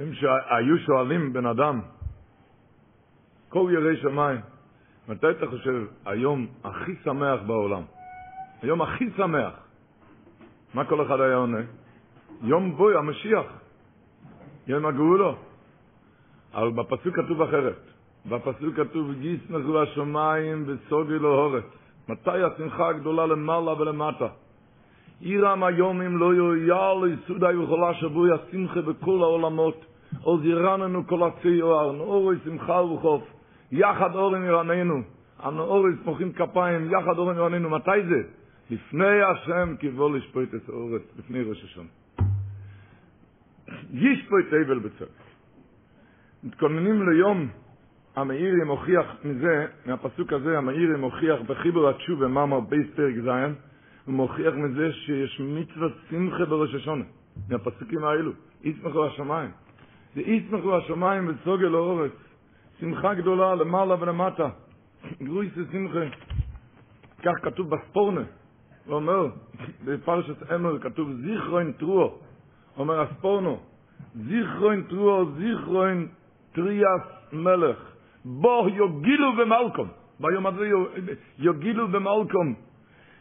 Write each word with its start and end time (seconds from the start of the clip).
אם 0.00 0.14
שהיו 0.14 0.78
שואלים 0.78 1.32
בן 1.32 1.46
אדם, 1.46 1.80
כל 3.48 3.70
יראי 3.72 3.96
שמיים, 3.96 4.40
מתי 5.08 5.30
אתה 5.30 5.46
חושב 5.46 5.84
היום 6.06 6.46
הכי 6.64 6.92
שמח 7.04 7.40
בעולם? 7.46 7.82
היום 8.62 8.82
הכי 8.82 9.10
שמח. 9.16 9.52
מה 10.74 10.84
כל 10.84 11.06
אחד 11.06 11.20
היה 11.20 11.36
עונה? 11.36 11.60
יום 12.42 12.76
בוי, 12.76 12.96
המשיח. 12.96 13.46
יום 14.66 14.86
הגאולו. 14.86 15.36
אבל 16.54 16.70
בפסוק 16.70 17.16
כתוב 17.16 17.42
אחרת. 17.42 17.80
בפסוק 18.26 18.74
כתוב, 18.76 19.10
ישמחו 19.20 19.82
השמיים 19.82 20.64
וסוגי 20.66 21.16
אורץ. 21.24 21.64
מתי 22.08 22.42
השמחה 22.42 22.88
הגדולה 22.88 23.26
למעלה 23.26 23.72
ולמטה? 23.80 24.28
עירם 25.20 25.64
היומים 25.64 26.18
לא 26.18 26.34
יויאל 26.34 27.12
יסודי 27.12 27.56
וכל 27.56 27.94
שבוי 27.94 28.30
השמחה 28.32 28.82
בכל 28.82 29.18
העולמות. 29.22 29.93
עוז 30.20 30.44
ירננו 30.44 31.06
כל 31.06 31.22
הציור, 31.22 31.92
נאורי 31.92 32.36
שמחה 32.44 32.82
וחוף. 32.82 33.22
יחד 33.72 34.14
אורן 34.14 34.44
ירננו. 34.44 35.02
הנאורי 35.38 35.92
סמוכים 36.02 36.32
כפיים, 36.32 36.90
יחד 36.90 37.18
אורן 37.18 37.36
ירננו. 37.36 37.70
מתי 37.70 38.02
זה? 38.08 38.22
לפני 38.70 39.22
השם 39.22 39.74
כבוא 39.80 40.16
לשפוט 40.16 40.54
את 40.54 40.68
האורץ, 40.68 41.02
לפני 41.18 41.42
ראש 41.42 41.64
השם. 41.64 41.84
ישפוט 43.92 44.44
אבל 44.66 44.78
בצוק. 44.78 45.08
מתכוננים 46.44 47.08
ליום 47.08 47.48
המאירי 48.16 48.64
מוכיח 48.64 49.06
מזה, 49.24 49.66
מהפסוק 49.86 50.32
הזה, 50.32 50.58
המאירי 50.58 50.96
מוכיח 50.96 51.40
בחיבור 51.46 51.88
התשובה, 51.88 52.28
מאמר 52.28 52.60
בייס 52.60 52.86
פרק 52.96 53.14
זין, 53.14 53.54
הוא 54.04 54.14
מוכיח 54.14 54.54
מזה 54.54 54.92
שיש 54.92 55.40
מצווה 55.40 55.88
שמחה 56.10 56.44
בראש 56.44 56.74
השונה, 56.74 57.04
מהפסוקים 57.48 58.04
האלו, 58.04 58.32
ישמחו 58.64 59.06
השמיים. 59.06 59.50
זה 60.14 60.20
ישמחו 60.20 60.76
השמיים 60.76 61.28
וסוגל 61.28 61.74
האורץ, 61.74 62.12
שמחה 62.80 63.14
גדולה 63.14 63.54
למעלה 63.54 64.02
ולמטה, 64.02 64.48
גרויס 65.22 65.52
שמחה. 65.72 66.04
כך 67.22 67.32
כתוב 67.42 67.70
בספורנה, 67.70 68.22
הוא 68.86 68.94
אומר, 68.94 69.26
בפרשת 69.84 70.52
אמר 70.52 70.78
כתוב 70.78 71.12
זיכרוין 71.12 71.72
טרור, 71.72 72.20
אומר 72.76 73.00
הספורנו, 73.00 73.60
זיכרוין 74.14 74.82
טרור, 74.82 75.30
זיכרוין 75.36 76.08
טריאס 76.52 77.02
מלך, 77.32 77.76
בו 78.24 78.66
יוגילו 78.74 79.32
במלכום, 79.36 79.88
ביום 80.20 80.46
הזה 80.46 80.70
יוגילו 81.38 81.88
במלכום, 81.88 82.54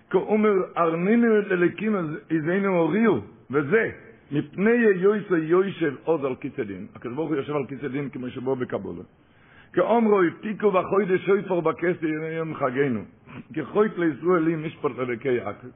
כאומר 0.10 0.54
ארנינו 0.78 1.28
ללקים 1.28 1.96
איזנו 2.30 2.78
הוריו, 2.78 3.20
וזה, 3.52 3.92
מפני 4.34 4.72
יויסו 4.72 5.38
יוישב 5.38 5.94
עוז 6.04 6.24
על 6.24 6.36
כיסא 6.36 6.64
דין, 6.64 6.88
הקדוש 6.96 7.16
ברוך 7.16 7.30
הוא 7.30 7.38
יושב 7.38 7.56
על 7.56 7.66
כיסא 7.66 7.88
דין 7.88 8.10
כמו 8.10 8.30
שבו 8.30 8.56
בקבולה. 8.56 9.04
כאומרו 9.74 10.22
הפתיקו 10.22 10.72
בחוידש 10.72 11.26
שויפור 11.26 11.62
בכסר 11.62 12.08
יום 12.38 12.56
חגנו, 12.56 13.02
כחוית 13.54 13.98
לישראלים 13.98 14.66
משפט 14.66 14.92
אלוקי 15.00 15.32
יעקב. 15.32 15.68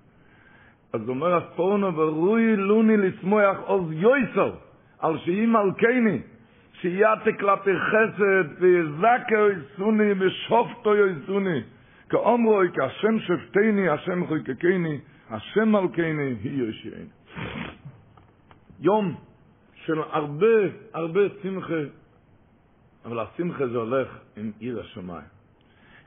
אז 0.93 1.09
אומר 1.09 1.35
הספורנו, 1.35 1.95
ורוי 1.95 2.55
לוני 2.55 2.97
לשמוח 2.97 3.57
עוז 3.65 3.91
יויסו, 3.91 4.51
על 4.99 5.17
שהיא 5.17 5.47
מלכני, 5.47 6.19
שיעתה 6.81 7.31
כלפי 7.39 7.71
חסד, 7.79 8.61
ויזקה 8.61 9.35
יסוני, 9.53 10.11
ושופטו 10.19 10.95
יסוני. 10.95 11.61
כאומרו, 12.09 12.61
כהשם 12.73 13.19
שפטני, 13.19 13.89
השם 13.89 14.25
חוקקני, 14.27 14.99
השם 15.29 15.69
מלכני, 15.71 16.35
היא 16.43 16.63
יושעני. 16.63 17.07
יום 18.79 19.15
של 19.85 19.99
הרבה, 20.11 20.55
הרבה 20.93 21.21
שמחה, 21.43 21.81
אבל 23.05 23.19
השמחה 23.19 23.67
זה 23.67 23.77
הולך 23.77 24.07
עם 24.37 24.51
עיר 24.59 24.79
השמיים. 24.79 25.27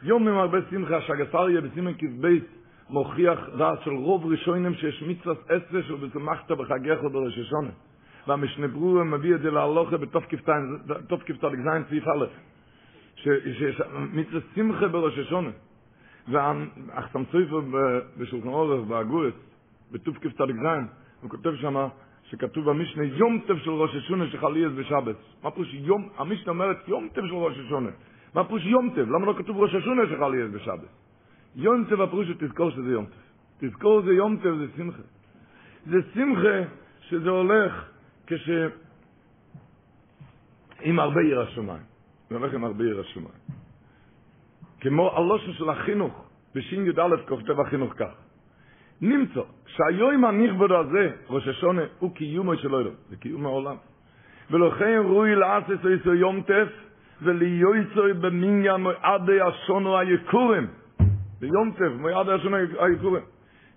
יום 0.03 0.29
עם 0.29 0.35
הרבה 0.35 0.59
שמחה, 0.71 1.01
שהגסריה 1.01 1.61
בסימן 1.61 1.93
כ"ב 1.99 2.29
מוכיח 2.89 3.39
דעת 3.59 3.83
של 3.85 3.91
רוב 3.91 4.27
ראשונים 4.27 4.75
שיש 4.75 5.03
מצווה 5.03 5.35
עשר 5.49 5.83
של 5.83 5.95
ושמחת 6.01 6.51
בחגיך 6.51 7.01
בראש 7.13 7.39
השונה. 7.39 7.71
והמשנה 8.27 8.69
ברורה 8.69 9.05
מביא 9.05 9.35
את 9.35 9.41
זה 9.41 9.51
להלוכה 9.51 9.97
בתק"ז 9.97 10.51
סעיף 11.89 12.09
א', 12.09 12.25
שיש 13.17 13.81
מצווה 14.13 14.41
שמחה 14.55 14.89
בראש 14.89 15.19
השונה. 15.19 15.51
והאחסם 16.29 17.23
סופר 17.25 17.61
בשולחן 18.19 18.49
עורף, 18.49 18.87
באגורס, 18.87 19.35
בתק"ז, 19.93 20.31
הוא 21.21 21.31
כותב 21.31 21.55
שמה, 21.57 21.89
שכתוב 22.31 22.71
במשנה 22.71 23.05
יום 23.05 23.41
טב 23.47 23.59
של 23.59 23.71
ראש 23.71 23.95
השונה 23.95 24.27
שחליאס 24.31 24.73
בשבת. 24.73 25.17
מה 25.43 25.51
פירוש 25.51 25.75
יום, 25.75 26.09
המשנה 26.17 26.53
אומרת 26.53 26.89
יום 26.89 27.09
טב 27.13 27.27
של 27.27 27.35
ראש 27.35 27.59
השונה. 27.59 27.91
מה 28.35 28.45
פירוש 28.45 28.65
יום 28.65 28.91
טב? 28.91 29.09
למה 29.11 29.27
לא 29.27 29.35
כתוב 29.39 29.57
ראש 29.57 29.75
השונה 29.75 30.03
שחליאס 30.07 30.51
בשבת? 30.53 30.89
יום 31.57 31.85
טב 31.85 32.01
הפירוש 32.01 32.29
שתזכור 32.29 32.71
שזה 32.71 32.91
יום 32.91 33.07
טב. 33.07 33.67
תזכור 33.67 34.03
זה 34.03 34.13
יום 34.13 34.37
טב, 34.37 34.55
זה 34.59 34.67
שמחה. 34.77 35.03
זה 35.87 35.97
שמחה 36.15 36.59
שזה 37.01 37.31
הולך 37.31 37.85
כש... 38.27 38.51
עם 40.81 40.99
הרבה 40.99 41.21
עיר 41.21 41.41
השמיים. 41.41 41.83
זה 42.31 42.37
הולך 42.37 42.55
עם 42.55 42.65
הרבה 42.65 42.85
עיר 42.85 43.01
השמיים. 43.01 43.41
כמו 44.81 45.17
הלושן 45.17 45.53
של 45.53 45.69
החינוך, 45.71 46.25
בשין 46.55 46.87
י"א 46.87 47.29
כותב 47.29 47.61
החינוך 47.61 47.95
כך. 47.97 48.30
נמצא 49.03 49.41
שהיום 49.67 50.25
הנכבד 50.25 50.73
הזה, 50.73 51.11
ראש 51.31 51.49
השונה, 51.49 51.83
הוא 51.99 52.15
קיומו 52.15 52.57
של 52.57 52.69
אלוהים, 52.69 52.95
זה 53.11 53.17
קיום 53.17 53.47
העולם. 53.47 53.77
ולכן 54.51 55.01
רואי 55.05 55.35
לעשות 55.35 55.87
איסו 55.87 56.15
יום 56.15 56.41
טף, 56.43 56.69
וליועצו 57.23 58.03
במניין 58.21 58.81
מועדי 58.81 59.41
השונו 59.41 59.99
היקורים. 59.99 60.67
ביום 61.41 61.71
טף, 61.71 61.93
מועדי 61.99 62.33
השונו 62.33 62.57
היקורים. 62.57 63.23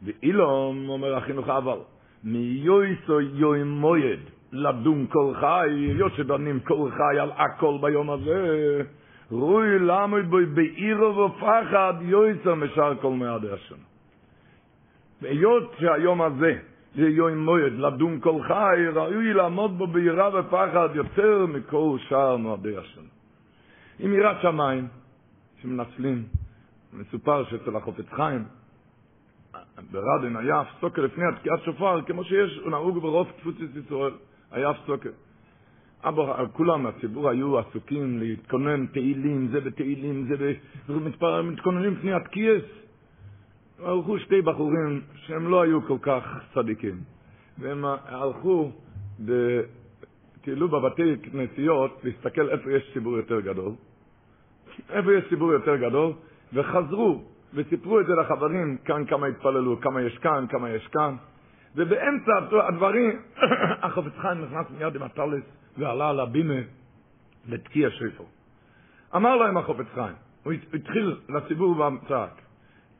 ואילום, 0.03 0.89
אומר 0.89 1.15
החינוך 1.15 1.49
אבל, 1.49 1.77
מיועצו 2.23 3.21
יום 3.21 3.67
מועד, 3.67 4.19
לדון 4.51 5.05
כל 5.09 5.33
חי, 5.39 5.69
היות 5.69 6.13
שדנים 6.13 6.59
כל 6.59 6.89
חי 6.91 7.19
על 7.19 7.31
הכל 7.37 7.77
ביום 7.81 8.09
הזה, 8.09 8.81
רואי 9.31 9.79
לעמוד 9.79 10.25
בו 10.29 10.37
בעירו 10.53 11.17
ופחד, 11.17 11.93
יועצו 12.01 12.55
משאר 12.55 12.95
כל 12.95 13.09
מועדי 13.09 13.51
השונו. 13.51 13.92
והיות 15.23 15.75
שהיום 15.79 16.21
הזה 16.21 16.59
זה 16.95 17.09
יום 17.09 17.37
מועד 17.37 17.73
לדון 17.73 18.19
כל 18.19 18.41
חי, 18.47 18.85
ראוי 18.93 19.33
לעמוד 19.33 19.77
בו 19.77 19.87
ביראה 19.87 20.39
ופחד 20.39 20.89
יותר 20.95 21.45
מכל 21.45 21.97
שאר 22.09 22.37
מועדי 22.37 22.77
השנה. 22.77 23.09
עם 23.99 24.13
יראת 24.13 24.41
שמיים, 24.41 24.87
שמנצלים, 25.61 26.23
מסופר 26.93 27.43
שאצל 27.49 27.75
החופץ 27.75 28.05
חיים, 28.09 28.43
ברדן 29.91 30.35
היה 30.35 30.59
הפסוקר 30.59 31.01
לפני 31.01 31.23
התקיעת 31.33 31.63
שופר, 31.65 32.01
כמו 32.01 32.23
שיש, 32.23 32.59
הוא 32.63 32.71
נהוג 32.71 32.97
ברוב 32.97 33.27
תפוצת 33.37 33.75
ישראל, 33.85 34.13
היה 34.51 34.69
הפסוקר. 34.69 35.09
אבא, 36.03 36.45
כולם, 36.53 36.85
הציבור 36.85 37.29
היו 37.29 37.59
עסוקים 37.59 38.19
להתכונן 38.19 38.85
תהילים, 38.85 39.47
זה 39.47 39.59
בתהילים, 39.59 40.27
זה 40.27 40.35
ב... 40.39 41.41
מתכוננים 41.41 41.93
לפני 41.93 42.13
התקיעס. 42.13 42.63
הלכו 43.79 44.19
שתי 44.19 44.41
בחורים 44.41 45.01
שהם 45.15 45.47
לא 45.47 45.61
היו 45.61 45.87
כל 45.87 45.97
כך 46.01 46.23
צדיקים, 46.53 46.99
והם 47.57 47.85
הלכו, 48.05 48.71
טיילו 50.41 50.67
בבתי 50.67 51.15
כנסיות 51.23 52.01
להסתכל 52.03 52.49
איפה 52.49 52.71
יש 52.71 52.89
ציבור 52.93 53.17
יותר 53.17 53.39
גדול, 53.39 53.71
איפה 54.89 55.13
יש 55.13 55.23
ציבור 55.29 55.53
יותר 55.53 55.75
גדול, 55.75 56.13
וחזרו 56.53 57.23
וסיפרו 57.53 57.99
את 57.99 58.05
זה 58.05 58.13
לחברים, 58.15 58.77
כאן 58.85 59.05
כמה 59.05 59.27
התפללו, 59.27 59.81
כמה 59.81 60.01
יש 60.01 60.17
כאן, 60.17 60.45
כמה 60.49 60.69
יש 60.69 60.87
כאן, 60.87 61.15
ובאמצע 61.75 62.31
הדברים, 62.67 63.21
החופץ 63.83 64.11
חיים 64.21 64.41
נכנס 64.41 64.65
מיד 64.77 64.95
עם 64.95 65.03
הטלס 65.03 65.43
ועלה 65.77 66.09
על 66.09 66.19
הבימה 66.19 66.61
לתקיע 67.47 67.89
שפר. 67.89 68.23
אמר 69.15 69.35
להם 69.35 69.57
החופץ 69.57 69.85
חיים, 69.93 70.15
הוא 70.43 70.53
התחיל 70.73 71.15
לציבור 71.29 71.79
והצעק, 71.79 72.42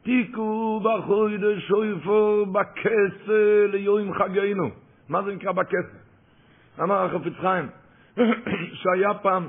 תיקו 0.03 0.79
בחויד 0.83 1.41
שויפור 1.59 2.45
בכסה 2.45 3.65
ליום 3.67 4.13
חגנו. 4.13 4.69
מה 5.09 5.23
זה 5.23 5.33
נקרא 5.35 5.51
בכסה? 5.51 5.97
אמר 6.81 7.05
החפץ 7.05 7.33
חיים, 7.41 7.67
שהיה 8.81 9.13
פעם 9.13 9.47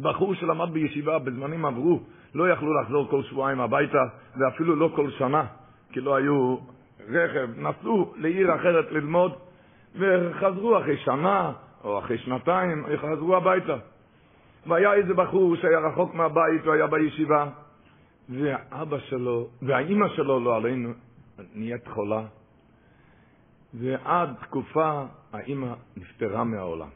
בחור 0.00 0.34
שלמד 0.34 0.70
בישיבה, 0.72 1.18
בזמנים 1.18 1.64
עברו, 1.64 2.00
לא 2.34 2.48
יכלו 2.48 2.80
לחזור 2.80 3.08
כל 3.10 3.22
שבועיים 3.22 3.60
הביתה, 3.60 4.02
ואפילו 4.36 4.76
לא 4.76 4.90
כל 4.96 5.10
שנה, 5.10 5.44
כי 5.92 6.00
לא 6.00 6.16
היו 6.16 6.56
רכב, 7.08 7.48
נסעו 7.56 8.14
לעיר 8.16 8.54
אחרת 8.54 8.92
ללמוד, 8.92 9.32
וחזרו 9.98 10.78
אחרי 10.78 10.96
שנה 10.96 11.52
או 11.84 11.98
אחרי 11.98 12.18
שנתיים, 12.18 12.86
חזרו 12.96 13.36
הביתה. 13.36 13.76
והיה 14.66 14.94
איזה 14.94 15.14
בחור 15.14 15.56
שהיה 15.56 15.78
רחוק 15.78 16.14
מהבית, 16.14 16.64
הוא 16.64 16.72
היה 16.72 16.86
בישיבה, 16.86 17.46
והאבא 18.30 18.98
שלו, 18.98 19.48
והאימא 19.62 20.08
שלו, 20.16 20.40
לא 20.40 20.56
עלינו, 20.56 20.92
נהיית 21.54 21.88
חולה, 21.88 22.22
ועד 23.74 24.34
תקופה 24.40 25.04
האימא 25.32 25.72
נפטרה 25.96 26.44
מהעולם. 26.44 26.88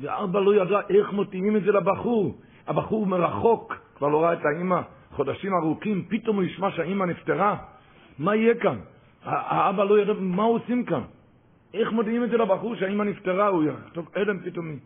ואבא 0.00 0.40
לא 0.40 0.54
ידע 0.54 0.80
איך 0.90 1.12
מותאמים 1.12 1.56
את 1.56 1.62
זה 1.62 1.72
לבחור. 1.72 2.38
הבחור 2.66 3.06
מרחוק, 3.06 3.74
כבר 3.96 4.08
לא 4.08 4.22
ראה 4.22 4.32
את 4.32 4.44
האימא 4.44 4.80
חודשים 5.10 5.54
ארוכים, 5.54 6.04
פתאום 6.08 6.36
הוא 6.36 6.44
ישמע 6.44 6.70
שהאימא 6.70 7.04
נפטרה. 7.04 7.56
מה 8.18 8.36
יהיה 8.36 8.54
כאן? 8.54 8.78
האבא 9.24 9.84
לא 9.84 10.00
ידע 10.00 10.12
מה 10.12 10.42
עושים 10.42 10.84
כאן. 10.84 11.02
איך 11.74 11.92
מודיעים 11.92 12.24
את 12.24 12.30
זה 12.30 12.36
לבחור 12.36 12.76
שהאימא 12.76 13.02
נפטרה, 13.02 13.48
הוא 13.48 13.64
יכתוב 13.64 14.08
אדם 14.14 14.38
פתאומי. 14.44 14.78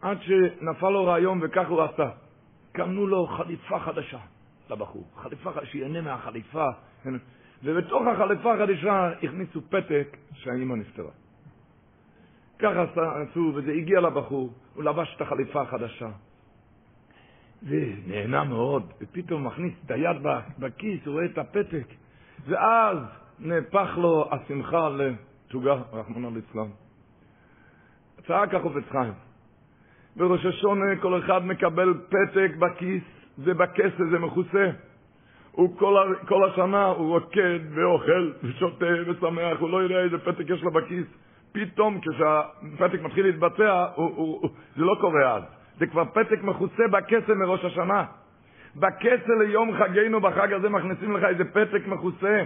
עד 0.00 0.18
שנפל 0.22 0.90
לו 0.90 1.04
רעיון 1.04 1.38
וכך 1.42 1.68
הוא 1.68 1.82
עשה. 1.82 2.08
קנו 2.72 3.06
לו 3.06 3.26
חליפה 3.26 3.78
חדשה 3.78 4.18
לבחור. 4.70 5.04
חליפה 5.16 5.50
שיהנה 5.64 6.00
מהחליפה. 6.00 6.68
ובתוך 7.62 8.02
החליפה 8.06 8.54
החדשה 8.54 9.10
הכניסו 9.22 9.60
פתק 9.68 10.16
שהאימא 10.32 10.74
נפטרה. 10.74 11.10
ככה 12.58 12.84
עשו, 12.94 13.52
וזה 13.54 13.72
הגיע 13.72 14.00
לבחור, 14.00 14.52
הוא 14.74 14.84
לבש 14.84 15.14
את 15.16 15.20
החליפה 15.20 15.62
החדשה. 15.62 16.08
ונהנה 17.62 18.44
מאוד, 18.44 18.92
ופתאום 19.00 19.46
מכניס 19.46 19.72
את 19.86 19.90
היד 19.90 20.16
בכיס, 20.58 21.06
הוא 21.06 21.12
רואה 21.12 21.24
את 21.24 21.38
הפתק, 21.38 21.86
ואז 22.46 22.98
נהפך 23.38 23.88
לו 23.96 24.28
השמחה 24.30 24.88
לתוגה, 24.88 25.74
רחמנא 25.92 26.28
ליצלן. 26.34 26.70
צעק 28.26 28.54
החופץ 28.54 28.84
חיים. 28.90 29.12
בראש 30.16 30.46
השונה 30.46 30.96
כל 31.00 31.18
אחד 31.18 31.46
מקבל 31.46 31.94
פתק 32.08 32.56
בכיס, 32.58 33.02
ובכסף 33.38 34.04
זה 34.10 34.18
מכוסה. 34.18 34.70
הוא 35.52 35.78
כל, 35.78 36.14
כל 36.28 36.50
השנה 36.50 36.86
הוא 36.86 37.14
רוקד 37.14 37.58
ואוכל 37.74 38.32
ושותה 38.42 38.86
ושמח, 39.06 39.58
הוא 39.58 39.70
לא 39.70 39.82
יודע 39.82 39.98
איזה 39.98 40.18
פתק 40.18 40.50
יש 40.50 40.62
לו 40.62 40.70
בכיס. 40.70 41.06
פתאום 41.52 42.00
כשהפתק 42.00 43.02
מתחיל 43.02 43.26
להתבצע, 43.26 43.86
הוא, 43.94 44.06
הוא, 44.16 44.38
הוא, 44.42 44.50
זה 44.76 44.84
לא 44.84 44.96
קורה 45.00 45.36
אז. 45.36 45.42
זה 45.78 45.86
כבר 45.86 46.04
פתק 46.04 46.42
מכוסה 46.42 46.82
בכסף 46.90 47.28
מראש 47.28 47.64
השנה. 47.64 48.04
בכסף 48.76 49.28
ליום 49.40 49.72
חגנו, 49.78 50.20
בחג 50.20 50.52
הזה 50.52 50.68
מכניסים 50.68 51.16
לך 51.16 51.24
איזה 51.24 51.44
פתק 51.44 51.86
מכוסה. 51.86 52.42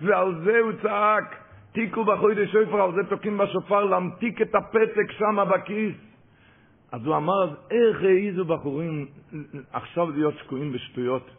ועל 0.00 0.34
זה 0.44 0.58
הוא 0.58 0.72
צעק, 0.82 1.36
תיקו 1.72 2.04
בחוידי 2.04 2.46
שופר, 2.46 2.82
על 2.82 2.92
זה 2.94 3.04
תוקעים 3.08 3.38
בשופר, 3.38 3.84
להמתיק 3.84 4.42
את 4.42 4.54
הפתק 4.54 5.10
שם 5.10 5.36
בכיס. 5.50 6.11
אז 6.92 7.06
הוא 7.06 7.16
אמר, 7.16 7.54
איך 7.70 8.02
העיזו 8.02 8.44
בחורים 8.44 9.06
עכשיו 9.72 10.10
להיות 10.10 10.34
שקועים 10.38 10.72
בשטויות, 10.72 11.30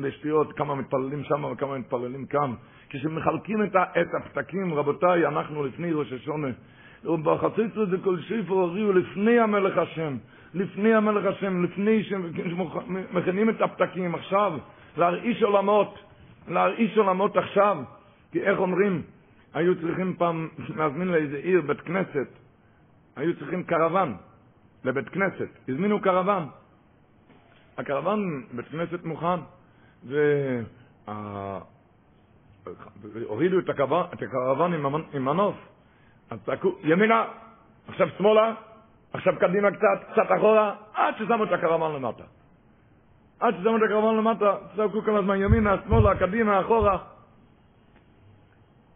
בשטויות, 0.00 0.52
כמה 0.52 0.74
מתפללים 0.74 1.24
שם 1.24 1.44
וכמה 1.44 1.78
מתפללים 1.78 2.26
כאן. 2.26 2.54
כשמחלקים 2.88 3.62
את, 3.62 3.76
את 3.76 4.08
הפתקים, 4.20 4.74
רבותיי, 4.74 5.26
אנחנו 5.26 5.64
לפני 5.64 5.92
ראש 5.92 6.12
השונה, 6.12 6.48
ובחציצו 7.04 7.86
זה 7.86 7.96
כל 8.04 8.20
שיפר 8.20 8.54
הוריעו 8.54 8.92
לפני 8.92 9.38
המלך 9.38 9.78
השם, 9.78 10.16
לפני 10.54 10.94
המלך 10.94 11.24
השם, 11.24 11.64
לפני 11.64 12.02
שמכינים 12.04 13.50
את 13.50 13.60
הפתקים 13.60 14.14
עכשיו, 14.14 14.52
להרעיש 14.96 15.42
עולמות, 15.42 15.98
להרעיש 16.48 16.98
עולמות 16.98 17.36
עכשיו, 17.36 17.76
כי 18.32 18.40
איך 18.40 18.58
אומרים, 18.58 19.02
היו 19.54 19.80
צריכים 19.80 20.14
פעם 20.18 20.48
להזמין 20.76 21.08
לאיזה 21.08 21.36
עיר 21.36 21.60
בית 21.60 21.80
כנסת, 21.80 22.28
היו 23.16 23.36
צריכים 23.38 23.62
קרוון 23.62 24.14
לבית 24.84 25.08
כנסת, 25.08 25.48
הזמינו 25.68 26.00
קרוון. 26.00 26.48
הקרוון, 27.78 28.46
בית 28.52 28.68
כנסת 28.68 29.04
מוכן, 29.04 29.40
והורידו 33.02 33.58
את 33.58 33.68
הקרוון 33.68 34.72
עם 35.12 35.24
מנוף, 35.24 35.56
אז 36.30 36.38
צעקו, 36.46 36.74
ימינה, 36.82 37.24
עכשיו 37.88 38.08
שמאלה, 38.18 38.54
עכשיו 39.12 39.34
קדימה 39.40 39.70
קצת, 39.70 40.12
קצת 40.12 40.36
אחורה, 40.38 40.74
עד 40.94 41.14
ששמו 41.18 41.44
את 41.44 41.52
הקרוון 41.52 41.94
למטה. 41.94 42.24
עד 43.40 43.54
ששמו 43.60 43.76
את 43.76 43.82
הקרוון 43.82 44.16
למטה, 44.16 44.56
צעקו 44.76 45.02
כל 45.02 45.16
הזמן 45.16 45.40
ימינה, 45.40 45.76
שמאלה, 45.86 46.18
קדימה, 46.18 46.60
אחורה. 46.60 46.98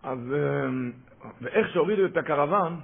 אז, 0.03 0.19
אמ, 0.19 0.93
ואיך 1.41 1.69
שהורידו 1.69 2.05
את 2.05 2.17
הקרוון, 2.17 2.81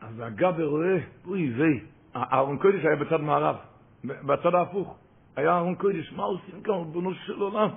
אז 0.00 0.20
הגבר 0.20 0.66
רואה, 0.66 0.98
אוי 1.26 1.52
ויי, 1.56 1.80
אהרון 2.16 2.58
קודש 2.58 2.84
היה 2.84 2.96
בצד 2.96 3.20
מערב, 3.20 3.56
בצד 4.04 4.54
ההפוך. 4.54 4.96
היה 5.36 5.50
אהרון 5.50 5.74
קודש, 5.74 6.12
מה 6.12 6.22
עושים 6.22 6.62
כאן, 6.62 6.74
ריבונו 6.74 7.14
של 7.14 7.40
עולם? 7.40 7.68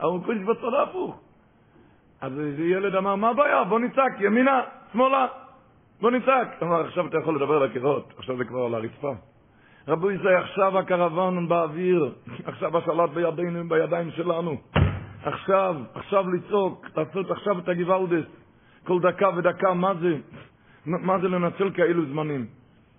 אהרון 0.00 0.22
קודש 0.24 0.40
בצד 0.40 0.74
ההפוך. 0.78 1.20
אז 2.20 2.32
איזה 2.40 2.62
ילד 2.62 2.94
אמר, 2.94 3.14
מה 3.14 3.28
הבעיה? 3.28 3.64
בוא 3.64 3.80
נצעק, 3.80 4.20
ימינה, 4.20 4.60
שמאלה, 4.92 5.26
בוא 6.00 6.10
נצעק. 6.10 6.62
אמר, 6.62 6.80
עכשיו 6.86 7.06
אתה 7.06 7.18
יכול 7.18 7.36
לדבר 7.36 7.56
על 7.56 7.62
הקירות, 7.62 8.12
עכשיו 8.16 8.36
זה 8.36 8.44
כבר 8.44 8.64
על 8.64 8.74
הרצפה. 8.74 9.12
רבו 9.88 10.10
ישראל, 10.10 10.36
עכשיו 10.42 10.78
הקרוון 10.78 11.48
באוויר, 11.48 12.14
עכשיו 12.44 12.78
השלט 12.78 13.10
בידינו, 13.10 13.68
בידיים 13.68 14.10
שלנו. 14.10 14.56
עכשיו, 15.22 15.76
עכשיו 15.94 16.30
לצעוק, 16.30 16.86
לעשות 16.96 17.30
עכשיו 17.30 17.58
את 17.58 17.68
הגוואלדס. 17.68 18.24
כל 18.86 19.00
דקה 19.00 19.28
ודקה, 19.36 19.74
מה 19.74 19.94
זה? 19.94 20.16
מה 20.86 21.18
זה 21.18 21.28
לנצל 21.28 21.70
כאלו 21.70 22.06
זמנים? 22.06 22.46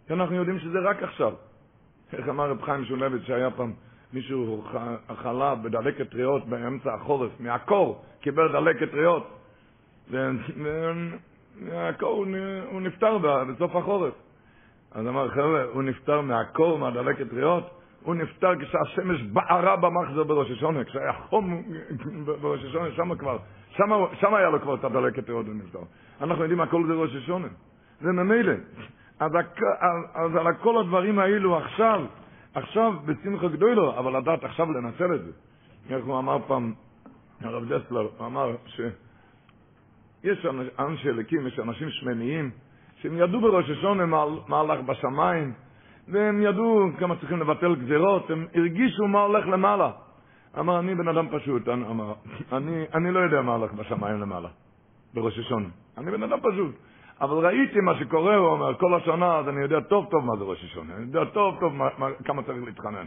כי 0.08 0.14
אנחנו 0.14 0.36
יודעים 0.36 0.60
שזה 0.60 0.80
רק 0.80 1.04
עכשיו. 1.04 1.34
איך 2.14 2.30
אמר 2.30 2.50
רב 2.50 2.62
חיים 2.62 2.86
שולבת 2.86 3.26
שהיה 3.26 3.52
פעם 3.52 3.74
מישהו 4.14 4.64
חלה 5.16 5.56
בדלקת 5.56 6.14
ריאות 6.14 6.46
באמצע 6.46 6.94
החורף, 6.94 7.32
מהקור, 7.40 8.04
קיבל 8.22 8.52
דלקת 8.52 8.94
ריאות. 8.94 9.38
מהקור 11.62 12.26
הוא 12.72 12.82
נפטר 12.82 13.18
בסוף 13.18 13.76
החורף. 13.76 14.14
אז 14.92 15.08
אמר, 15.08 15.30
חבר'ה, 15.30 15.64
הוא 15.64 15.84
נפטר 15.84 16.22
מהקור, 16.22 16.80
מהדלקת 16.80 17.34
ריאות, 17.34 17.70
הוא 18.04 18.16
נפטר 18.16 18.52
כשהשמש 18.60 19.22
בערה 19.22 19.76
במחזור 19.76 20.24
בראש 20.24 20.52
השונה, 20.52 20.84
כשהיה 20.84 21.14
חום 21.14 21.64
בראש 22.42 22.66
השונה, 22.66 22.92
שם 22.92 23.16
כבר, 23.16 23.38
שם 24.20 24.34
היה 24.34 24.50
לו 24.50 24.62
כבר 24.62 24.76
את 24.76 24.84
הדלקת 24.84 25.30
ריאות 25.30 25.46
ונפטר. 25.50 25.80
אנחנו 26.22 26.44
יודעים, 26.44 26.62
הכל 26.62 26.88
זה 26.88 26.94
ראש 26.94 27.16
השונה. 27.16 27.48
זה 28.02 28.12
ממילא. 28.12 28.54
אז, 29.20 29.32
אז 30.14 30.36
על 30.36 30.54
כל 30.62 30.78
הדברים 30.78 31.20
האלו 31.20 31.58
עכשיו, 31.58 32.06
עכשיו 32.54 32.94
בשמחה 33.06 33.48
גדולו, 33.48 34.00
אבל 34.00 34.18
לדעת 34.18 34.44
עכשיו 34.44 34.72
לנצל 34.72 35.16
את 35.16 35.24
זה. 35.24 35.32
איך 35.90 36.06
הוא 36.06 36.20
אמר 36.20 36.38
פעם, 36.48 36.74
הרב 37.42 37.74
דסלר, 37.74 38.08
הוא 38.18 38.28
אמר 38.28 38.56
שיש 38.66 40.46
אנשי 40.80 41.10
אליקים, 41.10 41.48
יש 41.48 41.60
אנשים 41.60 41.90
שמניים, 41.90 42.52
שהם 43.02 43.18
ידעו 43.18 43.42
בראש 43.42 43.70
השונה 43.70 44.06
מה 44.48 44.60
הלך 44.60 44.80
בשמיים, 44.86 45.54
והם 46.08 46.42
ידעו 46.42 46.90
כמה 47.00 47.16
צריכים 47.16 47.40
לבטל 47.40 47.76
גזירות, 47.76 48.32
הם 48.32 48.48
הרגישו 48.56 49.08
מה 49.08 49.22
הולך 49.22 49.48
למעלה. 49.48 49.92
אמר, 50.60 50.80
אני 50.80 50.96
בן 50.96 51.08
אדם 51.08 51.28
פשוט, 51.32 51.68
אמר, 51.68 52.14
אני, 52.52 52.86
אני 52.94 53.12
לא 53.12 53.20
יודע 53.20 53.42
מה 53.42 53.56
הולך 53.56 53.74
בשמיים 53.74 54.22
למעלה, 54.22 54.50
בראש 55.14 55.40
השונה. 55.40 55.68
אני 55.98 56.12
בן 56.12 56.24
אדם 56.24 56.40
פשוט. 56.40 56.76
אבל 57.22 57.46
ראיתי 57.46 57.80
מה 57.80 58.00
שקורה, 58.00 58.36
הוא 58.36 58.48
אומר, 58.48 58.78
כל 58.78 58.94
השנה, 58.94 59.38
אז 59.38 59.48
אני 59.50 59.62
יודע 59.62 59.80
טוב 59.80 60.08
טוב 60.12 60.26
מה 60.26 60.38
זה 60.38 60.44
ראש 60.44 60.64
השונה, 60.64 60.94
אני 60.96 61.02
יודע 61.04 61.26
טוב 61.26 61.60
טוב 61.60 61.74
מה, 61.74 61.88
מה, 61.98 62.08
כמה 62.26 62.44
צריך 62.44 62.64
להתחנן. 62.64 63.06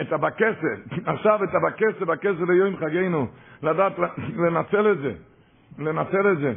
את 0.00 0.12
הבכסף, 0.12 0.78
עכשיו 1.12 1.44
את 1.44 1.48
הבכסף, 1.54 2.02
בכסף 2.02 2.48
ליום 2.48 2.76
חגינו, 2.76 3.26
לדעת 3.62 3.92
לנצל 4.36 4.92
את 4.92 4.98
זה, 4.98 5.14
לנצל 5.78 6.32
את 6.32 6.38
זה. 6.38 6.54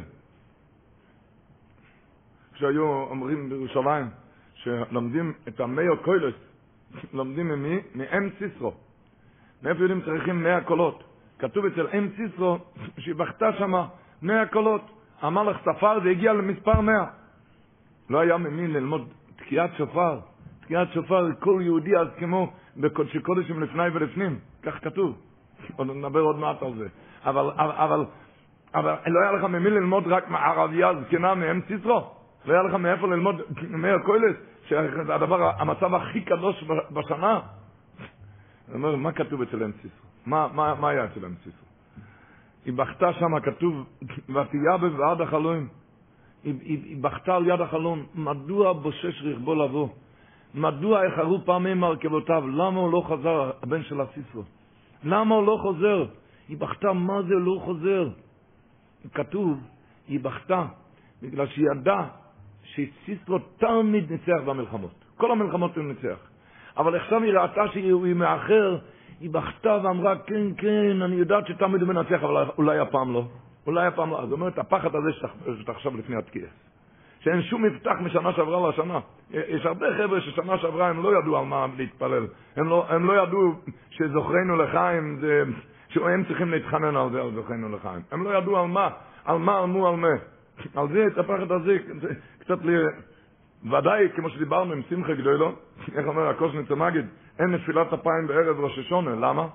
כשהיו 2.54 2.82
אומרים 3.10 3.48
בירושלים, 3.48 4.06
שלומדים 4.54 5.32
את 5.48 5.60
המאו 5.60 5.96
קוילוס, 6.02 6.34
לומדים 7.12 7.48
ממי? 7.48 7.78
מאם 7.94 8.28
סיסרו. 8.38 8.74
מאיפה 9.62 9.80
יודעים 9.80 10.00
צריכים 10.00 10.42
מאה 10.42 10.60
קולות? 10.60 11.04
כתוב 11.38 11.64
אצל 11.64 11.86
אם 11.98 12.08
סיסרו 12.16 12.58
שהיא 12.98 13.14
בכתה 13.14 13.52
שמה 13.58 13.86
מאה 14.22 14.46
קולות. 14.46 14.97
המלך 15.22 15.56
ספר 15.60 16.00
זה 16.02 16.10
הגיע 16.10 16.32
למספר 16.32 16.80
מאה. 16.80 17.04
לא 18.10 18.20
היה 18.20 18.36
ממי 18.36 18.68
ללמוד 18.68 19.08
תקיעת 19.36 19.70
שופר. 19.76 20.20
תקיעת 20.60 20.88
שופר 20.92 21.28
כל 21.38 21.60
יהודי 21.64 21.96
אז 21.96 22.08
כמו 22.18 22.52
בקודשי 22.76 23.20
קודשים 23.20 23.62
לפני 23.62 23.88
ולפנים, 23.92 24.38
כך 24.62 24.84
כתוב. 24.84 25.18
עוד 25.76 25.86
נדבר 25.86 26.20
עוד 26.20 26.36
מעט 26.36 26.62
על 26.62 26.74
זה. 26.74 26.88
אבל, 27.24 27.50
אבל, 27.50 28.04
אבל 28.74 28.96
לא 29.06 29.20
היה 29.22 29.32
לך 29.32 29.44
ממי 29.44 29.70
ללמוד 29.70 30.04
רק 30.06 30.28
מערבייה 30.30 30.92
זקנה 31.00 31.34
מאם 31.34 31.60
סיסרו? 31.68 32.10
לא 32.46 32.52
היה 32.52 32.62
לך 32.62 32.74
מאיפה 32.74 33.06
ללמוד 33.06 33.40
מאיר 33.70 33.98
קוילס, 33.98 34.36
שזה 34.66 35.14
הדבר, 35.14 35.50
המצב 35.60 35.94
הכי 35.94 36.20
קדוש 36.20 36.64
בשנה. 36.90 37.40
אני 38.68 38.74
אומר, 38.74 38.96
מה 38.96 39.12
כתוב 39.12 39.42
אצל 39.42 39.64
אמסיסו? 39.64 40.02
מה, 40.26 40.48
מה, 40.52 40.74
מה 40.74 40.88
היה 40.88 41.04
אצל 41.04 41.24
אמסיסו? 41.24 41.67
היא 42.68 42.74
בכתה 42.74 43.12
שם, 43.12 43.40
כתוב, 43.40 43.86
ותהיה 44.28 44.76
בבעד 44.82 45.20
החלום. 45.20 45.68
היא, 46.44 46.54
היא, 46.60 46.78
היא 46.84 46.96
בכתה 47.02 47.36
על 47.36 47.46
יד 47.46 47.60
החלום, 47.60 48.06
מדוע 48.14 48.72
בושש 48.72 49.22
רכבו 49.22 49.54
לבוא? 49.54 49.88
מדוע 50.54 51.04
איחרו 51.04 51.44
פעמים 51.44 51.80
מרכבותיו? 51.80 52.48
למה 52.48 52.80
הוא 52.80 52.92
לא 52.92 53.02
חזר, 53.08 53.50
הבן 53.62 53.82
של 53.82 54.00
הסיסו? 54.00 54.42
למה 55.04 55.34
הוא 55.34 55.46
לא 55.46 55.58
חוזר? 55.62 56.04
היא 56.48 56.58
בכתה, 56.58 56.92
מה 56.92 57.22
זה 57.22 57.34
לא 57.34 57.60
חוזר? 57.64 58.08
כתוב, 59.14 59.58
היא 60.08 60.20
בכתה, 60.20 60.66
בגלל 61.22 61.46
שהיא 61.46 61.66
ידעה 61.70 62.08
שסיסרו 62.64 63.38
תמיד 63.38 64.12
ניצח 64.12 64.42
במלחמות. 64.46 65.04
כל 65.16 65.30
המלחמות 65.30 65.76
הוא 65.76 65.84
ניצח. 65.84 66.18
אבל 66.76 66.96
עכשיו 66.96 67.22
היא 67.22 67.32
ראתה 67.32 67.62
שהיא 67.72 68.14
מאחר, 68.14 68.78
היא 69.20 69.30
בכתה 69.30 69.78
ואמרה, 69.82 70.16
כן, 70.16 70.54
כן, 70.56 71.02
אני 71.02 71.16
יודעת 71.16 71.46
שתמיד 71.46 71.82
הוא 71.82 71.88
מנצח, 71.88 72.22
אבל 72.22 72.46
אולי 72.58 72.78
הפעם 72.78 73.12
לא. 73.12 73.24
אולי 73.66 73.86
הפעם 73.86 74.10
לא. 74.10 74.20
זאת 74.22 74.32
אומרת, 74.32 74.58
הפחד 74.58 74.94
הזה 74.94 75.12
שאתה 75.58 75.72
עכשיו 75.72 75.96
לפני 75.96 76.16
התקיעס. 76.16 76.68
שאין 77.20 77.42
שום 77.42 77.62
מבטח 77.62 77.94
משנה 78.00 78.32
שעברה 78.32 78.70
לשנה. 78.70 79.00
יש 79.30 79.66
הרבה 79.66 79.86
חבר'ה 79.96 80.20
ששנה 80.20 80.58
שעברה 80.58 80.88
הם 80.88 81.02
לא 81.02 81.18
ידעו 81.18 81.38
על 81.38 81.44
מה 81.44 81.66
להתפלל. 81.76 82.26
הם 82.56 82.68
לא, 82.68 82.86
הם 82.88 83.06
לא 83.06 83.22
ידעו 83.22 83.52
שזוכרנו 83.90 84.56
לחיים, 84.56 85.18
זה, 85.20 85.42
שהם 85.88 86.24
צריכים 86.24 86.50
להתחנן 86.50 86.96
על 86.96 87.10
זה, 87.12 87.20
על 87.20 87.30
זוכרנו 87.34 87.76
לחיים. 87.76 88.00
הם 88.12 88.24
לא 88.24 88.38
ידעו 88.38 88.58
על 88.58 88.66
מה, 88.66 88.88
על 89.24 89.38
מה, 89.38 89.58
על 89.58 89.66
מו, 89.66 89.88
על 89.88 89.96
מה. 89.96 90.08
על 90.74 90.88
זה, 90.88 91.06
את 91.06 91.18
הפחד 91.18 91.52
הזה, 91.52 91.76
קצת 92.38 92.58
ל... 92.64 92.86
ודאי, 93.64 94.08
כמו 94.16 94.30
שדיברנו 94.30 94.72
עם 94.72 94.82
שמחה 94.88 95.14
גדולו, 95.14 95.52
איך 95.94 96.06
אומר 96.06 96.28
הקושניצר 96.28 96.74
מגיד, 96.74 97.06
אין 97.38 97.50
נפילת 97.50 97.92
אפיים 97.92 98.26
בערב 98.26 98.60
ראש 98.60 98.78
השונה, 98.78 99.10
למה? 99.10 99.46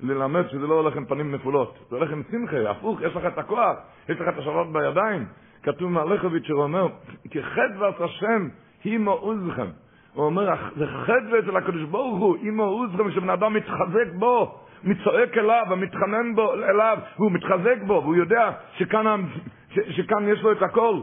ללמד 0.00 0.48
שזה 0.48 0.66
לא 0.66 0.74
הולך 0.74 0.96
עם 0.96 1.04
פנים 1.04 1.34
נפולות, 1.34 1.78
זה 1.90 1.96
הולך 1.96 2.10
עם 2.12 2.22
שמחה, 2.30 2.70
הפוך, 2.70 3.00
יש 3.00 3.16
לך 3.16 3.26
את 3.26 3.38
הכוח, 3.38 3.76
יש 4.08 4.20
לך 4.20 4.28
את 4.28 4.38
השלט 4.38 4.66
בידיים. 4.72 5.26
כתוב 5.62 5.90
מהלכוביץ' 5.90 6.44
שהוא 6.44 6.62
אומר, 6.62 6.88
כי 7.30 7.42
חדוות 7.42 8.00
השם 8.00 8.48
היא 8.84 8.98
מעוזכם. 8.98 9.66
הוא 10.14 10.24
אומר, 10.24 10.54
זה 10.76 10.86
חדווה 10.86 11.38
אצל 11.38 11.56
הקדוש 11.56 11.82
ברוך 11.82 12.18
הוא, 12.18 12.36
היא 12.36 12.52
מעוזכם, 12.52 13.10
שבן 13.10 13.30
אדם 13.30 13.54
מתחזק 13.54 14.14
בו, 14.18 14.58
מצועק 14.84 15.38
אליו 15.38 15.66
ומתחנן 15.70 16.34
בו 16.34 16.54
אליו, 16.54 16.98
והוא 17.16 17.32
מתחזק 17.32 17.82
בו, 17.86 17.92
והוא 17.92 18.16
יודע 18.16 18.50
שכאן, 18.76 19.24
ש, 19.70 19.78
שכאן 19.96 20.28
יש 20.28 20.42
לו 20.42 20.52
את 20.52 20.62
הכל. 20.62 21.00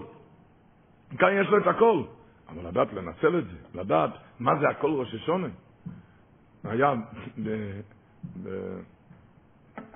כאן 1.18 1.30
יש 1.34 1.48
לו 1.50 1.58
את 1.58 1.68
הכל. 1.68 2.01
אבל 2.53 2.67
לדעת 2.67 2.93
לנצל 2.93 3.39
את 3.39 3.46
זה, 3.46 3.79
לדעת 3.79 4.10
מה 4.39 4.51
זה 4.60 4.70
הכל 4.70 4.91
ראש 4.91 5.13
השונה. 5.13 5.48
היה 6.63 6.93
ב, 7.43 7.79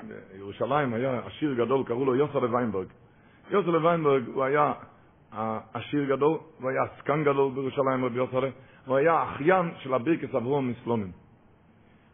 בירושלים, 0.07 0.93
היה 0.93 1.19
עשיר 1.25 1.53
גדול, 1.53 1.83
קראו 1.85 2.05
לו 2.05 2.15
יוסר 2.15 2.39
לוויינברג. 2.39 2.87
יוסר 3.49 3.69
לוויינברג 3.69 4.23
הוא 4.33 4.43
היה 4.43 4.73
עשיר 5.73 6.15
גדול, 6.15 6.39
הוא 6.61 6.69
היה 6.69 6.83
עסקן 6.83 7.23
גדול 7.23 7.51
בירושלים, 7.53 8.05
רבי 8.05 8.17
יוסר, 8.17 8.41
הוא 8.85 8.97
היה 8.97 9.23
אחיין 9.23 9.71
של 9.77 9.93
הבירקס 9.93 10.35
אברום 10.35 10.69
מסלונים. 10.69 11.11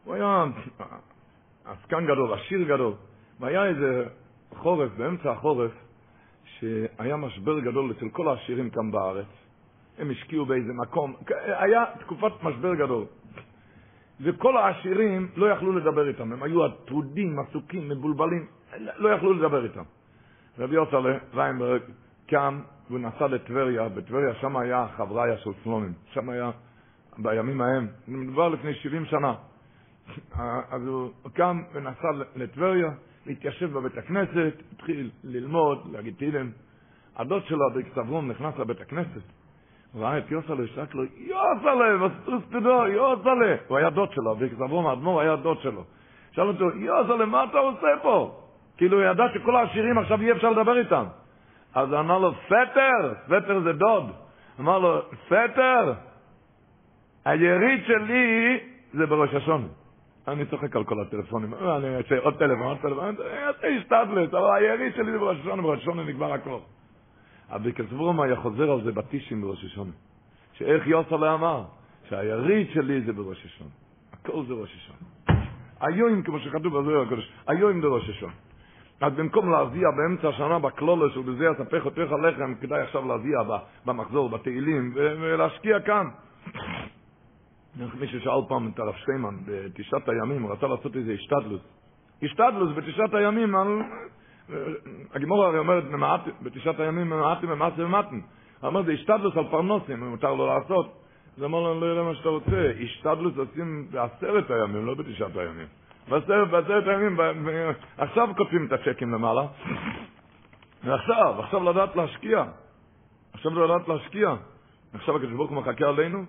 הוא 0.04 0.14
היה 0.14 0.46
עסקן 1.66 2.06
גדול, 2.06 2.34
עשיר 2.34 2.64
גדול. 2.64 2.94
והיה 3.40 3.66
איזה 3.66 4.06
חורף, 4.56 4.92
באמצע 4.98 5.32
החורף, 5.32 5.72
שהיה 6.46 7.18
משבר 7.18 7.60
גדול 7.60 7.92
אצל 7.92 8.10
כל 8.10 8.28
העשירים 8.28 8.70
כאן 8.70 8.92
בארץ. 8.92 9.41
הם 9.98 10.10
השקיעו 10.10 10.46
באיזה 10.46 10.74
מקום, 10.74 11.16
היה 11.46 11.86
תקופת 12.00 12.44
משבר 12.44 12.76
גדול. 12.76 13.06
וכל 14.22 14.58
העשירים 14.58 15.28
לא 15.36 15.46
יכלו 15.50 15.72
לדבר 15.72 16.08
איתם, 16.08 16.34
הם 16.34 16.44
היו 16.44 16.70
טרודים, 16.70 17.40
עסוקים, 17.40 17.90
מבולבלים, 17.90 18.48
לא 18.78 19.10
יכלו 19.10 19.34
לדבר 19.34 19.64
איתם. 19.64 19.84
רבי 20.60 20.76
יוסלה 20.76 21.18
ויינברג 21.34 21.82
קם 22.28 22.62
והוא 22.88 23.00
נסע 23.00 23.28
לטבריה, 23.28 23.90
בטבריה 23.90 24.36
שם 24.36 24.58
היה 24.58 24.88
חבריה 24.98 25.38
של 25.38 25.50
סלונים, 25.64 25.94
שם 26.14 26.30
היה, 26.30 26.52
בימים 27.18 27.62
ההם, 27.62 27.88
מדובר 28.08 28.50
לפני 28.50 28.74
70 28.74 29.06
שנה. 29.06 29.34
אז 30.72 30.88
הוא 30.88 31.12
קם 31.34 31.62
ונסע 31.74 32.08
לטבריה, 32.36 32.92
להתיישב 33.26 33.72
בבית 33.72 33.98
הכנסת, 33.98 34.54
התחיל 34.72 35.10
ללמוד, 35.24 35.88
להגיד 35.92 36.16
תהילים. 36.18 36.52
הדוד 37.16 37.46
שלו, 37.46 37.68
אביק 37.74 37.88
סברום, 37.96 38.32
נכנס 38.32 38.58
לבית 38.58 38.82
הכנסת, 38.82 39.22
ראה 39.96 40.18
את 40.18 40.32
יוסלה, 40.32 40.68
שרק 40.76 40.96
לו, 40.96 41.04
יוסלה, 41.18 42.06
וסטוס 42.06 42.44
תדו, 42.50 42.88
יוסלה. 42.88 43.56
הוא 43.68 43.78
היה 43.78 43.90
דוד 43.90 44.12
שלו, 44.12 44.36
סברום 44.58 44.88
האדמו"ר 44.88 45.22
היה 45.22 45.36
דוד 45.36 45.62
שלו. 45.62 45.84
שאל 46.32 46.48
אותו, 46.48 46.66
יוסלה, 46.76 47.26
מה 47.26 47.44
אתה 47.44 47.58
עושה 47.58 47.88
פה? 48.02 48.42
כאילו 48.78 48.98
הוא 48.98 49.12
ידע 49.12 49.24
שכל 49.34 49.56
העשירים 49.56 49.98
עכשיו 49.98 50.22
אי 50.22 50.32
אפשר 50.32 50.50
לדבר 50.50 50.78
איתם. 50.78 51.06
אז 51.76 51.94
אמר 51.94 52.20
לו, 52.20 52.34
פטר, 52.34 53.14
פטר 53.28 53.60
זה 53.64 53.74
דוד. 53.74 54.12
אמר 54.60 54.80
לו, 54.80 55.02
פטר, 55.28 55.94
היריד 57.26 57.86
שלי 57.86 58.60
זה 58.94 59.06
בראש 59.06 59.34
השונה. 59.34 59.68
אני 60.28 60.46
צוחק 60.46 60.76
על 60.76 60.84
כל 60.84 61.02
הטלפונים, 61.02 61.54
אני 61.54 61.96
אעשה 61.96 62.18
עוד 62.20 62.40
טלפון, 62.40 62.62
עוד 62.62 62.78
טלפון, 62.82 63.16
אתה 63.50 63.68
השתדלת, 63.68 64.34
אבל 64.34 64.56
היריד 64.56 64.96
שלי 64.96 65.12
זה 65.12 65.20
בראש 65.20 65.38
השונה, 65.40 65.62
בראש 65.62 65.80
השונה 65.80 66.04
נגמר 66.04 66.34
הכל. 66.34 66.60
אבל 67.52 67.72
כסברום 67.72 68.22
היה 68.22 68.36
חוזר 68.36 68.72
על 68.72 68.84
זה 68.84 68.92
בטישים 68.92 69.42
בראש 69.42 69.66
השונה. 69.66 69.92
שאיך 70.54 70.88
יוסלה 70.88 71.34
אמר, 71.34 71.64
שהיריד 72.10 72.68
שלי 72.74 73.02
זה 73.02 73.14
בראש 73.14 73.46
השונה. 73.46 73.70
הכל 74.14 74.44
זה 74.48 74.54
ראש 74.54 74.76
השונה. 74.76 75.42
היום, 75.82 76.22
כמו 76.22 76.40
שכתוב 76.40 76.80
בזוהר 76.80 77.02
הקדוש, 77.02 77.32
היום 77.48 77.82
זה 77.82 77.88
ראש 77.88 78.10
השונה. 78.10 78.34
אז 79.02 79.14
במקום 79.14 79.52
להזיע 79.52 79.88
באמצע 79.92 80.30
השנה 80.30 80.60
בקלולו 80.60 81.10
של 81.10 81.22
בזה 81.22 81.46
יספך 81.46 81.86
אותך 81.86 82.12
לחם, 82.24 82.56
כדאי 82.62 82.82
עכשיו 82.82 83.08
להזיע 83.08 83.40
במחזור, 83.86 84.30
בתהילים, 84.30 84.94
ולהשקיע 84.96 85.80
כאן. 85.80 86.08
מישהו 88.00 88.20
שאל 88.20 88.42
פעם 88.48 88.72
את 88.74 88.80
הרב 88.80 88.96
שטיימן 88.96 89.36
בתשעת 89.46 90.10
הימים, 90.10 90.42
הוא 90.42 90.52
רצה 90.52 90.68
לעשות 90.68 90.96
איזה 90.96 91.12
השתדלוס. 91.12 91.62
השתדלוס 92.24 92.78
בתשעת 92.78 93.14
הימים, 93.14 93.56
הגימור 95.14 95.46
הרי 95.46 95.60
אומרת, 95.60 95.84
בתשעת 96.42 96.80
הימים 96.80 97.10
ממעטים 97.10 97.50
ממעטים 97.50 97.86
ממעטים. 97.86 98.22
הוא 98.62 98.68
אומר, 98.68 98.84
זה 98.84 98.92
השתדלוס 98.92 99.38
על 99.38 99.48
פרנוסים, 99.52 100.10
מותר 100.10 100.34
לו 100.34 100.48
לעשות. 100.48 101.02
אז 101.38 101.44
אמר 101.44 101.60
לו, 101.60 101.72
אני 101.72 101.82
לא 101.82 101.86
יודע 101.86 102.04
מה 102.04 102.16
שאתה 102.16 102.30
רוצה, 102.30 102.72
השתדלוס 102.84 103.38
עושים 103.38 103.88
בעשרת 103.92 104.52
הימים, 104.52 104.86
לא 104.86 104.94
בתשעת 104.94 105.36
הימים. 105.36 105.68
בעשרת, 106.10 106.50
בעשרת 106.50 106.88
הימים, 106.88 107.18
עכשיו 107.98 108.30
כותבים 108.38 108.66
את 108.66 108.72
הצ'קים 108.72 109.14
למעלה. 109.14 109.48
ועכשיו, 110.84 111.36
עכשיו 111.40 111.64
לדעת 111.64 111.96
להשקיע. 111.96 112.44
עכשיו 113.34 113.66
לדעת 113.66 113.88
להשקיע. 113.88 114.36
עכשיו 114.94 115.16
הקדוש 115.16 115.34
ברוך 115.34 115.52
הוא 115.52 115.58
מחכה 115.58 115.86
עלינו. 115.86 116.26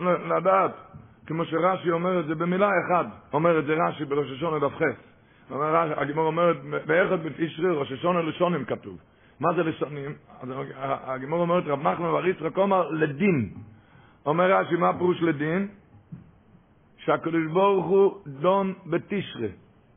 לדעת, 0.00 0.72
כמו 1.26 1.44
שרש"י 1.44 1.90
אומר 1.90 2.20
את 2.20 2.26
זה 2.26 2.34
במילה 2.34 2.68
אחת, 2.68 3.06
אומר 3.32 3.58
את 3.58 3.64
זה 3.64 3.74
רש"י 3.74 4.04
בראש 4.04 4.30
השונה 4.30 4.58
דף 4.58 4.74
ח'. 4.74 5.07
הגימור 5.96 6.26
אומרת, 6.26 6.56
באחד 6.86 7.22
בתשרי 7.24 7.76
ראש 7.76 7.92
השונה 7.92 8.22
לשונים 8.22 8.64
כתוב. 8.64 8.98
מה 9.40 9.52
זה 9.54 9.62
לשונים? 9.62 10.14
הגימור 10.80 11.40
אומרת, 11.40 11.64
רב 11.66 11.78
נחמן 11.82 12.10
בריצרק 12.10 12.58
אומר 12.58 12.88
לדין. 12.90 13.50
אומר 14.26 14.52
רש"י, 14.52 14.76
מה 14.76 14.88
הפירוש 14.88 15.22
לדין? 15.22 15.68
שהקדוש 16.98 17.46
ברוך 17.52 17.86
הוא 17.86 18.12
דון 18.26 18.74
בתשרי. 18.86 19.48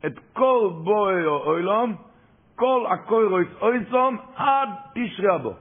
את 0.06 0.18
כל 0.32 0.70
בואי 0.84 1.26
אוילום, 1.26 1.94
כל 2.54 2.86
הקוירויס 2.90 3.48
אויסום, 3.60 4.16
עד 4.36 4.68
תשרי 4.94 5.34
הבו. 5.34 5.52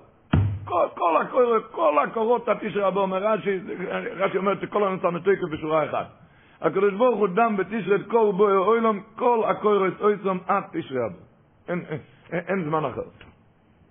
כל, 0.66 0.88
כל, 0.96 1.22
הקור, 1.22 1.60
כל 1.72 2.00
הקורות 2.04 2.50
התשרי 2.50 2.84
הבו, 2.84 3.00
אומר 3.00 3.24
רש"י, 3.24 3.60
רש"י 4.16 4.38
אומר 4.38 4.62
שכל 4.62 4.84
הנושא 4.84 5.08
מתוקף 5.08 5.50
בשורה 5.52 5.86
אחת. 5.86 6.21
הקדוש 6.62 6.94
ברוך 6.94 7.20
הוא 7.20 7.28
דם 7.28 7.58
בתשרי 7.58 7.96
את 7.96 8.08
כל 8.08 8.32
בואי 8.38 8.54
אוילום, 8.54 9.04
כל 9.16 9.44
הקוירויס 9.50 9.94
אויסום, 10.00 10.40
עד 10.48 10.64
תשרי 10.72 11.06
הבו. 11.06 11.18
אין, 11.68 11.86
אין, 11.90 12.00
אין, 12.32 12.64
זמן 12.70 12.86
אחר. 12.86 13.10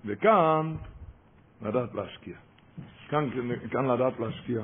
וכאן, 0.04 0.74
לדעת 1.62 1.94
להשקיע. 1.94 2.36
כאן, 3.08 3.28
כאן 3.70 3.86
לדעת 3.86 4.20
להשקיע. 4.20 4.62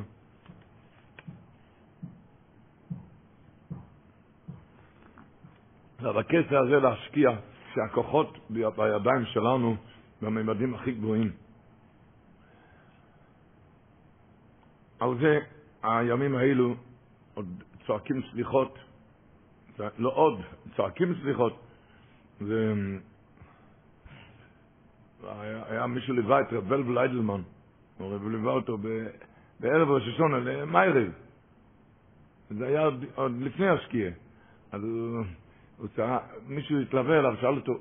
ובקטע 6.02 6.58
הזה 6.58 6.76
להשקיע 6.76 7.30
שהכוחות 7.74 8.38
בידיים 8.50 9.24
שלנו 9.24 9.76
בממדים 10.22 10.74
הכי 10.74 10.92
גבוהים. 10.92 11.32
על 15.00 15.18
זה 15.20 15.38
הימים 15.82 16.36
האלו 16.36 16.74
עוד 17.34 17.62
צועקים 17.86 18.22
סליחות, 18.32 18.78
לא 19.98 20.12
עוד, 20.14 20.40
צועקים 20.76 21.14
סליחות. 21.22 21.60
זה 22.40 22.74
היה, 25.22 25.62
היה 25.68 25.86
מישהו 25.86 26.14
ליווה 26.14 26.40
את 26.40 26.52
רב 26.52 26.70
ולבל 26.70 26.98
איידלמן, 26.98 27.40
הוא 27.98 28.30
ליווה 28.30 28.52
אותו 28.52 28.78
בערב 29.60 29.90
ראש 29.90 30.02
השונה 30.14 30.38
למיירב. 30.38 31.12
זה 32.50 32.66
היה 32.66 32.84
עוד, 32.84 33.04
עוד 33.14 33.32
לפני 33.40 33.68
השקיעה. 33.68 34.10
אז 34.72 34.82
הוא, 34.82 35.24
הוא 35.78 35.88
צעק, 35.96 36.22
מישהו 36.46 36.80
התלווה 36.80 37.18
אליו, 37.18 37.36
שאל 37.40 37.54
אותו, 37.56 37.72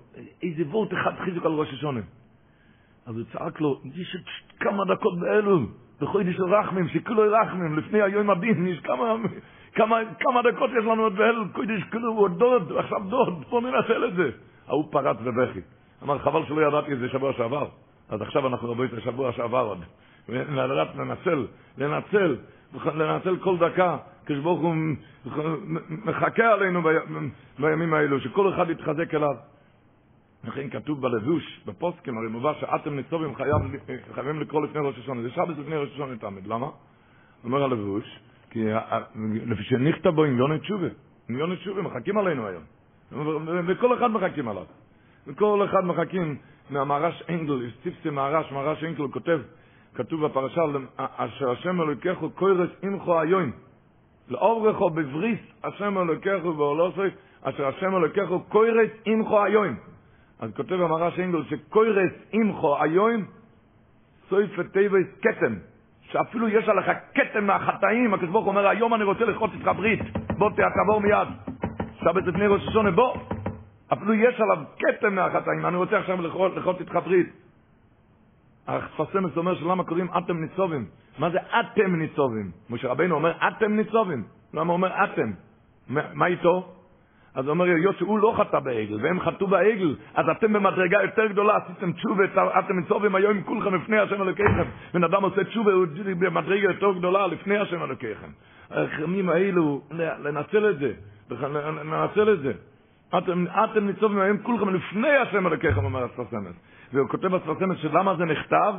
איזה 0.44 0.64
וורט 0.70 0.94
אחד 0.94 1.12
חיזוק 1.26 1.46
על 1.46 1.52
ראש 1.52 1.74
השונה. 1.74 2.02
אז 3.06 3.18
הוא 3.18 3.26
צעק 3.34 3.62
לו, 3.62 3.82
יש 3.96 4.18
כמה 4.60 4.84
דקות 4.86 5.20
באלול, 5.20 5.68
בחודש 6.02 6.36
רחמים, 6.40 6.88
שכולו 6.88 7.24
רחמים, 7.32 7.78
לפני 7.78 8.02
היום 8.02 8.30
הדין, 8.30 8.68
יש 8.68 8.80
כמה, 8.80 9.16
כמה, 9.76 10.00
כמה 10.20 10.42
דקות 10.42 10.70
יש 10.70 10.86
לנו 10.86 11.04
עוד 11.04 11.16
באלול, 11.16 11.48
קודש 11.54 11.84
כולו 11.92 12.12
הוא 12.12 12.28
דוד, 12.28 12.72
עכשיו 12.78 13.00
דוד, 13.10 13.44
בוא 13.50 13.62
ננצל 13.62 14.06
את 14.06 14.16
זה. 14.16 14.30
ההוא 14.68 14.88
פרץ 14.92 15.18
בבכי. 15.18 15.60
אמר, 16.04 16.20
חבל 16.20 16.46
שלא 16.46 16.68
ידעתי 16.68 16.94
את 16.94 17.00
זה 17.00 17.10
שבוע 17.10 17.34
שעבר. 17.34 17.68
אז 18.10 18.22
עכשיו 18.22 18.48
אנחנו 18.48 18.72
רבים 18.72 18.86
את 18.86 18.94
השבוע 18.94 19.32
שעבר 19.32 19.60
עוד. 19.60 19.84
לדעת 20.30 20.96
לנצל, 20.96 21.48
לנצל, 21.78 22.36
לנצל 22.86 23.38
כל 23.38 23.58
דקה. 23.58 23.98
כשברוך 24.26 24.62
הוא 24.62 24.76
מחכה 25.90 26.52
עלינו 26.52 26.82
בימים 27.60 27.94
האלו, 27.94 28.20
שכל 28.20 28.54
אחד 28.54 28.70
יתחזק 28.70 29.14
אליו. 29.14 29.36
לכן 30.44 30.70
כתוב 30.70 31.02
בלבוש, 31.02 31.62
בפוסקים, 31.66 32.18
הרי 32.18 32.28
מובא 32.28 32.54
שאתם 32.60 32.96
ניצובים 32.96 33.36
חייב, 33.36 33.56
חייבים 34.14 34.42
לקרוא 34.42 34.62
לפני 34.62 34.82
ראש 34.82 35.00
השונה. 35.00 35.22
זה 35.22 35.30
שבת 35.30 35.58
לפני 35.58 35.76
ראש 35.76 35.90
השונה 35.94 36.18
תמיד. 36.18 36.48
למה? 36.48 36.68
אומר 37.44 37.64
הלבוש, 37.64 38.20
כי 38.56 38.66
לפי 39.46 39.64
שנכתב 39.64 40.10
בו 40.10 40.24
עם 40.24 40.38
יוני 40.38 40.60
תשובה. 40.60 40.88
עם 41.30 41.36
יוני 41.36 41.56
תשובה 41.56 41.82
מחכים 41.82 42.18
עלינו 42.18 42.48
היום. 42.48 42.64
וכל 43.68 43.98
אחד 43.98 44.08
מחכים 44.08 44.48
עליו. 44.48 44.64
וכל 45.28 45.66
אחד 45.66 45.86
מחכים 45.86 46.38
מהמהרש 46.70 47.24
אנגל, 47.30 47.72
ציפסי 47.84 48.10
מהרש, 48.10 48.52
מהרש 48.52 48.84
אנגל 48.84 49.08
כותב, 49.08 49.40
כתוב 49.96 50.26
בפרשה, 50.26 50.62
אשר 50.98 51.52
השם 51.52 51.82
אלוקיכו 51.82 52.30
קוירס 52.30 52.70
אימכו 52.84 53.20
היום. 53.20 53.52
לאוברכו 54.30 54.90
בבריס 54.90 55.40
השם 55.64 55.98
אלוקיכו 55.98 56.58
ואולוסוי, 56.58 57.10
אשר 57.42 57.68
השם 57.68 57.96
אלוקיכו 57.96 58.40
קוירס 58.40 58.90
אימכו 59.06 59.44
היום. 59.44 59.76
אז 60.40 60.52
כותב 60.56 60.74
המהרש 60.74 61.20
אנגל 61.20 61.44
שקוירס 61.44 62.12
אימכו 62.34 62.84
היום, 62.84 63.26
סויף 64.30 64.58
לטייבס 64.58 65.08
כתם. 65.22 65.54
שאפילו 66.16 66.48
יש 66.48 66.70
עליך 66.70 66.92
כתם 67.14 67.46
מהחטאים, 67.48 68.14
הקדוש 68.14 68.30
ברוך 68.30 68.48
אומר, 68.48 68.68
היום 68.68 68.94
אני 68.94 69.04
רוצה 69.04 69.26
לכרות 69.26 69.54
איתך 69.54 69.70
ברית, 69.76 70.00
בוא 70.38 70.50
תעבור 70.50 71.02
מיד. 71.02 71.28
שבת 72.04 72.28
לפני 72.28 72.48
ראש 72.48 72.68
השונה, 72.68 72.92
בוא. 72.92 73.18
אפילו 73.94 74.14
יש 74.14 74.42
עליו 74.42 74.64
כתם 74.80 75.16
מהחטאים, 75.16 75.66
אני 75.66 75.78
רוצה 75.78 75.98
עכשיו 75.98 76.22
לכרות 76.22 76.80
איתך 76.80 77.00
ברית. 77.06 77.28
החפסמס 78.68 79.38
אומר 79.38 79.56
שלמה 79.56 79.84
קוראים 79.84 80.08
אתם 80.18 80.42
ניצובים. 80.42 80.86
מה 81.20 81.30
זה 81.30 81.38
אתם 81.60 81.96
ניצובים? 81.96 82.52
משה 82.70 82.88
רבינו 82.88 83.16
אומר 83.16 83.34
אתם 83.48 83.76
ניצובים. 83.76 84.24
למה 84.54 84.74
הוא 84.74 84.74
אומר 84.74 85.04
אתם? 85.04 85.32
מה 85.90 86.26
איתו? 86.26 86.75
אז 87.36 87.46
הוא 87.46 87.50
אומר 87.50 87.66
היות 87.66 87.98
שהוא 87.98 88.20
לא 88.20 88.34
חטא 88.38 88.60
בעגל, 88.60 88.98
והם 89.02 89.20
חטאו 89.20 89.48
בעגל, 89.48 89.96
אז 90.14 90.26
אתם 90.30 90.54
במדרגה 90.54 91.02
יותר 91.02 91.28
גדולה, 91.28 91.58
עשיתם 91.58 91.92
תשובה, 91.92 92.24
אתם 92.60 92.80
ניצובים 92.80 93.16
היום 93.16 93.42
כולכם 93.42 93.76
לפני 93.76 94.00
השם 94.00 94.22
אלוקיכם. 94.22 94.64
בן 94.94 95.04
אדם 95.04 95.24
עושה 95.24 95.44
תשובה, 95.44 95.74
הוא 95.74 95.86
במדרגה 96.20 96.64
יותר 96.64 96.92
גדולה 96.92 97.28
לפני 97.28 97.58
השם 97.58 97.84
אלוקיכם. 97.84 98.28
הימים 98.70 99.30
האלו, 99.30 99.82
לנצל 99.92 100.70
את 100.70 100.80
זה, 100.80 100.92
לנצל 101.30 102.34
את 102.34 102.40
זה. 102.40 102.54
אתם, 103.18 103.46
אתם 103.64 103.88
ניצובים 103.88 104.20
היום 104.20 104.38
כולכם 104.38 104.76
לפני 104.76 105.16
השם 105.16 105.48
אלוקיכם, 105.48 105.86
אומר 105.86 106.04
הספסמס. 106.04 106.56
והוא 106.94 107.10
כותב 107.10 107.28
בספסמס 107.28 107.78
שלמה 107.78 108.16
זה 108.16 108.26
נכתב? 108.26 108.74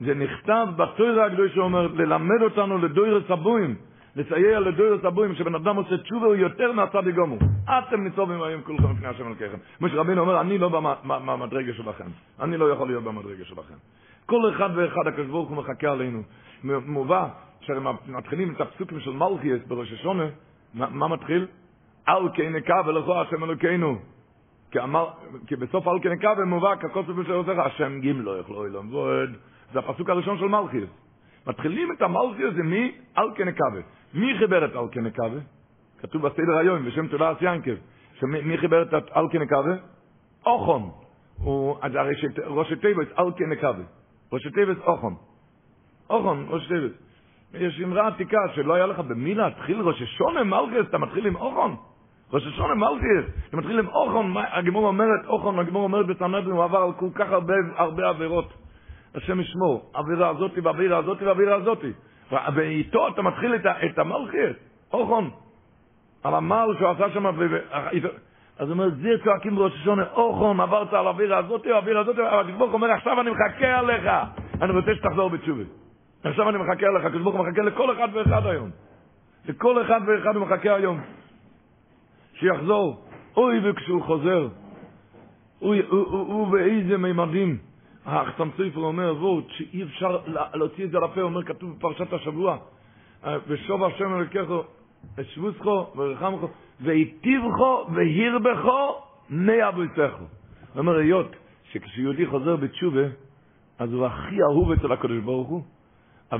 זה 0.00 0.14
נכתב 0.14 0.66
בתוירה 0.76 1.26
הקדוש 1.26 1.54
שאומר, 1.54 1.86
ללמד 1.86 2.42
אותנו 2.42 2.78
לדוירס 2.78 3.30
הבוים, 3.30 3.74
לסייע 4.16 4.60
לדוירס 4.60 5.04
הבוים, 5.04 5.34
שבן 5.34 5.54
אדם 5.54 5.76
עושה 5.76 5.98
תשובה 5.98 6.26
הוא 6.26 6.34
יותר 6.34 6.72
מהצדיק 6.72 7.14
גמור. 7.14 7.38
אתם 7.64 8.04
ניצובים 8.04 8.42
היום 8.42 8.62
כולכם 8.62 8.90
לפני 8.90 9.08
השם 9.08 9.26
אלוקיכם. 9.26 9.58
משה 9.80 9.96
רבינו 9.96 10.20
אומר, 10.20 10.40
אני 10.40 10.58
לא 10.58 10.68
במדרגה 11.04 11.72
שלכם. 11.72 12.04
אני 12.40 12.56
לא 12.56 12.70
יכול 12.70 12.86
להיות 12.88 13.04
במדרגה 13.04 13.44
שלכם. 13.44 13.74
כל 14.26 14.50
אחד 14.50 14.70
ואחד 14.74 15.06
הקדוש 15.06 15.26
ברוך 15.26 15.48
הוא 15.48 15.56
מחכה 15.56 15.90
עלינו. 15.90 16.22
מובא, 16.64 17.28
כשמתחילים 17.60 18.54
את 18.54 18.60
הפסוקים 18.60 19.00
של 19.00 19.10
מלכיאס 19.10 19.60
בראש 19.66 19.92
השונה, 19.92 20.24
מה 20.74 21.08
מתחיל? 21.08 21.46
אל 22.08 22.28
כן 22.34 22.52
נקווה 22.52 22.92
לכו 22.92 23.20
השם 23.20 23.44
אלוקינו. 23.44 23.98
כי 25.46 25.56
בסוף 25.56 25.88
אל 25.88 26.12
נקווה 26.12 26.44
מובא 26.44 26.76
ככוסף 26.76 27.12
של 27.26 27.32
עוזר 27.32 27.60
השם 27.60 28.00
גימלו 28.00 28.36
יוכלו 28.36 28.64
אילום 28.64 28.94
ועוד. 28.94 29.30
זה 29.72 29.78
הפסוק 29.78 30.10
הראשון 30.10 30.38
של 30.38 30.48
מלכיס. 30.48 30.88
מתחילים 31.46 31.92
את 31.92 32.02
המלכיס 32.02 32.54
זה 32.56 32.62
מי? 32.62 32.92
אל 33.18 33.28
נקווה. 33.44 33.80
מי 34.14 34.38
חיבר 34.38 34.64
את 34.64 34.76
אל 34.76 34.88
כן 34.92 35.00
נקווה? 35.00 35.40
כתוב 36.00 36.22
בסדר 36.22 36.56
היום 36.58 36.84
בשם 36.84 37.06
תודה 37.06 37.32
ינקב. 37.40 37.74
מי 38.22 38.58
חיבר 38.58 38.82
את 38.82 38.94
אל 39.16 39.28
כן 39.30 39.42
נקווה? 39.42 39.74
אוכון. 40.46 40.90
הוא 41.36 41.76
ראש 42.46 42.72
תיבס 42.72 43.08
אל 43.18 43.32
כן 43.36 43.50
נקווה. 43.50 43.84
ראש 44.32 44.46
תיבס 44.46 44.76
אוכון. 44.86 45.14
אוכון, 46.10 46.46
ראש 46.48 46.68
תיבס. 46.68 46.92
יש 47.54 47.80
אמרה 47.84 48.08
עתיקה 48.08 48.38
שלא 48.54 48.74
היה 48.74 48.86
לך 48.86 48.98
במי 48.98 49.34
להתחיל 49.34 49.80
ראש 49.80 50.02
השונה 50.02 50.44
מלכיס, 50.44 50.88
אתה 50.88 50.98
מתחיל 50.98 51.26
עם 51.26 51.36
אוכון. 51.36 51.76
ראש 52.32 52.46
השונה 52.46 52.74
מלכיס, 52.74 53.46
אתה 53.48 53.56
מתחיל 53.56 53.78
עם 53.78 53.88
אוכון, 53.88 54.34
הגמור 54.52 54.86
אומרת, 54.86 55.26
אוכון, 55.26 55.58
הגמור 55.58 55.82
אומרת 55.82 56.06
בסנדרין, 56.06 56.50
הוא 56.50 56.64
עבר 56.64 56.78
על 56.78 56.92
כל 56.92 57.08
כך 57.14 57.30
הרבה, 57.30 57.54
הרבה 57.76 58.08
עבירות. 58.08 58.52
השם 59.14 59.40
ישמור, 59.40 59.90
עבירה 59.94 60.28
הזאתי 60.28 60.60
ועבירה 60.60 60.98
הזאתי 60.98 61.24
ועבירה 61.24 61.54
הזאתי. 61.54 61.92
ואיתו 62.54 63.08
אתה 63.08 63.22
מתחיל 63.22 63.54
את, 63.54 63.66
את 63.66 63.98
המלכיס, 63.98 64.56
אוכון. 64.92 65.30
על 66.24 66.34
המל 66.34 66.66
שהוא 66.78 66.88
עשה 66.88 67.10
שם, 67.10 67.26
אז 67.26 68.68
הוא 68.68 68.70
אומר, 68.70 68.88
זה 68.90 69.08
צועקים 69.24 69.54
בראש 69.54 69.72
השונה, 69.72 70.04
אוכון, 70.12 70.60
עברת 70.60 70.92
על 70.92 71.06
האווירה 71.06 71.38
הזאתי 71.38 71.72
והאווירה 71.72 72.00
הזאתי, 72.00 72.20
אבל 72.20 72.50
הקדוש 72.50 72.72
אומר, 72.72 72.90
עכשיו 72.90 73.20
אני 73.20 73.30
מחכה 73.30 73.78
עליך, 73.78 74.10
אני 74.62 74.72
רוצה 74.72 74.94
שתחזור 74.94 75.30
בתשובה. 75.30 75.62
עכשיו 76.24 76.48
אני 76.48 76.58
מחכה 76.58 76.86
לך, 76.98 77.04
הקדוש 77.04 77.22
ברוך 77.22 77.36
מחכה 77.36 77.62
לכל 77.62 77.92
אחד 77.92 78.08
ואחד 78.12 78.46
היום. 78.46 78.70
לכל 79.48 79.82
אחד 79.82 80.00
ואחד 80.06 80.36
הוא 80.36 80.46
מחכה 80.46 80.74
היום. 80.74 81.00
שיחזור. 82.34 83.04
אוי 83.36 83.70
וכשהוא 83.70 84.02
חוזר. 84.02 84.48
הוא 85.58 86.46
באיזה 86.46 86.98
מימדים. 86.98 87.58
החסם 88.06 88.48
סופר 88.56 88.80
אומר 88.80 89.14
וורט 89.18 89.44
שאי 89.48 89.82
אפשר 89.82 90.18
להוציא 90.54 90.84
את 90.84 90.90
זה 90.90 90.98
לפה, 90.98 91.20
אומר 91.20 91.42
כתוב 91.42 91.76
בפרשת 91.78 92.12
השבוע. 92.12 92.58
ושוב 93.48 93.84
השם 93.84 94.14
אלוקיכו, 94.14 94.62
אשבוסכו 95.20 95.86
ורחמכו, 95.96 96.48
והיטיבכו 96.80 97.86
והרבכו 97.94 99.02
מאה 99.30 99.70
ביתכו. 99.70 100.02
הוא 100.02 100.26
אומר, 100.76 100.96
היות 100.96 101.36
שכשיהודי 101.72 102.26
חוזר 102.26 102.56
בתשובה, 102.56 103.04
אז 103.78 103.92
הוא 103.92 104.06
הכי 104.06 104.42
אהוב 104.42 104.72
אצל 104.72 104.92
הקדוש 104.92 105.18
ברוך 105.18 105.48
הוא, 105.48 105.62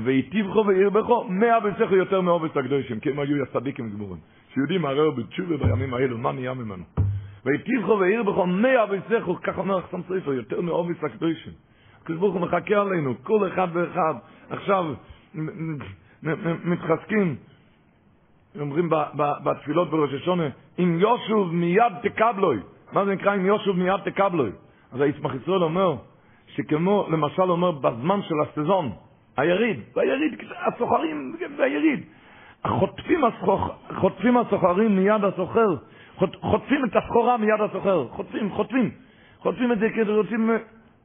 והיטיבכו 0.03 0.65
וירבכו 0.67 1.23
מאה 1.29 1.59
ביתכו 1.59 1.95
יותר 1.95 2.21
מעובץ 2.21 2.57
הקדושים, 2.57 2.99
כי 2.99 3.09
הם 3.09 3.19
היו 3.19 3.43
הצדיקים 3.43 3.89
גמורים. 3.89 4.19
שיהודי 4.53 4.77
מערער 4.77 5.11
בתשובה 5.11 5.57
בימים 5.57 5.93
האלו, 5.93 6.17
מה 6.17 6.31
נהיה 6.31 6.53
ממנו? 6.53 7.02
והיטיבכו 7.45 7.99
וירבכו 7.99 8.45
מאה 8.45 8.85
ביתכו, 8.85 9.35
כך 9.43 9.57
אומר 9.57 9.77
החסם 9.77 10.01
סופר, 10.01 10.33
יותר 10.33 10.61
מעובץ 10.61 11.03
הקדושים. 11.03 11.53
הקדוש 12.01 12.19
ברוך 12.19 12.33
הוא 12.33 12.41
מחכה 12.41 12.81
עלינו, 12.81 13.13
כל 13.23 13.47
אחד 13.47 13.67
ואחד. 13.73 14.13
עכשיו 14.49 14.93
מתחזקים, 16.63 17.35
אומרים 18.59 18.89
בתפילות 19.43 19.89
בראש 19.89 20.13
השונה, 20.13 20.47
אם 20.79 20.97
יושוב 20.99 21.53
מיד 21.53 21.93
תקבלוי. 22.01 22.59
מה 22.93 23.05
זה 23.05 23.11
נקרא 23.11 23.35
אם 23.35 23.45
יושוב 23.45 23.77
מיד 23.77 23.99
תקבלוי? 24.05 24.51
אז 24.91 25.01
היצמח 25.01 25.31
ישראל 25.35 25.63
אומר, 25.63 25.95
שכמו 26.47 27.07
למשל 27.11 27.41
אומר 27.41 27.71
בזמן 27.71 28.19
של 28.21 28.35
הסזון, 28.41 28.91
היריד, 29.37 29.79
והיריד, 29.95 30.33
הסוחרים 30.65 31.35
והיריד. 31.57 32.03
חוטפים 33.99 34.37
הסוחרים 34.37 34.95
מיד 34.95 35.23
הסוחר, 35.23 35.75
חוטפים 36.17 36.85
את 36.85 36.95
הסחורה 36.95 37.37
מיד 37.37 37.61
הסוחר, 37.69 38.07
חוטפים, 38.07 38.49
חוטפים, 38.51 38.91
חוטפים 39.39 39.71
את 39.71 39.79
זה 39.79 39.89
כדי 39.89 40.11
רוצים, 40.11 40.49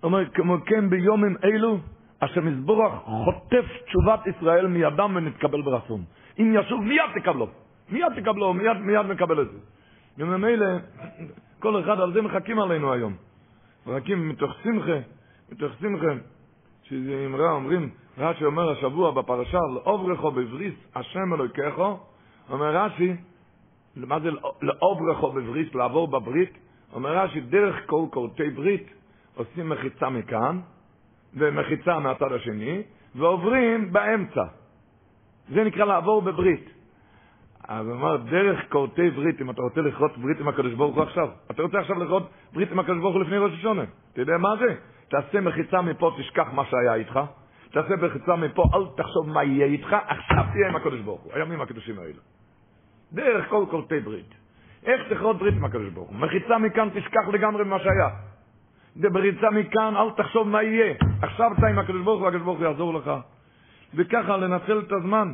אומר, 0.02 0.30
כמו 0.30 0.56
כן 0.66 0.90
ביומים 0.90 1.36
אלו, 1.44 1.78
אשר 2.20 2.40
מזבורך 2.40 2.92
חוטף 3.04 3.64
תשובת 3.86 4.26
ישראל 4.26 4.66
מידם 4.66 5.12
ונתקבל 5.16 5.62
ברצון. 5.62 6.04
אם 6.38 6.54
ישוב, 6.54 6.84
מיד 6.84 7.10
תקבלו, 7.14 7.48
מיד 7.88 8.12
תקבלו, 8.16 8.54
מיד, 8.54 8.76
מיד 8.76 9.06
מקבל 9.06 9.42
את 9.42 9.50
זה. 9.50 9.58
וממילא, 10.18 10.66
כל 11.58 11.80
אחד 11.80 12.00
על 12.00 12.12
זה 12.12 12.22
מחכים 12.22 12.58
עלינו 12.58 12.92
היום. 12.92 13.14
מחכים 13.86 14.28
מתוך 14.28 14.50
שמחה, 14.62 14.98
מתוך 15.52 15.72
שמחה, 15.80 16.12
שזה 16.82 17.24
אמרה, 17.26 17.52
אומרים, 17.52 17.90
רש"י 18.18 18.44
אומר 18.44 18.70
השבוע 18.70 19.10
בפרשה, 19.10 19.58
לאוברכו 19.74 20.30
בבריס 20.30 20.74
השם 20.94 21.34
אלוקיכו, 21.34 21.98
אומר 22.50 22.76
רש"י, 22.76 23.12
מה 24.06 24.20
זה 24.20 24.28
לאוברכו 24.62 25.32
בבריס, 25.32 25.74
לעבור 25.74 26.08
בברית? 26.08 26.58
אומר 26.92 27.18
רש"י, 27.18 27.40
דרך 27.40 27.76
כל 27.86 28.04
קורטי 28.10 28.50
ברית, 28.50 28.86
עושים 29.34 29.68
מחיצה 29.68 30.10
מכאן, 30.10 30.60
ומחיצה 31.34 31.98
מהצד 31.98 32.32
השני, 32.32 32.82
ועוברים 33.14 33.92
באמצע. 33.92 34.44
זה 35.48 35.64
נקרא 35.64 35.84
לעבור 35.84 36.22
בברית. 36.22 36.70
אז 37.68 37.86
הוא 37.86 37.94
אמר, 37.94 38.16
דרך 38.16 38.58
כורתי 38.72 39.10
ברית, 39.10 39.40
אם 39.40 39.50
אתה 39.50 39.62
רוצה 39.62 39.80
לכרות 39.80 40.18
ברית 40.18 40.40
עם 40.40 40.48
הקדוש 40.48 40.74
ברוך 40.74 40.94
הוא 40.96 41.02
עכשיו, 41.02 41.28
אתה 41.50 41.62
רוצה 41.62 41.78
עכשיו 41.78 41.98
לכרות 41.98 42.30
ברית 42.52 42.72
עם 42.72 42.78
הקדוש 42.78 42.98
ברוך 42.98 43.14
הוא 43.14 43.22
לפני 43.22 43.38
ראש 43.38 43.52
השונה, 43.52 43.84
אתה 44.12 44.20
יודע 44.20 44.36
מה 44.38 44.56
זה? 44.56 44.74
תעשה 45.08 45.40
מחיצה 45.40 45.82
מפה, 45.82 46.10
תשכח 46.18 46.46
מה 46.52 46.64
שהיה 46.64 46.94
איתך, 46.94 47.20
תעשה 47.72 47.96
מחיצה 47.96 48.36
מפה, 48.36 48.62
אל 48.74 48.84
תחשוב 48.96 49.28
מה 49.28 49.44
יהיה 49.44 49.66
איתך, 49.66 49.96
עכשיו 50.08 50.44
תהיה 50.52 50.68
עם 50.68 50.76
הקדוש 50.76 51.00
ברוך 51.00 51.20
הוא, 51.20 51.32
הימים 51.34 51.60
הקדושים 51.60 51.98
האלה. 51.98 52.20
דרך 53.12 53.48
כל 53.48 53.64
כורתי 53.70 54.00
ברית. 54.00 54.34
איך 54.84 55.12
תכרות 55.12 55.38
ברית 55.38 55.54
עם 55.54 55.64
הקדוש 55.64 55.88
ברוך 55.88 56.08
הוא? 56.08 56.16
מחיצה 56.16 56.58
מכאן, 56.58 56.88
תשכח 56.94 57.28
לגמרי 57.32 57.64
ממה 57.64 57.78
שהיה. 57.78 58.08
בריצה 58.96 59.50
מכאן, 59.50 59.96
אל 59.96 60.10
תחשוב 60.16 60.48
מה 60.48 60.62
יהיה. 60.62 60.94
עכשיו 61.22 61.52
אתה 61.58 61.66
עם 61.66 61.78
הקדוש 61.78 62.02
ברוך 62.02 62.20
הוא, 62.20 62.28
הקדוש 62.28 62.42
ברוך 62.42 62.58
הוא 62.58 62.66
יעזור 62.66 62.94
לך. 62.94 63.10
וככה 63.94 64.36
לנצל 64.36 64.78
את 64.78 64.92
הזמן. 64.92 65.32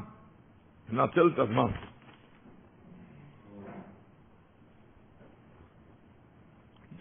לנצל 0.92 1.30
את 1.34 1.38
הזמן. 1.38 1.66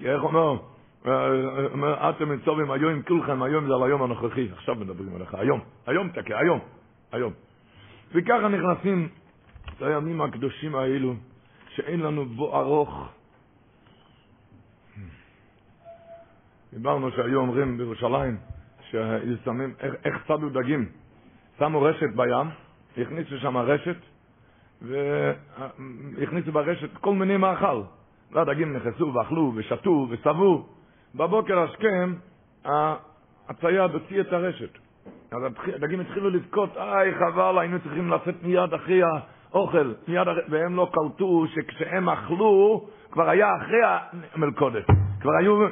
איך 0.05 0.23
אומר? 0.23 0.57
אומר, 1.73 2.09
אתם 2.09 2.29
מצובים 2.29 2.71
היום 2.71 3.01
כולכם, 3.01 3.43
היום 3.43 3.67
זה 3.67 3.73
על 3.73 3.83
היום 3.83 4.03
הנוכחי, 4.03 4.49
עכשיו 4.51 4.75
מדברים 4.75 5.15
עליך, 5.15 5.35
היום, 5.35 5.59
היום 5.87 6.09
תקה, 6.09 6.39
היום, 6.39 6.59
היום. 7.11 7.33
וככה 8.15 8.47
נכנסים 8.47 9.09
לימים 9.81 10.21
הקדושים 10.21 10.75
האלו, 10.75 11.13
שאין 11.75 11.99
לנו 11.99 12.25
בו 12.25 12.59
ארוך. 12.59 13.07
דיברנו 16.73 17.11
שהיו 17.11 17.39
אומרים 17.39 17.77
בירושלים, 17.77 18.37
ששמים, 18.89 19.73
איך, 19.79 19.93
איך 20.05 20.23
צדו 20.27 20.49
דגים? 20.49 20.85
שמו 21.59 21.81
רשת 21.81 22.09
בים, 22.15 22.47
הכניסו 22.97 23.37
שם 23.37 23.57
רשת, 23.57 23.97
והכניסו 24.81 26.51
ברשת 26.51 26.97
כל 26.97 27.13
מיני 27.13 27.37
מאכל. 27.37 27.81
והדגים 28.31 28.73
נכנסו 28.73 29.13
ואכלו 29.13 29.51
ושתו 29.55 30.07
וצבו. 30.09 30.65
בבוקר 31.15 31.59
השכם, 31.59 32.13
הצייד 33.49 33.91
הוציא 33.91 34.21
את 34.21 34.33
הרשת. 34.33 34.77
אז 35.31 35.41
הדגים 35.75 35.99
התחילו 35.99 36.29
לבכות, 36.29 36.77
איי 36.77 37.13
חבל, 37.15 37.59
היינו 37.59 37.79
צריכים 37.79 38.09
לצאת 38.09 38.43
מיד 38.43 38.73
אחרי 38.73 39.01
האוכל, 39.53 39.93
מיד 40.07 40.27
והם 40.49 40.75
לא 40.75 40.89
קלטו 40.93 41.45
שכשהם 41.47 42.09
אכלו, 42.09 42.85
כבר 43.11 43.29
היה 43.29 43.55
אחרי 43.55 43.81
המלכודת. 44.33 44.85
כבר 45.21 45.31
היו, 45.39 45.67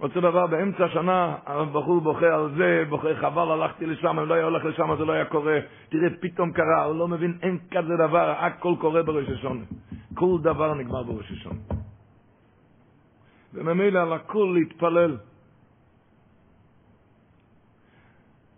אותו 0.00 0.20
דבר, 0.20 0.46
באמצע 0.46 0.84
השנה 0.84 1.36
הבחור 1.46 2.00
בוכה 2.00 2.34
על 2.34 2.50
זה, 2.56 2.84
בוכה 2.88 3.14
חבל, 3.20 3.50
הלכתי 3.50 3.86
לשם, 3.86 4.18
אם 4.18 4.28
לא 4.28 4.34
היה 4.34 4.44
הולך 4.44 4.64
לשם 4.64 4.96
זה 4.98 5.04
לא 5.04 5.12
היה 5.12 5.24
קורה. 5.24 5.58
תראה, 5.88 6.08
פתאום 6.20 6.52
קרה, 6.52 6.84
הוא 6.84 6.96
לא 6.96 7.08
מבין, 7.08 7.38
אין 7.42 7.58
כזה 7.70 7.96
דבר, 7.96 8.30
הכל 8.30 8.74
קורה 8.80 9.02
בראש 9.02 9.28
השונה. 9.28 9.64
כל 10.14 10.38
דבר 10.42 10.74
נגמר 10.74 11.02
בראש 11.02 11.32
השונה. 11.32 11.58
וממילא 13.54 13.98
על 13.98 14.12
הכל 14.12 14.54
להתפלל. 14.54 15.16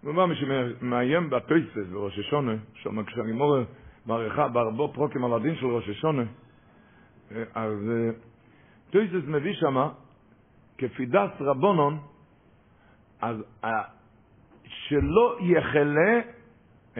ומה 0.05 0.27
מי 0.27 0.35
שמאיים 0.35 1.31
בטויסס 1.31 1.89
בראש 1.93 2.19
השונה, 2.19 2.55
שם 2.75 3.05
כשאני 3.05 3.33
מורה 3.33 3.63
בהרבו 4.53 4.93
פרוקים 4.95 5.25
על 5.25 5.33
הדין 5.33 5.55
של 5.57 5.67
ראש 5.67 5.89
השונה, 5.89 6.23
אז 7.55 7.91
טויסס 8.91 9.27
מביא 9.27 9.55
שמה, 9.55 9.89
כפידס 10.79 11.31
רבונון, 11.41 11.99
אז 13.21 13.37
שלא 14.65 15.37
יחלה, 15.41 16.21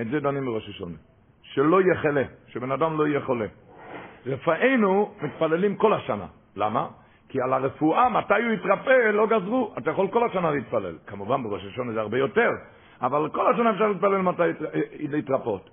את 0.01 0.07
זה 0.11 0.21
דנים 0.21 0.47
בראש 0.47 0.69
השונה, 0.69 0.97
שלא 1.43 1.83
יחלה, 1.83 2.23
שבן 2.47 2.73
אדם 2.73 2.99
לא 2.99 3.07
יהיה 3.07 3.21
חולה. 3.21 3.47
רפאנו 4.27 5.15
מתפללים 5.23 5.77
כל 5.77 5.93
השנה. 5.93 6.27
למה? 6.57 6.89
כי 7.29 7.41
על 7.41 7.53
הרפואה, 7.53 8.09
מתי 8.09 8.35
הוא 8.35 8.53
יתרפא, 8.53 9.11
לא 9.13 9.27
גזרו. 9.27 9.75
אתה 9.79 9.91
יכול 9.91 10.09
כל 10.09 10.31
השנה 10.31 10.51
להתפלל. 10.51 10.99
כמובן 11.07 11.43
בראש 11.43 11.65
השונה 11.65 11.93
זה 11.93 12.01
הרבה 12.01 12.19
יותר, 12.19 12.51
אבל 13.01 13.29
כל 13.29 13.55
השנה 13.55 13.71
אפשר 13.71 13.89
להתפלל 13.89 14.23
מתי 14.23 14.43
להתרפות. 15.01 15.71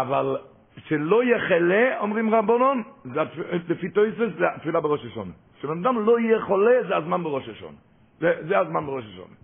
אבל 0.00 0.36
שלא 0.86 1.24
יחלה, 1.24 2.00
אומרים 2.00 2.34
רבונון, 2.34 2.82
לפי 3.68 3.90
טויסס, 3.90 4.36
זה 4.38 4.44
התפילה 4.54 4.80
בראש 4.80 5.04
השונה. 5.04 5.32
שבן 5.60 5.78
אדם 5.84 6.06
לא 6.06 6.20
יהיה 6.20 6.40
חולה, 6.40 6.82
זה 6.88 6.96
הזמן 6.96 7.22
בראש 7.22 7.48
השונה. 7.48 7.76
זה, 8.20 8.32
זה 8.48 8.58
הזמן 8.58 8.86
בראש 8.86 9.04
השונה. 9.12 9.34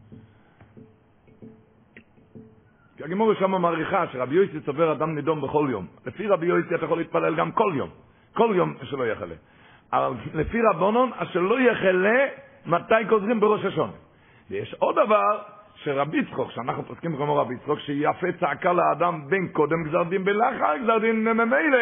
כי 2.97 3.05
הגימור 3.05 3.35
שם 3.35 3.51
מעריכה 3.51 4.05
שרבי 4.13 4.35
יוסי 4.35 4.61
צובר 4.61 4.93
אדם 4.93 5.15
נידום 5.15 5.41
בכל 5.41 5.69
יום. 5.71 5.87
לפי 6.07 6.29
רבי 6.29 6.47
יוסי 6.47 6.75
אתה 6.75 6.85
יכול 6.85 6.99
להתפלל 6.99 7.35
גם 7.35 7.53
כל 7.53 7.73
יום. 7.77 7.91
כל 8.35 8.53
יום 8.57 8.75
שלא 8.83 9.07
יחלה. 9.07 9.35
אבל 9.93 10.13
לפי 10.35 10.59
רבונון, 10.63 11.11
אשר 11.17 11.41
לא 11.41 11.61
יחלה 11.61 12.27
מתי 12.67 13.05
גוזרים 13.09 13.41
בראש 13.41 13.65
השונה. 13.65 13.93
ויש 14.51 14.75
עוד 14.79 14.97
דבר, 15.07 15.39
שרבי 15.85 16.19
יצחוק, 16.19 16.51
שאנחנו 16.51 16.83
פוסקים 16.83 17.17
כמו 17.17 17.37
רבי 17.37 17.55
יצחוק, 17.55 17.79
שיפה 17.79 18.27
צעקה 18.41 18.73
לאדם 18.73 19.21
בין 19.29 19.49
קודם 19.53 19.85
גזר 19.85 20.03
דין 20.03 20.25
בלאחר 20.25 20.77
גזר 20.83 20.99
דין 20.99 21.25
ממילא, 21.25 21.79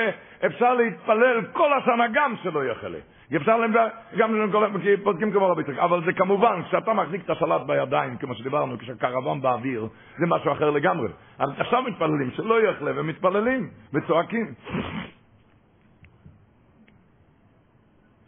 אפשר 0.47 0.75
להתפלל 0.75 1.45
כל 1.53 1.73
השנה 1.73 2.05
גם 2.13 2.35
שלא 2.43 2.65
יחלה. 2.65 2.99
אפשר 3.37 3.57
להם 3.57 3.73
גם 4.19 4.77
פוסקים 5.03 5.33
כמו 5.33 5.51
רבי 5.51 5.63
יצחוק. 5.63 5.79
אבל 5.79 6.05
זה 6.05 6.13
כמובן, 6.13 6.63
כשאתה 6.69 6.93
מחזיק 6.93 7.25
את 7.25 7.31
השלט 7.31 7.63
בידיים, 7.67 8.17
כמו 8.17 8.35
שדיברנו, 8.35 8.79
כשהקרוון 8.79 9.41
באוויר, 9.41 9.89
זה 10.19 10.27
משהו 10.27 10.53
אחר 10.53 10.71
לגמרי. 10.71 11.09
אז 11.39 11.49
עכשיו 11.59 11.83
מתפללים, 11.83 12.31
שלא 12.31 12.63
יחלה, 12.63 12.91
ומתפללים, 12.95 13.71
וצועקים. 13.93 14.55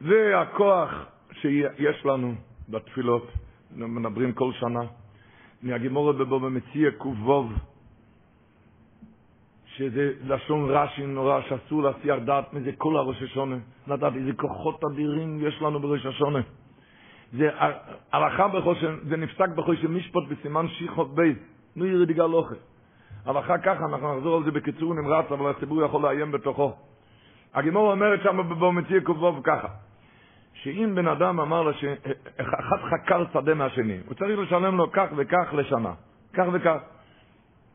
זה 0.00 0.40
הכוח 0.40 1.06
שיש 1.32 2.06
לנו 2.06 2.34
בתפילות, 2.68 3.32
מדברים 3.76 4.32
כל 4.32 4.52
שנה. 4.52 5.01
מהגימורת 5.62 6.16
בבוא 6.16 6.38
במציע 6.38 6.90
ק"ו, 6.90 7.44
שזה 9.76 10.12
לשון 10.24 10.70
רש"י 10.70 11.06
נורא, 11.06 11.40
שאסור 11.48 11.82
להסיח 11.82 12.18
דעת 12.24 12.52
מזה 12.54 12.70
כל 12.78 12.96
הראש 12.96 13.22
השונה. 13.22 13.56
לדעת 13.86 14.12
איזה 14.16 14.32
כוחות 14.32 14.84
אדירים 14.84 15.46
יש 15.46 15.62
לנו 15.62 15.80
בראש 15.80 16.06
השונה. 16.06 16.40
זה 17.32 17.48
הלכה 18.12 18.48
בחושן, 18.48 18.96
זה 19.08 19.16
נפסק 19.16 19.48
בחושן 19.48 19.86
משפט 19.86 20.22
בסימן 20.28 20.68
שיחות 20.68 21.14
בייס, 21.14 21.38
נו 21.76 21.86
ירד 21.86 22.10
יגאל 22.10 22.34
אוכל. 22.34 22.54
הלכה 23.24 23.58
ככה, 23.58 23.84
אנחנו 23.84 24.16
נחזור 24.16 24.36
על 24.36 24.44
זה 24.44 24.50
בקיצור 24.50 24.94
נמרץ, 24.94 25.32
אבל 25.32 25.50
הציבור 25.50 25.84
יכול 25.84 26.02
לעיין 26.02 26.32
בתוכו. 26.32 26.72
הגימור 27.54 27.92
אומרת 27.92 28.20
שם 28.22 28.36
במציע 28.60 29.00
ק"ו 29.00 29.42
ככה, 29.44 29.68
שאם 30.62 30.92
בן 30.94 31.08
אדם 31.08 31.40
אמר 31.40 31.62
לו 31.62 31.74
שאחד 31.74 32.76
חקר 32.90 33.24
שדה 33.32 33.54
מהשני, 33.54 33.98
הוא 34.06 34.14
צריך 34.14 34.38
לשלם 34.38 34.76
לו 34.76 34.92
כך 34.92 35.08
וכך 35.16 35.48
לשנה, 35.52 35.92
כך 36.34 36.44
וכך, 36.52 36.76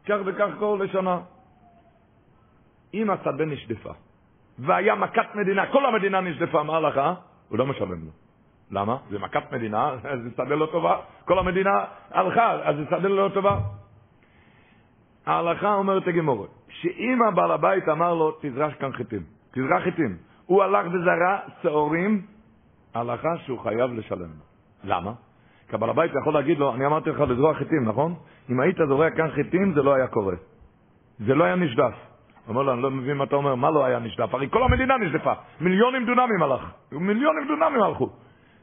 כך 0.06 0.17
וכך 0.26 0.47
כל 0.60 0.80
לשנה. 0.84 1.19
אם 2.93 3.10
השדה 3.10 3.45
נשדפה, 3.45 3.91
והיה 4.60 4.95
מכת 4.95 5.36
מדינה, 5.36 5.71
כל 5.71 5.86
המדינה 5.86 6.21
נשדפה, 6.21 6.63
מה 6.63 6.78
הלכה? 6.78 7.13
הוא 7.50 7.58
לא 7.58 7.65
משלם 7.65 8.06
לו. 8.06 8.12
למה? 8.71 8.97
זה 9.10 9.19
מכת 9.19 9.52
מדינה, 9.52 9.91
זה 10.02 10.30
שדה 10.34 10.56
לא 10.56 10.67
טובה, 10.71 10.97
כל 11.26 11.39
המדינה 11.39 11.86
הלכה, 12.12 12.52
אז 12.52 12.76
זה 12.76 12.86
שדה 12.86 13.08
לא 13.08 13.30
טובה. 13.34 13.60
ההלכה 15.26 15.73
אומרת 15.73 16.08
הגמורת, 16.08 16.50
שאם 16.69 17.23
הבעל 17.23 17.52
הבית 17.52 17.89
אמר 17.89 18.13
לו, 18.13 18.38
תזרח 18.41 18.73
כאן 18.80 18.91
חיטים, 18.91 19.23
תזרח 19.52 19.84
חיטים, 19.84 20.17
הוא 20.45 20.63
הלך 20.63 20.86
וזרע 20.88 21.39
שעורים 21.62 22.37
ההלכה 22.98 23.38
שהוא 23.38 23.60
חייב 23.60 23.94
לשלם. 23.94 24.30
למה? 24.84 25.12
כי 25.70 25.76
הבעל 25.76 25.90
הבית 25.90 26.12
יכול 26.22 26.34
להגיד 26.34 26.58
לו, 26.58 26.76
אני 26.76 26.86
אמרתי 26.86 27.10
לך 27.10 27.20
לזרוע 27.20 27.54
חיטים, 27.54 27.86
נכון? 27.86 28.16
אם 28.50 28.60
היית 28.60 28.78
זורע 28.88 29.10
כאן 29.10 29.32
חיטים, 29.32 29.74
זה 29.74 29.82
לא 29.82 29.94
היה 29.94 30.08
קורה. 30.08 30.36
זה 31.20 31.36
לא 31.36 31.44
היה 31.44 31.56
נשדף. 31.56 31.94
הוא 32.46 32.54
אומר 32.54 32.64
לו, 32.64 32.74
אני 32.74 32.82
לא 32.82 32.92
מבין 32.92 33.18
מה 33.18 33.24
אתה 33.24 33.36
אומר, 33.36 33.56
מה 33.56 33.72
לא 33.72 33.86
היה 33.86 34.00
נשדף? 34.00 34.34
הרי 34.34 34.48
כל 34.50 34.64
המדינה 34.64 34.98
נשדפה, 34.98 35.34
מיליונים 35.62 36.06
דונמים 36.06 36.44
הלך, 36.44 36.72
מיליונים 36.92 37.48
דונמים 37.48 37.82
הלכו. 37.82 38.10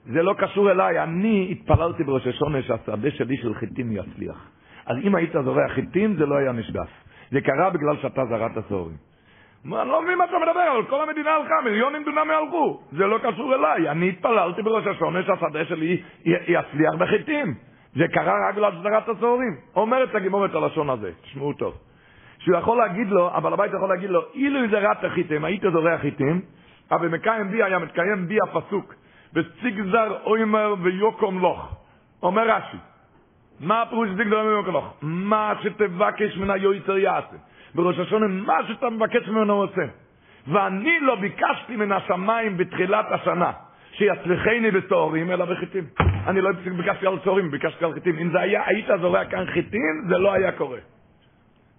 זה 0.05 0.23
לא 0.23 0.35
קשור 0.39 0.71
אליי, 0.71 1.03
אני 1.03 1.49
התפללתי 1.51 2.05
בראש 2.05 2.27
השונה 2.27 2.63
שהשדה 2.63 3.11
שלי 3.11 3.37
של 3.37 3.55
חיטים 3.55 3.93
יצליח. 3.93 4.51
אז 4.87 4.97
אם 5.03 5.15
היית 5.15 5.33
זורע 5.45 5.69
חיטים, 5.69 6.17
זה 6.17 6.27
לא 6.27 6.37
היה 6.37 6.53
נשדף. 6.53 6.89
זה 7.31 7.41
קרה 7.41 7.71
בגלל 7.71 7.97
שאתה 8.03 8.25
זרעת 8.25 8.53
שעורים. 8.69 8.97
אני 9.67 9.89
לא 9.89 10.03
מבין 10.03 10.19
מה 10.19 10.25
אתה 10.25 10.39
מדבר, 10.43 10.73
אבל 10.73 10.85
כל 10.85 11.09
המדינה 11.09 11.31
הלכה, 11.31 11.55
מיליונים 11.65 12.05
דונמי 12.05 12.35
הלכו. 12.35 12.81
זה 12.93 13.07
לא 13.07 13.19
קשור 13.19 13.55
אליי. 13.55 13.91
אני 13.91 14.09
התפללתי 14.09 14.63
בראש 14.63 14.87
השונה 14.87 15.23
שהשדה 15.23 15.65
שלי 15.65 16.03
יצליח 16.25 16.95
בחיטים. 16.99 17.55
זה 17.95 18.05
קרה 18.13 18.49
רק 18.49 18.55
בגלל 18.55 18.73
שזרעת 18.73 19.09
הצהורים. 19.09 19.57
אומרת 19.77 20.15
הגימור 20.15 20.45
את 20.45 20.55
הלשון 20.55 20.91
הזה, 20.91 21.11
תשמעו 21.23 21.53
טוב. 21.53 21.75
שהוא 22.39 22.59
יכול 22.59 22.79
להגיד 22.79 23.09
לו, 23.09 23.31
אבל 23.35 23.53
הבית 23.53 23.73
יכול 23.75 23.89
להגיד 23.89 24.11
לו, 24.11 24.21
אילו 24.35 24.61
זרעת 24.71 25.05
חיטים, 25.15 25.45
היית 25.45 25.63
זורע 25.73 25.99
חיטים, 25.99 26.41
אבל 26.91 27.09
מקיים 27.09 27.51
בי 27.51 27.63
היה 27.63 27.79
מתקיים 27.79 28.29
בי 28.29 28.39
הפסוק, 28.43 28.95
בציג 29.33 29.83
זר 29.91 30.17
אוימר 30.25 30.75
ויוקום 30.83 31.39
לוך. 31.39 31.77
אומר 32.23 32.51
רש"י, 32.51 32.77
מה 33.61 33.83
הפירוש 33.83 34.09
של 34.09 34.25
גדולה 34.25 34.43
ממנו 34.43 34.65
כלוך? 34.65 34.95
מה 35.03 35.55
שתבקש 35.63 36.37
מן 36.37 36.51
היועצר 36.51 36.99
יעשה. 36.99 37.37
בראש 37.75 37.99
השונה, 37.99 38.27
מה 38.27 38.59
שאתה 38.69 38.91
מבקש 38.91 39.29
ממנו 39.29 39.55
עושה. 39.55 39.83
ואני 40.49 41.01
לא 41.01 41.15
ביקשתי 41.15 41.77
מן 41.77 41.93
השמיים 41.93 42.57
בתחילת 42.57 43.07
השנה 43.11 43.53
שיצליחני 43.93 44.71
בתוארים, 44.71 45.31
אלא 45.31 45.45
בחיטים. 45.45 45.85
אני 46.27 46.41
לא 46.41 46.51
ביקשתי 46.77 47.07
על 47.07 47.19
צהרים, 47.25 47.51
ביקשתי 47.51 47.85
על 47.85 47.93
חיטים. 47.95 48.19
אם 48.19 48.31
זה 48.33 48.41
היה, 48.41 48.63
היית 48.67 48.87
זורע 49.01 49.25
כאן 49.25 49.47
חיטים, 49.47 50.05
זה 50.09 50.19
לא 50.19 50.33
היה 50.33 50.53
קורה. 50.53 50.79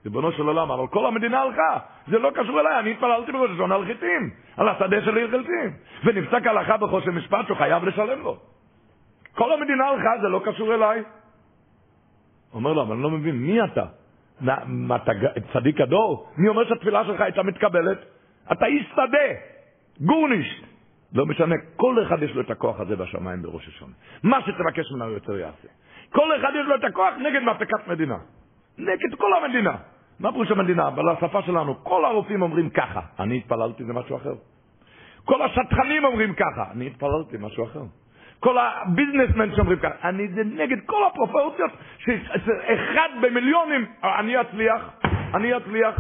ריבונו 0.06 0.32
של 0.32 0.48
עולם, 0.48 0.72
אבל 0.72 0.88
כל 0.88 1.06
המדינה 1.06 1.42
הלכה, 1.42 1.78
זה 2.08 2.20
לא 2.20 2.32
קשור 2.36 2.60
אליי, 2.60 2.80
אני 2.80 2.92
התפללתי 2.92 3.32
בראש 3.32 3.52
השונה 3.52 3.76
על 3.76 3.86
חיטים, 3.86 4.30
על 4.58 4.70
השדה 4.70 5.02
שלי 5.02 5.28
חיטים, 5.32 5.72
ונפסק 6.06 6.48
הלכה 6.48 6.78
בחושן 6.78 7.10
משפט 7.10 7.46
שהוא 7.46 7.58
חייב 7.58 7.86
לשלם 7.86 8.22
לו. 8.22 8.38
כל 9.36 9.54
המדינה 9.54 9.88
הלכה, 9.88 10.10
זה 10.22 10.28
לא 10.30 10.42
קשור 10.46 10.74
אליי. 10.74 11.04
אומר 12.54 12.74
לו, 12.74 12.82
אבל 12.82 12.94
אני 12.94 13.04
לא 13.04 13.10
מבין, 13.10 13.36
מי 13.36 13.64
אתה? 13.64 13.86
מה, 14.42 14.96
אתה 14.96 15.12
צדיק 15.54 15.82
הדור? 15.82 16.32
מי 16.38 16.48
אומר 16.48 16.70
שהתפילה 16.70 17.06
שלך 17.06 17.22
הייתה 17.22 17.44
מתקבלת? 17.44 17.98
אתה 18.52 18.66
איש 18.66 18.86
שדה, 18.92 19.28
גורנישט. 20.00 20.64
לא 21.14 21.26
משנה, 21.26 21.56
כל 21.76 22.04
אחד 22.04 22.24
יש 22.24 22.32
לו 22.36 22.42
את 22.42 22.50
הכוח 22.50 22.80
הזה 22.80 22.96
בשמיים 22.96 23.42
בראש 23.42 23.68
השונה. 23.68 23.94
מה 24.24 24.42
שתבקש 24.42 24.92
ממנו 24.92 25.12
יותר 25.12 25.38
יעשה. 25.38 25.68
כל 26.10 26.36
אחד 26.40 26.52
יש 26.62 26.68
לו 26.68 26.76
את 26.76 26.84
הכוח 26.84 27.14
נגד 27.18 27.40
מהפכת 27.40 27.88
מדינה. 27.88 28.18
נגד 28.78 29.16
כל 29.18 29.34
המדינה. 29.34 29.76
מה 30.20 30.32
פירוש 30.32 30.52
המדינה? 30.52 30.88
אבל 30.88 31.10
השפה 31.10 31.42
שלנו, 31.42 31.84
כל 31.84 32.06
הרופאים 32.06 32.42
אומרים 32.42 32.70
ככה. 32.70 33.02
אני 33.20 33.38
התפללתי, 33.38 33.84
זה 33.84 33.94
משהו 33.94 34.16
אחר. 34.16 34.34
כל 35.26 35.42
השטחנים 35.42 36.06
אומרים 36.06 36.34
ככה. 36.34 36.72
אני 36.72 36.88
התפללתי, 36.88 37.38
משהו 37.40 37.64
אחר. 37.64 37.84
כל 38.40 38.58
הביזנסמן 38.58 39.56
שאומרים 39.56 39.80
ככה. 39.80 40.10
אני, 40.10 40.28
זה 40.28 40.44
נגד 40.44 40.78
כל 40.86 41.08
הפרופורציות, 41.08 41.72
שאחד 41.98 43.10
במיליונים, 43.22 43.86
אני 44.04 44.42
אצליח, 44.42 44.82
אני 45.34 45.58
אצליח. 45.58 45.96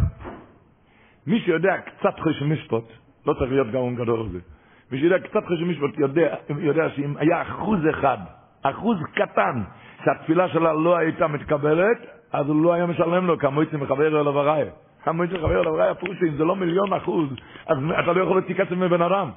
מי 1.27 1.39
שיודע 1.39 1.77
קצת 1.77 2.19
חשב 2.19 2.45
משפט, 2.45 2.83
לא 3.25 3.33
צריך 3.33 3.51
להיות 3.51 3.71
גאון 3.71 3.95
גדול 3.95 4.19
על 4.19 4.29
זה. 4.29 4.39
מי 4.91 4.99
שיודע 4.99 5.19
קצת 5.19 5.45
חשב 5.45 5.65
משפט 5.65 5.97
יודע, 5.97 6.35
יודע 6.49 6.89
שאם 6.89 7.17
היה 7.17 7.41
אחוז 7.41 7.79
אחד, 7.89 8.17
אחוז 8.63 8.97
קטן, 9.15 9.61
שהתפילה 10.05 10.47
שלה 10.47 10.73
לא 10.73 10.97
הייתה 10.97 11.27
מתקבלת, 11.27 11.97
אז 12.33 12.47
הוא 12.47 12.63
לא 12.63 12.73
היה 12.73 12.85
משלם 12.85 13.27
לו 13.27 13.37
כמויצים 13.39 13.79
מחבר 13.79 14.07
אליו 14.07 14.39
הראי. 14.39 14.65
כמויצים 15.03 15.37
מחבר 15.37 15.61
אליו 15.61 15.75
הראי, 15.75 15.89
הפירוש 15.89 16.19
שאם 16.19 16.35
זה 16.37 16.43
לא 16.43 16.55
מיליון 16.55 16.93
אחוז, 16.93 17.29
אז 17.67 17.77
אתה 17.99 18.13
לא 18.13 18.21
יכול 18.21 18.37
להוציא 18.37 18.55
כסף 18.55 18.71
מבן 18.71 19.01
אדם. 19.01 19.29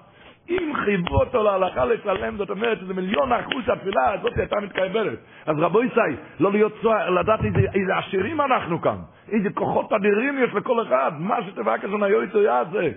אם 0.49 0.73
חייבו 0.85 1.21
אותו 1.21 1.43
להלכה 1.43 1.85
לשלם, 1.85 2.37
זאת 2.37 2.51
אומרת 2.51 2.79
שזה 2.81 2.95
מיליון 2.95 3.33
אחוז 3.33 3.65
שהתפילה 3.67 4.13
הזאת 4.13 4.33
הייתה 4.37 4.57
מתקבלת. 4.63 5.19
אז 5.47 5.57
רבו 5.59 5.83
ישי, 5.83 6.01
לא 6.41 6.53
להיות 6.53 6.73
צוער, 6.83 7.11
לדעת 7.11 7.45
איזה, 7.45 7.59
איזה 7.59 7.97
עשירים 7.97 8.41
אנחנו 8.41 8.81
כאן, 8.81 8.97
איזה 9.29 9.51
כוחות 9.51 9.93
אדירים 9.93 10.39
יש 10.45 10.55
לכל 10.55 10.83
אחד, 10.87 11.13
מה 11.19 11.37
שתבקש 11.47 11.85
לנו 11.85 12.05
היועצו 12.05 12.43
יעשה, 12.43 12.91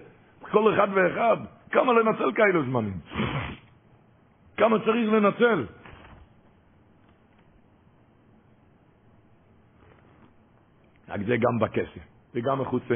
כל 0.51 0.73
אחד 0.73 0.87
ואחד, 0.93 1.37
כמה 1.71 1.93
לנצל 1.93 2.31
כאלו 2.31 2.63
זמנים, 2.63 2.93
כמה 4.57 4.79
צריך 4.79 5.13
לנצל. 5.13 5.65
רק 11.09 11.19
זה 11.27 11.37
גם 11.37 11.59
בכסף, 11.59 12.01
וגם 12.35 12.61
מחוצה. 12.61 12.95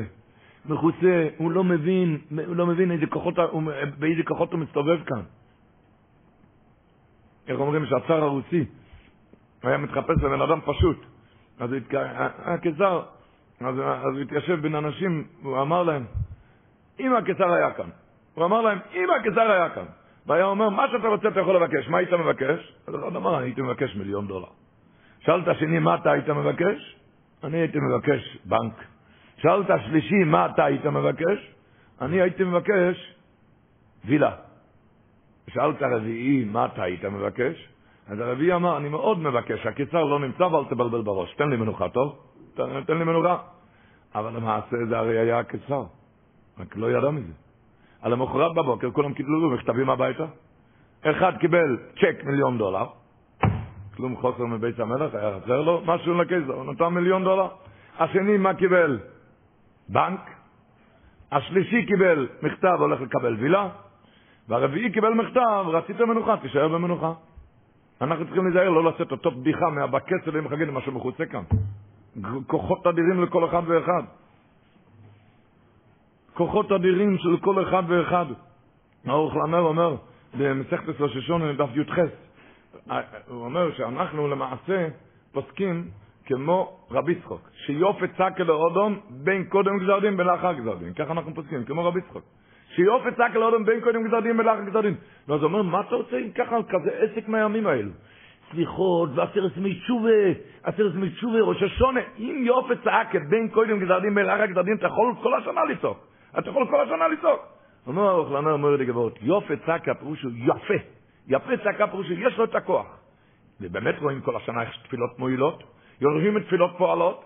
מחוצה, 0.70 1.28
הוא 1.38 1.52
לא 1.52 1.64
מבין, 1.64 2.18
הוא 2.48 2.56
לא 2.56 2.66
מבין 2.66 2.92
איזה 2.92 3.06
כוחות, 3.06 3.34
באיזה 4.00 4.24
כוחות 4.24 4.52
הוא 4.52 4.60
מסתובב 4.60 5.04
כאן. 5.04 5.22
איך 7.48 7.60
אומרים 7.60 7.86
שהצאר 7.86 8.24
הרוסי 8.24 8.66
היה 9.64 9.78
מתחפש 9.78 10.24
לבן 10.24 10.42
אדם 10.42 10.60
פשוט. 10.66 11.06
אז 11.60 11.70
הקיסר, 12.38 13.02
אז, 13.62 13.76
אז 13.80 14.14
הוא 14.14 14.22
התיישב 14.22 14.62
בין 14.62 14.76
אנשים, 14.76 15.28
הוא 15.44 15.62
אמר 15.62 15.84
להם, 15.84 16.06
אם 17.00 17.16
הקיסר 17.16 17.54
היה 17.54 17.72
כאן, 17.72 17.90
הוא 18.34 18.46
אמר 18.46 18.62
להם, 18.62 18.80
אם 18.94 19.08
הקיסר 19.20 19.52
היה 19.52 19.70
כאן, 19.70 19.86
והיה 20.26 20.46
אומר, 20.46 20.70
מה 20.70 20.86
שאתה 20.92 21.08
רוצה 21.08 21.28
אתה 21.28 21.40
יכול 21.40 21.56
לבקש, 21.56 21.90
מה 21.90 21.98
היית 21.98 22.14
מבקש? 22.14 22.74
אז 22.88 22.96
אחד 22.96 23.16
אמר, 23.16 23.38
הייתי 23.38 23.62
מבקש 23.62 23.96
מיליון 23.96 24.28
דולר. 24.28 24.48
שאלת 25.20 25.58
שני, 25.60 25.80
מה 25.80 25.96
אתה 25.96 26.12
היית 26.12 26.30
מבקש? 26.30 27.00
אני 27.44 27.58
הייתי 27.58 27.78
מבקש 27.80 28.38
בנק. 28.46 28.95
שאלת 29.38 29.68
שלישי, 29.86 30.24
מה 30.24 30.46
אתה 30.46 30.66
היית 30.66 30.86
מבקש? 30.86 31.54
אני 32.02 32.22
הייתי 32.22 32.44
מבקש 32.44 33.16
וילה. 34.06 34.32
שאלת 35.50 35.82
רביעי, 35.82 36.46
מה 36.46 36.66
אתה 36.66 36.84
היית 36.84 37.06
מבקש? 37.06 37.70
אז 38.08 38.20
הרביעי 38.20 38.54
אמר, 38.54 38.78
אני 38.78 38.90
מאוד 38.90 39.20
מבקש, 39.20 39.66
הקיצר 39.66 40.04
לא 40.04 40.20
נמצא 40.20 40.44
ואל 40.44 40.66
תבלבל 40.70 41.02
בראש. 41.02 41.34
תן 41.34 41.50
לי 41.50 41.58
מנוחה, 41.58 41.90
טוב? 41.90 42.20
תן, 42.56 42.84
תן 42.84 42.98
לי 42.98 43.04
מנוחה. 43.04 43.38
אבל 44.16 44.36
למעשה 44.36 44.76
זה 44.90 44.98
הרי 44.98 45.20
היה 45.20 45.40
הקיצר, 45.40 45.84
רק 46.60 46.76
לא 46.76 46.92
ידע 46.92 47.10
מזה. 47.10 47.34
על 48.02 48.14
המחרת 48.14 48.56
בבוקר 48.56 48.92
כולם 48.92 49.14
קיבלו 49.14 49.50
מכתבים 49.50 49.90
הביתה. 49.90 50.26
אחד 51.02 51.38
קיבל 51.40 51.78
צ'ק 51.96 52.24
מיליון 52.24 52.58
דולר, 52.58 52.86
כלום 53.96 54.16
חוסר 54.16 54.46
מבית 54.46 54.80
המלך, 54.80 55.16
היה 55.16 55.40
חסר 55.40 55.62
לו 55.62 55.82
משהו 55.86 56.14
לקיסר, 56.14 56.54
הוא 56.54 56.74
נתן 56.74 56.88
מיליון 56.88 57.24
דולר. 57.24 57.48
השני, 58.00 58.38
מה 58.38 58.54
קיבל? 58.54 59.00
בנק. 59.90 60.20
השלישי 61.32 61.86
קיבל 61.86 62.28
מכתב, 62.42 62.78
הולך 62.80 63.02
לקבל 63.02 63.36
וילה. 63.40 63.70
והרביעי 64.48 64.92
קיבל 64.92 65.14
מכתב, 65.14 65.66
רצית 65.68 66.02
מנוחה, 66.02 66.38
תישאר 66.38 66.68
במנוחה. 66.68 67.14
אנחנו 68.02 68.26
צריכים 68.26 68.44
להיזהר, 68.44 68.70
לא 68.70 68.84
לצאת 68.84 69.12
אותו 69.12 69.32
בדיחה 69.32 69.70
מהבקץ 69.70 70.26
של 70.26 70.36
יום 70.36 70.50
חגים, 70.50 70.74
משהו 70.74 70.92
מחוצה 70.92 71.26
כאן. 71.26 71.44
כוחות 72.48 72.88
אדירים 72.88 73.24
לכל 73.24 73.46
אחד 73.46 73.62
ואחד. 73.68 74.04
כוחות 76.34 76.72
אדירים 76.72 77.18
של 77.18 77.38
כל 77.38 77.64
אחד 77.64 77.84
ואחד. 77.88 78.26
האורך 79.06 79.36
לנר 79.36 79.60
אומר, 79.60 79.96
במסכת 80.38 81.02
השונה, 81.02 81.54
דף 81.54 81.70
י"ח, 81.76 82.00
הוא 83.28 83.46
אומר 83.46 83.74
שאנחנו 83.78 84.28
למעשה 84.28 84.88
פוסקים 85.32 85.88
כמו 86.26 86.78
רבי 86.92 87.16
צחוק, 87.16 87.50
שיופת 87.66 88.10
צקה 88.14 88.44
לאודום 88.44 89.00
בין 89.10 89.44
קודם 89.44 89.78
גזר 89.80 90.00
דין 90.00 90.18
בין 90.18 90.28
לאחר 90.28 90.54
גזר 90.54 90.76
דין. 90.76 90.94
ככה 90.94 91.12
אנחנו 91.12 91.36
פוסקים, 91.36 91.64
כמו 91.64 91.86
רבי 91.86 92.02
צחוק. 92.02 92.24
שיופת 92.76 93.14
צקה 93.14 93.40
לאודום 93.40 93.66
בין 93.66 93.82
קודם 93.82 94.08
גזר 94.08 94.20
דין 94.20 94.38
בין 94.38 94.46
לאחר 94.46 94.62
גזר 94.62 94.82
דין. 94.82 94.96
ואז 95.28 95.42
הוא 95.42 95.48
אומר, 95.48 95.62
מה 95.62 95.82
אתה 95.82 95.96
רוצה 95.96 96.18
עם 96.18 96.32
ככה 96.32 96.58
כזה 96.70 96.92
עסק 96.92 97.28
מהימים 97.28 97.68
האלו? 97.68 97.92
סליחות, 98.52 99.10
ועשרת 99.16 99.58
ימי 99.58 99.76
תשובה, 99.76 100.10
עשרת 100.64 100.94
ימי 100.94 101.10
תשובה, 101.10 101.40
ראש 101.40 101.64
השונה. 101.64 102.00
אם 102.20 102.44
יופת 102.46 102.84
צעקת 102.84 103.22
בין 103.30 103.50
קודם 103.50 103.80
גזר 103.80 104.00
דין 104.00 104.16
בין 104.16 104.26
לאחר 104.26 104.46
גזר 104.46 104.62
דין, 104.62 104.78
אתה 104.78 104.88
יכול 104.88 105.14
כל 105.24 105.34
השנה 105.34 105.66
לצעוק. 105.66 106.08
אתה 106.40 106.50
יכול 106.50 106.68
כל 106.70 106.82
השנה 106.82 107.08
לצעוק. 107.08 107.42
אומר 107.88 108.12
אוכלנה, 108.12 108.52
אומר 108.52 108.76
לי 108.76 108.86
גבוהות, 108.86 109.20
יופת 109.22 109.60
צעקה 109.66 109.94
פירוש 109.94 110.24
הוא 110.24 110.32
יפה. 110.38 110.74
יפה 111.28 111.58
צעקה 111.64 111.88
פירוש 111.88 112.10
יש 112.10 112.38
לו 112.38 112.44
את 112.44 112.56
הכוח. 112.56 112.88
ובאמת 113.62 113.96
רואים 114.02 114.22
כל 114.22 114.36
השנה 114.36 114.62
איך 114.62 114.70
תפילות 114.84 115.20
מועילות, 115.20 115.64
יורשים 116.02 116.38
את 116.38 116.46
תפילות 116.46 116.72
פועלות, 116.78 117.26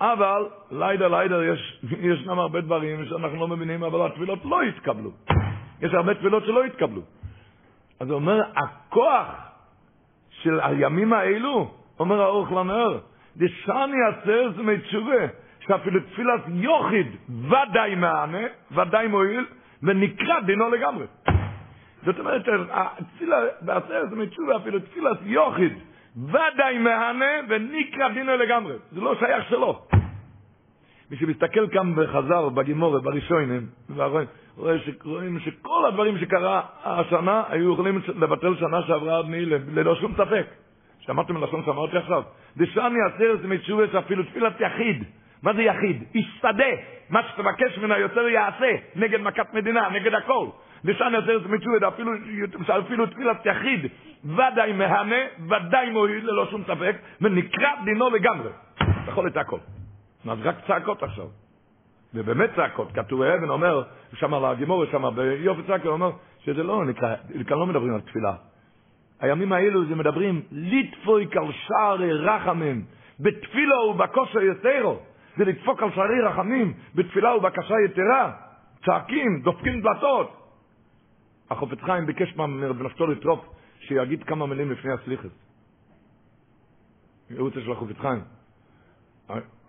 אבל 0.00 0.46
לידה 0.70 1.08
לידה 1.08 1.44
יש, 1.44 1.84
ישנם 2.00 2.38
הרבה 2.38 2.60
דברים 2.60 3.04
שאנחנו 3.04 3.40
לא 3.40 3.48
מבינים, 3.48 3.84
אבל 3.84 4.06
התפילות 4.06 4.38
לא 4.44 4.62
התקבלו. 4.62 5.10
יש 5.80 5.94
הרבה 5.94 6.14
תפילות 6.14 6.44
שלא 6.44 6.64
התקבלו. 6.64 7.02
אז 8.00 8.10
הוא 8.10 8.14
אומר, 8.14 8.42
הכוח 8.56 9.34
של 10.30 10.60
הימים 10.60 11.12
האלו, 11.12 11.70
אומר 12.00 12.20
האורך 12.22 12.52
לנר, 12.52 12.98
דשני 13.36 13.96
עצר 14.08 14.50
זה 14.56 14.62
מתשובה, 14.62 15.26
שאפילו 15.60 16.00
תפילת 16.00 16.40
יוחיד 16.46 17.06
ודאי 17.28 17.94
מענה, 17.94 18.46
ודאי 18.72 19.06
מועיל, 19.06 19.46
ונקרא 19.82 20.40
דינו 20.40 20.70
לגמרי. 20.70 21.06
זאת 22.04 22.18
אומרת, 22.18 22.42
התפילה 22.70 23.36
בעשרת 23.60 24.12
מתשובה, 24.12 24.56
אפילו 24.56 24.78
תפילת 24.80 25.18
יוחיד, 25.22 25.72
ודאי 26.26 26.78
מהנה 26.78 27.32
ונקרא 27.48 28.08
דינו 28.08 28.36
לגמרי. 28.36 28.74
זה 28.92 29.00
לא 29.00 29.14
שייך 29.18 29.48
שלו. 29.48 29.82
מי 31.10 31.16
שמסתכל 31.16 31.68
כאן 31.68 31.94
בחזר, 31.94 32.48
בגימורת, 32.48 33.02
בראשונים, 33.02 33.66
רואה 34.56 34.74
שרואים 34.78 35.40
שכל 35.40 35.86
הדברים 35.88 36.18
שקרה 36.18 36.62
השנה 36.84 37.42
היו 37.48 37.72
יכולים 37.72 38.00
לבטל 38.16 38.56
שנה 38.56 38.82
שעברה 38.86 39.20
ללא 39.74 39.94
שום 39.94 40.12
ספק. 40.14 40.46
שמעתם 41.00 41.34
מלשון 41.34 41.62
שאמרתי 41.64 41.96
עכשיו? 41.96 42.22
דשני 42.56 42.98
עשרת 43.06 43.44
מתשובה 43.44 43.84
שאפילו 43.92 44.24
תפילת 44.24 44.60
יחיד. 44.60 45.04
מה 45.42 45.52
זה 45.54 45.62
יחיד? 45.62 46.04
איש 46.14 46.38
שדה. 46.38 46.64
מה 47.10 47.20
שתבקש 47.28 47.78
ממנו 47.78 48.00
יותר 48.00 48.28
יעשה, 48.28 48.74
נגד 48.96 49.20
מכת 49.20 49.54
מדינה, 49.54 49.88
נגד 49.88 50.14
הכל. 50.14 50.46
ושאן 50.84 51.14
יותר 51.14 51.38
מצוות, 51.48 51.82
אפילו, 51.82 52.12
אפילו 52.78 53.06
תפילת 53.06 53.46
יחיד, 53.46 53.86
ודאי 54.24 54.72
מהנה, 54.72 55.16
ודאי 55.48 55.90
מועיל, 55.90 56.30
ללא 56.30 56.46
שום 56.50 56.62
ספק, 56.64 56.96
ונקרא 57.20 57.68
דינו 57.84 58.10
לגמרי. 58.10 58.50
יכול 59.08 59.28
את 59.28 59.36
הכל. 59.36 59.58
אז 60.28 60.38
רק 60.42 60.56
צעקות 60.66 61.02
עכשיו. 61.02 61.26
ובאמת 62.14 62.50
צעקות, 62.56 62.88
כתוב 62.94 63.22
האבן 63.22 63.48
אומר, 63.48 63.82
שם 64.14 64.34
על 64.34 64.44
הגימור, 64.44 64.84
שם 64.84 65.14
ביופי 65.14 65.62
צעקות, 65.62 65.86
אומר 65.86 66.10
שזה 66.44 66.62
לא 66.62 66.84
נקרא, 66.84 67.14
כאן 67.46 67.58
לא 67.58 67.66
מדברים 67.66 67.94
על 67.94 68.00
תפילה. 68.00 68.34
הימים 69.20 69.52
האלו 69.52 69.84
זה 69.84 69.94
מדברים, 69.94 70.42
ליטפוי 70.52 71.26
קל 71.26 71.52
שערי 71.52 72.12
רחמים, 72.12 72.84
בתפילה 73.20 73.82
ובקושו 73.84 74.40
יתרו, 74.40 74.98
זה 75.36 75.44
לדפוק 75.44 75.82
על 75.82 75.90
שערי 75.94 76.20
רחמים, 76.20 76.72
בתפילה 76.94 77.36
ובקשה 77.36 77.74
יתרה, 77.84 78.32
צועקים, 78.84 79.40
דופקים 79.42 79.80
דלתות. 79.80 80.38
החופץ 81.50 81.78
חיים 81.82 82.06
ביקש 82.06 82.36
מרב 82.36 82.82
נפתולי 82.82 83.14
טרופ 83.14 83.44
שיגיד 83.88 84.22
כמה 84.24 84.46
מילים 84.46 84.70
לפני 84.70 84.92
הסליחס. 84.92 85.30
ייעוץ 87.30 87.54
של 87.54 87.72
החופץ 87.72 87.96
חיים. 87.98 88.20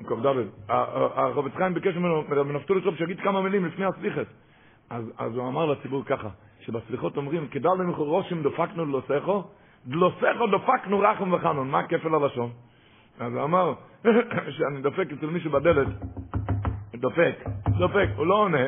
קוב 0.06 0.22
דוד. 0.22 0.48
החופץ 0.70 1.52
חיים 1.56 1.74
ביקש 1.74 1.96
ממנו, 1.96 2.24
נפתלי 2.54 2.82
טרופ 2.82 2.96
שיגיד 2.96 3.20
כמה 3.20 3.42
מילים 3.42 3.66
לפני 3.66 3.86
הסליחס. 3.86 4.26
אז, 4.90 5.36
הוא 5.36 5.48
אמר 5.48 5.66
לציבור 5.66 6.04
ככה, 6.06 6.30
שבסליחות 6.60 7.18
אומרים, 7.18 7.48
כדלים 7.48 7.70
וכרשים 7.80 8.44
דפקנו 8.44 8.86
דלתיך, 8.86 9.44
דלתיך 9.86 10.48
דפקנו 10.52 11.00
רחום 11.00 11.34
וחנון. 11.34 11.70
מה 11.70 11.88
כפל 11.88 12.16
הלשון? 12.16 12.52
אז 13.20 13.34
הוא 13.34 13.44
אמר, 13.44 13.74
שאני 14.58 14.82
דופק 14.82 15.08
אצל 15.18 15.26
מישהו 15.26 15.52
בדלת, 15.52 15.88
דופק, 16.96 17.36
דופק, 17.78 18.10
הוא 18.16 18.26
לא 18.26 18.36
עונה, 18.36 18.66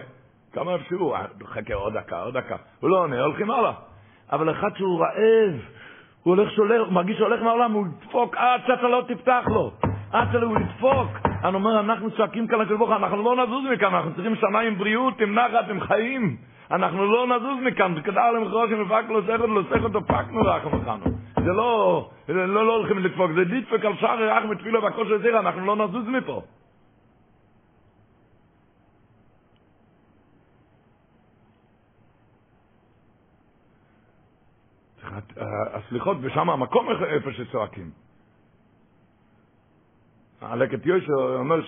כמה 0.53 0.75
אפשר, 0.75 1.15
חכה 1.45 1.73
עוד 1.73 1.93
דקה, 1.93 2.21
עוד 2.21 2.37
דקה, 2.37 2.55
הוא 2.79 2.89
לא 2.89 2.97
עונה, 3.03 3.21
הולכים 3.21 3.51
הלאה. 3.51 3.90
אבל 4.31 4.51
אחד 4.51 4.69
שהוא 4.77 4.99
רעב, 4.99 5.53
הוא 6.23 6.35
הולך 6.35 6.51
שולח, 6.51 6.85
הוא 6.85 6.93
מרגיש 6.93 7.17
שהולך 7.17 7.41
מהעולם, 7.41 7.71
הוא 7.71 7.85
ידפוק 7.87 8.35
עד 8.37 8.61
שאתה 8.67 8.87
לא 8.87 9.03
תפתח 9.07 9.43
לו, 9.47 9.71
עד 10.11 10.27
שהוא 10.31 10.57
ידפוק. 10.59 11.07
אני 11.43 11.55
אומר, 11.55 11.79
אנחנו 11.79 12.11
צועקים 12.11 12.47
כאן 12.47 12.59
לקדוש 12.59 12.77
ברוך 12.77 12.91
אנחנו 12.91 13.23
לא 13.23 13.45
נזוז 13.45 13.63
מכאן, 13.73 13.95
אנחנו 13.95 14.13
צריכים 14.13 14.35
שנה 14.35 14.59
עם 14.59 14.77
בריאות, 14.77 15.21
עם 15.21 15.35
נחת, 15.39 15.69
עם 15.69 15.79
חיים. 15.79 16.37
אנחנו 16.71 17.05
לא 17.05 17.27
נזוז 17.27 17.57
מכאן, 17.63 18.01
כדאי 18.03 18.33
למכרו 18.35 18.67
שמפק 18.67 19.03
לו 19.09 19.21
סכת, 19.23 19.39
לו 19.39 19.63
סכת, 19.63 19.91
דפקנו 19.91 20.41
רחם 20.41 20.67
וחנו. 20.67 21.05
זה 21.43 21.53
לא, 21.53 22.09
לא, 22.29 22.65
לא 22.65 22.75
הולכים 22.75 22.97
לדפוק, 22.97 23.31
זה 23.31 23.43
דפק 23.43 23.85
על 23.85 23.93
שער 23.99 24.37
רח 24.37 24.43
מתפילה 24.49 24.79
והכל 24.79 25.07
של 25.07 25.21
זרע, 25.21 25.39
אנחנו 25.39 25.65
לא 25.65 25.75
נזוז 25.75 26.07
מפה. 26.07 26.41
הסליחות, 35.74 36.17
ושם 36.21 36.50
המקום 36.50 36.88
איפה 37.04 37.32
שצועקים. 37.32 37.91
הלקט 40.41 40.86
יושר 40.86 41.38
אומר 41.39 41.62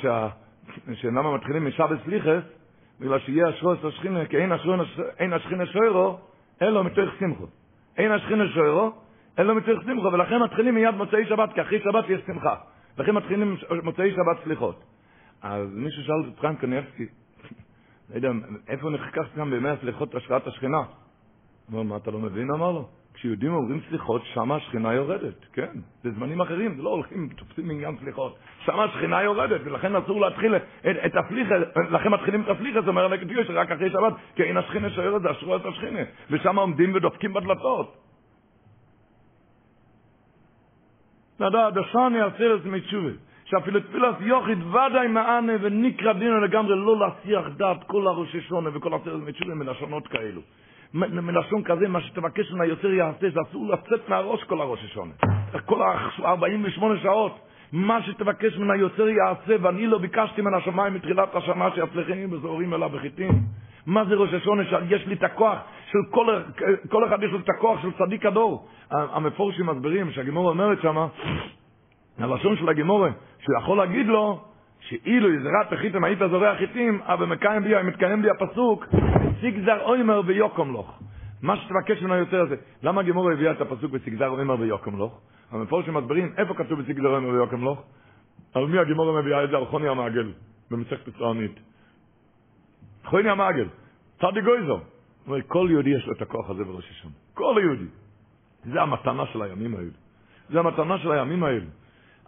שלמה 0.94 1.36
מתחילים 1.36 1.68
משבת 1.68 2.00
סליחס, 2.06 2.44
בגלל 3.00 3.20
שיהיה 3.20 3.50
אשרו 3.50 3.74
את 3.74 3.86
השכינה, 3.86 4.26
כי 4.26 4.38
אין 5.18 5.34
השכינה 5.34 5.66
שוירו, 5.66 6.20
אלו 6.62 6.84
מתוך 6.84 7.10
שמחו. 7.20 7.46
אין 7.98 8.12
השכינה 8.12 8.48
שוירו, 8.48 8.92
אלו 9.40 9.56
מתוך 9.56 9.84
שמחו, 9.84 10.06
ולכן 10.14 10.40
מתחילים 10.44 10.76
מיד 10.76 10.96
מוצאי 10.96 11.26
שבת, 11.26 11.54
כי 11.54 11.62
אחרי 11.62 11.80
שבת 11.80 12.10
יש 12.10 12.22
שמחה. 12.28 12.56
לכן 12.98 13.12
מתחילים 13.12 13.58
מוצאי 13.84 14.12
שבת 14.12 14.44
סליחות. 14.44 14.84
אז 15.42 15.68
מישהו 15.74 16.04
שאל 16.04 16.32
את 16.34 16.40
חיים 16.40 16.56
קניאבסקי, 16.56 17.06
לא 18.10 18.16
יודע, 18.16 18.32
איפה 18.68 18.90
נחקק 18.90 19.22
כאן 19.36 19.50
בימי 19.50 19.70
הסליחות 19.70 20.16
השראת 20.16 20.48
השכינה? 20.48 20.78
הוא 20.78 20.88
אומר, 21.72 21.84
מה 21.84 21.98
אתה 21.98 22.12
לא 22.12 22.20
מבין? 22.20 22.52
אמר 22.52 22.72
לו. 22.72 22.90
כשיהודים 23.14 23.54
אומרים 23.54 23.80
סליחות, 23.90 24.22
שם 24.34 24.52
השכינה 24.52 24.94
יורדת, 24.94 25.46
כן? 25.54 25.72
זה 26.04 26.12
זמנים 26.12 26.42
אחרים, 26.42 26.76
זה 26.76 26.82
לא 26.82 26.90
הולכים, 26.90 27.30
תופסים 27.38 27.70
עניין 27.70 27.98
סליחות. 28.04 28.38
שם 28.66 28.80
השכינה 28.80 29.24
יורדת, 29.24 29.62
ולכן 29.66 29.96
אסור 29.96 30.22
להתחיל 30.22 30.56
את, 30.56 30.64
את 31.06 31.16
הפליחה, 31.16 31.56
לכן 31.92 32.10
מתחילים 32.10 32.42
את 32.42 32.48
הפליחה, 32.48 32.82
זה 32.82 32.90
אומר 32.90 33.08
נגד 33.08 33.32
יוש, 33.32 33.48
רק 33.50 33.72
אחרי 33.72 33.90
שבת, 33.90 34.14
כי 34.36 34.44
אין 34.44 34.58
השכינה 34.58 34.90
שיורדת, 34.90 35.22
זה 35.22 35.32
אשרו 35.32 35.56
את 35.56 35.66
השכינה. 35.66 36.00
ושם 36.30 36.56
עומדים 36.60 36.96
ודופקים 36.96 37.34
בדלתות. 37.34 37.98
נדע, 41.40 41.70
דשני 41.70 42.22
הסרס 42.22 42.66
מתשובה, 42.66 43.12
שאפילו 43.46 43.80
תפילת 43.80 44.16
יוחיד 44.22 44.64
ודאי 44.64 45.08
מענה 45.08 45.54
ונקרא 45.62 46.14
דינו 46.14 46.40
לגמרי 46.40 46.76
לא 46.76 47.00
להסיח 47.00 47.48
דעת 47.58 47.84
כל 47.84 48.08
הראשי 48.08 48.42
שונה 48.42 48.70
וכל 48.74 48.94
הסרס 48.94 49.22
מתשובה 49.26 49.54
מלשונות 49.54 50.08
כאלו. 50.08 50.42
מלשון 50.94 51.64
כזה, 51.64 51.88
מה 51.88 52.02
שתבקש 52.02 52.52
מן 52.52 52.62
היוצר 52.62 52.88
יעשה, 52.88 53.30
זה 53.30 53.40
אסור 53.50 53.68
לצאת 53.74 54.10
מהראש 54.10 54.44
כל 54.44 54.62
הראש 54.62 54.86
השונה. 54.86 55.14
כל 55.66 55.82
ה-48 55.82 56.82
שעות, 57.04 57.40
מה 57.72 58.02
שתבקש 58.02 58.58
מן 58.58 58.72
היוצר 58.72 59.08
יעשה, 59.08 59.56
ואני 59.62 59.88
לא 59.88 59.98
ביקשתי 59.98 60.42
מן 60.42 60.54
השמיים 60.54 60.94
מתחילת 60.94 61.36
השנה 61.36 61.70
שיצלחני 61.76 62.28
בזוהרים 62.28 62.74
אליו 62.74 62.90
בחיטים. 62.90 63.32
מה 63.86 64.06
זה 64.06 64.16
ראש 64.16 64.34
השונה? 64.34 64.64
שיש 64.66 65.08
לי 65.08 65.16
את 65.16 65.24
הכוח 65.24 65.58
של 65.92 66.00
כל, 66.10 66.42
כל 66.90 67.08
אחד 67.08 67.24
יש 67.24 67.32
לו 67.32 67.40
את 67.40 67.50
הכוח 67.50 67.82
של 67.82 67.92
צדיק 67.92 68.26
הדור. 68.26 68.68
המפורשים 68.92 69.66
מסבירים 69.66 70.12
שהגימורה 70.12 70.50
אומרת 70.50 70.82
שמה, 70.82 71.08
הלשון 72.20 72.58
של 72.58 72.70
הגימורה, 72.70 73.10
שהוא 73.40 73.58
יכול 73.58 73.78
להגיד 73.78 74.08
לו, 74.08 74.42
שאילו 74.80 75.34
יזרת 75.34 75.74
החיתם 75.74 76.04
היית 76.04 76.20
זורע 76.20 76.56
חיטים, 76.56 77.00
אבל 77.06 77.26
מקיים 77.26 77.64
בי, 77.64 77.84
מתקיים 77.84 78.22
בי 78.22 78.30
הפסוק, 78.30 78.86
סיגזר 79.44 79.82
אוימר 79.82 80.22
ויוקום 80.26 80.74
לוך. 80.74 81.00
מה 81.42 81.58
שתבקש 81.58 82.02
ממנו 82.02 82.16
יותר 82.16 82.46
זה, 82.50 82.56
למה 82.84 83.02
הגימור 83.02 83.32
הביאה 83.32 83.52
את 83.52 83.62
הפסוק 83.62 83.92
בסיגזר 83.92 84.28
אוימר 84.28 84.60
ויוקום 84.60 84.98
לוך? 84.98 85.22
המפורשים 85.52 85.94
מסבירים, 85.94 86.34
איפה 86.38 86.54
כתוב 86.54 86.82
בסיגזר 86.82 87.08
אוימר 87.08 87.30
ויוקום 87.30 87.64
לוך? 87.64 87.84
על 88.54 88.66
מי 88.66 88.80
הגימור 88.80 89.22
מביאה 89.22 89.44
את 89.44 89.50
זה? 89.50 89.58
על 89.58 89.66
חוני 89.66 89.88
המעגל, 89.88 90.32
במסכת 90.72 91.10
צוענית. 91.18 91.60
חוני 93.06 93.30
המעגל, 93.30 93.68
צדי 94.20 94.42
גויזו. 94.42 94.80
כל 95.48 95.68
יהודי 95.72 95.90
יש 95.90 96.08
לו 96.08 96.14
את 96.14 96.22
הכוח 96.22 96.50
הזה 96.50 96.64
בראש 96.64 96.90
השם. 96.92 97.10
כל 97.34 97.56
יהודי. 97.62 97.88
זה 98.64 98.82
המתנה 98.82 99.26
של 99.26 99.42
הימים 99.42 99.76
האלה. 99.76 99.92
זה 100.50 100.60
המתנה 100.60 100.98
של 100.98 101.12
הימים 101.12 101.44
האלה. 101.44 101.66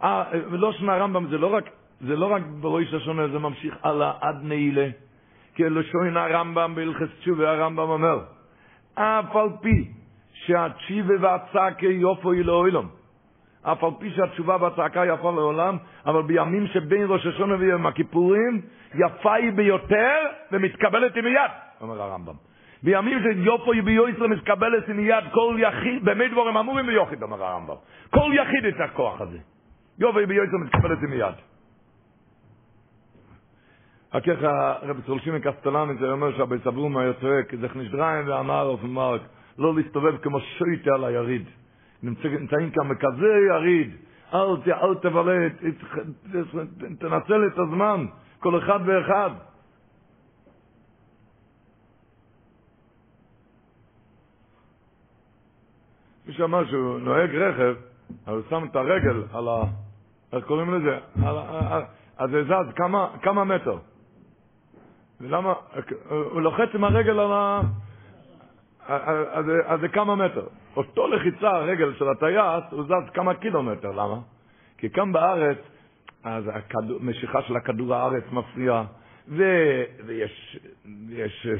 אה, 0.02 0.24
ולא 0.50 0.72
שנה 0.72 0.94
הרמב"ם, 0.94 1.26
זה 1.28 1.38
לא 1.38 1.46
רק 1.46 1.64
זה 2.00 2.16
לא 2.16 2.26
רק 2.26 2.42
בראש 2.60 2.94
השונה, 2.94 3.28
זה 3.28 3.38
ממשיך 3.38 3.74
הלאה 3.82 4.12
עד 4.20 4.42
נעילה. 4.42 4.88
כלשון 5.56 6.16
הרמב"ם 6.16 6.74
בהלכס 6.74 7.08
תשובה, 7.20 7.50
הרמב"ם 7.50 7.88
אומר, 7.88 8.20
אף 8.94 9.36
על 9.36 9.48
פי 9.62 9.88
שהתשיבה 10.32 11.14
והצעקה 11.20 11.86
יופו 11.86 12.32
היא 12.32 12.44
לעולם, 12.44 12.86
אף 13.62 13.84
על 13.84 13.90
פי 13.98 14.10
שהתשובה 14.10 14.56
והצעקה 14.60 15.06
יפה 15.06 15.30
לעולם, 15.30 15.76
אבל 16.06 16.22
בימים 16.22 16.66
שבין 16.66 17.06
ראש 17.08 17.26
השונה 17.26 17.54
ויום 17.58 17.86
הכיפורים, 17.86 18.60
יפה 18.94 19.34
היא 19.34 19.52
ביותר 19.52 20.16
ומתקבלת 20.52 21.14
היא 21.14 21.22
מיד, 21.22 21.50
אומר 21.80 22.02
הרמב"ם. 22.02 22.34
בימים 22.82 23.18
שיופו 23.22 23.72
היא 23.72 23.82
ביועצר 23.82 24.26
מתקבלת 24.26 24.88
מיד 24.88 25.24
כל 25.32 25.56
יחיד, 25.58 26.04
במי 26.04 26.28
דבורים 26.28 26.56
אמורים 26.56 26.86
ביוחד, 26.86 27.22
אומר 27.22 27.44
הרמב"ם. 27.44 27.74
כל 28.10 28.30
יחיד 28.34 28.64
את 28.64 28.80
הכוח 28.80 29.20
הזה. 29.20 29.38
יופו 29.98 30.18
היא 30.18 30.28
ביועצר 30.28 30.56
מתקבלת 30.56 30.98
מיד. 30.98 31.34
ככה 34.20 34.74
רבי 34.82 35.02
צולשים 35.02 35.34
מקסטלן, 35.34 35.96
זה 36.00 36.12
אומר 36.12 36.36
שהבי 36.36 36.56
סברום 36.64 36.96
היה 36.96 37.12
צועק, 37.12 37.54
זה 37.54 37.66
נשדריים 37.74 38.28
ואמר 38.28 38.62
אוף 38.62 38.82
מרק, 38.82 39.20
לא 39.58 39.74
להסתובב 39.74 40.16
כמו 40.16 40.40
שויטה 40.40 40.90
על 40.94 41.04
היריד. 41.04 41.44
נמצאים 42.02 42.70
כאן 42.70 42.88
בכזה 42.88 43.32
יריד, 43.48 43.96
אל, 44.34 44.72
אל 44.72 44.94
תבלה, 44.94 45.48
תנצל 46.98 47.46
את 47.46 47.58
הזמן, 47.58 48.06
כל 48.40 48.58
אחד 48.58 48.80
ואחד. 48.86 49.30
מישהו 56.26 56.44
אמר 56.44 56.66
שהוא 56.66 56.98
נוהג 56.98 57.34
רכב, 57.34 57.74
אז 58.26 58.34
הוא 58.34 58.42
שם 58.50 58.66
את 58.70 58.76
הרגל 58.76 59.22
על 59.32 59.48
ה... 59.48 59.62
איך 60.32 60.44
קוראים 60.44 60.74
לזה? 60.74 60.98
אז 62.18 62.30
זה 62.30 62.44
זז 62.44 62.72
כמה 63.22 63.44
מטר. 63.44 63.78
ולמה, 65.20 65.54
הוא 66.08 66.40
לוחץ 66.40 66.68
עם 66.74 66.84
הרגל 66.84 67.18
על 67.18 67.32
ה... 67.32 67.60
אז 69.66 69.80
זה 69.80 69.88
כמה 69.88 70.16
מטר. 70.16 70.46
אותו 70.76 71.06
לחיצה, 71.06 71.50
הרגל 71.50 71.94
של 71.94 72.08
הטייס, 72.08 72.64
הוא 72.70 72.84
זז 72.84 73.10
כמה 73.14 73.34
קילומטר, 73.34 73.90
למה? 73.90 74.18
כי 74.78 74.90
כאן 74.90 75.12
בארץ, 75.12 75.58
אז 76.24 76.44
המשיכה 77.00 77.42
של 77.42 77.56
הכדור 77.56 77.94
הארץ 77.94 78.24
מפריעה, 78.32 78.84
ויש 79.28 80.66
אה, 81.46 81.54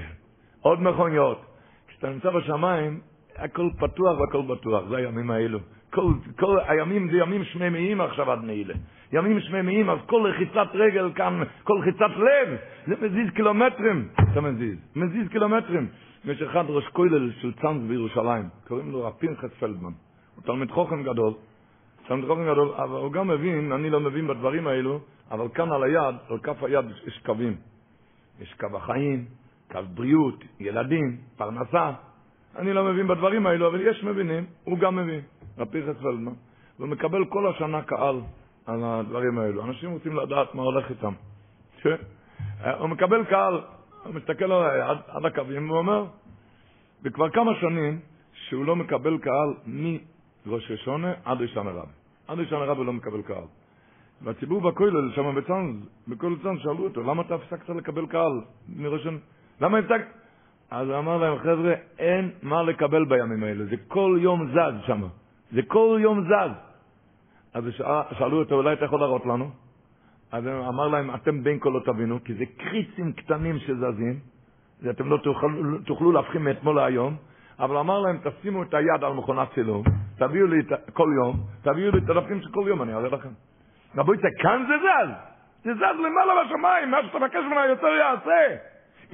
עוד 0.60 0.82
מכוניות. 0.82 1.40
כשאתה 1.88 2.08
נמצא 2.08 2.30
בשמיים, 2.30 3.00
הכל 3.36 3.70
פתוח 3.78 4.20
והכל 4.20 4.42
בטוח, 4.42 4.84
זה 4.88 4.96
הימים 4.96 5.30
האלו. 5.30 5.58
כל, 5.90 6.12
כל 6.38 6.58
הימים 6.68 7.10
זה 7.10 7.16
ימים 7.16 7.44
שמימיים 7.44 8.00
עכשיו 8.00 8.30
עד 8.32 8.44
נעילה. 8.44 8.74
ימים 9.12 9.40
שמימיים, 9.40 9.90
אז 9.90 9.98
כל 10.06 10.30
לחיצת 10.30 10.68
רגל 10.74 11.12
כאן, 11.14 11.42
כל 11.64 11.74
לחיצת 11.80 12.16
לב, 12.16 12.56
זה 12.86 12.94
מזיז 13.06 13.30
קילומטרים, 13.34 14.08
אתה 14.32 14.40
מזיז, 14.40 14.78
מזיז 14.96 15.28
קילומטרים. 15.28 15.88
יש 16.24 16.42
אחד 16.42 16.64
ראש 16.68 16.88
כולל 16.88 17.32
של 17.40 17.52
צאנז 17.52 17.88
בירושלים, 17.88 18.48
קוראים 18.68 18.92
לו 18.92 19.12
פנחס 19.18 19.50
פלדמן. 19.60 19.92
הוא 20.36 20.44
תלמיד 20.44 20.70
חוכם 20.70 21.02
גדול, 21.02 21.32
תלמיד 22.06 22.24
חוכם 22.26 22.44
גדול, 22.44 22.68
אבל 22.68 23.00
הוא 23.00 23.12
גם 23.12 23.28
מבין, 23.28 23.72
אני 23.72 23.90
לא 23.90 24.00
מבין 24.00 24.26
בדברים 24.26 24.66
האלו, 24.66 25.00
אבל 25.30 25.48
כאן 25.54 25.72
על 25.72 25.82
היד, 25.82 26.14
על 26.28 26.38
כף 26.38 26.62
היד 26.62 26.84
יש 27.06 27.18
קווים. 27.26 27.56
יש 28.40 28.54
קו 28.54 28.76
החיים, 28.76 29.24
קו 29.70 29.80
בריאות, 29.94 30.44
ילדים, 30.60 31.16
פרנסה. 31.36 31.92
אני 32.56 32.72
לא 32.72 32.84
מבין 32.84 33.08
בדברים 33.08 33.46
האלו, 33.46 33.66
אבל 33.66 33.80
יש 33.80 34.04
מבינים, 34.04 34.44
הוא 34.64 34.78
גם 34.78 34.96
מבין. 34.96 35.20
רב 35.58 35.68
פרחס 35.68 36.02
פלדמן. 36.02 36.32
והוא 36.78 36.88
מקבל 36.88 37.24
כל 37.24 37.48
השנה 37.48 37.82
קהל 37.82 38.20
על 38.66 38.84
הדברים 38.84 39.38
האלו. 39.38 39.64
אנשים 39.64 39.90
רוצים 39.90 40.16
לדעת 40.16 40.54
מה 40.54 40.62
הולך 40.62 40.90
איתם. 40.90 41.12
ש... 41.82 41.86
הוא 42.78 42.88
מקבל 42.88 43.24
קהל, 43.24 43.60
הוא 44.04 44.14
מסתכל 44.14 44.52
עליי 44.52 44.80
עד, 44.80 44.98
עד 45.08 45.24
הקווים 45.24 45.70
ואומר, 45.70 46.04
וכבר 47.02 47.30
כמה 47.30 47.52
שנים 47.60 48.00
שהוא 48.32 48.64
לא 48.64 48.76
מקבל 48.76 49.18
קהל 49.18 49.54
מראש 49.66 50.70
השונה 50.70 51.12
עד 51.24 51.40
ראשון 51.40 51.66
הרב. 51.66 51.88
עד 52.28 52.38
ראשון 52.38 52.62
הרב 52.62 52.76
הוא 52.76 52.86
לא 52.86 52.92
מקבל 52.92 53.22
קהל. 53.22 53.44
והציבור 54.22 54.60
בכולל, 54.60 55.12
שם 55.14 55.34
בצאנז, 55.34 55.76
בכל 56.08 56.34
צאנז, 56.42 56.60
שאלו 56.62 56.84
אותו, 56.84 57.02
למה 57.02 57.22
אתה 57.22 57.34
הפסקת 57.34 57.68
לקבל 57.68 58.06
קהל 58.06 58.40
מראש 58.76 59.00
השונה? 59.00 59.18
למה 59.60 59.78
הפסקת? 59.78 60.06
אז 60.70 60.88
הוא 60.88 60.98
אמר 60.98 61.16
להם, 61.16 61.38
חבר'ה, 61.38 61.74
אין 61.98 62.30
מה 62.42 62.62
לקבל 62.62 63.04
בימים 63.04 63.42
האלה, 63.42 63.64
זה 63.64 63.76
כל 63.88 64.18
יום 64.20 64.48
זז 64.50 64.86
שם, 64.86 65.02
זה 65.52 65.60
כל 65.62 65.98
יום 66.02 66.24
זז. 66.24 66.65
אז 67.56 67.64
שאלו 68.18 68.38
אותו, 68.38 68.54
אולי 68.54 68.72
אתה 68.72 68.84
יכול 68.84 69.00
להראות 69.00 69.26
לנו? 69.26 69.50
אז 70.32 70.46
הוא 70.46 70.68
אמר 70.68 70.88
להם, 70.88 71.14
אתם 71.14 71.42
בין 71.42 71.58
כה 71.60 71.70
לא 71.70 71.80
תבינו, 71.84 72.24
כי 72.24 72.34
זה 72.34 72.44
קריצים 72.58 73.12
קטנים 73.12 73.58
שזזים, 73.58 74.18
זה 74.80 74.90
אתם 74.90 75.08
לא 75.10 75.16
תוכלו, 75.16 75.78
תוכלו 75.86 76.12
להבחין 76.12 76.42
מאתמול 76.42 76.76
להיום, 76.76 77.16
אבל 77.58 77.76
אמר 77.76 78.00
להם, 78.00 78.18
תשימו 78.24 78.62
את 78.62 78.74
היד 78.74 79.04
על 79.04 79.12
מכונת 79.12 79.48
צילום, 79.54 79.84
תביאו 80.18 80.46
לי 80.46 80.60
את, 80.60 80.72
כל 80.92 81.08
יום, 81.16 81.36
תביאו 81.62 81.90
לי 81.90 81.98
את 81.98 82.10
הדפים 82.10 82.40
של 82.42 82.48
כל 82.52 82.64
יום, 82.66 82.82
אני 82.82 82.94
אראה 82.94 83.08
לכם. 83.08 83.28
רבויצה, 83.96 84.28
כאן 84.42 84.64
זה 84.68 84.74
זז, 84.78 85.10
זה 85.64 85.74
זז 85.74 86.00
למעלה 86.00 86.44
בשמיים, 86.44 86.90
מה 86.90 86.96
שאתה 87.06 87.18
מבקש 87.18 87.44
ממנה 87.46 87.66
יותר 87.66 87.86
יעשה. 87.86 88.56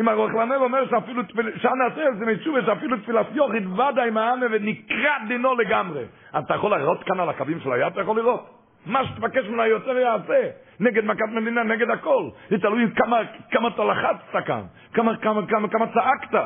אם 0.01 0.09
הרוחלמר 0.09 0.57
אומר 0.57 0.88
שאפילו 0.90 1.22
תפילה, 1.22 1.51
נעשה 1.74 2.01
איזה 2.07 2.26
מתשובה 2.26 2.62
שאפילו 2.66 2.97
תפילת 2.97 3.26
יוחיד 3.32 3.66
ודאי 3.66 4.11
מהעם 4.11 4.40
ונקרע 4.51 5.18
דינו 5.28 5.55
לגמרי. 5.55 6.05
אז 6.32 6.45
אתה 6.45 6.55
יכול 6.55 6.78
לראות 6.78 7.03
כאן 7.03 7.20
על 7.20 7.28
הקווים 7.28 7.61
של 7.61 7.72
היד, 7.72 7.93
אתה 7.93 8.01
יכול 8.01 8.16
לראות. 8.16 8.59
מה 8.86 9.07
שתבקש 9.07 9.47
ממנה 9.47 9.66
יותר 9.66 9.99
יעשה. 9.99 10.49
נגד 10.80 11.05
מכת 11.05 11.28
מדינה, 11.32 11.62
נגד 11.62 11.90
הכל. 11.90 12.28
זה 12.51 12.59
תלוי 12.59 12.90
כמה, 12.97 13.16
כמה 13.51 13.68
אתה 13.68 13.84
לחצת 13.84 14.47
כאן, 14.47 14.62
כמה, 14.93 15.16
כמה, 15.16 15.47
כמה, 15.47 15.68
כמה 15.68 15.86
צעקת. 15.86 16.38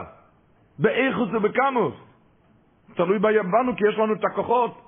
באיכוס 0.79 1.29
ובקמוס. 1.33 1.95
תלוי 2.95 3.19
בנו, 3.19 3.77
כי 3.77 3.89
יש 3.89 3.99
לנו 3.99 4.13
את 4.13 4.25
הכוחות. 4.25 4.83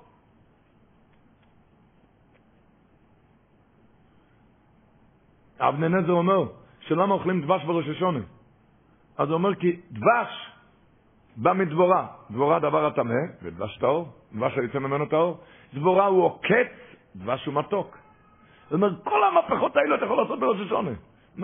אבני 5.59 5.89
נזר 5.89 6.11
אומר, 6.11 6.45
שלמה 6.79 7.13
אוכלים 7.13 7.41
דבש 7.41 7.63
בראש 7.63 7.87
השונה? 7.87 8.19
אז 9.19 9.29
הוא 9.29 9.33
אומר 9.33 9.55
כי 9.55 9.79
דבש 9.91 10.51
בא 11.37 11.53
מדבורה. 11.53 12.07
דבורה 12.31 12.59
דבר 12.59 12.85
הטמא, 12.85 13.13
ודבש 13.41 13.77
טהור, 13.77 14.07
דבש 14.33 14.57
היוצא 14.57 14.79
ממנו 14.79 15.05
טהור. 15.05 15.37
דבורה 15.73 16.05
הוא 16.05 16.23
עוקץ, 16.23 16.71
דבש 17.15 17.45
הוא 17.45 17.53
מתוק. 17.53 17.97
זאת 18.63 18.73
אומרת, 18.73 19.03
כל 19.03 19.23
המהפכות 19.23 19.77
האלה 19.77 19.95
אתה 19.95 20.05
יכול 20.05 20.17
לעשות 20.17 20.39
בראש 20.39 20.57
השונה. 20.65 20.91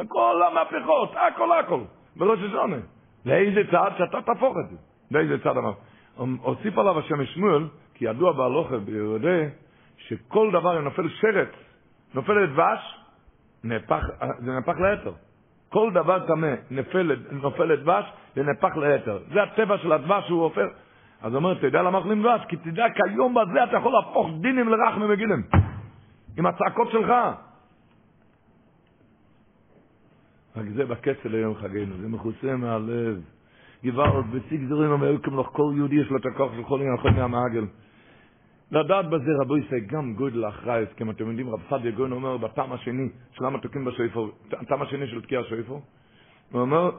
כל 0.07 0.41
המהפכות, 0.43 1.11
הכל 1.15 1.59
הכל, 1.59 1.79
בראש 2.15 2.39
השונה. 2.39 2.77
לאיזה 3.25 3.61
צעד 3.71 3.93
שאתה 3.97 4.21
תהפוך 4.21 4.57
את 4.57 4.69
זה. 4.69 4.75
לאיזה 5.11 5.43
צעד 5.43 5.57
אמר. 5.57 5.73
הוסיף 6.41 6.77
עליו 6.77 6.99
השם 6.99 7.25
שמואל, 7.25 7.67
כי 7.93 8.05
ידוע 8.05 8.31
בהלוכה 8.31 8.77
ביהודה, 8.77 9.39
שכל 9.97 10.51
דבר 10.51 10.81
נופל 10.81 11.09
שרץ, 11.09 11.49
נופל 12.13 12.33
לדבש, 12.33 12.99
זה 13.63 14.51
נהפך 14.51 14.75
ליתר. 14.79 15.11
כל 15.75 15.91
דבר 15.93 16.27
טמא 16.27 16.53
נופל 17.31 17.63
לדבש, 17.63 18.05
זה 18.35 18.43
נהפך 18.43 18.77
ליתר. 18.77 19.19
זה 19.33 19.43
הטבע 19.43 19.77
של 19.77 19.91
הדבש 19.91 20.27
שהוא 20.27 20.43
הופך. 20.43 20.67
אז 21.21 21.35
אומר, 21.35 21.65
יודע 21.65 21.81
למה 21.81 21.97
אוכלים 21.97 22.21
דבש? 22.21 22.41
כי 22.47 22.55
תדע, 22.55 22.85
כיום 22.89 23.33
בזה 23.33 23.63
אתה 23.63 23.77
יכול 23.77 23.91
להפוך 23.91 24.27
דינים 24.41 24.69
לרחמי 24.69 25.07
מגילים. 25.07 25.43
עם 26.37 26.45
הצעקות 26.45 26.91
שלך. 26.91 27.09
רק 30.55 30.65
זה 30.75 30.85
בכסל 30.85 31.29
ליום 31.29 31.55
חגינו, 31.55 31.97
זה 31.97 32.07
מכוסה 32.07 32.55
מהלב. 32.55 33.21
גבעות 33.85 34.25
וציג 34.31 34.65
זורים 34.69 34.91
אומר 34.91 35.17
כמלוך 35.23 35.49
כל 35.53 35.73
יהודי 35.75 35.95
יש 35.95 36.09
לו 36.09 36.17
את 36.17 36.25
הכוח 36.25 36.51
של 36.55 36.63
כל 36.63 36.79
יום 36.81 36.95
יכול 36.95 37.11
מהמעגל. 37.11 37.65
לדעת 38.71 39.09
בזה 39.09 39.31
רבו 39.41 39.57
יסי 39.57 39.79
גם 39.79 40.13
גודל 40.13 40.47
אחרייס, 40.47 40.89
כמו 40.97 41.11
אתם 41.11 41.27
יודעים, 41.27 41.49
רב 41.49 41.59
סעדיה 41.69 41.91
גוין 41.91 42.11
אומר 42.11 42.37
בטעם 42.37 42.73
השני 42.73 43.09
של 43.31 43.45
למה 43.45 43.59
תוקעים 43.59 43.85
בשופר, 43.85 44.25
הטעם 44.51 44.81
השני 44.81 45.07
של 45.07 45.21
תקיע 45.21 45.39
השופר, 45.39 45.73
הוא 46.51 46.61
אומר, 46.61 46.91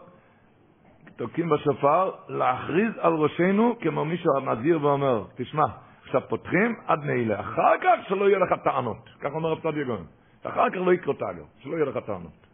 תוקעים 1.17 1.49
בשופר 1.49 2.11
להכריז 2.29 2.93
על 2.99 3.12
ראשנו 3.12 3.77
כמו 3.81 4.05
מישהו 4.05 4.37
המזהיר 4.37 4.85
ואומר, 4.85 5.25
תשמע, 5.37 5.64
עכשיו 6.03 6.21
פותחים 6.29 6.75
עד 6.87 7.05
נעילה, 7.05 7.41
אחר 7.41 7.73
כך 7.83 8.09
שלא 8.09 8.29
יהיה 8.29 8.39
לך 8.39 8.55
טענות, 8.64 9.09
כך 9.21 9.31
אומר 9.35 9.51
רב 9.51 9.59
סעדיה 9.62 9.85
גוין, 9.85 10.05
אחר 10.43 10.71
כך 10.71 10.77
לא 10.77 10.93
יקרו 10.93 11.12
תגר, 11.12 11.45
שלא 11.59 11.77
יהיה 11.77 11.85
לך 11.85 11.99
טענות. 12.07 12.47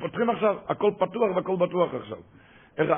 פותחים 0.00 0.30
עכשיו, 0.30 0.56
הכל 0.68 0.90
פתוח 0.98 1.36
והכל 1.36 1.56
בטוח 1.56 1.94
עכשיו. 1.94 2.18
איך 2.78 2.90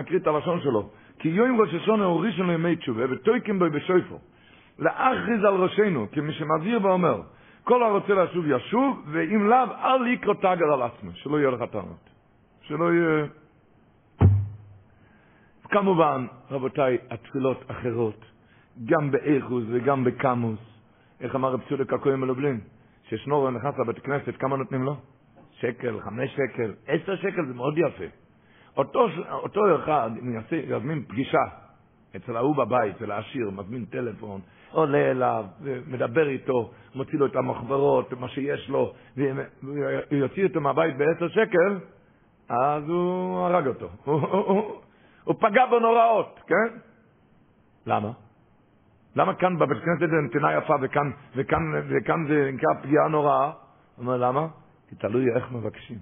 אקריא 0.00 0.18
את 0.18 0.26
הלשון 0.26 0.60
שלו. 0.60 0.90
כי 1.18 1.28
יום 1.28 1.60
ראש 1.60 1.74
השונה 1.74 2.04
הוא 2.04 2.26
ראשון 2.26 2.50
לימי 2.50 2.76
תשובה, 2.76 3.02
ותויקים 3.10 3.58
בו 3.58 3.64
בשויפו. 3.70 4.18
להכריז 4.78 5.44
על 5.44 5.54
ראשנו, 5.54 6.06
כמי 6.12 6.32
שמזהיר 6.32 6.86
ואומר, 6.86 7.22
כל 7.64 7.82
הרוצה 7.82 8.14
לשוב 8.14 8.44
ישוב, 8.48 9.02
ואם 9.12 9.48
לאו, 9.48 9.72
אל 9.84 10.06
יקרוא 10.06 10.34
תגר 10.34 10.72
על 10.72 10.82
עצמו, 10.82 11.10
שלא 11.14 11.38
יהיה 11.38 11.50
לך 11.50 11.62
טענות. 11.70 12.10
שלא 12.62 12.92
יהיה... 12.92 13.26
כמובן, 15.70 16.26
רבותיי, 16.50 16.98
התפילות 17.10 17.64
אחרות, 17.70 18.24
גם 18.84 19.10
באיכוס 19.10 19.64
וגם 19.68 20.04
בקמוס. 20.04 20.58
איך 21.20 21.34
אמר 21.34 21.52
רב 21.52 21.60
צודק 21.68 21.92
הכהן 21.92 22.14
מלובלין? 22.14 22.60
ששנור 23.08 23.50
נכנס 23.50 23.74
לבית 23.78 23.98
כנסת, 23.98 24.36
כמה 24.36 24.56
נותנים 24.56 24.82
לו? 24.82 24.96
שקל, 25.52 26.00
חמש 26.00 26.30
שקל, 26.30 26.74
עשר 26.86 27.16
שקל, 27.16 27.46
זה 27.46 27.54
מאוד 27.54 27.78
יפה. 27.78 28.04
אותו, 28.76 29.06
אותו 29.30 29.60
אחד 29.76 30.10
יזמין 30.52 31.04
פגישה 31.08 31.42
אצל 32.16 32.36
ההוא 32.36 32.56
בבית, 32.56 32.96
אצל 32.96 33.10
העשיר, 33.10 33.50
מזמין 33.50 33.84
טלפון, 33.84 34.40
עולה 34.70 35.10
אליו, 35.10 35.44
מדבר 35.86 36.28
איתו, 36.28 36.70
מוציא 36.94 37.18
לו 37.18 37.26
את 37.26 37.36
המחברות, 37.36 38.12
מה 38.12 38.28
שיש 38.28 38.68
לו, 38.68 38.92
ויוציא 40.10 40.46
אותו 40.46 40.60
מהבית 40.60 40.96
בעשר 40.96 41.28
שקל, 41.28 41.78
אז 42.48 42.88
הוא 42.88 43.38
הרג 43.38 43.66
אותו. 43.66 43.88
הוא 45.24 45.34
פגע 45.40 45.66
בו 45.66 45.78
נוראות, 45.78 46.40
כן? 46.46 46.78
למה? 47.86 48.10
למה 49.16 49.34
כאן 49.34 49.58
בבית 49.58 49.78
כנסת 49.78 50.10
זה 50.10 50.16
נתינה 50.26 50.54
יפה 50.54 50.74
וכאן, 50.82 51.10
וכאן, 51.36 51.62
וכאן 51.88 52.26
זה 52.28 52.50
נקרא 52.52 52.74
פגיעה 52.82 53.08
נוראה? 53.08 53.44
הוא 53.46 53.52
אומר, 53.98 54.16
למה? 54.16 54.46
כי 54.88 54.96
תלוי 54.96 55.34
איך 55.36 55.52
מבקשים. 55.52 55.98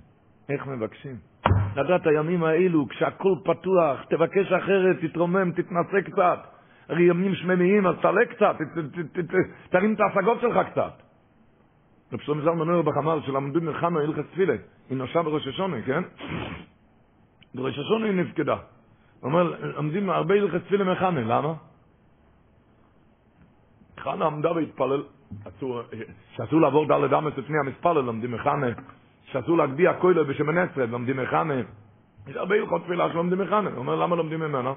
איך 0.48 0.66
מבקשים. 0.66 1.29
לדעת 1.76 2.06
הימים 2.06 2.44
האלו, 2.44 2.88
כשהכול 2.88 3.38
פתוח, 3.44 4.04
תבקש 4.08 4.52
אחרת, 4.52 4.96
תתרומם, 5.00 5.52
תתנסה 5.52 6.02
קצת. 6.04 6.38
הרי 6.88 7.02
ימים 7.02 7.34
שממיים, 7.34 7.86
אז 7.86 7.94
תעלה 8.02 8.26
קצת, 8.26 8.56
תרים 9.70 9.94
את 9.94 10.00
ההשגות 10.00 10.40
שלך 10.40 10.58
קצת. 10.70 10.92
רב 12.12 12.20
שלמה 12.20 12.42
זלמן 12.42 12.60
אומר 12.60 12.82
בחמ"ל 12.82 13.20
שלמדו 13.26 13.60
מלחמה 13.60 14.00
הלכת 14.00 14.24
תפילה, 14.32 14.54
היא 14.90 14.98
נושעה 14.98 15.22
בראש 15.22 15.46
השונה, 15.46 15.82
כן? 15.82 16.02
בראש 17.54 17.78
השונה 17.78 18.06
היא 18.06 18.14
נפקדה. 18.14 18.56
הוא 19.20 19.32
אומר, 19.32 19.54
לומדים 19.76 20.10
הרבה 20.10 20.34
הלכת 20.34 20.64
תפילה 20.64 20.84
מחנה, 20.84 21.20
למה? 21.20 21.54
חנה 24.00 24.26
עמדה 24.26 24.52
והתפלל, 24.52 25.02
שאסור 26.36 26.60
לעבור 26.60 26.86
דלת 26.88 27.12
אמס 27.12 27.32
לפני 27.36 27.56
המספלל, 27.58 28.00
לומדים 28.00 28.32
מחנה. 28.32 28.66
שאסור 29.32 29.58
להגביה 29.58 29.94
כוילו 29.94 30.24
בשמן 30.24 30.58
עשרה, 30.58 30.86
לומדים 30.86 31.16
מחנה. 31.16 31.54
יש 32.28 32.36
הרבה 32.36 32.54
הלכות 32.54 32.84
תפילה 32.84 33.12
שלומדים 33.12 33.38
מחנה. 33.38 33.70
הוא 33.70 33.78
אומר, 33.78 33.94
למה 33.94 34.16
לומדים 34.16 34.40
ממנה? 34.40 34.72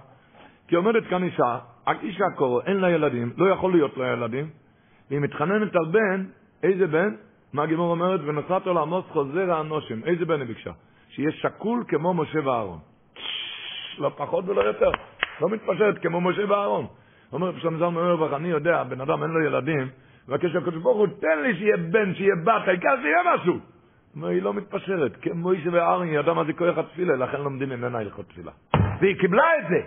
כי 0.68 0.76
עומדת 0.76 1.08
כאן 1.10 1.24
אישה, 1.24 1.58
אישה 2.02 2.26
קורו, 2.36 2.62
אין 2.62 2.78
לה 2.78 2.90
ילדים, 2.90 3.34
לא 3.38 3.50
יכול 3.50 3.72
להיות 3.72 3.98
לה 3.98 4.08
ילדים, 4.08 4.50
והיא 5.10 5.20
מתחננת 5.22 5.76
על 5.76 5.86
בן, 5.86 6.26
איזה 6.64 6.88
בן? 6.88 7.16
מה 7.54 7.64
הגימור 7.64 7.92
אומרת? 7.92 8.20
ונוסעת 8.26 8.66
לעמוס 8.66 9.06
חוזר 9.10 9.52
האנושים. 9.54 10.04
איזה 10.06 10.26
בן 10.26 10.40
היא 10.40 10.48
ביקשה? 10.48 10.72
שיהיה 11.10 11.32
שקול 11.32 11.84
כמו 11.88 12.14
משה 12.14 12.48
ואהרון. 12.48 12.80
לא 14.02 14.12
פחות 14.18 14.50
ולא 14.50 14.62
יותר. 14.62 14.92
לא 15.42 15.50
מתפשט 15.50 16.02
כמו 16.02 16.22
משה 16.22 16.52
ואהרון. 16.52 16.88
אומר 17.34 17.52
פשוט 17.52 17.74
זלמן 17.74 17.98
אומר, 17.98 18.36
אני 18.36 18.48
יודע, 18.48 18.84
בן 18.84 19.02
אדם 19.02 19.24
אין 19.24 19.32
לו 19.32 19.42
ילדים, 19.42 19.88
מבקש 20.28 20.56
הקדוש 20.56 20.84
ברוך 20.84 20.98
הוא, 20.98 21.08
תן 21.20 21.42
לי 21.44 21.56
שיהיה 21.56 21.78
בן, 21.78 22.16
שיהיה 22.16 22.36
בת, 22.44 22.68
העיקר 22.68 22.96
שיהיה 23.02 23.36
משהו. 23.36 23.73
אומר, 24.16 24.28
היא 24.28 24.42
לא 24.42 24.54
מתפשרת. 24.54 25.18
כמו 25.22 25.52
אישה 25.52 25.70
וארן, 25.74 26.08
היא 26.08 26.20
ידעה 26.20 26.34
מה 26.34 26.44
זה 26.44 26.54
כוח 26.54 26.78
התפילה, 26.78 27.16
לכן 27.16 27.42
לומדים 27.42 27.70
ממנה 27.70 27.98
הלכות 27.98 28.26
תפילה. 28.26 28.52
והיא 29.00 29.16
קיבלה 29.20 29.44
את 29.60 29.68
זה. 29.70 29.82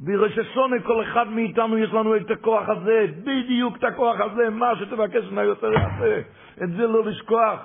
בראש 0.00 0.38
השונה 0.38 0.76
כל 0.82 1.02
אחד 1.02 1.28
מאיתנו 1.28 1.78
יש 1.78 1.92
לנו 1.92 2.16
את 2.16 2.30
הכוח 2.30 2.68
הזה, 2.68 3.06
בדיוק 3.24 3.76
את 3.76 3.84
הכוח 3.84 4.20
הזה, 4.20 4.50
מה 4.50 4.76
שתבקש 4.76 5.24
ממנה 5.30 5.42
יותר 5.42 5.72
יעשה. 5.72 6.20
את 6.62 6.70
זה 6.70 6.86
לא 6.86 7.04
לשכוח. 7.04 7.60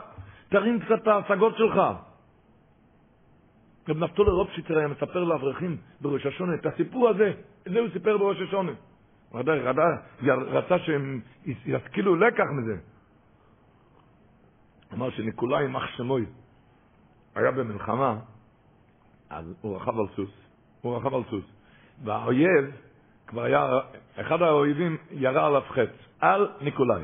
תרים 0.49 0.79
קצת 0.79 1.01
את 1.03 1.07
ההשגות 1.07 1.57
שלך. 1.57 1.81
רב 3.89 3.97
נפתולי 3.97 4.31
רופשיצר 4.31 4.77
היה 4.77 4.87
מספר 4.87 5.23
לאברכים 5.23 5.77
בראש 6.01 6.25
השונה 6.25 6.53
את 6.53 6.65
הסיפור 6.65 7.09
הזה, 7.09 7.31
את 7.67 7.71
זה 7.71 7.79
הוא 7.79 7.87
סיפר 7.93 8.17
בראש 8.17 8.41
השונה. 8.41 8.71
הוא 9.31 9.41
רצה 10.27 10.79
שהם 10.79 11.19
ישכילו 11.65 12.15
לקח 12.15 12.45
מזה. 12.51 12.75
אמר 14.93 15.09
שניקולאי 15.09 15.67
מח 15.67 15.87
שמוי 15.97 16.25
היה 17.35 17.51
במלחמה, 17.51 18.15
אז 19.29 19.53
הוא 19.61 19.75
רכב 19.75 19.99
על 19.99 20.05
סוס, 20.15 20.29
הוא 20.81 20.97
רכב 20.97 21.13
על 21.13 21.21
סוס, 21.29 21.43
והאויב 22.03 22.71
כבר 23.27 23.43
היה, 23.43 23.69
אחד 24.21 24.41
האויבים 24.41 24.97
ירה 25.11 25.47
עליו 25.47 25.61
חץ, 25.69 25.89
על 26.19 26.49
ניקולאי. 26.61 27.03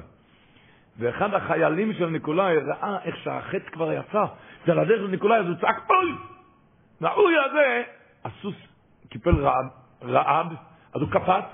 ואחד 0.97 1.33
החיילים 1.33 1.93
של 1.93 2.09
ניקולאי 2.09 2.57
ראה 2.57 3.03
איך 3.03 3.15
שהחץ 3.17 3.61
כבר 3.71 3.91
יצא, 3.91 4.23
זה 4.65 4.71
על 4.71 4.79
הדרך 4.79 4.99
של 5.01 5.07
ניקולאי, 5.07 5.39
אז 5.39 5.45
הוא 5.45 5.55
צעק 5.61 5.89
אוי! 5.89 6.11
והאוי 7.01 7.33
הזה, 7.45 7.83
הסוס 8.23 8.55
קיפל 9.09 9.35
רעד, 9.35 9.65
רעד, 10.01 10.47
אז 10.95 11.01
הוא 11.01 11.09
קפץ, 11.11 11.45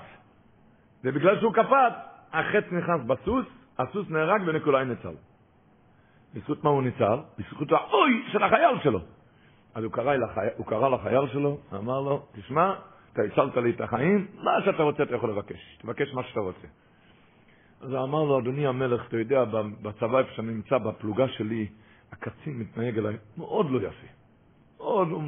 ובגלל 1.04 1.40
שהוא 1.40 1.52
קפץ, 1.52 1.92
החץ 2.32 2.64
נכנס 2.72 3.00
בסוס, 3.06 3.46
הסוס 3.78 4.10
נהרג 4.10 4.42
וניקולאי 4.46 4.84
נצל. 4.84 5.14
בזכות 6.34 6.64
מה 6.64 6.70
הוא 6.70 6.82
ניצל? 6.82 7.18
בזכות 7.38 7.72
האוי 7.72 8.22
של 8.32 8.42
החייל 8.42 8.78
שלו. 8.82 9.00
אז 9.74 9.84
הוא 9.84 9.92
קרא, 9.92 10.14
לחי... 10.16 10.46
הוא 10.56 10.66
קרא 10.66 10.88
לחייל 10.88 11.28
שלו, 11.32 11.58
אמר 11.74 12.00
לו, 12.00 12.22
תשמע, 12.32 12.74
אתה 13.12 13.22
הצלת 13.22 13.56
לי 13.56 13.70
את 13.70 13.80
החיים, 13.80 14.26
מה 14.42 14.50
שאתה 14.64 14.82
רוצה 14.82 15.02
אתה 15.02 15.14
יכול 15.14 15.30
לבקש, 15.30 15.78
תבקש 15.82 16.14
מה 16.14 16.22
שאתה 16.22 16.40
רוצה. 16.40 16.66
אז 17.80 17.92
הוא 17.92 18.04
אמר 18.04 18.22
לו, 18.22 18.38
אדוני 18.38 18.66
המלך, 18.66 19.08
אתה 19.08 19.16
יודע, 19.16 19.44
בצבא 19.82 20.18
איפה 20.18 20.30
שאני 20.32 20.52
נמצא, 20.52 20.78
בפלוגה 20.78 21.28
שלי, 21.28 21.66
הקצין 22.12 22.58
מתנהג 22.58 22.98
אליי 22.98 23.16
מאוד 23.36 23.70
לא 23.70 23.78
יפה. 23.78 24.06
מאוד, 24.78 25.08
הוא, 25.08 25.22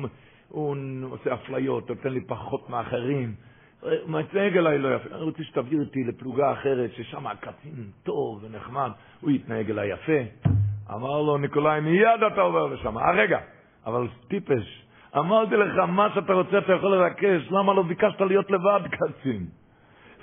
הוא 0.49 0.77
עושה 1.11 1.35
אפליות, 1.35 1.91
נותן 1.91 2.09
לי 2.09 2.21
פחות 2.21 2.71
מאחרים. 2.71 3.35
הוא 3.81 3.91
מתנהג 4.07 4.57
אליי 4.57 4.79
לא 4.79 4.95
יפה. 4.95 5.15
אני 5.15 5.23
רוצה 5.23 5.45
שתביא 5.45 5.81
אותי 5.81 6.05
לפלוגה 6.05 6.53
אחרת, 6.53 6.93
ששם 6.93 7.27
הקצין 7.27 7.91
טוב 8.03 8.45
ונחמד, 8.45 8.91
הוא 9.21 9.31
יתנהג 9.31 9.71
אליי 9.71 9.93
יפה. 9.93 10.53
אמר 10.91 11.23
לו 11.23 11.39
ניקולאי, 11.39 11.81
מיד 11.81 12.23
אתה 12.33 12.41
עובר 12.41 12.67
לשם. 12.67 12.99
אה, 12.99 13.11
רגע, 13.11 13.39
אבל 13.87 14.09
טיפש, 14.29 14.85
אמרתי 15.17 15.57
לך, 15.57 15.79
מה 15.79 16.09
שאתה 16.15 16.33
רוצה 16.33 16.59
אתה 16.59 16.73
יכול 16.73 16.97
לבקש, 16.97 17.51
למה 17.51 17.75
לא 17.75 17.83
ביקשת 17.83 18.21
להיות 18.21 18.51
לבד 18.51 18.81
קצין? 18.91 19.47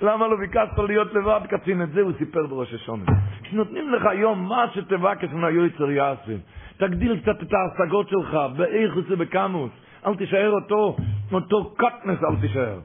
למה 0.02 0.28
לא 0.28 0.36
ביקשת 0.36 0.78
להיות 0.78 1.14
לבד 1.14 1.40
קצין? 1.48 1.82
את 1.82 1.92
זה 1.92 2.00
הוא 2.00 2.12
סיפר 2.18 2.46
בראש 2.46 2.74
השונה. 2.74 3.04
כשנותנים 3.42 3.92
לך 3.92 4.06
היום 4.06 4.48
מה 4.48 4.64
שתבקש 4.74 5.28
מן 5.32 5.44
היועצר 5.44 5.90
יעשה, 5.90 6.32
תגדיל 6.76 7.20
קצת 7.20 7.42
את 7.42 7.52
ההשגות 7.52 8.08
שלך, 8.08 8.36
באיכוס 8.56 9.04
ובקמוס, 9.08 9.70
אל 10.06 10.16
תישאר 10.16 10.50
אותו, 10.50 10.96
אותו 11.32 11.74
קטנס 11.76 12.18
אל 12.24 12.36
תישאר. 12.40 12.78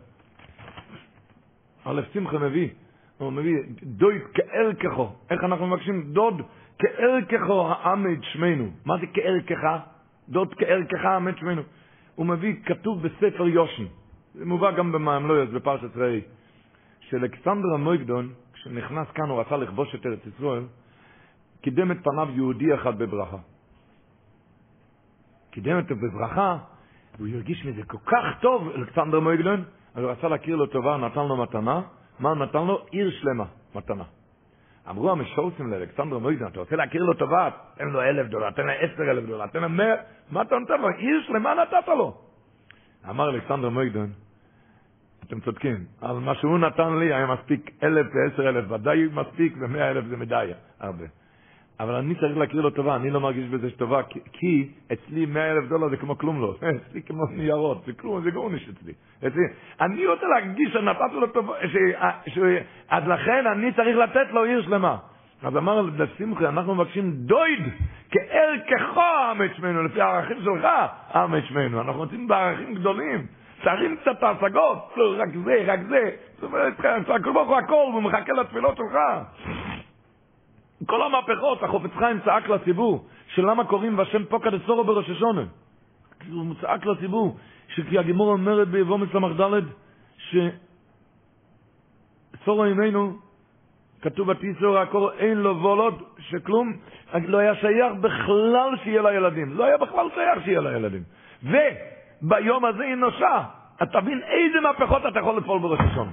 א' 1.86 2.02
שמחה 2.14 2.38
מביא, 2.38 2.70
הוא 3.18 3.32
מביא, 3.32 3.58
דוד 3.84 4.14
כאל 4.34 4.74
ככו, 4.74 5.10
איך 5.30 5.44
אנחנו 5.44 5.68
מבקשים? 5.68 6.04
דוד 6.14 6.42
כערכךו 6.80 7.68
העמד 7.68 8.24
שמנו. 8.24 8.70
מה 8.86 8.98
זה 8.98 9.06
כערכך? 9.14 9.80
דוד 10.30 10.54
כערכך 10.54 11.06
העמד 11.06 11.38
שמנו. 11.38 11.62
הוא 12.16 12.26
מביא, 12.26 12.56
כתוב 12.66 13.04
בספר 13.04 13.48
יושן, 13.48 13.86
זה 14.34 14.46
מובא 14.46 14.72
גם 14.72 14.92
במאמלויוס 14.92 15.50
בפרשת 15.50 15.98
ראי, 15.98 16.22
שאלכסנדר 17.00 17.74
המויגדון, 17.74 18.34
כשנכנס 18.54 19.08
כאן 19.12 19.30
הוא 19.30 19.40
רצה 19.40 19.58
לכבוש 19.58 19.96
את 19.96 20.06
ארץ 20.06 20.20
ישראל, 20.26 20.64
קידם 21.62 21.92
את 21.92 21.98
פניו 22.04 22.28
יהודי 22.36 22.76
אחד 22.76 23.00
בברכה. 23.00 23.38
קידם 25.52 25.78
אותו 25.80 25.96
בברכה, 25.96 26.58
והוא 27.18 27.28
הרגיש 27.28 27.66
מזה 27.66 27.84
כל 27.84 27.98
כך 28.06 28.24
טוב, 28.42 28.70
אלכסנדר 28.76 29.20
מויגדון, 29.20 29.64
אז 29.96 30.04
הוא 30.04 30.12
רצה 30.12 30.28
להכיר 30.28 30.56
לו 30.56 30.66
טובה, 30.66 30.98
נתן 30.98 31.28
לו 31.28 31.38
מתנה. 31.38 31.82
מה 32.20 32.34
נתן 32.34 32.66
לו? 32.66 32.86
עיר 32.92 33.12
שלמה, 33.12 33.46
מתנה. 33.76 34.04
אמרו 34.90 35.12
המשורסים 35.12 35.72
לאלכסנדר 35.72 36.18
מויזן, 36.18 36.48
אתה 36.48 36.60
רוצה 36.60 36.76
להכיר 36.76 37.04
לו 37.04 37.14
טובה? 37.14 37.50
תן 37.76 37.88
לו 37.88 38.02
אלף 38.02 38.28
דולר, 38.28 38.52
תן 38.52 38.66
לו 38.66 38.72
עשר 38.72 39.12
אלף 39.12 39.26
דולר, 39.26 39.48
תן 39.48 39.62
לו 39.62 39.70
מאה, 39.70 39.96
מה 40.32 40.42
אתה 40.42 40.56
נותן 40.56 40.82
לו? 40.82 40.88
עיר 40.88 41.24
שלמה 41.28 41.54
נתת 41.54 41.88
לו. 41.88 42.18
אמר 43.10 43.30
אלכסנדר 43.30 43.70
מוידן, 43.70 44.08
אתם 45.28 45.40
צודקים, 45.40 45.86
אבל 46.02 46.20
מה 46.20 46.36
שהוא 46.36 46.60
נתן 46.60 46.98
לי 47.00 47.14
היה 47.14 47.28
מספיק 47.28 47.72
אלף 47.84 48.08
ועשר 48.14 48.50
אלף, 48.50 48.72
ודאי 48.72 49.08
מספיק, 49.14 49.54
ומאה 49.60 49.92
אלף 49.92 50.06
זה 50.06 50.18
מדי, 50.18 50.52
הרבה. 50.80 51.06
אבל 51.80 51.96
אני 51.96 52.16
צריך 52.16 52.38
להכיר 52.38 52.62
לו 52.62 52.70
טובה, 52.70 52.96
אני 52.96 53.10
לא 53.10 53.20
מרגיש 53.20 53.46
בזה 53.46 53.70
שטובה, 53.70 54.02
כי, 54.34 54.70
אצלי 54.94 55.26
100 55.26 55.52
אלף 55.52 55.70
דולר 55.70 55.90
זה 55.90 55.98
כמו 55.98 56.18
כלום 56.18 56.42
לא, 56.42 56.56
אצלי 56.90 57.02
כמו 57.02 57.26
ניירות, 57.32 57.84
זה 57.86 57.94
כלום, 57.94 58.24
זה 58.24 58.32
גורניש 58.32 58.70
אצלי. 58.70 58.94
אני 59.82 60.08
רוצה 60.08 60.26
להרגיש 60.28 60.74
שנתתי 60.74 61.16
לו 61.16 61.28
טובה, 61.28 61.54
אז 62.90 63.08
לכן 63.08 63.48
אני 63.48 63.72
צריך 63.72 63.98
לתת 63.98 64.32
לו 64.32 64.44
עיר 64.44 64.62
שלמה. 64.62 64.98
אז 65.44 65.58
אמר 65.58 65.82
לשמחי, 65.82 66.48
אנחנו 66.48 66.76
מבקשים 66.76 67.12
דויד, 67.12 67.64
כערכך 68.12 68.98
האמת 68.98 69.56
שמנו, 69.56 69.84
לפי 69.84 70.02
הערכים 70.02 70.38
שלך 70.44 70.68
האמת 71.10 71.44
שמנו. 71.46 71.82
אנחנו 71.82 72.00
רוצים 72.00 72.28
בערכים 72.28 72.74
גדולים. 72.74 73.26
תרים 73.64 73.98
קצת 73.98 74.24
ההשגות, 74.24 74.94
רק 75.18 75.30
זה, 75.46 75.64
רק 75.68 75.80
זה. 75.90 76.10
זאת 76.36 76.44
אומרת, 76.44 76.74
הכל 77.08 77.32
ברוך 77.32 77.50
הוא 77.50 77.58
הכל, 77.58 77.90
הוא 77.94 78.02
מחכה 78.02 78.34
לתפילות 78.34 78.78
שלך. 78.78 78.98
כל 80.86 81.02
המהפכות, 81.04 81.64
החופץ 81.64 81.92
חיים 82.00 82.20
צעק 82.26 82.50
לציבור, 82.50 83.06
שלמה 83.28 83.66
קוראים 83.66 83.98
בשם 83.98 84.26
פוקא 84.26 84.50
דסורו 84.50 84.84
בראש 84.84 85.10
השונה. 85.10 85.44
הוא 86.32 86.56
צעק 86.62 86.86
לציבור, 86.86 87.38
שכי 87.68 87.98
הגימור 88.00 88.32
אומרת 88.32 88.68
ביבומץ 88.68 89.10
ל"ד, 89.14 89.64
שסורו 92.38 92.64
עמנו, 92.64 93.18
כתוב 94.02 94.32
בתיסור 94.32 94.78
הקור, 94.78 95.12
אין 95.12 95.38
לו 95.38 95.58
וולוד, 95.62 96.04
שכלום, 96.20 96.74
לא 97.14 97.38
היה 97.38 97.56
שייך 97.56 97.94
בכלל 98.02 98.70
שיהיה 98.84 99.02
לה 99.02 99.14
ילדים. 99.14 99.54
לא 99.54 99.66
היה 99.66 99.78
בכלל 99.78 100.08
שייך 100.16 100.46
שיהיה 100.46 100.62
לה 100.62 100.76
ילדים. 100.76 101.04
וביום 101.44 102.66
הזה 102.66 102.84
היא 102.84 102.96
נושה. 102.96 103.44
אתה 103.84 104.02
מבין 104.02 104.22
איזה 104.24 104.60
מהפכות 104.60 105.02
אתה 105.06 105.20
יכול 105.20 105.38
לפעול 105.38 105.60
בראש 105.60 105.80
השונה. 105.80 106.12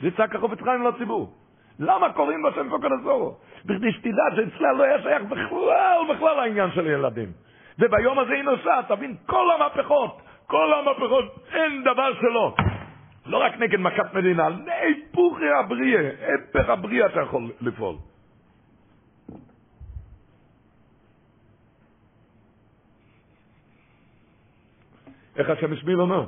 זה 0.00 0.10
צעק 0.16 0.34
החופץ 0.34 0.58
חיים 0.62 0.82
לציבור. 0.82 1.32
למה 1.78 2.12
קוראים 2.12 2.42
לו 2.42 2.52
שם 2.54 2.70
פוקד 2.70 2.88
הסורו? 3.00 3.36
בכדי 3.64 3.92
שתדע 3.92 4.24
שאצלה 4.36 4.72
לא 4.72 4.82
היה 4.82 5.02
שייך 5.02 5.22
בכלל, 5.22 5.98
בכלל 6.14 6.38
העניין 6.38 6.70
של 6.74 6.86
ילדים. 6.86 7.32
וביום 7.78 8.18
הזה 8.18 8.32
היא 8.32 8.42
נוסעת, 8.42 8.88
תבין, 8.88 9.16
כל 9.26 9.50
המהפכות, 9.54 10.20
כל 10.46 10.72
המהפכות, 10.72 11.24
אין 11.52 11.82
דבר 11.82 12.14
שלא. 12.20 12.54
לא 13.26 13.38
רק 13.38 13.58
נגד 13.58 13.80
מכת 13.80 14.14
מדינה, 14.14 14.48
להיפוכי 14.48 15.48
הבריאה, 15.48 16.10
הפך 16.34 16.68
הבריאה 16.68 17.06
אתה 17.06 17.20
יכול 17.20 17.50
לפעול. 17.60 17.96
איך 25.36 25.50
השם 25.50 25.72
השמיל 25.72 26.00
אומר? 26.00 26.26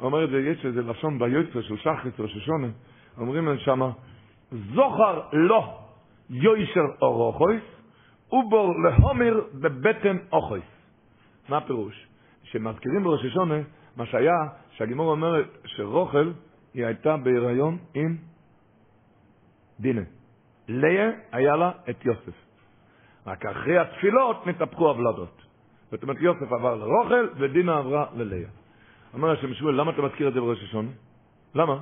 אומר 0.00 0.24
את 0.24 0.30
זה, 0.30 0.38
יש 0.38 0.66
איזה 0.66 0.82
לשון 0.82 1.18
ביוצר 1.18 1.62
של 1.62 1.76
שחריץ 1.76 2.20
ראש 2.20 2.36
השונה, 2.36 2.66
אומרים 3.18 3.46
להם 3.46 3.58
שמה, 3.58 3.90
זוכר 4.74 5.20
לו 5.32 5.78
יוישר 6.30 6.86
אורוכויס, 7.02 7.62
ובור 8.32 8.72
להומר 8.84 9.40
בבטן 9.54 10.16
אוכויס. 10.32 10.64
מה 11.48 11.56
הפירוש? 11.56 12.06
שמזכירים 12.42 13.02
בראש 13.04 13.24
השונה, 13.24 13.54
מה 13.96 14.06
שהיה, 14.06 14.34
שהגימור 14.70 15.10
אומרת 15.10 15.58
שרוכל, 15.64 16.32
היא 16.74 16.86
הייתה 16.86 17.16
בהיריון 17.16 17.78
עם 17.94 18.16
דינה. 19.80 20.02
ליה 20.68 21.10
היה 21.32 21.56
לה 21.56 21.70
את 21.90 22.04
יוסף. 22.04 22.46
רק 23.26 23.46
אחרי 23.46 23.78
התפילות 23.78 24.46
נתהפכו 24.46 24.88
הוולדות. 24.88 25.42
זאת 25.90 26.02
אומרת, 26.02 26.16
יוסף 26.20 26.52
עבר 26.52 26.74
לרוכל 26.74 27.28
ודינה 27.38 27.78
עברה 27.78 28.06
לליה. 28.14 28.48
אומר 29.14 29.30
השם 29.30 29.54
שמואל, 29.54 29.74
למה 29.74 29.90
אתה 29.90 30.02
מזכיר 30.02 30.28
את 30.28 30.34
זה 30.34 30.40
בראש 30.40 30.62
השונה? 30.62 30.90
למה? 31.54 31.80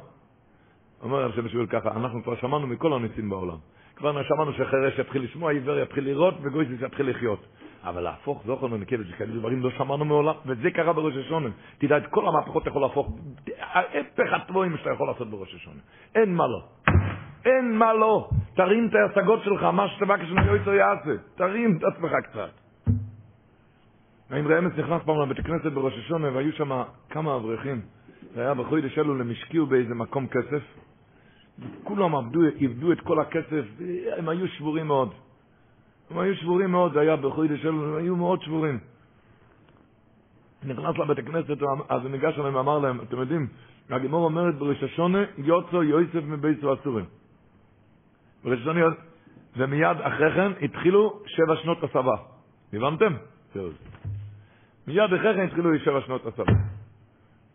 אומר 1.04 1.24
השם 1.24 1.48
שמואל 1.48 1.66
ככה, 1.66 1.90
אנחנו 1.96 2.22
כבר 2.22 2.36
שמענו 2.36 2.66
מכל 2.66 2.92
הניסים 2.92 3.30
בעולם. 3.30 3.56
כבר 3.96 4.22
שמענו 4.22 4.52
שחירש 4.52 4.98
יתחיל 4.98 5.22
לשמוע, 5.22 5.52
עיוור 5.52 5.78
יתחיל 5.78 6.04
לראות, 6.04 6.34
וגויזיס 6.42 6.82
יתחיל 6.82 7.10
לחיות. 7.10 7.46
אבל 7.84 8.02
להפוך 8.02 8.42
זוכר 8.46 8.66
ונקבת 8.72 9.06
שכאלה 9.06 9.34
דברים 9.34 9.62
לא 9.62 9.70
שמענו 9.70 10.04
מעולם, 10.04 10.34
וזה 10.46 10.70
קרה 10.70 10.92
בראש 10.92 11.16
השונה. 11.16 11.48
תדע, 11.78 11.96
את 11.96 12.06
כל 12.06 12.28
המהפכות 12.28 12.62
אתה 12.62 12.70
יכול 12.70 12.82
להפוך, 12.82 13.18
ההפך 13.60 14.32
הטבועים 14.32 14.76
שאתה 14.76 14.90
יכול 14.90 15.08
לעשות 15.08 15.30
בראש 15.30 15.54
השונה. 15.54 15.80
אין 16.14 16.34
מה 16.34 16.44
לא. 16.46 16.62
אין 17.44 17.78
מה 17.78 17.92
לא. 17.92 18.28
תרים 18.56 18.88
את 18.88 18.94
ההשגות 18.94 19.42
שלך, 19.44 19.62
מה 19.62 19.88
שתבקש 19.88 20.30
מיועצר 20.30 20.72
יעשה. 20.74 21.10
תרים 21.34 21.78
את 21.78 21.84
עצמך 21.84 22.12
קצת. 22.22 22.50
האם 24.30 24.48
רמז 24.48 24.78
נכנס 24.78 25.02
פעם 25.02 25.20
לבית 25.22 25.38
הכנסת 25.38 25.72
בראש 25.72 25.98
השונה, 25.98 26.28
והיו 26.32 26.52
שם 26.52 26.82
כמה 27.10 27.36
אברכים. 27.36 27.80
זה 28.34 28.40
היה 28.40 28.54
בחודש 28.54 28.98
השקיעו 29.30 29.66
באיזה 29.66 29.94
מקום 29.94 30.26
כסף. 30.26 30.62
כולם 31.84 32.14
עבדו, 32.14 32.40
איבדו 32.44 32.92
את 32.92 33.00
כל 33.00 33.20
הכסף, 33.20 33.64
הם 34.16 34.28
היו 34.28 34.48
שבורים 34.48 34.86
מאוד. 34.86 35.10
הם 36.10 36.18
היו 36.18 36.36
שבורים 36.36 36.70
מאוד, 36.70 36.92
זה 36.92 37.00
היה 37.00 37.16
בחודש 37.16 37.64
אלו, 37.64 37.88
הם 37.88 37.96
היו 37.96 38.16
מאוד 38.16 38.42
שבורים. 38.42 38.78
נכנס 40.64 40.98
לבית 40.98 41.18
הכנסת, 41.18 41.62
אז 41.88 42.02
הוא 42.02 42.10
ניגש 42.10 42.38
אליהם 42.38 42.54
ואמר 42.54 42.78
להם, 42.78 43.00
אתם 43.00 43.16
יודעים, 43.16 43.46
הגימור 43.90 44.24
אומרת 44.24 44.54
בראש 44.54 44.82
השונה, 44.82 45.18
יוצא 45.38 45.76
יוסף 45.76 46.24
מבית 46.24 46.58
הסורים. 46.64 47.04
בראש 48.44 48.60
השונה, 48.60 48.80
ומיד 49.56 49.96
אחרי 50.00 50.34
כן 50.34 50.52
התחילו 50.64 51.20
שבע 51.26 51.56
שנות 51.62 51.82
הסבה. 51.82 52.16
הבנתם? 52.72 53.14
מיד 54.86 55.12
אחרי 55.12 55.34
כן 55.34 55.40
התחילו 55.40 55.78
שבע 55.78 56.00
שנות 56.00 56.26
הסבה. 56.26 56.52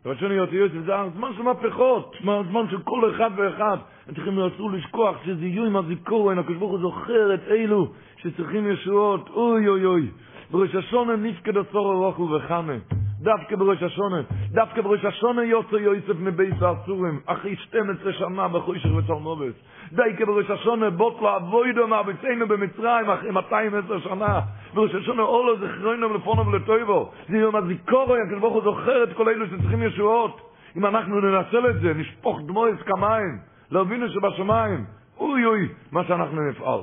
רצוני 0.06 0.34
יוצא 0.34 0.56
יוסף, 0.56 0.86
זה 0.86 1.00
הזמן 1.00 1.30
של 1.38 1.41
מהפכות, 1.41 2.16
הזמן 2.20 2.70
של 2.72 2.82
כל 2.82 3.12
אחד 3.16 3.32
ואחד. 3.38 3.78
הם 4.08 4.16
צריכים 4.16 4.38
לעצור 4.38 4.72
לשכוח 4.72 5.16
שזה 5.26 5.45
יהיו 5.45 5.66
עם 5.66 5.76
הזיכורן, 5.76 6.39
הקדוש 6.39 6.82
זוכר 6.82 7.34
את 7.34 7.39
אלו 7.47 7.88
שצריכים 8.18 8.72
ישועות, 8.72 9.30
אוי 9.30 9.68
אוי 9.68 9.86
אוי. 9.86 10.08
בראש 10.52 10.76
השונה 10.76 11.16
נפקד 11.16 11.58
עשור 11.58 11.93
ארוך 11.93 12.20
ובחנה. 12.20 12.74
דווקא 13.22 13.55
בראש 13.55 13.84
השונה, 13.84 14.22
דווקא 14.51 14.82
בראש 14.82 15.05
השונה 15.05 15.43
יוצא 15.43 15.76
יוסף 15.76 16.20
מבית 16.20 16.61
האסורים, 16.61 17.20
אחרי 17.26 17.55
12 17.55 18.13
שנה 18.13 18.47
בחוישך 18.47 18.89
וצלמובס. 18.97 19.53
דייקה 19.91 20.26
בראש 20.26 20.49
השונה 20.49 20.89
בוט 20.89 21.22
לעבוידו 21.22 21.88
מארצנו 21.88 22.47
במצרים 22.47 23.09
אחרי 23.09 23.32
210 23.32 23.99
שנה. 23.99 24.39
בראש 24.74 24.95
השונה 24.95 25.22
אולו 25.22 25.57
זכרונו 25.57 26.13
לפונו 26.13 26.47
ולטויבו. 26.47 27.11
זה 27.30 27.38
יום 27.38 27.55
הזיכורו, 27.55 28.15
ברוך 28.39 28.53
הוא 28.53 28.63
זוכר 28.63 29.03
את 29.03 29.13
כל 29.13 29.30
אלו 29.30 29.47
שצריכים 29.47 29.84
ישועות. 29.84 30.41
אם 30.78 30.86
אנחנו 30.86 31.22
ננצל 31.22 31.70
את 31.70 31.82
זה, 31.82 31.93
נשפוך 31.93 32.39
דמויס 32.45 32.82
כמים, 32.82 33.39
לאבינו 33.72 34.09
שבשמיים, 34.09 34.86
אוי 35.17 35.45
אוי, 35.45 35.70
מה 35.91 36.03
שאנחנו 36.03 36.49
נפעל. 36.49 36.82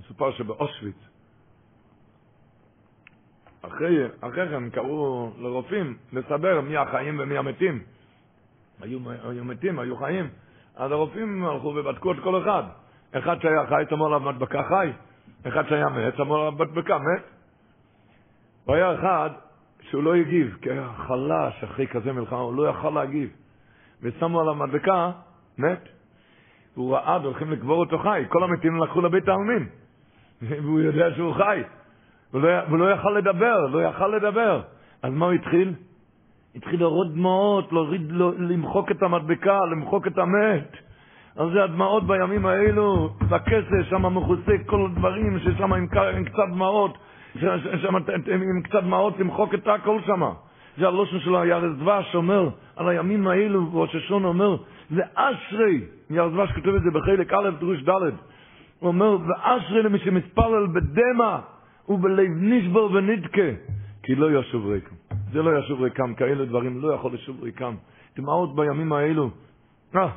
מסופר 0.00 0.32
שבאושוויץ, 0.32 1.09
אחרי, 3.62 4.06
אחרי 4.20 4.48
כן 4.48 4.70
קראו 4.70 5.30
לרופאים 5.38 5.96
לסבר 6.12 6.60
מי 6.60 6.76
החיים 6.76 7.20
ומי 7.20 7.38
המתים. 7.38 7.82
היו, 8.80 8.98
היו 9.24 9.44
מתים, 9.44 9.78
היו 9.78 9.96
חיים. 9.96 10.28
אז 10.76 10.92
הרופאים 10.92 11.44
הלכו 11.44 11.66
ובדקו 11.66 12.12
את 12.12 12.16
כל 12.22 12.42
אחד. 12.42 12.62
אחד 13.12 13.40
שהיה 13.40 13.66
חי, 13.66 13.84
שמו 13.90 14.06
עליו 14.06 14.20
מדבקה 14.20 14.62
חי. 14.62 14.92
אחד 15.48 15.68
שהיה 15.68 15.88
מת, 15.88 16.16
שמו 16.16 16.36
עליו 16.36 16.52
מדבקה 16.52 16.98
מת. 16.98 17.22
והיה 18.66 18.94
אחד 18.94 19.30
שהוא 19.80 20.02
לא 20.02 20.14
הגיב, 20.14 20.56
כי 20.62 20.70
היה 20.70 20.88
חלש 20.96 21.64
אחרי 21.64 21.86
כזה 21.86 22.12
מלחמה, 22.12 22.38
הוא 22.38 22.54
לא 22.54 22.68
יכל 22.68 22.90
להגיב. 22.90 23.30
ושמו 24.02 24.40
עליו 24.40 24.54
מדבקה, 24.54 25.10
מת. 25.58 25.88
והוא 26.76 26.94
ראה, 26.94 27.16
הולכים 27.16 27.50
לקבור 27.50 27.80
אותו 27.80 27.98
חי. 27.98 28.24
כל 28.28 28.44
המתים 28.44 28.82
לקחו 28.82 29.00
לבית 29.00 29.28
העלמין. 29.28 29.68
והוא 30.42 30.80
יודע 30.80 31.14
שהוא 31.16 31.34
חי. 31.34 31.62
והוא 32.32 32.78
לא 32.78 32.90
יכל 32.90 33.10
לדבר, 33.10 33.66
לא 33.66 33.82
יכל 33.82 34.08
לדבר. 34.08 34.60
אז 35.02 35.12
מה 35.12 35.26
הוא 35.26 35.32
התחיל? 35.32 35.74
התחיל 36.56 36.80
להוריד 36.80 37.12
דמעות, 37.12 37.72
להוריד, 37.72 38.12
לא, 38.12 38.32
למחוק 38.38 38.90
את 38.90 39.02
המדבקה, 39.02 39.60
למחוק 39.70 40.06
את 40.06 40.18
המת. 40.18 40.76
אז 41.36 41.48
זה 41.52 41.64
הדמעות 41.64 42.06
בימים 42.06 42.46
האלו, 42.46 43.08
בכסף, 43.28 43.88
שם 43.90 44.16
מכוסה 44.16 44.52
כל 44.66 44.84
הדברים, 44.84 45.38
ששם 45.38 45.72
עם, 45.72 45.86
עם 46.16 46.24
קצת 46.24 46.48
דמעות, 46.52 46.98
שם 47.40 47.96
עם 48.26 48.62
קצת 48.62 48.82
דמעות 48.82 49.18
למחוק 49.18 49.54
את 49.54 49.68
הכל 49.68 50.00
שם. 50.06 50.22
זה 50.78 50.86
הלושן 50.86 51.18
של 51.20 51.36
הירס 51.36 51.76
דבש 51.78 52.14
אומר, 52.14 52.48
על 52.76 52.88
הימים 52.88 53.26
האלו, 53.26 53.68
ראש 53.72 53.94
השון 53.94 54.24
אומר, 54.24 54.56
זה 54.90 55.02
אשרי, 55.14 55.80
ירס 56.10 56.32
דבש 56.32 56.52
כותב 56.52 56.74
את 56.74 56.82
זה 56.82 56.90
בחלק 56.90 57.32
א', 57.32 57.50
דרוש 57.60 57.82
ד', 57.82 57.90
הוא 58.78 58.88
אומר, 58.88 59.16
ואשרי 59.26 59.82
למי 59.82 59.98
שמתפלל 59.98 60.66
בדמע 60.66 61.38
ובלב 61.90 62.30
נשבר 62.36 62.84
ונדכה, 62.92 63.50
כי 64.02 64.14
לא 64.14 64.40
ישוב 64.40 64.66
ריקם. 64.66 64.94
זה 65.32 65.42
לא 65.42 65.58
ישוב 65.58 65.82
ריקם, 65.82 66.14
כאלה 66.14 66.44
דברים 66.44 66.80
לא 66.80 66.94
יכול 66.94 67.14
לשוב 67.14 67.42
ריקם. 67.42 67.74
דמעות 68.16 68.56
בימים 68.56 68.92
האלו. 68.92 69.30
אה. 69.96 70.08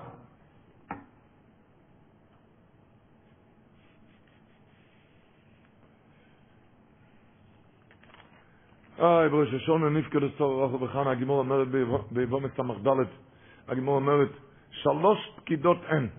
איי, 8.99 9.29
בראש 9.29 9.53
השונה 9.53 9.89
נפקד 9.89 10.21
לסור 10.21 10.61
רוחו 10.61 10.77
בחנה, 10.77 11.11
הגימור 11.11 11.39
אומרת 11.39 11.67
ביבום 12.11 12.47
ס"ד, 12.47 12.87
הגימור 13.67 13.95
אומרת, 13.95 14.29
שלוש 14.71 15.19
פקידות 15.35 15.77
אין. 15.89 16.09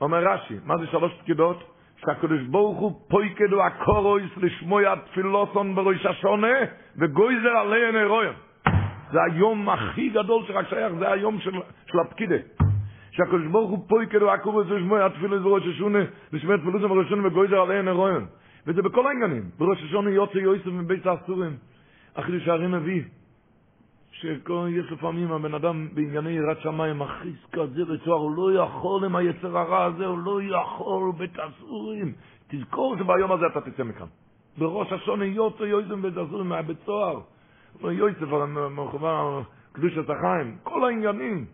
אומר 0.00 0.18
רש"י, 0.28 0.54
מה 0.64 0.78
זה 0.78 0.86
שלוש 0.86 1.12
פקידות? 1.20 1.71
שהקדוש 2.04 2.42
ברוך 2.42 2.78
הוא 2.78 2.92
פויקדו 3.08 3.62
הקורויס 3.62 4.30
לשמוע 4.36 4.96
תפילוסון 4.96 5.74
בראש 5.74 6.06
השונה 6.06 6.56
וגויזר 6.96 7.48
עליהן 7.48 7.96
אירויון. 7.96 8.34
זה 9.12 9.18
היום 9.32 9.68
הכי 9.68 10.08
גדול 10.08 10.44
שרק 10.46 10.68
שייך, 10.68 10.92
זה 10.98 11.12
היום 11.12 11.40
של, 11.40 11.52
של 11.86 11.98
הפקידה. 12.00 12.36
שהקדוש 13.10 13.46
ברוך 13.46 13.70
הוא 13.70 13.88
פויקדו 13.88 14.32
הקורויס 14.32 14.68
לשמוע 14.70 15.08
תפילוסון 15.08 15.44
בראש 15.44 15.62
השונה 15.74 15.98
לשמוע 16.32 16.56
תפילוסון 16.56 16.88
בראש 16.88 17.06
השונה 17.06 17.26
וגויזר 17.26 17.60
עליהן 17.60 17.88
אירויון. 17.88 18.26
וזה 18.66 18.82
בכל 18.82 19.06
העניינים. 19.06 19.42
בראש 19.58 19.82
השונה 19.82 20.10
יוצא 20.10 20.38
יוסף 20.38 20.66
מבית 20.66 21.06
האסורים. 21.06 21.56
החידוש 22.16 22.48
הערים 22.48 22.72
מביא. 22.72 23.02
שיש 24.22 24.92
לפעמים 24.92 25.32
הבן 25.32 25.54
אדם 25.54 25.88
בענייני 25.94 26.30
יראת 26.30 26.60
שמיים 26.60 26.98
מכריז 26.98 27.46
כזה 27.52 27.84
בצוהר, 27.84 28.18
הוא 28.18 28.36
לא 28.36 28.64
יכול 28.64 29.04
עם 29.04 29.16
היצר 29.16 29.58
הרע 29.58 29.84
הזה, 29.84 30.06
הוא 30.06 30.18
לא 30.18 30.42
יכול 30.42 31.12
בתסורים. 31.18 32.12
תזכור 32.48 32.96
שביום 32.98 33.32
הזה 33.32 33.46
אתה 33.46 33.60
תצא 33.60 33.82
מכאן. 33.82 34.06
בראש 34.58 34.92
השונה 34.92 35.24
יוצא 35.24 35.62
יויזם 35.62 36.02
בית 36.02 36.16
הסורים 36.16 36.48
מהבית 36.48 36.76
סוהר. 36.84 37.20
יוסף, 37.82 38.22
מחובר 38.70 39.42
קדושת 39.72 40.10
החיים, 40.10 40.56
כל 40.62 40.84
העניינים 40.84 41.46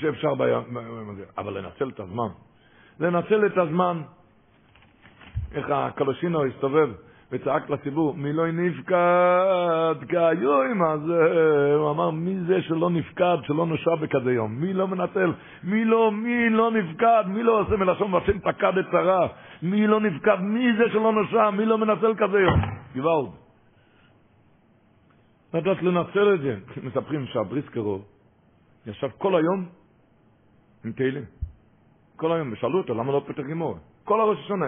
שאפשר 0.00 0.34
ביום 0.34 1.10
הזה. 1.10 1.24
אבל 1.38 1.58
לנצל 1.58 1.88
את 1.88 2.00
הזמן. 2.00 2.28
לנצל 3.00 3.46
את 3.46 3.58
הזמן. 3.58 4.02
איך 5.52 5.66
הקלושינו 5.70 6.44
הסתובב. 6.44 6.90
וצעק 7.34 7.70
לציבור, 7.70 8.14
מי 8.16 8.32
לא 8.32 8.46
נפקד 8.52 9.94
כהיום 10.08 10.82
הזה? 10.82 11.74
הוא 11.78 11.90
אמר, 11.90 12.10
מי 12.10 12.40
זה 12.46 12.62
שלא 12.62 12.90
נפקד, 12.90 13.36
שלא 13.42 13.66
נושע 13.66 13.94
בכזה 13.94 14.32
יום? 14.32 14.60
מי 14.60 14.72
לא 14.72 14.88
מנצל? 14.88 15.32
מי 15.64 15.84
לא, 15.84 16.12
מי 16.12 16.50
לא 16.50 16.70
נפקד? 16.70 17.24
מי 17.26 17.42
לא 17.42 17.60
עושה 17.60 17.76
מלשון 17.76 18.14
והשם 18.14 18.38
פקד 18.38 18.78
את 18.78 18.84
שרה? 18.90 19.28
מי 19.62 19.86
לא 19.86 20.00
נפקד? 20.00 20.36
מי 20.40 20.76
זה 20.78 20.84
שלא 20.92 21.12
נושע? 21.12 21.50
מי 21.50 21.66
לא 21.66 21.78
מנצל 21.78 22.14
כזה 22.14 22.38
יום? 22.38 22.60
גוואלד. 22.94 23.30
לדעת 25.54 25.82
לנצל 25.82 26.34
את 26.34 26.40
זה. 26.40 26.56
מספרים 26.86 27.26
שהבריסקרו 27.26 27.98
ישב 28.86 29.08
כל 29.18 29.36
היום 29.36 29.66
עם 30.84 30.92
תהילים. 30.92 31.24
כל 32.16 32.32
היום, 32.32 32.52
ושאלו 32.52 32.78
אותו, 32.78 32.94
למה 32.94 33.12
לא 33.12 33.24
פתח 33.26 33.42
גימור? 33.46 33.78
כל 34.04 34.20
הראש 34.20 34.38
השנה, 34.44 34.66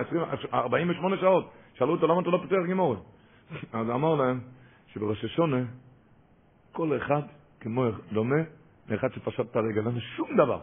48 0.54 1.16
שעות. 1.16 1.52
שאלו 1.78 1.92
אותו 1.92 2.06
למה 2.06 2.20
אתה 2.20 2.30
לא 2.30 2.38
פותח 2.38 2.56
גימורת? 2.66 2.98
אז 3.72 3.90
אמר 3.90 4.14
להם 4.14 4.40
שבראש 4.92 5.24
השונה 5.24 5.62
כל 6.72 6.96
אחד 6.96 7.22
כמו 7.60 7.84
דומה 8.12 8.36
לאחד 8.88 9.12
שפשט 9.12 9.40
את 9.40 9.56
הרגל, 9.56 9.86
אין 9.86 10.00
שום 10.00 10.36
דבר. 10.36 10.60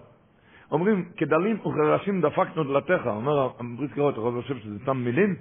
אומרים, 0.71 1.05
כדלים 1.17 1.59
וכרשים 1.59 2.21
דפקנו 2.21 2.63
דלתך, 2.63 3.05
אומר 3.05 3.49
הבריס 3.59 3.91
קראות, 3.93 4.13
אתה 4.13 4.21
חושב 4.21 4.57
שזה 4.57 4.79
סתם 4.79 4.97
מילים? 4.97 5.35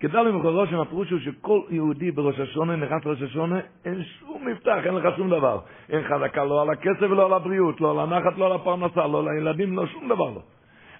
כדלים 0.00 0.36
וכרשים, 0.36 0.80
הפירוש 0.80 1.10
הוא 1.10 1.20
שכל 1.20 1.60
יהודי 1.70 2.10
בראש 2.10 2.40
השונה, 2.40 2.76
נכנס 2.76 3.04
לראש 3.04 3.22
השונה, 3.22 3.60
אין 3.84 4.02
שום 4.04 4.48
מפתח, 4.48 4.78
אין 4.84 4.94
לך 4.94 5.16
שום 5.16 5.30
דבר. 5.30 5.60
אין 5.88 6.02
חזקה 6.02 6.44
לא 6.44 6.62
על 6.62 6.70
הכסף 6.70 7.02
ולא 7.10 7.26
על 7.26 7.32
הבריאות, 7.32 7.80
לא 7.80 7.90
על 7.90 7.98
הנחת, 7.98 8.38
לא 8.38 8.46
על 8.46 8.52
הפרנסה, 8.52 9.06
לא 9.06 9.20
על 9.20 9.28
הילדים, 9.28 9.76
לא 9.76 9.86
שום 9.86 10.08
דבר 10.08 10.30
לא. 10.30 10.42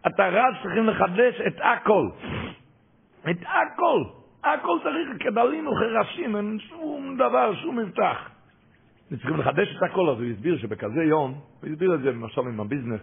אתה 0.07 0.29
רץ, 0.29 0.55
צריכים 0.63 0.87
לחדש 0.87 1.41
את 1.47 1.57
הכל. 1.63 2.09
את 3.31 3.43
הכל. 3.43 4.18
הכל 4.55 4.79
צריך 4.83 5.09
כדלים 5.21 5.67
וכרשים, 5.67 6.37
אין 6.37 6.59
שום 6.59 7.17
דבר, 7.17 7.55
שום 7.55 7.79
מבטח. 7.79 8.31
צריכים 9.09 9.37
לחדש 9.37 9.77
את 9.77 9.83
הכל, 9.83 10.09
אז 10.11 10.21
הוא 10.21 10.31
הסביר 10.31 10.59
שבכזה 10.59 11.05
יום, 11.05 11.35
הוא 11.61 11.71
הסביר 11.71 11.95
את 11.95 12.01
זה 12.01 12.11
למשל 12.11 12.41
עם 12.41 12.61
הביזנס, 12.61 13.01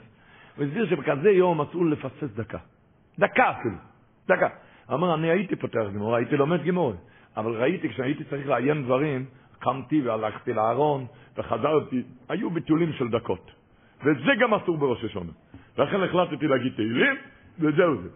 הוא 0.56 0.66
הסביר 0.66 0.90
שבכזה 0.90 1.30
יום 1.32 1.62
אסור 1.62 1.86
לפסס 1.86 2.36
דקה. 2.36 2.58
דקה 3.20 3.52
אפילו, 3.52 3.76
דקה. 4.28 4.48
אמר, 4.94 5.14
אני 5.14 5.30
הייתי 5.30 5.56
פותח 5.56 5.84
גימור, 5.92 6.16
הייתי 6.16 6.38
לומד 6.38 6.62
גימור, 6.62 6.94
אבל 7.38 7.52
ראיתי, 7.52 7.90
כשהייתי 7.90 8.24
צריך 8.24 8.48
לעיין 8.48 8.84
דברים, 8.84 9.26
קמתי 9.60 10.02
והלכתי 10.02 10.54
לארון, 10.54 11.06
וחזרתי, 11.38 12.04
היו 12.30 12.50
ביטולים 12.50 12.94
של 12.94 13.08
דקות. 13.08 13.52
וזה 14.02 14.32
גם 14.40 14.54
אסור 14.54 14.78
בראש 14.78 15.04
השונה. 15.04 15.32
ולכן 15.78 16.02
החלטתי 16.02 16.48
להגיד 16.48 16.74
תהילים, 16.76 17.16
וזהו 17.60 18.02
זה. 18.02 18.10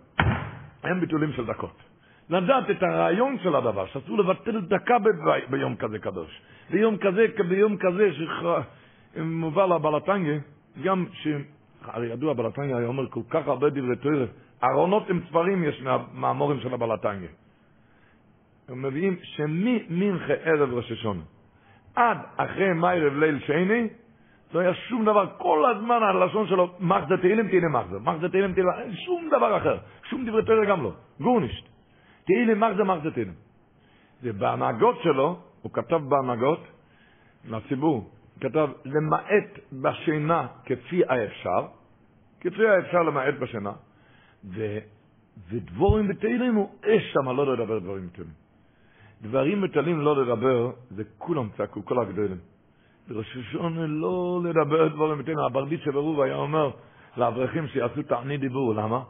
אין 0.84 1.00
ביטולים 1.00 1.34
של 1.34 1.46
דקות. 1.46 1.89
לדעת 2.30 2.70
את 2.70 2.84
הרעיון 2.84 3.38
של 3.44 3.56
הדבר, 3.56 3.86
שאסור 3.86 4.18
לבטל 4.18 4.62
דקה 4.62 5.00
ב- 5.00 5.50
ביום 5.50 5.76
כזה 5.76 6.00
קדוש. 6.00 6.42
ביום 6.70 6.98
כזה, 6.98 7.26
ביום 7.50 7.78
כזה 7.78 8.10
שמובא 9.16 9.66
לבלטנגה, 9.66 10.34
גם 10.84 11.06
ש... 11.14 11.28
הרי 11.86 12.08
ידוע, 12.08 12.34
בלטנגה 12.34 12.78
היה 12.78 12.88
אומר 12.88 13.10
כל 13.10 13.22
כך 13.30 13.48
הרבה 13.48 13.70
דברי 13.70 13.96
תוירה. 13.96 14.26
ארונות 14.64 15.10
עם 15.10 15.20
ספרים 15.30 15.64
יש 15.64 15.84
מהמורים 16.14 16.60
של 16.60 16.74
הבלטנגה. 16.74 17.28
הם 18.70 18.82
מביאים 18.82 19.18
שממנחה 19.24 20.34
ערב 20.34 20.74
ראש 20.74 21.06
עד 21.96 22.18
אחרי 22.38 22.74
מיירב 22.74 23.14
ליל 23.18 23.40
שני, 23.40 23.88
לא 24.54 24.60
היה 24.60 24.74
שום 24.74 25.06
דבר, 25.06 25.26
כל 25.38 25.66
הזמן 25.72 26.04
הלשון 26.04 26.48
שלו, 26.48 26.70
מחזה 26.80 27.18
תהילים 27.18 27.48
תהילים 27.48 27.72
מחזה, 27.74 28.00
מחזה 28.00 28.30
תהילים 28.30 28.54
תהילים, 28.54 28.72
שום 29.06 29.28
דבר 29.28 29.58
אחר, 29.58 29.78
שום 30.10 30.26
דברי 30.26 30.46
תהילים 30.46 30.66
גם 30.66 30.84
לא, 30.84 30.92
גורנישט. 31.20 31.79
תהילים 32.30 32.60
מחזה 32.60 32.84
מחזה 32.84 33.12
תהילים. 33.12 33.34
ובהנהגות 34.24 34.96
שלו, 35.04 35.40
הוא 35.62 35.72
כתב 35.74 36.02
בהנהגות 36.10 36.60
לציבור, 37.50 38.10
כתב 38.42 38.70
למעט 38.86 39.60
בשינה 39.74 40.48
כפי 40.66 41.02
האפשר, 41.10 41.68
כפי 42.40 42.68
האפשר 42.68 43.04
למעט 43.04 43.34
בשינה, 43.40 43.72
ו, 44.46 44.78
ודבורים 45.50 46.08
בתהילים 46.08 46.56
הוא 46.56 46.70
אש 46.86 47.14
שם 47.14 47.30
לא 47.30 47.54
לדבר 47.54 47.80
דברים 47.80 48.08
בתהילים. 48.08 48.34
דברים 49.22 49.62
מטלים 49.62 50.00
לא 50.00 50.24
לדבר, 50.24 50.72
זה 50.90 51.04
כולם 51.18 51.50
צעקו, 51.58 51.86
כל 51.86 52.02
הגדולים. 52.02 52.38
בראש 53.08 53.38
השונה 53.38 53.88
לא 53.88 54.42
לדבר 54.44 54.88
דברים 54.88 55.20
מטלים. 55.20 55.40
הברדיץ 55.40 55.82
שברוב 55.82 56.22
היה 56.22 56.36
אומר 56.36 56.72
לאברכים 57.18 57.68
שיעשו 57.68 58.04
תענית 58.04 58.42
דיבור, 58.42 58.76
למה? 58.76 59.04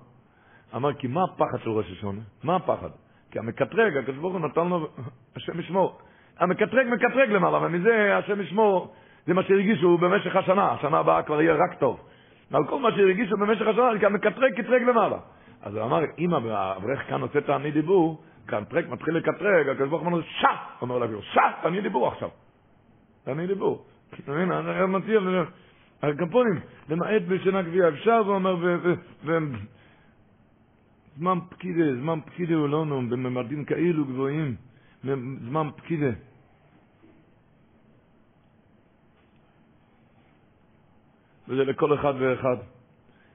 אמר, 0.76 0.94
כי 0.94 1.08
מה 1.08 1.24
הפחד 1.24 1.64
של 1.64 1.70
ראש 1.70 1.92
השונה? 1.92 2.22
מה 2.44 2.56
הפחד? 2.56 2.90
כי 3.32 3.40
המקטרג, 3.40 3.98
הקדוש 3.98 4.16
ברוך 4.16 4.34
הוא 4.34 4.42
נתן 4.42 4.68
לו, 4.68 4.88
השם 5.36 5.60
ישמור. 5.60 5.98
המקטרג 6.40 6.88
מקטרג 6.88 7.30
למעלה, 7.32 7.58
ומזה 7.58 8.18
השם 8.18 8.42
ישמור, 8.42 8.94
זה 9.28 9.34
מה 9.34 9.44
שהרגישו 9.44 9.98
במשך 9.98 10.36
השנה, 10.36 10.72
השנה 10.72 10.98
הבאה 10.98 11.24
כבר 11.24 11.42
יהיה 11.42 11.54
רק 11.54 11.74
טוב. 11.80 12.00
על 12.54 12.68
כל 12.68 12.80
מה 12.80 12.92
שהרגישו 12.92 13.38
במשך 13.38 13.68
השנה, 13.68 14.00
כי 14.00 14.06
המקטרג 14.06 14.62
קטרג 14.62 14.82
למעלה. 14.82 15.18
אז 15.62 15.76
הוא 15.76 15.84
אמר, 15.84 16.00
אם 16.20 16.34
האברך 16.34 17.10
כאן 17.10 17.22
עושה 17.22 17.42
תענית 17.42 17.74
דיבור, 17.74 18.24
קטרק 18.46 18.90
מתחיל 18.90 19.16
לקטרג, 19.18 19.70
הקדוש 19.70 19.90
ברוך 19.90 20.02
הוא 20.02 20.12
אומר, 20.12 20.22
שע! 20.22 20.48
אומר 20.82 20.98
לאוויר, 20.98 21.22
שע! 21.22 21.52
תעני 21.62 21.82
דיבור 21.82 22.08
עכשיו. 22.08 22.30
תעני 23.24 23.48
דיבור. 23.48 23.86
אתה 24.24 24.32
מבין? 24.32 24.52
אני 24.52 24.86
מציע, 24.86 25.20
הקפונים, 26.04 26.60
למעט 26.90 27.22
בשינה 27.28 27.62
גבייה 27.62 27.88
אפשר, 27.88 28.18
הוא 28.18 28.36
אומר, 28.36 28.56
זמן 31.20 31.40
פקידה, 31.50 31.96
זמן 31.96 32.20
פקידה 32.26 32.56
הוא 32.56 32.70
לא 32.70 32.86
נו, 32.86 33.02
בממדים 33.10 33.66
כאלו 33.66 34.06
גבוהים, 34.06 34.56
זמן 35.50 35.70
פקידה. 35.76 36.12
וזה 41.48 41.64
לכל 41.64 41.94
אחד 41.94 42.14
ואחד. 42.20 42.58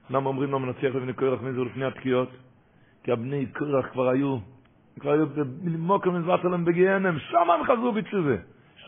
למה 0.09 0.29
אומרים 0.29 0.51
לו 0.51 0.59
מנצח 0.59 0.83
לבני 0.83 1.13
קורח 1.13 1.41
מי 1.41 1.53
זה 1.53 1.61
לפני 1.61 1.85
התקיעות? 1.85 2.29
כי 3.03 3.11
הבני 3.11 3.45
קורח 3.45 3.85
כבר 3.91 4.09
היו 4.09 4.37
כבר 4.99 5.11
היו 5.11 5.25
במוקר 5.63 6.11
מזבט 6.11 6.45
עליהם 6.45 6.65
בגיהנם, 6.65 7.19
שם 7.19 7.49
הם 7.49 7.63
חזרו 7.63 7.91
בתשובה. 7.91 8.35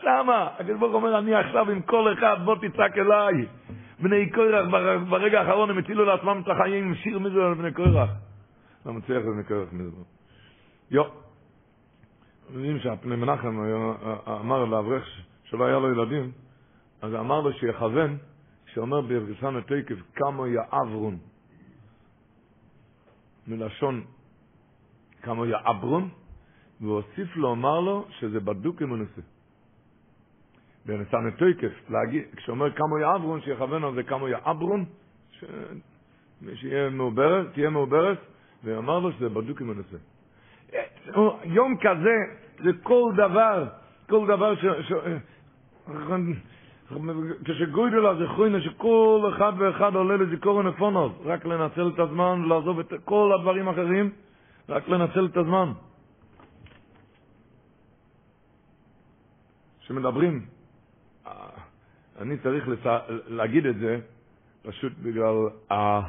שמה, 0.00 0.48
הקדוש 0.58 0.78
ברוך 0.78 0.94
אומר, 0.94 1.18
אני 1.18 1.34
עכשיו 1.34 1.70
עם 1.70 1.82
כל 1.82 2.12
אחד, 2.12 2.36
בוא 2.44 2.56
תצעק 2.56 2.98
אליי. 2.98 3.46
בני 4.00 4.30
קורח, 4.30 4.66
ברגע 5.08 5.40
האחרון 5.40 5.70
הם 5.70 5.78
הטילו 5.78 6.04
לעצמם 6.04 6.40
את 6.44 6.48
החיים 6.48 6.84
עם 6.84 6.94
שיר 6.94 7.18
מזה 7.18 7.44
על 7.44 7.54
בני 7.54 7.72
קורח. 7.72 8.10
לא 8.86 8.92
מצליח 8.92 9.18
לבני 9.18 9.44
קורח 9.44 9.72
מזה. 9.72 9.90
יו. 10.90 11.02
יודעים 12.50 12.78
שהפני 12.78 13.16
מנחם 13.16 13.60
אמר 14.26 14.64
לאברך 14.64 15.04
שלא 15.44 15.66
היה 15.66 15.78
לו 15.78 15.92
ילדים, 15.92 16.32
אז 17.02 17.14
אמר 17.14 17.40
לו 17.40 17.52
שיכוון, 17.52 18.18
שאומר 18.66 19.00
ברגסן 19.00 19.56
התקף, 19.56 19.96
כמה 20.14 20.48
יעברון. 20.48 21.18
מלשון 23.46 24.04
כמה 25.22 25.46
יעברון, 25.46 26.08
והוסיף 26.80 27.36
לומר 27.36 27.80
לו 27.80 28.06
שזה 28.10 28.40
בדוק 28.40 28.82
עם 28.82 28.92
הנושא. 28.92 29.20
בנתן 30.86 31.30
תויקף, 31.30 31.90
כשאומר 32.36 32.72
כמה 32.72 33.00
יעברון, 33.00 33.40
שיכוון 33.40 33.84
על 33.84 33.94
זה 33.94 34.02
כמה 34.02 34.30
יעברון, 34.30 34.84
שיהיה 36.54 36.90
מעוברת, 36.90 37.52
תהיה 37.52 37.70
מעוברת, 37.70 38.18
ואמר 38.64 38.98
לו 38.98 39.12
שזה 39.12 39.28
בדוק 39.28 39.60
עם 39.60 39.70
הנושא. 39.70 39.96
יום 41.44 41.76
כזה, 41.80 42.16
זה 42.64 42.70
כל 42.82 43.12
דבר, 43.16 43.68
כל 44.08 44.26
דבר 44.26 44.54
ש... 44.54 44.64
ש... 44.88 44.92
כשגוידל 47.44 48.06
הזכרוינה 48.06 48.60
שכל 48.60 49.30
אחד 49.36 49.52
ואחד 49.58 49.94
עולה 49.94 50.16
לזיכורן 50.16 50.66
אפונוב, 50.66 51.22
רק 51.24 51.44
לנצל 51.44 51.88
את 51.94 51.98
הזמן 51.98 52.42
ולעזוב 52.44 52.78
את 52.78 52.92
כל 53.04 53.32
הדברים 53.38 53.68
האחרים, 53.68 54.10
רק 54.68 54.88
לנצל 54.88 55.26
את 55.26 55.36
הזמן. 55.36 55.72
כשמדברים, 59.80 60.46
אני 62.18 62.38
צריך 62.38 62.68
לצע... 62.68 62.98
להגיד 63.26 63.66
את 63.66 63.78
זה 63.78 64.00
פשוט 64.62 64.92
בגלל, 65.02 65.34
ה... 65.72 66.00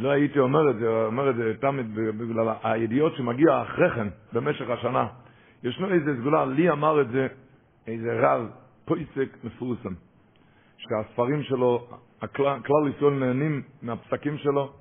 לא 0.00 0.10
הייתי 0.10 0.38
אומר 0.38 0.70
את 0.70 0.76
זה, 0.78 0.88
אומר 0.88 1.30
את 1.30 1.36
זה 1.36 1.52
תמיד 1.60 1.94
בגלל 1.94 2.54
הידיעות 2.62 3.16
שמגיע 3.16 3.62
אחרי 3.62 3.90
כן, 3.90 4.08
במשך 4.32 4.70
השנה. 4.70 5.06
ישנו 5.62 5.92
איזה 5.92 6.16
סגולה, 6.20 6.44
לי 6.44 6.70
אמר 6.70 7.00
את 7.00 7.08
זה 7.08 7.26
איזה 7.86 8.20
רב, 8.20 8.46
פויסק 8.84 9.36
מפורסם, 9.44 9.94
שהספרים 10.76 11.42
שלו, 11.42 11.86
הכלל, 12.22 12.60
כלל 12.66 12.88
ישראל 12.96 13.12
נהנים 13.12 13.62
מהפסקים 13.82 14.38
שלו, 14.38 14.72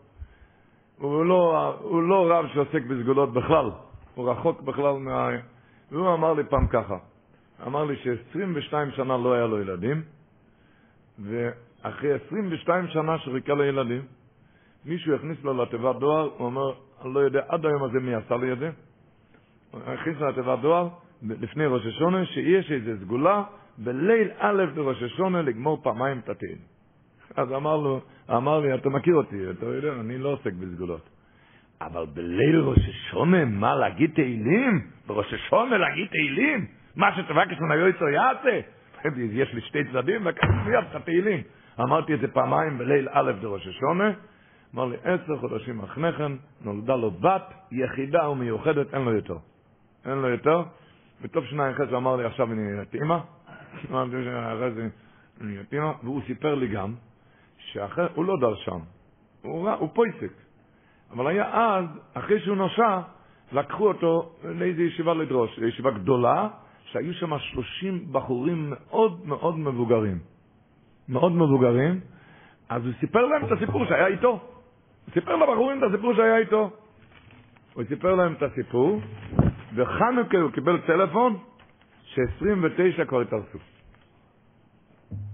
הוא 0.98 1.26
לא, 1.26 1.76
הוא 1.82 2.04
לא 2.04 2.32
רב 2.32 2.46
שעוסק 2.54 2.84
בסגולות 2.90 3.34
בכלל, 3.34 3.72
הוא 4.16 4.32
רחוק 4.32 4.62
בכלל 4.62 4.94
מה... 4.94 5.30
והוא 5.92 6.14
אמר 6.14 6.34
לי 6.34 6.44
פעם 6.44 6.68
ככה, 6.68 6.98
אמר 7.68 7.86
לי 7.86 7.96
ש-22 7.96 8.96
שנה 8.96 9.18
לא 9.18 9.34
היה 9.34 9.46
לו 9.46 9.62
ילדים, 9.62 10.02
ואחרי 11.20 12.14
22 12.28 12.88
שנה 12.88 13.18
שחיכה 13.18 13.54
לו 13.54 13.64
ילדים, 13.64 14.02
מישהו 14.86 15.16
הכניס 15.16 15.44
לו 15.44 15.64
לתיבת 15.64 15.96
דואר, 15.96 16.30
הוא 16.38 16.46
אומר, 16.46 16.74
אני 17.06 17.14
לא 17.14 17.20
יודע 17.20 17.42
עד 17.48 17.66
היום 17.66 17.84
הזה 17.84 18.00
מי 18.00 18.16
עשה 18.16 18.38
לי 18.38 18.54
את 18.54 18.60
זה, 18.60 18.70
הכניס 19.74 20.18
לתיבת 20.22 20.60
דואר, 20.60 20.88
לפני 21.24 21.66
ראש 21.66 21.86
השונה, 21.86 22.26
שיש 22.26 22.72
איזו 22.72 22.92
סגולה 23.02 23.44
בליל 23.78 24.30
א' 24.38 24.66
בראש 24.76 25.04
השונה 25.04 25.42
לגמור 25.42 25.84
פעמיים 25.84 26.20
את 26.20 26.30
התהילים. 26.30 26.58
אז 27.36 27.54
אמר 27.54 27.78
לו, 27.78 28.02
אמר 28.30 28.60
לי, 28.60 28.76
אתה 28.76 28.90
מכיר 28.90 29.16
אותי, 29.16 29.50
אתה 29.50 29.66
יודע, 29.66 29.94
אני 30.00 30.18
לא 30.18 30.30
עוסק 30.30 30.54
בסגולות. 30.54 31.10
אבל 31.82 32.06
בליל 32.14 32.60
ראש 32.60 32.80
השונה, 32.90 33.46
מה, 33.46 33.76
להגיד 33.76 34.12
תהילים? 34.16 34.88
בראש 35.08 35.34
השונה 35.34 35.78
להגיד 35.78 36.08
תהילים? 36.08 36.66
מה 36.96 37.16
שתבקש 37.16 37.60
מן 37.60 37.72
היועצו 37.72 38.08
יעשה? 38.08 38.60
יש 39.32 39.54
לי 39.54 39.62
שתי 39.62 39.84
צדדים, 39.84 40.28
לקחתי 40.28 40.54
מיד 40.66 40.84
את 40.90 40.96
התהילים. 40.96 41.42
אמרתי 41.80 42.14
את 42.14 42.20
זה 42.20 42.28
פעמיים 42.28 42.78
בליל 42.78 43.08
א' 43.12 43.32
בראש 43.42 43.68
השונה. 43.68 44.12
אמר 44.76 44.86
לי, 44.86 44.98
עשר 45.04 45.38
חודשים 45.38 45.82
אחרי 45.82 46.14
כן, 46.14 46.32
נולדה 46.62 46.96
לו 46.96 47.12
בת 47.12 47.54
יחידה 47.72 48.30
ומיוחדת, 48.30 48.94
אין 48.94 49.02
לו 49.02 49.14
יותר. 49.14 49.38
אין 50.06 50.18
לו 50.18 50.30
יותר. 50.30 50.64
וטוב 51.22 51.46
שניים 51.46 51.74
אחרי 51.74 51.88
זה 51.88 51.98
אמר 51.98 52.16
לי, 52.16 52.26
עכשיו 52.26 52.52
אני 52.52 52.62
נהיית 52.62 52.96
אימא. 52.96 53.18
אמרתי 53.92 54.12
אחרי 54.12 54.72
זה 54.72 54.88
אני 55.42 55.54
נהיית 55.54 55.74
אימא, 55.74 55.92
והוא 56.04 56.22
סיפר 56.28 56.56
לי 56.56 56.68
גם, 56.68 56.94
שאחרי, 57.58 58.06
הוא 58.16 58.26
לא 58.26 58.38
דרשם, 58.42 58.80
הוא, 59.42 59.70
הוא 59.70 59.90
פויסק. 59.94 60.34
אבל 61.12 61.28
היה 61.28 61.46
אז, 61.54 61.86
אחרי 62.14 62.40
שהוא 62.40 62.58
נושע, 62.58 63.00
לקחו 63.52 63.88
אותו 63.88 64.32
לאיזו 64.44 64.82
ישיבה 64.82 65.14
לדרוש, 65.14 65.58
ישיבה 65.58 65.92
גדולה, 65.92 66.48
שהיו 66.84 67.14
שם 67.14 67.40
שלושים 67.40 68.06
בחורים 68.12 68.70
מאוד 68.70 69.26
מאוד 69.26 69.58
מבוגרים. 69.60 70.20
מאוד 71.10 71.32
מבוגרים, 71.32 72.00
אז 72.70 72.86
הוא 72.86 72.94
סיפר 73.00 73.26
להם 73.26 73.46
את 73.46 73.52
הסיפור 73.52 73.86
שהיה 73.86 74.08
איתו. 74.08 74.59
סיפר 75.14 75.36
לבחורים 75.36 75.78
את 75.78 75.84
הסיפור 75.84 76.14
שהיה 76.14 76.38
איתו. 76.38 76.72
הוא 77.74 77.84
סיפר 77.88 78.16
להם 78.16 78.34
את 78.34 78.44
הסיפור, 78.44 79.02
וחנוכה 79.76 80.38
הוא 80.38 80.52
קיבל 80.52 80.82
טלפון 80.82 81.38
ש-29 82.04 83.06
כבר 83.06 83.22
התארסו. 83.22 83.58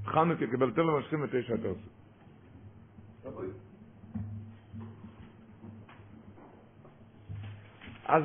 חנוכה 0.05 0.47
קיבל 0.47 0.71
טלפון 0.71 1.01
ש-29 1.01 1.53
התארסו. 1.53 1.89
אז 8.05 8.23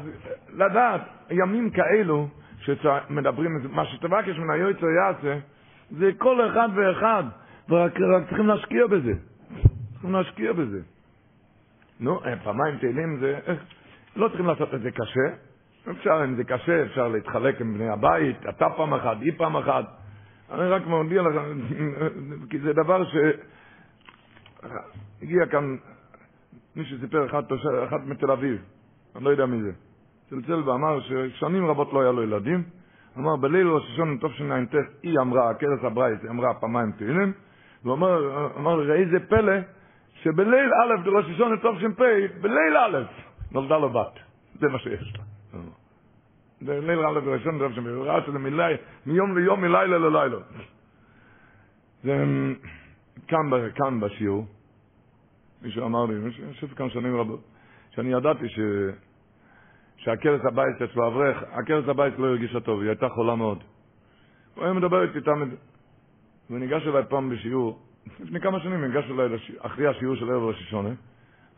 לדעת, 0.53 1.01
ימים 1.31 1.71
כאלו, 1.71 2.29
שמדברים, 2.61 3.51
מה 3.71 3.87
שתבקש 3.87 4.39
מן 4.39 4.51
היועץ 4.51 4.77
יעשה, 4.83 5.39
זה 5.91 6.11
כל 6.19 6.49
אחד 6.51 6.69
ואחד, 6.75 7.25
ורק 7.69 7.93
רק 8.01 8.29
צריכים 8.29 8.47
להשקיע 8.47 8.87
בזה. 8.87 9.13
צריכים 9.93 10.13
להשקיע 10.13 10.53
בזה. 10.53 10.81
נו, 12.01 12.25
אה, 12.25 12.37
פעמיים 12.45 12.79
תהילים 12.79 13.19
זה, 13.21 13.39
אה, 13.49 13.55
לא 14.17 14.29
צריכים 14.29 14.47
לעשות 14.47 14.75
את 14.75 14.81
זה 14.81 14.91
קשה. 14.91 15.37
אפשר, 15.91 16.25
אם 16.25 16.35
זה 16.35 16.45
קשה, 16.45 16.83
אפשר 16.83 17.09
להתחלק 17.09 17.61
עם 17.61 17.75
בני 17.75 17.89
הבית, 17.89 18.37
אתה 18.49 18.71
פעם 18.77 18.95
אחת, 18.95 19.17
היא 19.21 19.33
פעם 19.37 19.57
אחת. 19.57 19.85
אני 20.53 20.69
רק 20.69 20.87
מודיע 20.87 21.23
לך, 21.23 21.43
כי 22.51 22.59
זה 22.59 22.73
דבר 22.73 23.05
ש... 23.05 23.17
הגיע 25.23 25.47
כאן, 25.47 25.77
מישהו 26.77 26.99
סיפר 27.01 27.27
אחד, 27.27 27.43
אחד 27.89 28.09
מתל 28.09 28.31
אביב, 28.31 28.63
אני 29.17 29.25
לא 29.25 29.31
יודע 29.31 29.47
מי 29.47 29.63
זה, 29.63 29.73
צלצל 30.31 30.69
ואמר 30.69 31.01
ששנים 31.01 31.67
רבות 31.67 31.93
לא 31.93 32.01
היה 32.01 32.13
לו 32.13 32.23
ילדים. 32.23 32.63
אמר, 33.19 33.37
בליל 33.37 33.69
ראש 33.69 33.83
השונה 33.93 34.17
תשע"ט, 34.17 34.75
היא 35.03 35.19
אמרה, 35.21 35.51
הכרס 35.51 35.85
הברייס, 35.85 36.19
היא 36.23 36.31
אמרה 36.31 36.55
פעמיים 36.55 36.93
תהילים, 36.93 37.33
והוא 37.85 37.95
אמר, 38.57 38.81
ראי 38.89 39.07
זה 39.07 39.21
פלא, 39.29 39.53
שבליל 40.23 40.71
א' 40.75 41.05
בראש 41.05 41.25
השונה 41.35 41.57
תש"פ, 41.57 42.01
בליל 42.41 42.77
א', 42.77 43.05
נולדה 43.53 43.79
לו 43.79 43.91
בת. 43.91 44.19
זה 44.61 44.69
מה 44.69 44.79
שיש 44.79 45.15
לה. 45.17 45.61
בליל 46.63 46.99
א' 47.07 47.21
בראש 47.21 47.41
השונה 47.41 47.69
תש"פ, 47.69 47.79
הוא 47.79 48.05
ראה 48.05 48.23
שזה 48.27 48.39
מיום 49.07 49.39
ליום, 49.39 49.61
מלילה 49.61 49.99
ללילה. 49.99 50.37
זה 52.05 52.25
כאן, 53.29 53.51
כאן 53.75 54.01
בשיעור, 54.01 54.47
מישהו 55.63 55.87
אמר 55.87 56.05
לי, 56.07 56.15
אני 56.17 56.55
חושב 56.55 56.67
כאן 56.67 56.91
שנים 56.91 57.17
רבות, 57.17 57.41
שאני 57.91 58.13
ידעתי 58.13 58.49
ש... 58.49 58.59
שעקרת 59.97 60.45
הבית 60.45 60.83
אצלו 60.83 61.09
אברך, 61.09 61.43
עקרת 61.53 61.89
הבית 61.89 62.19
לא 62.19 62.27
הרגישה 62.27 62.61
טוב, 62.61 62.81
היא 62.81 62.89
הייתה 62.89 63.09
חולה 63.09 63.37
מאוד. 63.37 63.59
הוא 64.55 64.65
היה 64.65 64.73
מדבר 64.73 65.03
איתי 65.03 65.21
תמיד, 65.21 65.49
וניגש 66.51 66.87
אליי 66.87 67.03
פעם 67.09 67.31
בשיעור, 67.31 67.79
לפני 68.21 68.41
כמה 68.41 68.61
שנים 68.61 68.85
ניגש 68.85 69.05
אליי 69.11 69.39
אחרי 69.59 69.87
השיעור 69.87 70.17
של 70.17 70.31
ערב 70.31 70.43
ראשי 70.43 70.65
שונה, 70.65 70.91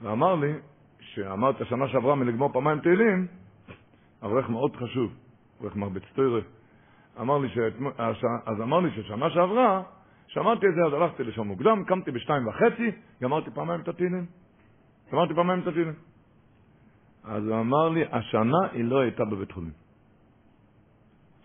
ואמר 0.02 0.34
לי, 0.34 0.52
שאמרת 1.00 1.66
שנה 1.68 1.88
שעברה 1.88 2.14
מלגמור 2.14 2.52
פעמיים 2.52 2.80
תהילים, 2.80 3.26
אברך 4.22 4.50
מאוד 4.50 4.76
חשוב, 4.76 5.12
אברך 5.60 5.76
מרביץ 5.76 6.02
תוירה. 6.14 6.40
אמר 7.20 7.38
לי, 7.38 7.48
שאת, 7.48 7.72
אז 8.46 8.60
אמר 8.62 8.80
לי 8.80 8.90
ששנה 8.90 9.30
שעברה, 9.30 9.82
שמעתי 10.26 10.66
את 10.66 10.74
זה, 10.74 10.86
אז 10.86 10.92
הלכתי 10.92 11.24
לשם 11.24 11.42
מוקדם, 11.42 11.84
קמתי 11.84 12.10
בשתיים 12.10 12.48
וחצי, 12.48 12.90
גמרתי 13.22 13.50
פעמיים 13.50 13.80
את 13.80 13.88
התהילים. 13.88 14.26
גמרתי 15.12 15.34
פעמיים 15.34 15.60
את 15.60 15.66
התהילים. 15.66 15.94
אז 17.24 17.46
הוא 17.46 17.60
אמר 17.60 17.88
לי, 17.88 18.04
השנה 18.12 18.58
היא 18.72 18.84
לא 18.84 19.00
הייתה 19.00 19.24
בבית 19.24 19.52
חולים. 19.52 19.81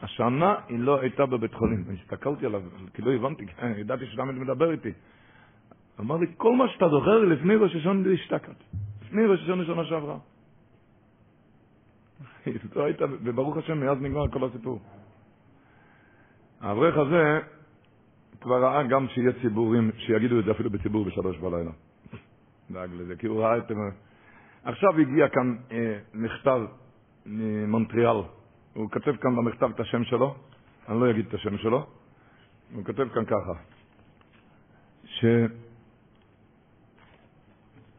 השנה 0.02 0.56
היא 0.68 0.80
לא 0.80 1.02
הייתה 1.02 1.26
בבית 1.26 1.54
חולים. 1.54 1.84
הסתכלתי 2.02 2.46
עליו, 2.46 2.62
כי 2.94 3.02
לא 3.02 3.12
הבנתי, 3.12 3.46
ידעתי 3.78 4.06
שתמיד 4.06 4.36
מדבר 4.36 4.72
איתי. 4.72 4.92
אמר 6.00 6.18
לי, 6.18 6.28
כל 6.38 6.56
מה 6.56 6.70
שאתה 6.70 6.90
זוכר 6.90 7.18
לפני 7.18 7.56
ראש 7.56 7.76
השונה 7.76 8.10
השתקת. 8.14 8.64
לפני 9.06 9.26
ראש 9.26 9.40
השונה 9.42 9.66
שנה 9.66 9.86
שעברה. 9.86 10.18
לא 12.76 12.86
וברוך 13.00 13.58
השם, 13.58 13.80
מאז 13.80 14.02
נגמר 14.02 14.28
כל 14.28 14.44
הסיפור. 14.44 14.80
האברך 16.62 16.98
הזה 16.98 17.40
כבר 18.42 18.64
ראה 18.64 18.84
גם 18.84 19.08
שיהיה 19.08 19.32
ציבורים, 19.42 19.92
שיגידו 19.98 20.40
את 20.40 20.46
זה 20.46 20.52
אפילו 20.52 20.70
בציבור 20.70 21.06
בשלוש 21.06 21.38
בלילה. 21.38 21.72
דאג 22.72 22.90
לזה, 22.94 23.16
כי 23.16 23.28
הוא 23.28 23.42
ראה 23.42 23.58
את... 23.58 23.72
עכשיו 24.64 25.00
הגיע 25.00 25.30
כאן 25.30 25.56
אה, 25.72 26.00
מכתב 26.14 26.62
ממונטריאל. 27.26 28.37
הוא 28.78 28.90
כותב 28.92 29.16
כאן 29.16 29.36
במכתב 29.36 29.70
את 29.76 29.80
השם 29.80 30.04
שלו, 30.04 30.36
אני 30.90 31.00
לא 31.00 31.10
אגיד 31.10 31.26
את 31.28 31.34
השם 31.34 31.58
שלו. 31.58 31.86
הוא 32.74 32.86
כותב 32.86 33.08
כאן 33.14 33.26
ככה, 33.26 33.54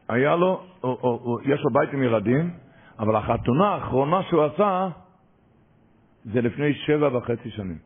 שהיה 0.07 0.35
לו, 0.35 0.63
או, 0.83 0.89
או, 0.89 1.21
או, 1.25 1.39
יש 1.43 1.61
לו 1.61 1.69
בית 1.69 1.93
עם 1.93 2.03
ילדים, 2.03 2.51
אבל 2.99 3.15
החתונה 3.15 3.67
האחרונה 3.67 4.23
שהוא 4.23 4.43
עשה 4.43 4.89
זה 6.25 6.41
לפני 6.41 6.73
שבע 6.73 7.17
וחצי 7.17 7.49
שנים, 7.49 7.77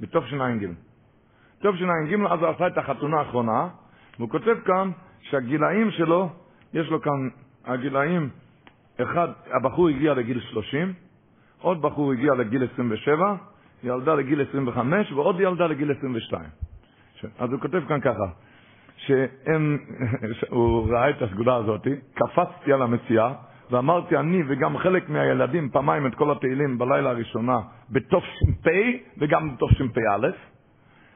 בתשע"ג. 0.00 0.66
תשע"ג, 1.58 2.14
אז 2.30 2.40
הוא 2.40 2.48
עשה 2.48 2.66
את 2.66 2.78
החתונה 2.78 3.16
האחרונה, 3.16 3.68
והוא 4.18 4.30
כותב 4.30 4.56
כאן 4.64 4.90
שהגילאים 5.20 5.90
שלו, 5.90 6.28
יש 6.74 6.88
לו 6.88 7.02
כאן 7.02 7.28
הגילאים, 7.64 8.30
אחד, 9.02 9.28
הבחור 9.46 9.88
הגיע 9.88 10.14
לגיל 10.14 10.40
30, 10.40 11.05
עוד 11.60 11.82
בחור 11.82 12.12
הגיע 12.12 12.34
לגיל 12.34 12.62
27, 12.72 13.34
ילדה 13.84 14.14
לגיל 14.14 14.44
25 14.48 15.12
ועוד 15.12 15.40
ילדה 15.40 15.66
לגיל 15.66 15.92
22. 15.98 16.44
אז 17.38 17.52
הוא 17.52 17.60
כותב 17.60 17.82
כאן 17.88 18.00
ככה, 18.00 18.26
שהם, 18.96 19.78
הוא 20.50 20.88
ראה 20.90 21.10
את 21.10 21.22
הסגולה 21.22 21.56
הזאת, 21.56 21.86
קפצתי 22.14 22.72
על 22.72 22.82
המציאה 22.82 23.32
ואמרתי 23.70 24.16
אני 24.16 24.42
וגם 24.48 24.78
חלק 24.78 25.08
מהילדים 25.08 25.70
פעמיים 25.70 26.06
את 26.06 26.14
כל 26.14 26.30
התהילים 26.30 26.78
בלילה 26.78 27.10
הראשונה 27.10 27.58
בתש"פ 27.90 28.68
וגם 29.18 29.56
בתשפ"א. 29.56 30.26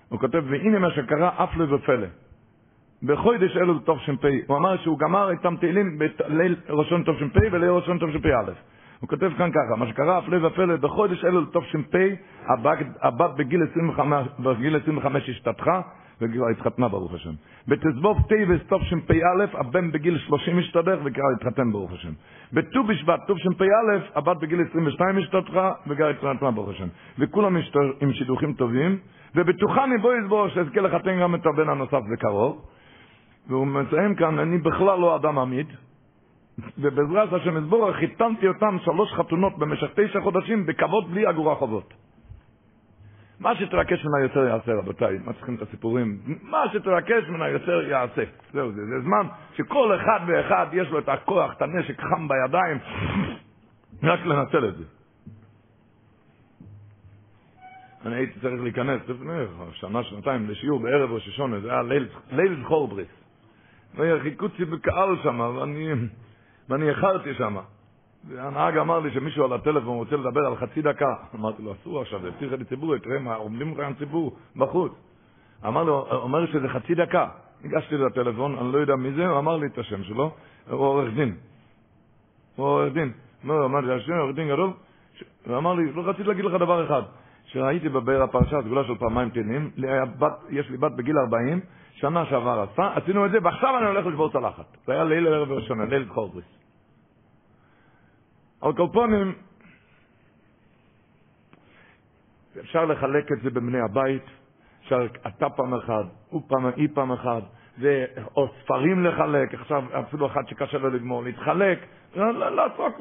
הוא 0.08 0.20
כותב, 0.20 0.42
והנה 0.50 0.78
מה 0.78 0.90
שקרה 0.90 1.30
הפלא 1.44 1.74
ופלא. 1.74 2.06
בחודש 3.02 3.56
אלול 3.56 3.78
תש"פ, 3.78 4.24
הוא 4.46 4.56
אמר 4.56 4.76
שהוא 4.76 4.98
גמר 4.98 5.30
איתם 5.30 5.56
תהילים 5.56 5.98
בליל 5.98 6.56
ראשון 6.68 7.02
תש"פ 7.02 7.36
וליל 7.52 7.70
ראשון 7.70 7.98
תשפ"א. 7.98 8.52
הוא 9.00 9.08
כותב 9.08 9.30
כאן 9.38 9.50
ככה, 9.50 9.76
מה 9.76 9.86
שקרה 9.86 10.18
הפלא 10.18 10.46
ופלא, 10.46 10.76
בחודש 10.76 11.24
אלול 11.24 11.46
תש"פ, 11.52 11.96
הבת 13.02 13.30
בגיל 13.36 13.60
25, 13.72 14.26
בגיל 14.38 14.76
25 14.76 15.28
השתדכה, 15.28 15.80
וכבר 16.20 16.48
התחתנה 16.48 16.88
ברוך 16.88 17.14
השם. 17.14 17.30
בתזבוב 17.68 18.18
טייבס 18.28 18.60
תשפ"א, 18.66 19.58
הבן 19.58 19.92
בגיל 19.92 20.18
30 20.18 20.58
השתדך 20.58 20.98
וכבר 21.04 21.22
התחתן 21.36 21.72
ברוך 21.72 21.92
השם. 21.92 22.12
בט"ו 22.52 22.84
בשבט 22.84 23.20
תשפ"א, 23.30 24.18
הבת 24.18 24.36
בגיל 24.36 24.60
22 24.70 25.18
השתתחה 25.18 25.72
וכבר 25.86 26.08
התחתנה 26.08 26.50
ברוך 26.50 26.68
השם. 26.68 26.88
וכולם 27.18 27.56
עם 28.00 28.12
שידוכים 28.12 28.52
טובים, 28.52 28.98
ובטוחני 29.34 29.98
בוא 29.98 30.14
יסבור 30.14 30.48
שאזכה 30.48 30.80
לחתן 30.80 31.20
גם 31.20 31.34
את 31.34 31.46
הבן 31.46 31.68
הנוסף 31.68 32.00
בקרוב. 32.12 32.62
והוא 33.48 33.66
מציין 33.66 34.14
כאן, 34.14 34.38
אני 34.38 34.58
בכלל 34.58 34.98
לא 34.98 35.16
אדם 35.16 35.38
עמיד, 35.38 35.66
ובעזרת 36.78 37.32
השם 37.32 37.58
יסבורך 37.58 37.96
חיתנתי 37.96 38.48
אותם 38.48 38.76
שלוש 38.84 39.12
חתונות 39.12 39.58
במשך 39.58 39.90
תשע 39.94 40.20
חודשים 40.20 40.66
בכבוד 40.66 41.10
בלי 41.10 41.30
אגורה 41.30 41.54
חובות. 41.54 41.94
מה 43.40 43.56
שתבקש 43.56 44.04
ממנה 44.04 44.22
יותר 44.22 44.44
יעשה, 44.44 44.72
רבותיי, 44.72 45.18
מה 45.24 45.32
צריכים 45.32 45.54
את 45.54 45.62
הסיפורים? 45.62 46.18
מה 46.42 46.64
שתבקש 46.72 47.28
ממנה 47.28 47.48
יותר 47.48 47.82
יעשה. 47.88 48.22
זהו 48.52 48.72
זה, 48.72 48.80
זה 48.86 49.00
זמן 49.00 49.26
שכל 49.56 49.96
אחד 49.96 50.20
ואחד 50.26 50.66
יש 50.72 50.88
לו 50.88 50.98
את 50.98 51.08
הכוח, 51.08 51.52
את 51.56 51.62
הנשק 51.62 52.00
חם 52.00 52.28
בידיים, 52.28 52.78
רק 54.02 54.20
לנצל 54.26 54.68
את 54.68 54.76
זה. 54.76 54.84
אני 58.06 58.14
הייתי 58.14 58.40
צריך 58.40 58.62
להיכנס 58.62 59.00
לפני 59.08 59.32
שנה, 59.72 60.04
שנתיים, 60.04 60.50
לשיעור 60.50 60.80
בערב 60.80 61.12
ראש 61.12 61.28
השונה, 61.28 61.60
זה 61.60 61.72
היה 61.72 61.82
ליל, 62.30 62.62
זכור 62.64 62.88
בריס. 62.88 63.08
חיכו 64.22 64.44
אותי 64.44 64.64
בקהל 64.64 65.16
שם, 65.22 65.40
ואני, 65.40 65.92
ואני 66.70 66.88
איחרתי 66.88 67.34
שם. 67.34 67.56
והנהג 68.28 68.76
אמר 68.76 68.98
לי 69.00 69.10
שמישהו 69.10 69.44
על 69.44 69.52
הטלפון 69.52 69.96
רוצה 69.96 70.16
לדבר 70.16 70.46
על 70.46 70.56
חצי 70.56 70.82
דקה. 70.82 71.14
אמרתי 71.34 71.62
לו, 71.62 71.72
אסור 71.72 72.00
עכשיו, 72.00 72.26
הבטיח 72.26 72.52
לי 72.52 72.64
ציבור, 72.64 72.98
תראה 72.98 73.18
מה, 73.18 73.34
עומדים 73.34 73.74
כאן 73.74 73.92
ציבור 73.98 74.36
בחוץ. 74.56 74.92
אמר 75.66 75.84
לו, 75.84 76.06
אומר 76.10 76.46
שזה 76.46 76.68
חצי 76.68 76.94
דקה. 76.94 77.28
ניגשתי 77.64 77.96
לטלפון, 77.96 78.58
אני 78.58 78.72
לא 78.72 78.78
יודע 78.78 78.96
מי 78.96 79.12
זה, 79.12 79.26
הוא 79.26 79.38
אמר 79.38 79.56
לי 79.56 79.66
את 79.66 79.78
השם 79.78 80.04
שלו, 80.04 80.30
הוא 80.70 80.80
עורך 80.80 81.14
דין. 81.14 81.36
הוא 82.56 82.66
עורך 82.66 82.92
דין. 82.92 83.12
לא, 83.44 83.64
אמרתי, 83.64 83.92
השם 83.92 84.12
עורך 84.12 84.36
דין 84.36 84.48
גדול. 84.48 84.70
הוא 85.46 85.56
אמר 85.56 85.74
לי, 85.74 85.92
לא 85.92 86.02
רציתי 86.08 86.28
להגיד 86.28 86.44
לך 86.44 86.54
דבר 86.54 86.86
אחד. 86.86 87.02
שראיתי 87.46 87.88
בבאר 87.88 88.22
הפרשה, 88.22 88.62
סגולה 88.62 88.84
של 88.84 88.94
פעמיים 88.94 89.30
תנים, 89.30 89.70
יש 90.50 90.70
לי 90.70 90.76
בת 90.76 90.92
בגיל 90.92 91.18
40, 91.18 91.60
שנה 91.94 92.26
שעבר 92.26 92.66
עשה, 92.72 92.92
עשינו 92.94 93.26
את 93.26 93.30
זה, 93.30 93.38
ועכשיו 93.42 93.78
אני 93.78 93.86
הולך 93.86 94.06
לשבור 94.06 94.32
צלחת. 94.32 94.76
זה 94.86 94.92
היה 94.92 95.04
ליל 95.04 95.26
ערב 95.26 95.52
ראשונה, 95.52 95.84
ליל 95.84 96.08
חורבריס. 96.08 96.59
על 98.60 98.72
כל 98.72 98.86
פונים, 98.92 99.34
אפשר 102.60 102.84
לחלק 102.84 103.32
את 103.32 103.40
זה 103.42 103.50
בבני 103.50 103.80
הבית, 103.80 104.22
אפשר 104.82 105.06
אתה 105.26 105.50
פעם 105.50 105.74
אחת, 105.74 106.04
הוא 106.28 106.42
פעם, 106.48 106.66
היא 106.76 106.88
פעם 106.94 107.12
אחת, 107.12 107.42
ו... 107.78 108.04
או 108.36 108.48
ספרים 108.62 109.04
לחלק, 109.04 109.54
עכשיו 109.54 109.84
אפילו 110.00 110.26
אחד 110.26 110.42
שקשה 110.48 110.78
לו 110.78 110.90
לגמור, 110.90 111.22
להתחלק, 111.24 111.78
לעסוק, 112.16 113.00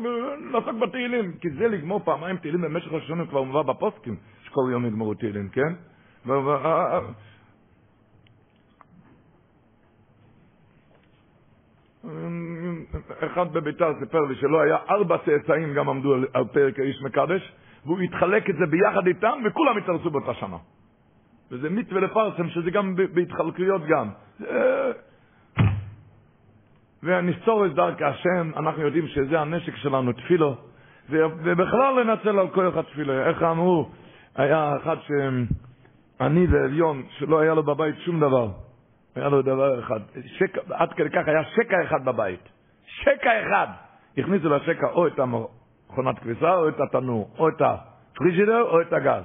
לעסוק 0.51 0.75
בתהילים, 0.81 1.33
כי 1.41 1.49
זה 1.49 1.67
לגמור 1.67 1.99
פעמיים 1.99 2.37
תהילים 2.37 2.61
במשך 2.61 2.93
השנים 2.93 3.27
כבר 3.27 3.41
מובא 3.43 3.61
בפוסקים, 3.61 4.15
שכל 4.43 4.61
יום 4.71 4.85
יגמרו 4.85 5.13
תהילים, 5.13 5.49
כן? 5.49 5.73
אחד 13.19 13.53
בביתר 13.53 13.93
סיפר 13.99 14.19
לי 14.19 14.35
שלא 14.35 14.61
היה 14.61 14.77
ארבע 14.89 15.17
צאצאים 15.25 15.73
גם 15.73 15.89
עמדו 15.89 16.13
על, 16.13 16.25
על 16.33 16.45
פרק 16.45 16.79
האיש 16.79 17.01
מקדש, 17.01 17.53
והוא 17.85 17.99
התחלק 17.99 18.49
את 18.49 18.55
זה 18.55 18.65
ביחד 18.65 19.07
איתם, 19.07 19.39
וכולם 19.45 19.77
התארסו 19.77 20.09
באותה 20.09 20.33
שנה. 20.33 20.57
וזה 21.51 21.69
מצווה 21.69 22.01
לפרסם, 22.01 22.49
שזה 22.49 22.71
גם 22.71 22.95
בהתחלקויות 23.13 23.81
גם. 23.85 24.09
ונסתור 27.03 27.65
את 27.65 27.73
דרכי 27.73 28.03
השם, 28.03 28.51
אנחנו 28.57 28.81
יודעים 28.81 29.07
שזה 29.07 29.39
הנשק 29.39 29.75
שלנו, 29.75 30.13
תפילו, 30.13 30.55
ובכלל 31.09 32.01
לנצל 32.01 32.39
על 32.39 32.47
כוח 32.47 32.77
התפילו. 32.77 33.13
איך 33.13 33.43
אמרו, 33.43 33.89
היה 34.35 34.75
אחד 34.77 34.95
שעני 35.07 36.47
ועליון, 36.47 37.03
שלא 37.09 37.39
היה 37.39 37.53
לו 37.53 37.63
בבית 37.63 37.95
שום 37.99 38.19
דבר. 38.19 38.47
היה 39.15 39.29
לו 39.29 39.41
דבר 39.41 39.79
אחד, 39.79 39.99
שקע, 40.25 40.61
עד 40.69 40.93
כדי 40.93 41.09
כך 41.09 41.27
היה 41.27 41.43
שקע 41.43 41.83
אחד 41.83 42.05
בבית. 42.05 42.49
שקע 42.85 43.41
אחד! 43.41 43.67
הכניסו 44.17 44.49
לשקע 44.49 44.87
או 44.87 45.07
את, 45.07 45.19
המור, 45.19 45.49
מכונת 45.89 46.19
כביסה 46.19 46.53
או 46.53 46.69
את 46.69 46.79
התנור, 46.79 47.29
או 47.37 47.49
את 47.49 47.61
הפריג'ידר 47.61 48.61
או 48.61 48.81
את 48.81 48.93
הגז. 48.93 49.23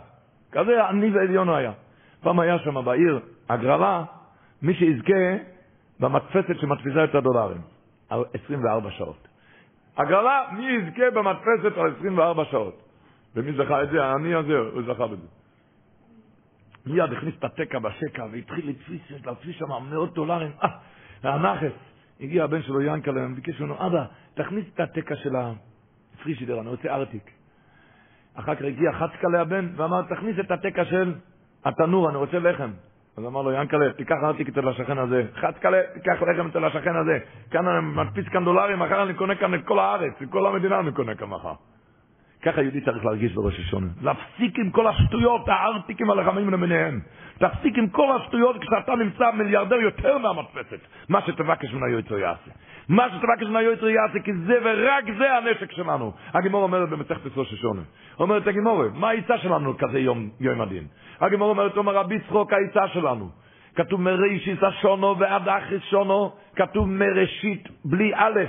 כזה 0.52 0.84
עני 0.84 1.10
ועליון 1.10 1.48
היה. 1.48 1.72
פעם 2.20 2.40
היה 2.40 2.58
שם 2.58 2.84
בעיר 2.84 3.20
הגרלה, 3.48 4.04
מי 4.62 4.74
שיזכה 4.74 5.36
במדפסת 6.00 6.60
שמדפיסה 6.60 7.04
את 7.04 7.14
הדולרים, 7.14 7.60
על 8.10 8.24
24 8.44 8.90
שעות. 8.90 9.28
הגרלה, 9.96 10.44
מי 10.52 10.66
יזכה 10.66 11.10
במדפסת 11.10 11.78
על 11.78 11.94
24 11.98 12.44
שעות. 12.44 12.82
ומי 13.36 13.52
זכה 13.52 13.82
את 13.82 13.90
זה? 13.90 14.04
העני 14.04 14.34
הזה, 14.34 14.58
הוא 14.58 14.82
זכה 14.86 15.06
בזה. 15.06 15.26
מיד 16.86 17.12
הכניס 17.12 17.34
את 17.38 17.44
התקע 17.44 17.78
בשקע 17.78 18.26
והתחיל 18.32 18.68
לתפיס, 18.68 19.56
שם 19.58 19.66
מאות 19.90 20.14
דולרים. 20.14 20.50
אה, 20.62 20.68
והנכס, 21.22 21.72
הגיע 22.20 22.44
הבן 22.44 22.62
שלו 22.62 22.80
ינקלה, 22.80 23.26
וביקש 23.26 23.60
ממנו, 23.60 23.86
אבא, 23.86 24.04
תכניס 24.34 24.64
את 24.74 24.80
התקע 24.80 25.16
של 25.16 25.32
הפרישידר, 25.36 26.60
אני 26.60 26.68
רוצה 26.68 26.88
ארטיק. 26.88 27.30
אחר 28.34 28.54
כך 28.54 28.62
הגיע 28.62 28.92
חצקלה 28.92 29.40
הבן 29.40 29.68
ואמר, 29.76 30.02
תכניס 30.02 30.38
את 30.40 30.50
התקע 30.50 30.84
של 30.84 31.14
התנור, 31.64 32.08
אני 32.10 32.16
רוצה 32.16 32.38
לחם. 32.38 32.70
אז 33.16 33.24
אמר 33.24 33.42
לו, 33.42 33.52
ינקלה, 33.52 33.92
תיקח 33.92 34.16
ארטיק 34.22 34.48
אצל 34.48 34.68
השכן 34.68 34.98
הזה. 34.98 35.26
חצקלה, 35.34 35.78
תיקח 35.94 36.22
לחם 36.22 36.46
אצל 36.46 36.64
השכן 36.64 36.96
הזה. 36.96 37.18
כאן 37.50 37.68
אני 37.68 37.86
מדפיס 37.86 38.28
כאן 38.28 38.44
דולרים, 38.44 38.78
מחר 38.78 39.02
אני 39.02 39.14
קונה 39.14 39.34
כאן 39.34 39.54
את 39.54 39.64
כל 39.64 39.78
הארץ, 39.78 40.12
את 40.22 40.30
כל 40.30 40.46
המדינה 40.46 40.80
אני 40.80 40.92
קונה 40.92 41.14
כאן 41.14 41.28
מחר. 41.28 41.54
ככה 42.44 42.62
יהודי 42.62 42.80
צריך 42.80 43.04
להרגיש 43.04 43.32
בראש 43.32 43.60
השונה. 43.60 43.86
להפסיק 44.02 44.58
עם 44.58 44.70
כל 44.70 44.86
השטויות, 44.86 45.48
הארטיקים 45.48 46.10
הלחמים 46.10 46.50
למיניהם. 46.50 47.00
תפסיק 47.38 47.78
עם 47.78 47.88
כל 47.88 48.16
השטויות 48.16 48.56
כשאתה 48.60 48.94
נמצא 48.94 49.30
מיליארדר 49.30 49.76
יותר 49.76 50.18
מהמדפסת. 50.18 50.80
מה 51.08 51.20
שתבקש 51.26 51.74
מן 51.74 51.82
היועצו 51.82 52.18
יעשה. 52.18 52.50
מה 52.88 53.06
שתבקש 53.08 53.46
מן 53.50 53.56
היועצו 53.56 53.88
יעשה, 53.88 54.20
כי 54.24 54.34
זה 54.34 54.58
ורק 54.64 55.04
זה 55.18 55.36
הנשק 55.36 55.72
שלנו. 55.72 56.12
הגימור 56.34 56.62
אומרת 56.62 56.88
במסכת 56.88 57.36
ראש 57.36 57.52
השונה. 57.52 57.82
אומרת 58.18 58.46
הגימור, 58.46 58.82
מה 58.94 59.08
העצה 59.08 59.38
שלנו 59.38 59.78
כזה 59.78 59.98
יום, 59.98 60.30
יום 60.40 60.60
הדין? 60.60 60.86
הגימור 61.20 61.50
אומרת, 61.50 61.76
אומר 61.76 61.94
רבי 61.94 62.18
צחוק 62.20 62.52
העצה 62.52 62.88
שלנו. 62.88 63.30
כתוב 63.74 64.00
מראשית 64.00 64.62
השונו 64.62 65.18
ועד 65.18 65.48
אחרי 65.48 65.80
שונו, 65.80 66.32
כתוב 66.56 66.88
מראשית 66.88 67.68
בלי 67.84 68.12
א', 68.14 68.40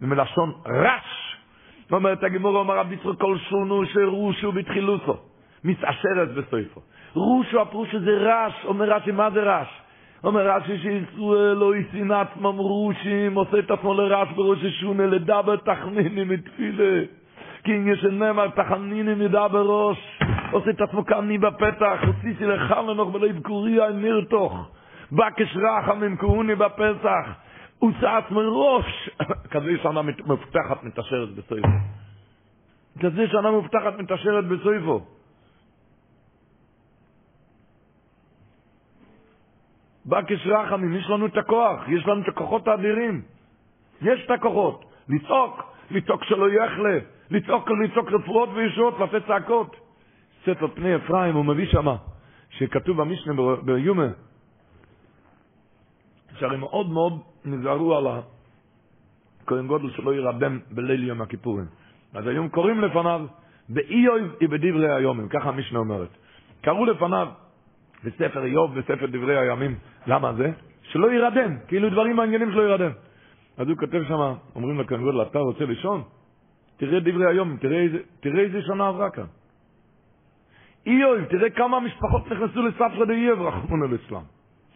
ומלשון 0.00 0.52
רש. 0.66 1.31
אומרת 1.92 2.24
הגמור, 2.24 2.56
אומר 2.56 2.78
רבי 2.78 2.94
יצחק, 2.94 3.20
כל 3.20 3.38
שונו 3.38 3.86
שרושו 3.86 4.52
בתחילוסו, 4.52 5.16
מתעשרת 5.64 6.34
בסויפו. 6.34 6.80
רושו, 7.14 7.60
הפרושו 7.60 8.00
זה 8.00 8.10
רש, 8.10 8.52
אומר 8.64 8.84
רש"י, 8.84 9.10
מה 9.10 9.30
זה 9.30 9.42
רש? 9.42 9.68
אומר 10.24 10.50
רש"י 10.50 10.78
שישראל 10.78 11.56
לא 11.56 11.76
ישנא 11.76 12.14
עצמם 12.14 12.56
רושים, 12.56 13.34
עושה 13.34 13.58
את 13.58 13.70
עצמו 13.70 13.94
לרש 13.94 14.28
בראש 14.36 14.64
השונה, 14.64 15.06
לדבר 15.06 15.56
תחנינים 15.56 16.28
מתפילה. 16.28 17.04
כי 17.64 17.76
אם 17.76 17.92
יש 17.92 18.04
נאמר 18.04 18.48
תחנינים 18.48 19.22
ידע 19.22 19.48
בראש, 19.48 20.20
עושה 20.50 20.70
את 20.70 20.80
עצמו 20.80 21.06
כעני 21.06 21.38
בפתח, 21.38 21.98
הוציאי 22.06 22.48
לך 22.48 22.74
לנוך 22.88 23.10
בלב 23.12 23.40
קוריה 23.42 23.90
נרתוך. 23.90 24.70
בקש 25.12 25.56
רחמים 25.56 26.16
כהוני 26.16 26.54
בפסח. 26.54 27.41
וסעת 27.82 28.30
מראש, 28.30 29.10
כזה 29.50 29.70
שנה 29.82 30.02
מובטחת 30.02 30.84
מתעשרת 30.84 31.28
בסויפו. 31.34 31.68
כזה 33.00 33.28
שנה 33.28 33.50
מובטחת 33.50 33.98
מתעשרת 33.98 34.44
בסויפו. 34.44 35.00
בקש 40.06 40.46
רחמים, 40.46 40.94
יש 40.94 41.10
לנו 41.10 41.26
את 41.26 41.36
הכוח, 41.36 41.88
יש 41.88 42.06
לנו 42.06 42.22
את 42.22 42.28
הכוחות 42.28 42.68
האדירים. 42.68 43.22
יש 44.02 44.24
את 44.26 44.30
הכוחות. 44.30 44.84
לצעוק, 45.08 45.62
לצעוק 45.90 46.24
שלא 46.24 46.50
יחלה, 46.52 46.98
לצעוק, 47.30 47.70
לצעוק 47.70 48.12
רפואות 48.12 48.48
וישועות, 48.54 49.00
לתת 49.00 49.26
צעקות. 49.26 49.76
ספר 50.44 50.66
פני 50.74 50.96
אפרים, 50.96 51.34
הוא 51.34 51.44
מביא 51.44 51.66
שמה, 51.66 51.96
שכתוב 52.50 52.96
במשנה 53.02 53.32
ביומה, 53.62 54.08
שהרי 56.38 56.56
מאוד 56.56 56.90
מאוד 56.90 57.20
נזהרו 57.44 57.96
על 57.96 58.06
הכהן 59.42 59.66
גודל 59.66 59.90
שלא 59.90 60.14
ירדם 60.14 60.58
בליל 60.70 61.04
יום 61.08 61.22
הכיפורים. 61.22 61.66
אז 62.14 62.26
היום 62.26 62.48
קוראים 62.48 62.80
לפניו, 62.80 63.26
באיוב 63.68 64.16
היא 64.40 64.48
בדברי 64.48 64.94
היומים, 64.94 65.28
ככה 65.28 65.48
המשנה 65.48 65.78
אומרת. 65.78 66.08
קראו 66.60 66.84
לפניו 66.84 67.28
בספר 68.04 68.44
איוב, 68.44 68.78
בספר 68.78 69.06
דברי 69.06 69.38
הימים. 69.38 69.74
למה 70.06 70.32
זה? 70.32 70.52
שלא 70.82 71.12
ירדם, 71.12 71.56
כאילו 71.68 71.90
דברים 71.90 72.16
מעניינים 72.16 72.52
שלא 72.52 72.62
ירדם. 72.62 72.90
אז 73.56 73.68
הוא 73.68 73.76
כותב 73.76 74.02
שם, 74.08 74.34
אומרים 74.54 74.80
לכהן 74.80 75.02
גודל, 75.02 75.22
אתה 75.22 75.38
רוצה 75.38 75.64
לישון? 75.64 76.02
תראה 76.76 77.00
דברי 77.00 77.26
היום, 77.26 77.56
תראה 77.56 77.80
איזה, 77.80 77.98
תראה 78.20 78.40
איזה 78.42 78.62
שנה 78.62 78.88
עברה 78.88 79.10
כאן. 79.10 79.26
איוב, 80.86 81.24
תראה 81.24 81.50
כמה 81.50 81.80
משפחות 81.80 82.32
נכנסו 82.32 82.62
לספרא 82.62 83.04
דאיוב, 83.04 83.42
רחמונו 83.42 83.86
ליצלם. 83.86 84.22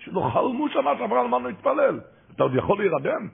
שלא 0.07 0.31
חלמו 0.33 0.69
שנה 0.69 0.91
שעברה 0.99 1.21
על 1.21 1.27
מה 1.27 1.39
להתפלל. 1.39 2.01
אתה 2.35 2.43
עוד 2.43 2.55
יכול 2.55 2.79
להירדם? 2.79 3.29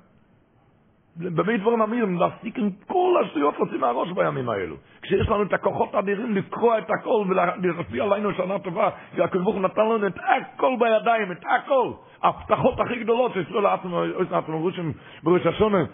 בבית 1.17 1.61
דברים 1.61 1.83
אמירים, 1.83 2.19
להפסיק 2.19 2.59
עם 2.59 2.71
כל 2.87 3.23
השטויות 3.25 3.55
להוציא 3.59 3.79
מהראש 3.79 4.13
בימים 4.13 4.49
האלו. 4.49 4.77
כשיש 5.03 5.29
לנו 5.29 5.43
את 5.43 5.53
הכוחות 5.53 5.95
האדירים 5.95 6.35
לקרוע 6.35 6.79
את 6.79 6.91
הכל 6.91 7.25
ולהצביע 7.29 8.05
עלינו 8.05 8.35
שנה 8.35 8.59
טובה, 8.59 8.91
והקדוש 9.17 9.45
ברוך 9.45 9.57
נתן 9.57 9.81
לנו 9.81 10.07
את 10.07 10.17
הכל 10.17 10.77
בידיים, 10.79 11.33
את 11.33 11.45
הכל. 11.45 11.93
ההבטחות 12.23 12.81
הכי 12.81 13.05
גדולות 13.05 13.33
שיש 13.33 13.51
לו 13.51 13.61
לעצמו 13.61 14.59
רושים 14.59 14.93
בראש 15.23 15.47
השונה, 15.47 15.85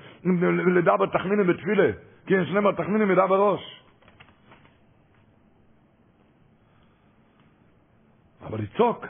לדבר 0.77 1.07
תכנינים 1.07 1.47
בתפילה. 1.47 1.91
כן, 2.27 2.45
שנאמר 2.47 2.73
תכנינים 2.73 3.11
ידע 3.11 3.27
בראש. 3.27 3.83
אבל 8.47 8.59
לצעוק, 8.59 9.07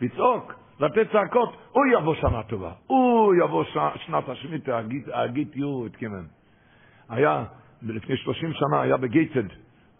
לצעוק. 0.00 0.60
לתת 0.80 1.12
צעקות, 1.12 1.56
הוא 1.72 1.84
יבוא 1.92 2.14
שנה 2.14 2.42
טובה, 2.42 2.72
הוא 2.86 3.34
יבוא 3.34 3.64
ש... 3.64 3.76
שנת 4.06 4.28
השמיטה, 4.28 4.80
הגיד 5.12 5.56
יורו 5.56 5.86
את 5.86 5.96
קימן. 5.96 6.24
היה, 7.08 7.44
לפני 7.82 8.16
30 8.16 8.52
שנה, 8.52 8.80
היה 8.80 8.96
בגייטד, 8.96 9.44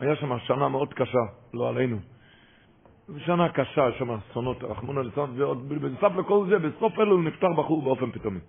היה 0.01 0.16
שם 0.16 0.39
שנה 0.39 0.68
מאוד 0.68 0.95
קשה, 0.95 1.18
לא 1.55 1.68
עלינו. 1.68 1.97
שנה 3.18 3.49
קשה, 3.49 3.93
שם 3.99 4.11
אסונות, 4.11 4.62
ליצלן, 5.05 5.31
ועוד 5.37 5.68
בנוסף 5.68 6.12
לכל 6.18 6.47
זה, 6.49 6.59
בסוף 6.59 6.99
אלו 6.99 7.22
נפטר 7.22 7.53
בחור 7.53 7.83
באופן 7.83 8.11
פתאומי. 8.11 8.41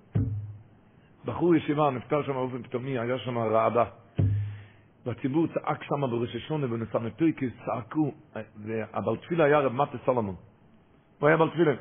בחור 1.26 1.56
ישיבה 1.56 1.90
נפטר 1.90 2.24
שם 2.24 2.34
באופן 2.34 2.64
פתאומי, 2.64 3.00
היה 3.00 3.18
שם 3.18 3.38
רעדה. 3.38 3.86
והציבור 5.06 5.48
צעק 5.48 5.84
שם 5.84 6.02
בראש 6.02 6.36
השונה 6.36 6.68
הטויקס, 7.08 7.48
צעקו, 7.66 8.12
אבל 8.94 9.16
תפילה 9.18 9.44
היה 9.44 9.60
רב 9.60 9.74
מטה 9.74 9.98
סלומון. 10.06 10.36
הוא 11.20 11.28
היה 11.28 11.38
בעל 11.38 11.50
תפילה. 11.50 11.74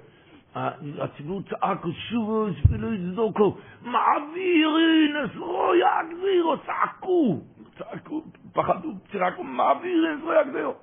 הציבור 0.55 1.43
צעק 1.43 1.79
שוב 2.11 2.49
ולא 2.71 2.89
יזדוקו, 2.89 3.57
מעבירין 3.83 5.17
את 5.25 5.37
רוי 5.37 5.81
הגזירו, 5.85 6.57
צעקו, 6.67 7.41
צעקו, 7.79 8.23
פחדו, 8.53 8.89
צעקו, 9.13 9.45
מעבירין 9.45 10.19
את 10.19 10.23
רוי 10.23 10.39
הגזירו. 10.39 10.75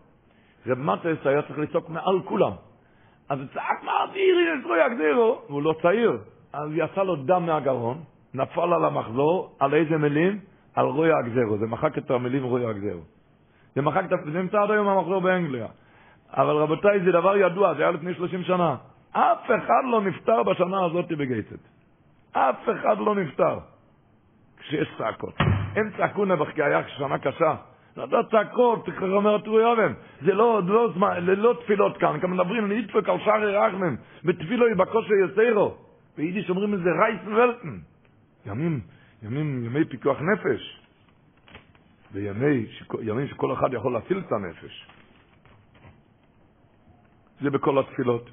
רב 0.67 0.77
מטס 0.77 1.25
היה 1.25 1.41
צריך 1.41 1.59
לצעוק 1.59 1.89
מעל 1.89 2.19
כולם. 2.25 2.51
אז 3.29 3.39
הוא 3.39 3.47
צעק 3.53 3.83
מעבירין 3.83 4.59
את 4.59 4.65
רוי 4.65 4.81
הגזירו, 4.81 5.41
והוא 5.49 5.63
לא 5.63 5.75
צעיר, 5.81 6.17
אז 6.53 6.69
יצא 6.73 7.03
לו 7.03 7.15
דם 7.15 7.45
מהגרון, 7.45 7.97
נפל 8.33 8.73
על 8.73 8.85
המחזור, 8.85 9.55
על 9.59 9.73
איזה 9.73 9.97
מילים? 9.97 10.39
על 10.75 10.85
רוי 10.85 11.09
הגזירו, 11.13 11.57
זה 11.57 11.65
מחק 11.65 11.97
את 11.97 12.11
המילים 12.11 12.43
רוי 12.43 12.65
הגזירו. 12.65 13.01
זה 13.75 13.81
מחק 13.81 14.03
את, 14.05 14.09
זה 14.33 14.39
נמצא 14.39 14.61
עד 14.61 14.71
היום 14.71 14.87
המחזור 14.87 15.21
באנגליה. 15.21 15.67
אבל 16.33 16.55
רבותיי, 16.55 16.99
זה 16.99 17.11
דבר 17.11 17.37
ידוע, 17.37 17.73
זה 17.73 17.81
היה 17.81 17.91
לפני 17.91 18.13
30 18.13 18.43
שנה. 18.43 18.75
אף 19.11 19.45
אחד 19.45 19.81
לא 19.91 20.01
נפטר 20.01 20.43
בשנה 20.43 20.85
הזאת 20.85 21.11
בגייצת. 21.11 21.59
אף 22.31 22.69
אחד 22.69 22.97
לא 22.97 23.15
נפטר. 23.15 23.59
כשיש 24.59 24.87
צעקות. 24.97 25.33
אין 25.75 25.91
צעקו 25.97 26.25
נבח 26.25 26.51
כי 26.51 26.63
היה 26.63 26.81
שנה 26.87 27.17
קשה. 27.17 27.55
לא 27.97 28.23
צעקות, 28.31 28.89
אומר 29.01 29.37
טורי 29.37 29.63
אורן. 29.63 29.93
זה 30.21 30.33
לא, 30.33 30.61
לא, 30.65 30.93
לא 31.19 31.53
תפילות 31.63 31.97
כאן, 31.97 32.19
כאן 32.21 32.31
מדברים, 32.31 32.71
נדפק 32.71 33.09
על 33.09 33.17
שערי 33.25 33.57
רחמם, 33.57 33.95
בתפילו 34.23 34.69
יבקושו 34.69 35.13
יסיירו. 35.13 35.77
ביידיש 36.17 36.49
אומרים 36.49 36.73
את 36.73 36.79
זה 36.79 36.89
רייס 37.01 37.21
ולטן. 37.25 37.77
ימים, 38.45 38.79
ימים, 39.23 39.65
ימי 39.65 39.85
פיקוח 39.85 40.17
נפש. 40.21 40.81
וימי, 42.11 42.65
ימים 43.01 43.27
שכל 43.27 43.53
אחד 43.53 43.73
יכול 43.73 43.93
להציל 43.93 44.19
את 44.19 44.31
הנפש. 44.31 44.87
זה 47.41 47.49
בכל 47.49 47.79
התפילות. 47.79 48.29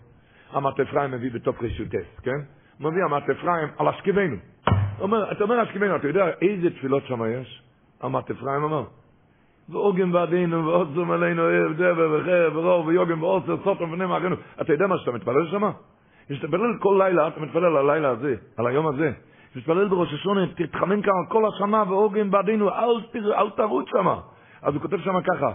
אמת 0.57 0.81
אפרים 0.81 1.11
מביא 1.11 1.31
בתוך 1.31 1.63
רשותס, 1.63 2.21
כן? 2.23 2.41
מביא 2.81 3.05
אמת 3.05 3.31
אפרים 3.31 3.69
על 3.79 3.89
אשכבנו. 3.89 4.37
אתה 5.33 5.45
אומר 5.45 5.63
אשכבנו, 5.63 5.97
אתה 5.97 6.09
יודע 6.09 6.27
איזה 6.43 6.71
תפילות 6.71 7.03
שם 7.07 7.21
יש? 7.41 7.63
אמת 8.05 8.31
אפרים 8.31 8.63
אומר. 8.63 8.85
ואוגם 9.69 10.13
בעדינו, 10.13 10.67
ועוצם 10.67 11.11
עלינו 11.11 11.43
ערב 11.43 11.73
דבר 11.73 12.19
וחרב 12.21 12.57
ורוב 12.57 12.87
ויוגם 12.87 13.23
ועוצר 13.23 13.57
סוטם 13.65 13.93
ונם 13.93 14.13
אחינו. 14.13 14.37
אתה 14.61 14.73
יודע 14.73 14.87
מה 14.87 14.99
שאתה 14.99 15.13
מתפלל 15.13 15.47
שם? 15.51 15.71
יש 16.31 16.45
מתפלל 16.45 16.79
כל 16.79 17.01
לילה, 17.05 17.29
אתה 17.29 17.41
מתפלל 17.41 17.65
על 17.65 17.77
הלילה 17.77 18.09
הזה, 18.09 18.35
על 18.57 18.67
היום 18.67 18.87
הזה. 18.87 19.13
תתפלל 19.55 19.89
בראש 19.89 20.15
השונה, 20.15 20.47
תתחמן 20.47 21.03
כאן 21.03 21.13
כל 21.29 21.43
השנה 21.47 21.85
ועוגן 21.89 22.31
בעדינו, 22.31 22.71
אל, 22.71 23.01
אל 23.15 23.51
תרוץ 23.51 23.87
שמה. 23.89 24.21
אז 24.65 24.75
הוא 24.75 24.83
כותב 24.83 25.01
שם 25.01 25.21
ככה, 25.21 25.53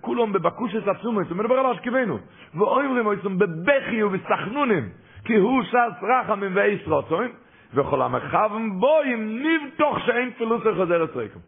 כולם 0.00 0.32
בבקושת 0.32 0.88
עצומות, 0.88 1.28
הוא 1.28 1.36
מדבר 1.36 1.54
על 1.54 1.66
אשכבנו, 1.66 2.18
ואומרים 2.54 3.06
אויסם 3.06 3.38
בבכי 3.38 4.02
ובסחנונים, 4.02 4.88
כי 5.24 5.36
הוא 5.36 5.62
שס 5.62 6.02
רחמים 6.02 6.50
ואיס 6.54 6.80
רוצוין, 6.86 7.30
וכל 7.74 8.02
המרחבים 8.02 8.80
בוים 8.80 9.42
נבטוח 9.42 9.98
שאין 10.06 10.30
פילוסר 10.38 10.76
חוזר 10.76 11.04
אצלכם. 11.04 11.40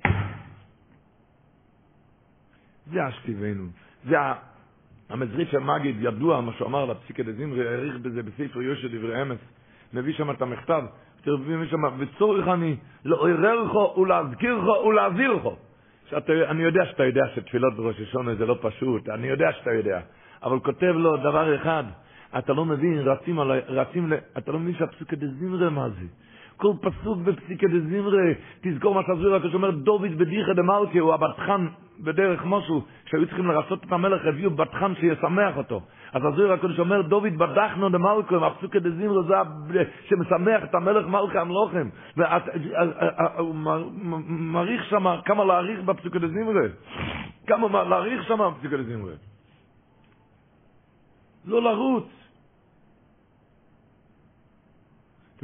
זה 2.93 3.09
אשכבנו, 3.09 3.65
זה 4.05 4.17
המזריף 5.11 5.51
של 5.51 5.59
מגיד 5.59 5.97
ידוע, 6.01 6.41
מה 6.41 6.53
שהוא 6.53 6.69
אמר 6.69 6.85
לפסיקה 6.85 7.23
דזמרי, 7.23 7.69
העריך 7.69 7.97
בזה 7.97 8.23
בספר 8.23 8.63
יושע 8.63 8.89
דברי 8.89 9.23
אמס, 9.23 9.39
מביא 9.93 10.13
שם 10.15 10.31
את 10.31 10.43
המכתב, 10.43 10.83
מביא 11.27 11.71
שם, 11.71 11.83
וצורך 11.99 12.49
אני 12.49 12.77
לעוררך 13.05 13.99
ולהזכירך 13.99 14.65
ולהזהירך. 14.87 15.43
אני 16.51 16.63
יודע 16.63 16.87
שאתה 16.87 17.05
יודע 17.05 17.23
שתפילות 17.35 17.77
בראש 17.77 18.01
השונה 18.01 18.35
זה 18.35 18.47
לא 18.47 18.59
פשוט, 18.61 19.09
אני 19.09 19.27
יודע 19.27 19.53
שאתה 19.53 19.73
יודע, 19.73 20.01
אבל 20.43 20.59
כותב 20.61 20.93
לו 20.97 21.17
דבר 21.17 21.57
אחד, 21.57 21.85
אתה 22.39 22.53
לא 22.53 22.65
מבין, 22.65 22.99
רצים, 22.99 23.41
על, 23.41 23.53
רצים, 23.69 24.13
אתה 24.39 24.53
לא 24.53 24.59
מבין 24.59 24.75
שהפסוקה 24.79 25.17
דזמרי 25.17 25.71
מה 25.71 25.89
זה. 25.89 26.07
כל 26.65 26.73
פסוק 26.81 27.19
בפסיקה 27.19 27.67
דזמרי, 27.67 28.35
תזכור 28.61 28.95
מה 28.95 29.01
שזור 29.03 29.35
הקדוש 29.35 29.55
אומר, 29.55 29.71
דוד 29.71 30.19
בדיחא 30.19 30.53
דמלכה, 30.53 30.99
הוא 30.99 31.15
הבטחן 31.15 31.67
בדרך 32.01 32.45
משהו, 32.45 32.83
שהיו 33.07 33.27
צריכים 33.27 33.47
לרצות 33.47 33.85
את 33.85 33.93
המלך, 33.93 34.27
הביאו 34.27 34.51
בטחן 34.51 34.95
שישמח 34.95 35.57
אותו. 35.57 35.81
אז 36.13 36.23
הזור 36.25 36.53
הקדוש 36.53 36.79
אומר, 36.79 37.03
דוד 37.03 37.37
בדחנו 37.37 37.89
דמלכה, 37.89 38.47
הפסוקה 38.47 38.79
דזמרי 38.79 39.23
זה 39.29 39.83
שמשמח 40.09 40.65
את 40.65 40.75
המלך 40.75 41.07
מלכה 41.07 41.41
המלוכם. 41.41 41.89
והוא 42.17 43.55
מעריך 44.29 44.85
שם 44.85 45.05
כמה 45.25 45.45
להעריך 45.45 45.81
בפסוקה 45.81 46.19
דזמרי. 46.19 46.69
כמה 47.47 47.85
להעריך 47.85 48.25
שם 48.29 48.39
בפסוקה 48.39 48.77
דזמרי. 48.77 49.15
לא 51.45 51.63
לרוץ. 51.63 52.14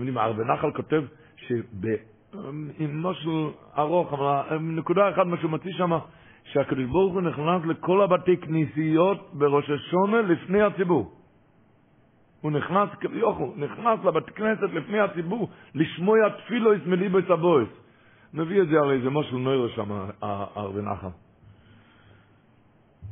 אתם 0.00 0.08
יודעים, 0.08 0.24
הרבה 0.24 0.44
נחל 0.44 0.70
כותב 0.72 1.02
עם 2.78 3.02
משהו 3.02 3.50
ארוך, 3.78 4.12
אבל 4.12 4.58
נקודה 4.58 5.10
אחת, 5.10 5.26
מה 5.26 5.36
שהוא 5.36 5.50
מציע 5.50 5.72
שם, 5.76 5.98
שהקדוש 6.44 6.84
ברוך 6.84 7.14
הוא 7.14 7.22
נכנס 7.22 7.62
לכל 7.66 8.02
הבתי 8.02 8.36
כנסיות 8.36 9.30
בראש 9.32 9.70
השונה 9.70 10.22
לפני 10.22 10.62
הציבור. 10.62 11.12
הוא 12.40 12.52
נכנס, 12.52 12.88
כביכול, 13.00 13.48
נכנס 13.56 14.04
לבית 14.04 14.30
כנסת 14.30 14.72
לפני 14.72 15.00
הציבור, 15.00 15.48
לשמוע 15.74 16.28
תפילו 16.28 16.72
את 17.18 17.30
הבויס. 17.30 17.68
מביא 18.34 18.62
את 18.62 18.68
זה 18.68 18.78
הרי 18.78 19.00
זה 19.00 19.10
משהו 19.10 19.38
נוירו 19.38 19.68
שם, 19.68 19.90
הרבה 20.22 20.80
נחל. 20.82 21.08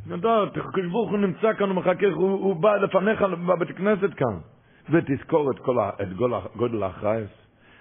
נדע, 0.06 0.42
הקדוש 0.42 0.86
ברוך 0.90 1.10
הוא 1.10 1.18
נמצא 1.18 1.52
כאן, 1.58 1.68
הוא 1.68 1.76
מחכה, 1.76 2.06
הוא, 2.06 2.30
הוא 2.30 2.56
בא 2.56 2.76
לפניך 2.76 3.22
בבית 3.22 3.76
כנסת 3.76 4.14
כאן. 4.14 4.57
ותזכור 4.90 5.50
את 5.50 5.58
כל 5.58 5.78
ה, 5.78 5.90
את 6.02 6.12
גודל 6.56 6.82
האחרייס. 6.82 7.30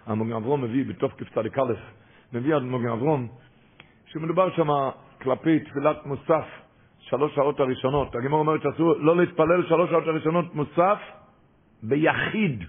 המוגן 0.06 0.34
אברום 0.34 0.62
מביא 0.62 0.86
בתוף 0.86 1.14
כ"א, 1.18 1.62
מביא 2.34 2.56
עד 2.56 2.62
מוגן 2.62 2.90
אברום, 2.90 3.28
שמדובר 4.06 4.56
שם 4.56 4.68
כלפי 5.22 5.60
תפילת 5.60 6.06
מוסף, 6.06 6.46
שלוש 7.00 7.36
שעות 7.36 7.60
הראשונות. 7.60 8.16
הגמור 8.16 8.40
אומרת 8.40 8.62
שאסור 8.62 8.94
לא 8.94 9.18
להתפלל 9.18 9.68
שלוש 9.68 9.90
שעות 9.90 10.08
הראשונות 10.08 10.56
מוסף 10.56 11.00
ביחיד. 11.84 12.64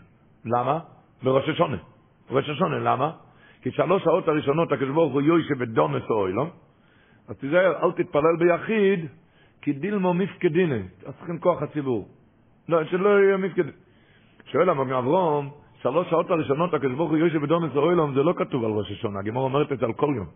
למה? 0.45 0.79
בראש 1.23 1.49
השונה. 1.49 1.77
ראש 2.31 2.49
השונה, 2.49 2.79
למה? 2.79 3.11
כי 3.63 3.71
שלוש 3.71 4.03
שעות 4.03 4.29
הראשונות 4.29 4.73
הקדוש 4.73 4.95
ברוך 4.95 5.13
הוא 5.13 5.23
יוישה 5.23 5.55
בדומס 5.55 6.11
אוי, 6.11 6.33
לא? 6.33 6.47
אז 7.29 7.37
תיזהר, 7.37 7.85
אל 7.85 7.93
תתפלל 7.93 8.37
ביחיד, 8.39 9.07
כי 9.63 9.73
דילמו 9.73 10.15
מפקדיני, 10.15 10.83
אז 11.07 11.15
צריכים 11.19 11.39
כוח 11.39 11.63
הציבור. 11.63 12.09
לא, 12.69 12.85
שלא 12.85 13.09
יהיה 13.09 13.37
מפקדיני. 13.37 13.71
שואל 14.53 14.71
אברום, 14.71 15.51
שלוש 15.83 16.11
שעות 16.11 16.31
הראשונות 16.31 16.75
הקדוש 16.75 16.93
ברוך 16.93 17.11
הוא 17.11 17.19
יושב 17.19 17.39
בדומס 17.39 17.77
אוילום, 17.77 18.15
זה 18.15 18.23
לא 18.23 18.35
כתוב 18.37 18.65
על 18.65 18.71
ראש 18.71 18.91
השונה, 18.91 19.19
הגמור 19.19 19.45
אומרת 19.45 19.73
את 19.73 19.79
זה 19.79 19.87
על 19.87 19.93
כל 19.93 20.13
יום. 20.17 20.27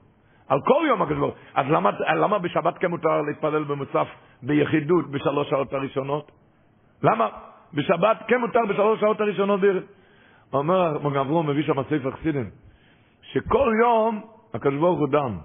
על 0.48 0.60
כל 0.60 0.84
יום 0.88 1.02
הקדוש 1.02 1.18
ברוך 1.18 1.34
אז 1.54 1.66
למה, 1.70 1.90
למה 2.16 2.38
בשבת 2.38 2.78
כן 2.78 2.86
מותר 2.86 3.22
להתפלל 3.22 3.64
במוסף 3.64 4.08
ביחידות 4.42 5.10
בשלוש 5.10 5.50
שעות 5.50 5.72
הראשונות? 5.72 6.32
למה? 7.02 7.28
בשבת 7.74 8.22
כן 8.28 8.40
מותר 8.40 8.60
בשלוש 8.68 9.00
שעות 9.00 9.20
הראשונות 9.20 9.60
ב... 9.60 9.64
אומר 10.52 11.20
אברום, 11.20 11.50
מביא 11.50 11.62
שם 11.62 11.82
ספר 11.82 12.10
חסידים, 12.10 12.50
שכל 13.22 13.72
יום 13.80 14.20
הקדוש 14.54 14.80
ברוך 14.80 14.98
הוא 14.98 15.08
דן, 15.08 15.36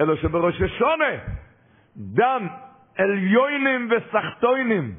אלא 0.00 0.16
שבראש 0.16 0.62
השונה 0.62 1.12
דן 1.96 2.46
עליונים 2.98 3.90
וסחטוינים, 3.90 4.94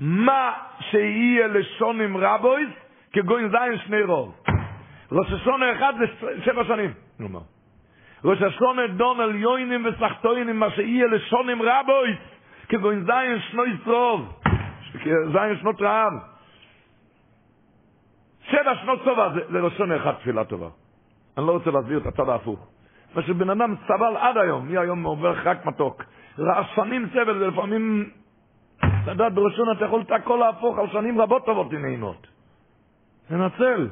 מה 0.00 0.52
שיהיה 0.80 1.46
לשונים 1.46 2.16
רבויס, 2.16 2.70
כגוין 3.12 3.48
זין 3.48 3.78
שני 3.86 4.02
רוב. 4.02 4.34
ראש 5.12 5.32
השונה 5.32 5.72
אחד 5.72 5.94
זה 5.98 6.06
שבע 6.44 6.64
שנים. 6.64 6.92
נאמר. 7.20 7.40
ראש 8.24 8.42
השונה 8.42 8.86
דון 8.86 9.20
על 9.20 9.34
יוינים 9.34 9.86
וסחטוינים, 9.86 10.60
מה 10.60 10.70
שיהיה 10.70 11.06
לשונים 11.06 11.62
רבויס, 11.62 12.18
כגוין 12.68 13.04
זין 13.04 13.40
שני 13.50 13.92
רוב. 13.92 14.40
זין 15.04 15.56
שנות 15.60 15.82
רעב. 15.82 16.12
שבע 18.42 18.74
שנות 18.82 19.04
טובה 19.04 19.30
זה, 19.34 19.40
זה 19.50 19.60
לשון 19.60 19.92
אחד 19.92 20.12
תפילה 20.12 20.44
טובה. 20.44 20.68
אני 21.38 21.46
לא 21.46 21.52
רוצה 21.52 21.70
להסביר 21.70 21.98
את 21.98 22.06
הצד 22.06 22.28
ההפוך. 22.28 22.68
מה 23.14 23.22
שבן 23.22 23.50
אדם 23.50 23.74
סבל 23.86 24.16
עד 24.16 24.36
היום, 24.38 24.68
מי 24.68 24.78
היום 24.78 25.02
עובר 25.02 25.34
רק 25.44 25.66
מתוק. 25.66 26.02
רעשנים 26.38 27.06
סבל, 27.12 27.38
זה 27.38 27.50
לפעמים 29.00 29.18
לדעת 29.18 29.34
בראשון 29.34 29.72
אתה 29.76 29.84
יכול 29.84 30.00
את 30.00 30.10
הכל 30.10 30.36
להפוך 30.36 30.78
על 30.78 30.86
שנים 30.92 31.20
רבות 31.20 31.46
טובות 31.46 31.66
ונעימות. 31.70 32.26
תנצל. 33.28 33.88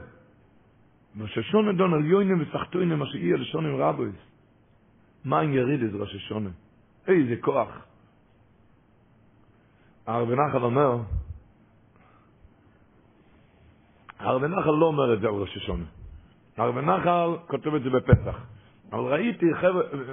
ראש 1.21 1.39
השונה 1.39 1.73
דון 1.73 1.95
על 1.95 2.05
יוינים 2.05 2.43
וסחטוינים, 2.43 2.99
מה 2.99 3.07
שיהיה 3.07 3.37
לשונים 3.37 3.77
רבויס. 3.77 4.15
מה 5.25 5.41
אם 5.41 5.53
יריד 5.53 5.83
את 5.83 5.91
ראש 6.01 6.15
השונה? 6.15 6.51
איזה 7.07 7.35
כוח. 7.41 7.69
הרב 10.07 10.31
נחל 10.31 10.65
אומר, 10.65 10.99
הרב 14.19 14.45
נחל 14.45 14.71
לא 14.71 14.87
אומר 14.87 15.15
את 15.15 15.21
זה 15.21 15.27
על 15.27 15.35
ראש 15.35 15.57
השונה. 15.57 15.85
הרב 16.57 16.79
נחל 16.79 17.37
כותב 17.47 17.75
את 17.75 17.83
זה 17.83 17.91
בפסח. 17.91 18.37
אבל 18.93 19.13
ראיתי, 19.13 19.47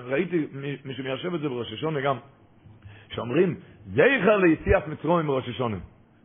ראיתי 0.05 0.47
מי 0.85 0.93
שמיישב 0.93 1.33
את 1.33 1.41
זה 1.41 1.49
בראש 1.49 1.73
השונה 1.73 2.01
גם, 2.01 2.17
שאומרים, 3.09 3.55
זכר 3.85 4.37
ליציאת 4.37 4.87
מצרים 4.87 5.25
מראש 5.25 5.49
השונה. 5.49 5.77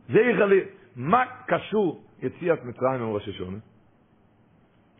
זכר 0.09 0.45
לי... 0.45 0.59
מה 0.95 1.23
קשור 1.47 2.03
יציאת 2.21 2.65
מצרים 2.65 3.01
מראש 3.01 3.27
השונה? 3.27 3.57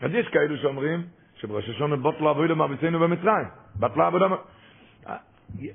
אז 0.01 0.11
יש 0.13 0.27
כאלו 0.27 0.57
שאומרים 0.57 1.03
שבראש 1.35 1.69
השונה 1.69 1.95
בוטלה 1.95 2.29
עבודה 2.29 2.55
מאביצינו 2.55 2.99
במצרים. 2.99 3.47
בטלה 3.79 4.07
עבודה... 4.07 4.27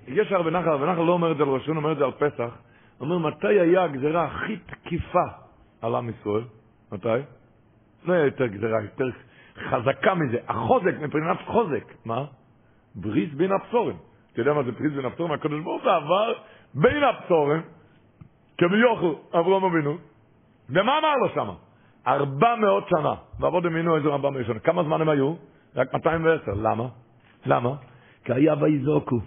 יש 0.08 0.32
הרבה 0.32 0.50
נחל, 0.50 0.68
הרבה 0.68 0.92
נחל 0.92 1.02
לא 1.02 1.12
אומר 1.12 1.32
את 1.32 1.36
זה 1.36 1.42
על 1.42 1.48
ראש 1.48 1.68
אומר 1.68 1.92
את 1.92 1.98
זה 1.98 2.04
על 2.04 2.12
פסח. 2.12 2.58
אומר, 3.00 3.18
מתי 3.18 3.60
היה 3.60 3.84
הגזרה 3.84 4.24
הכי 4.24 4.56
תקיפה 4.56 5.26
על 5.82 5.94
עם 5.94 6.08
ישראל? 6.08 6.44
מתי? 6.92 7.08
לא 8.04 8.12
היה 8.12 8.24
יותר 8.24 8.46
גזרה, 8.46 8.82
יותר 8.82 9.10
חזקה 9.70 10.14
מזה. 10.14 10.38
החוזק, 10.48 10.94
מבחינת 11.00 11.38
חוזק. 11.46 11.84
מה? 12.04 12.24
בריס 12.94 13.34
בין 13.34 13.52
הבשורים. 13.52 13.96
אתה 14.32 14.40
יודע 14.40 14.52
מה 14.52 14.62
זה 14.62 14.72
פריז 14.72 14.92
בין 14.92 15.04
הבשורים? 15.04 15.32
הקדוש 15.32 15.60
ברוך 15.60 15.82
הוא 15.82 15.90
עבר 15.90 16.32
בין 16.76 17.04
הבשורים, 17.04 17.62
כביכול 18.58 19.14
אברהם 19.34 19.64
אבינו, 19.64 19.96
ומה 20.70 20.98
אמר 20.98 21.14
לו 21.22 21.28
שמה? 21.34 21.54
ארבע 22.06 22.56
מאות 22.56 22.88
שנה, 22.88 23.14
ועבוד 23.40 23.66
אמינו 23.66 23.96
איזה 23.96 24.08
מאות 24.08 24.46
שנה. 24.46 24.58
כמה 24.58 24.82
זמן 24.82 25.00
הם 25.00 25.08
היו? 25.08 25.34
רק 25.76 25.94
210. 25.94 26.52
למה? 26.54 26.88
למה? 27.46 27.74
כי 28.24 28.32
היה 28.32 28.54
ויזוקו. 28.60 29.20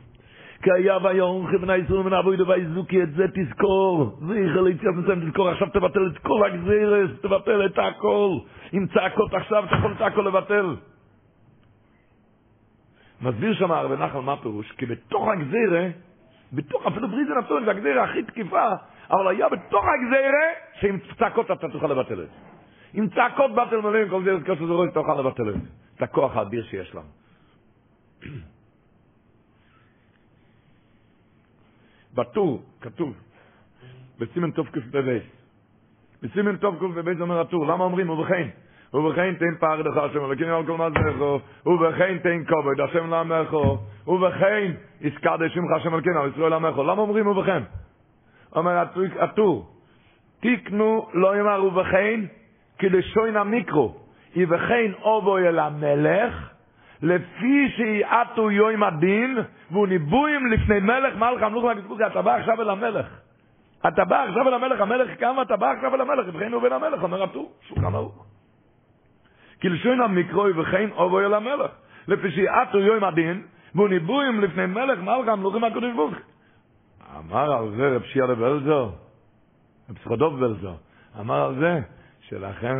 כי 0.63 0.71
היה 0.71 0.97
ויורחי 1.03 1.57
בני 1.57 1.76
ישראל 1.76 2.01
מן 2.01 2.13
אבוידו 2.13 2.47
ויזוקי, 2.47 3.03
את 3.03 3.11
זה 3.11 3.26
תזכור. 3.27 4.17
זכר 4.19 4.61
ליציאת 4.61 4.93
מצרים 4.95 5.30
תזכור, 5.30 5.49
עכשיו 5.49 5.67
תבטל 5.73 6.07
את 6.07 6.17
כל 6.17 6.45
הגזירס, 6.45 7.11
תבטל 7.21 7.65
את 7.65 7.77
הכל. 7.77 8.38
עם 8.71 8.88
צעקות 8.88 9.34
עכשיו 9.34 9.65
אתה 9.65 9.76
יכול 9.76 9.91
את 9.91 10.01
הכל 10.01 10.21
לבטל. 10.21 10.76
מסביר 13.21 13.53
שם 13.53 13.71
הרב 13.71 13.91
נחל 13.91 14.19
מה 14.19 14.38
פירוש, 14.38 14.71
כי 14.71 14.85
בתוך 14.85 15.27
הגזירה, 15.27 15.88
בתוך, 16.53 16.85
אפילו 16.88 17.07
בריזן 17.07 17.38
הפטורים 17.38 17.65
זה 17.65 17.71
הגזירה 17.71 18.03
הכי 18.03 18.23
תקיפה, 18.23 18.67
אבל 19.11 19.27
היה 19.27 19.49
בתוך 19.49 19.85
הגזירה, 19.85 20.47
שעם 20.80 20.99
צעקות 21.19 21.51
אתה 21.51 21.69
תוכל 21.69 21.88
לבטל 21.88 22.21
את 22.21 22.27
זה. 22.27 22.34
עם 22.93 23.09
צעקות 23.09 23.51
בטל 23.55 23.81
מלאים, 23.81 24.09
כל 24.09 24.23
זה, 24.23 24.31
כל 24.45 24.55
שזה 24.55 24.73
רואה, 24.73 24.91
תוכל 24.91 25.19
לבטל 25.19 25.49
את 25.49 25.53
זה. 25.53 25.59
את 25.95 26.01
הכוח 26.01 26.35
האדיר 26.35 26.63
שיש 26.63 26.95
לנו. 26.95 27.09
בטור, 32.15 32.63
כתוב, 32.81 33.13
בסימן 34.19 34.51
טוב 34.51 34.67
ק"ב, 34.67 35.17
בסימן 36.21 36.57
טוב 36.57 36.76
ק"ב 36.76 37.21
אומר 37.21 37.39
הטור, 37.39 37.67
למה 37.67 37.84
אומרים 37.84 38.09
ובכן? 38.09 38.49
ובכן 38.93 39.33
תן 39.33 39.55
פרד 39.59 39.85
לך 39.85 39.97
השם 39.97 40.25
אלוקים 40.25 40.47
על 40.47 40.65
כל 40.65 40.77
מזלךו, 40.77 41.39
ובכן 41.65 42.17
תן 42.17 42.43
כובד 42.47 42.79
השם 42.79 43.09
לעמךו, 43.09 43.77
ובכן 44.07 44.71
יסקדש 45.01 45.53
שמך 45.53 45.71
השם 45.75 45.93
אלוקים 45.93 46.17
על 46.17 46.29
ישראל 46.35 46.53
עמךו. 46.53 46.83
למה 46.83 47.01
אומרים 47.01 47.27
ובכן? 47.27 47.63
אומר 48.55 48.85
הטור, 49.19 49.67
תיקנו 50.39 51.07
לא 51.13 51.37
יאמר 51.37 51.65
ובכן, 51.65 52.19
כלשוין 52.79 53.37
המיקרו, 53.37 53.95
יבכן 54.35 54.91
אובו 55.01 55.37
אל 55.37 55.59
המלך, 55.59 56.49
לפי 57.01 57.69
שיעטו 57.75 58.51
יום 58.51 58.83
הדין, 58.83 59.37
והוא 59.71 59.87
ניבויים 59.87 60.51
לפני 60.51 60.79
מלך 60.79 61.15
מלך 61.15 61.43
המלוך 61.43 61.63
והגזבוזי, 61.63 62.05
אתה 62.05 62.21
בא 62.21 62.35
עכשיו 62.35 62.61
אל 62.61 62.69
המלך. 62.69 63.05
אתה 63.87 64.05
בא 64.05 64.23
עכשיו 64.23 64.47
אל 64.47 64.53
המלך, 64.53 64.81
המלך 64.81 65.17
קם, 65.19 65.35
אתה 65.41 65.57
בא 65.57 65.71
עכשיו 65.71 65.95
אל 65.95 66.01
המלך, 66.01 66.27
יבכן 66.27 66.53
הוא 66.53 66.61
בן 66.61 66.71
המלך, 66.71 67.03
אומר 67.03 67.23
הטור, 67.23 67.51
שולחן 67.67 67.95
ערוך. 67.95 68.38
כלשון 69.61 70.02
המקרוי 70.02 70.52
וכן 70.60 70.90
אובו 70.91 71.19
אל 71.19 71.34
המלך. 71.34 71.72
לפי 72.07 72.31
שיעטו 72.31 72.80
יום 72.80 73.03
הדין, 73.03 73.41
והוא 73.76 73.90
ניבויים 73.90 74.41
לפני 74.41 74.65
מלך 74.65 74.99
מלך 74.99 75.27
המלוכים 75.27 75.64
הקדוש 75.64 75.95
ברוך 75.95 76.14
אמר 77.18 77.53
על 77.53 77.76
זה 77.77 77.95
רב 77.95 78.03
שיעה 78.03 78.27
לבלזר, 78.27 78.90
רב 79.90 79.98
סחודוב 80.03 80.40
בלזר, 80.40 80.73
אמר 81.19 81.45
על 81.45 81.56
זה, 81.60 81.80
שלכן, 82.22 82.76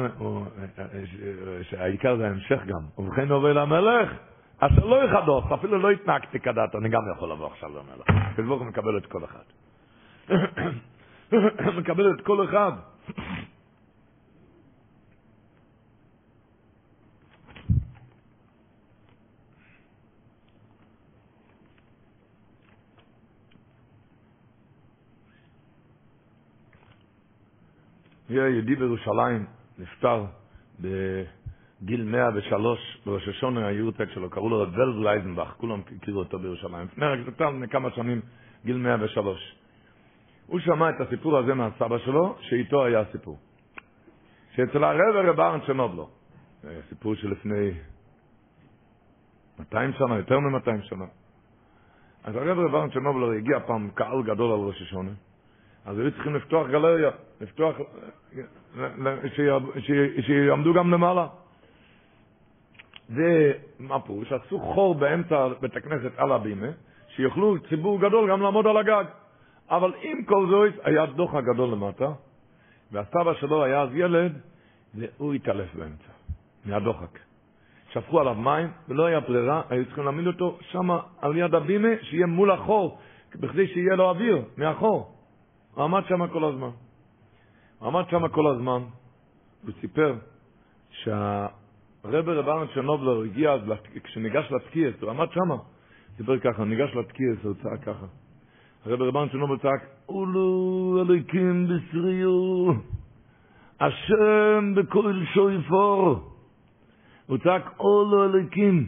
שהעיקר 1.62 2.18
זה 2.18 2.28
ההמשך 2.28 2.60
גם, 2.66 2.82
ובכן 2.98 3.32
אובו 3.32 3.48
אל 3.48 3.58
המלך, 3.58 4.10
אשר 4.60 4.86
לא 4.86 5.04
יחדוך, 5.04 5.52
אפילו 5.52 5.78
לא 5.78 5.90
התנהגתי 5.90 6.40
כדת, 6.40 6.76
אני 6.76 6.90
גם 6.90 7.02
יכול 7.16 7.32
לבוא 7.32 7.48
עכשיו 7.48 7.70
למלך. 7.70 8.34
הקדוש 8.38 8.62
מקבל 8.62 8.98
את 8.98 9.06
כל 9.06 9.22
אחד. 9.24 9.44
מקבל 11.80 12.14
את 12.14 12.22
כל 12.22 12.46
אחד. 12.46 12.72
יהודי 28.30 28.76
בירושלים 28.76 29.46
נפטר 29.80 30.26
בגיל 30.80 32.04
103 32.04 33.02
בראש 33.06 33.28
השונה 33.28 33.68
היורטק 33.68 34.10
שלו, 34.14 34.30
קראו 34.30 34.50
לו 34.50 34.58
ולד 34.58 35.04
לייזנבך, 35.04 35.54
כולם 35.58 35.82
הכירו 35.98 36.20
אותו 36.20 36.40
בירושלים. 36.40 36.88
לפני 36.92 37.06
רק 37.06 37.20
לפני 37.28 37.68
כמה 37.68 37.92
שנים, 37.92 38.22
גיל 38.66 38.78
103. 38.78 39.56
הוא 40.48 40.60
שמע 40.60 40.90
את 40.90 41.02
הסיפור 41.02 41.38
הזה 41.38 41.54
מהסבא 41.54 41.98
שלו, 41.98 42.36
שאיתו 42.42 42.86
היה 42.86 43.00
הסיפור. 43.00 43.38
שאצל 44.56 44.84
הרב 44.84 45.16
הרב 45.16 45.40
ארן 45.40 45.60
שנובלו, 45.68 46.10
סיפור 46.90 47.16
שלפני 47.16 47.72
200 49.60 49.94
שנה, 49.94 50.18
יותר 50.18 50.40
מ-200 50.40 50.82
שנה. 50.82 51.06
אז 52.24 52.36
הרב 52.36 52.60
הרב 52.60 52.76
ארן 52.76 52.92
שנובלו 52.92 53.34
הגיע 53.34 53.60
פעם 53.60 53.90
קהל 53.94 54.24
גדול 54.24 54.52
על 54.52 54.60
ראש 54.60 54.82
השונה, 54.82 55.12
אז 55.86 56.00
היו 56.00 56.12
צריכים 56.12 56.36
לפתוח 56.36 56.68
גלריה, 56.68 57.10
לפתוח, 57.42 57.76
שיעמדו 60.22 60.74
גם 60.74 60.92
למעלה. 60.92 61.28
ומה 63.10 64.00
פירוש? 64.00 64.32
עשו 64.32 64.60
חור 64.60 64.96
באמצע 64.96 65.48
בית 65.62 65.76
הכנסת 65.76 66.12
על 66.18 66.32
הבימה, 66.32 66.68
שיוכלו 67.08 67.56
ציבור 67.70 68.00
גדול 68.02 68.32
גם 68.32 68.42
לעמוד 68.42 68.68
על 68.68 68.78
הגג. 68.78 69.06
אבל 69.70 69.94
עם 70.02 70.24
כל 70.24 70.48
זאת, 70.50 70.74
היה 70.84 71.06
דוח 71.06 71.34
הגדול 71.34 71.70
למטה, 71.70 72.12
והסבא 72.92 73.34
שלו 73.34 73.64
היה 73.64 73.82
אז 73.82 73.90
ילד, 73.94 74.40
והוא 74.96 75.34
התעלף 75.34 75.76
באמצע, 75.76 76.12
מהדוחק. 76.66 77.20
שפכו 77.92 78.20
עליו 78.20 78.36
מים, 78.36 78.68
ולא 78.88 79.06
היה 79.06 79.20
ברירה, 79.20 79.62
היו 79.70 79.86
צריכים 79.86 80.04
להעמיד 80.04 80.28
אותו 80.28 80.58
שם 80.62 80.90
על 81.22 81.38
יד 81.38 81.56
הבימה, 81.56 81.88
שיהיה 82.02 82.26
מול 82.26 82.52
החור, 82.52 83.00
בכדי 83.36 83.68
שיהיה 83.68 83.96
לו 83.96 84.10
אוויר 84.10 84.42
מהחור. 84.58 85.16
הוא 85.74 85.84
עמד 85.84 86.04
שם 86.08 86.28
כל 86.28 86.44
הזמן. 86.44 86.70
עמד 87.82 88.04
שם 88.10 88.28
כל 88.28 88.48
הזמן, 88.48 88.82
הוא 89.64 89.72
סיפר 89.82 90.16
שהרבר 90.92 92.40
רב 92.40 92.50
ארנד 92.50 92.70
שנובלר 92.74 93.22
הגיע 93.22 93.56
כשניגש 94.04 94.52
לתקיעס, 94.52 95.02
הוא 95.02 95.10
עמד 95.10 95.28
שם, 95.34 95.50
סיפר 96.18 96.40
ככה, 96.40 96.64
ניגש 96.64 96.96
לתקיעס, 96.96 97.44
הוא 97.44 97.54
צעק 97.64 97.84
ככה. 97.84 98.06
הרב 98.86 99.02
רבן 99.02 99.30
שנובלר 99.30 99.58
צעק, 99.58 99.86
אולו 100.10 100.98
אלוקים 101.02 101.68
בשריו, 101.68 102.74
השם 103.80 104.76
בכל 104.76 105.14
שויפור. 105.34 106.20
הוא 107.28 107.38
צעק, 107.38 107.80
אולו 107.80 108.24
אלוקים, 108.24 108.88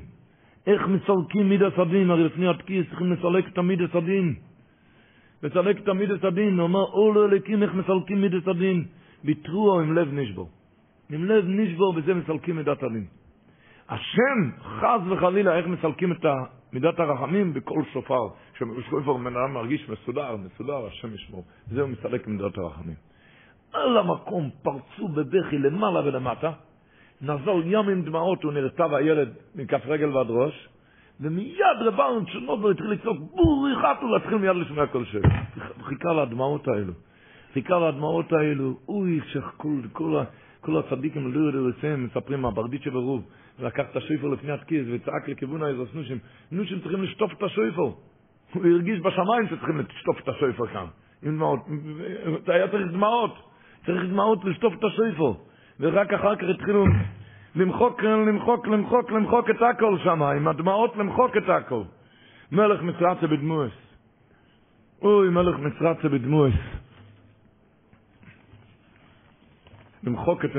איך 0.67 0.81
מסלקים 0.87 1.49
מידס 1.49 1.73
הדין, 1.77 2.09
הרי 2.11 2.23
לפני 2.23 2.49
התקיעס 2.49 2.85
צריכים 2.89 3.13
לסלק 3.13 3.47
את 3.47 3.57
המידס 3.57 3.95
הדין. 3.95 4.35
מסלק 5.43 5.79
את 5.79 5.87
המידס 5.87 6.23
הדין, 6.23 6.53
הוא 6.59 6.63
אומר, 6.63 6.83
אולו 6.83 7.25
אלוקים, 7.25 7.63
איך 7.63 7.73
מסלקים 7.73 8.21
מידס 8.21 8.47
הדין? 8.47 8.85
ביטרו 9.23 9.79
עם 9.79 9.95
לב 9.95 10.13
נשבור. 10.13 10.49
עם 11.09 11.25
לב 11.25 11.45
נשבור, 11.47 11.93
בזה 11.93 12.13
מסלקים 12.13 12.55
מידת 12.55 12.83
הדין. 12.83 13.05
השם, 13.89 14.51
חס 14.63 15.01
וחלילה, 15.09 15.57
איך 15.57 15.67
מסלקים 15.67 16.11
את 16.11 16.25
מידת 16.73 16.99
הרחמים 16.99 17.53
בכל 17.53 17.81
שופר. 17.93 18.27
שופר 18.89 19.13
בן 19.13 19.37
אדם 19.37 19.53
מרגיש 19.53 19.89
מסודר, 19.89 20.35
מסודר, 20.35 20.85
השם 20.85 21.13
ישמור. 21.13 21.43
זהו 21.67 21.87
מסלק 21.87 22.27
מידת 22.27 22.57
הרחמים. 22.57 22.95
על 23.73 23.97
המקום 23.97 24.49
פרצו 24.63 25.07
בבכי 25.07 25.57
למעלה 25.57 25.99
ולמטה, 25.99 26.51
נזל 27.21 27.61
ים 27.65 27.89
עם 27.89 28.01
דמעות, 28.01 28.43
הוא 28.43 28.53
נרטב 28.53 28.93
הילד 28.93 29.33
מכף 29.55 29.81
רגל 29.85 30.17
ועד 30.17 30.27
ראש, 30.29 30.67
ומיד 31.21 31.77
רבן 31.81 32.25
שנובו 32.27 32.69
התחיל 32.69 32.91
לצעוק, 32.91 33.17
בורי 33.17 33.71
חתו, 33.75 34.07
להתחיל 34.07 34.37
מיד 34.37 34.55
לשמוע 34.55 34.87
כל 34.87 35.05
שם. 35.05 35.19
חיכה 35.83 36.13
לדמעות 36.13 36.67
האלו. 36.67 36.93
חיכה 37.53 37.79
לדמעות 37.79 38.33
האלו, 38.33 38.77
אוי, 38.87 39.19
שכל, 39.27 39.81
כל, 39.93 40.23
כל 40.61 40.77
הצדיקים 40.77 41.33
לא 41.33 41.39
יודעים 41.39 41.69
לסיים, 41.69 42.05
מספרים 42.05 42.41
מהברדית 42.41 42.81
של 42.81 42.95
הרוב, 42.95 43.23
לקח 43.59 43.83
את 43.91 43.95
השויפר 43.95 44.27
לפני 44.27 44.51
התקיס 44.51 44.85
וצעק 44.91 45.29
לכיוון 45.29 45.63
האיזוס 45.63 45.89
נושים, 45.93 46.17
נושים 46.51 46.79
צריכים 46.79 47.03
לשטוף 47.03 47.31
את 47.37 47.43
השויפר. 47.43 47.89
הוא 48.53 48.65
הרגיש 48.65 48.99
בשמיים 48.99 49.47
שצריכים 49.47 49.79
לשטוף 49.79 50.19
את 50.23 50.29
השויפר 50.29 50.67
כאן. 50.67 50.85
עם 51.23 51.35
דמעות. 51.35 51.59
היה 52.47 52.67
צריך 52.67 52.87
דמעות. 52.91 53.35
צריך 53.85 54.03
דמעות 54.03 54.45
לשטוף 54.45 54.73
את 54.73 54.83
השויפר. 54.83 55.33
ורק 55.79 56.13
אחר 56.13 56.35
כך 56.35 56.43
התחילו 56.43 56.85
למחוק, 57.55 58.03
למחוק, 58.03 58.67
למחוק, 58.67 59.11
למחוק 59.11 59.49
את 59.49 59.61
הכל 59.61 59.97
שם, 60.03 60.23
עם 60.23 60.47
הדמעות 60.47 60.95
למחוק 60.95 61.37
את 61.37 61.49
הכל. 61.49 61.83
מלך 62.51 62.81
מצרצה 62.81 63.27
בדמואס. 63.27 63.71
אוי, 65.01 65.29
מלך 65.29 65.59
מצרצה 65.59 66.09
בדמואס. 66.09 66.53
למחוק 70.03 70.45
את, 70.45 70.51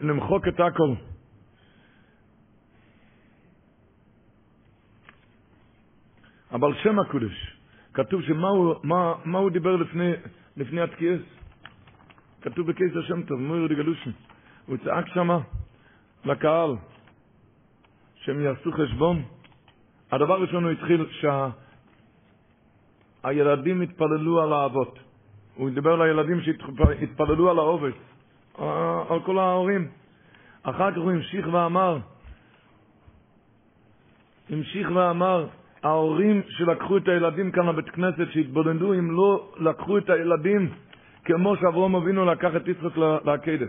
למחוק 0.00 0.48
את 0.48 0.60
הכל. 0.60 0.92
אבל 6.52 6.74
שם 6.82 6.98
הקודש, 6.98 7.56
כתוב 7.94 8.22
שמה 8.22 8.48
הוא, 8.48 8.74
מה, 8.82 9.14
מה 9.24 9.38
הוא 9.38 9.50
דיבר 9.50 9.76
לפני, 9.76 10.12
לפני 10.56 10.80
התקיעס? 10.80 11.20
כתוב 12.40 12.66
בקייס 12.66 12.92
השם 12.96 13.22
טוב, 13.22 13.40
מויר 13.40 13.66
דגלושן. 13.66 14.10
הוא 14.66 14.76
צעק 14.84 15.06
שמה 15.06 15.38
לקהל 16.24 16.76
שהם 18.14 18.40
יעשו 18.40 18.72
חשבון. 18.72 19.22
הדבר 20.12 20.34
הראשון 20.34 20.64
הוא 20.64 20.72
התחיל 20.72 21.06
שהילדים 23.22 23.78
שה... 23.78 23.82
התפללו 23.82 24.42
על 24.42 24.52
האבות. 24.52 24.98
הוא 25.54 25.70
דיבר 25.70 25.96
לילדים 25.96 26.40
שהתפללו 26.40 27.50
על 27.50 27.58
העובד. 27.58 27.92
על 29.08 29.20
כל 29.24 29.38
ההורים. 29.38 29.88
אחר 30.62 30.90
כך 30.90 30.98
הוא 30.98 31.10
המשיך 31.10 31.48
ואמר, 31.52 31.98
המשיך 34.50 34.90
ואמר, 34.94 35.46
ההורים 35.82 36.42
שלקחו 36.48 36.96
את 36.96 37.08
הילדים 37.08 37.50
כאן 37.52 37.66
לבית 37.66 37.90
כנסת, 37.90 38.26
שהתבודדו 38.30 38.94
אם 38.94 39.10
לא 39.10 39.52
לקחו 39.56 39.98
את 39.98 40.10
הילדים 40.10 40.70
כמו 41.24 41.56
שאברום 41.56 41.96
אבינו 41.96 42.24
לקח 42.24 42.56
את 42.56 42.68
יצחק 42.68 42.96
לעקדה. 43.24 43.66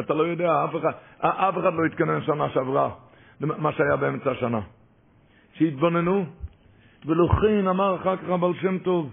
אתה 0.00 0.14
לא 0.14 0.22
יודע, 0.22 0.64
אף 0.64 0.76
אחד, 0.76 0.92
אף 1.20 1.58
אחד 1.58 1.74
לא 1.74 1.84
התכנן 1.84 2.22
שנה 2.22 2.50
שעברה, 2.50 2.90
מה 3.40 3.72
שהיה 3.72 3.96
באמצע 3.96 4.30
השנה. 4.30 4.60
שהתבוננו, 5.52 6.24
ולכן 7.06 7.66
אמר 7.68 7.96
אחר 7.96 8.16
כך 8.16 8.28
הבעל 8.28 8.54
שם 8.60 8.78
טוב, 8.78 9.10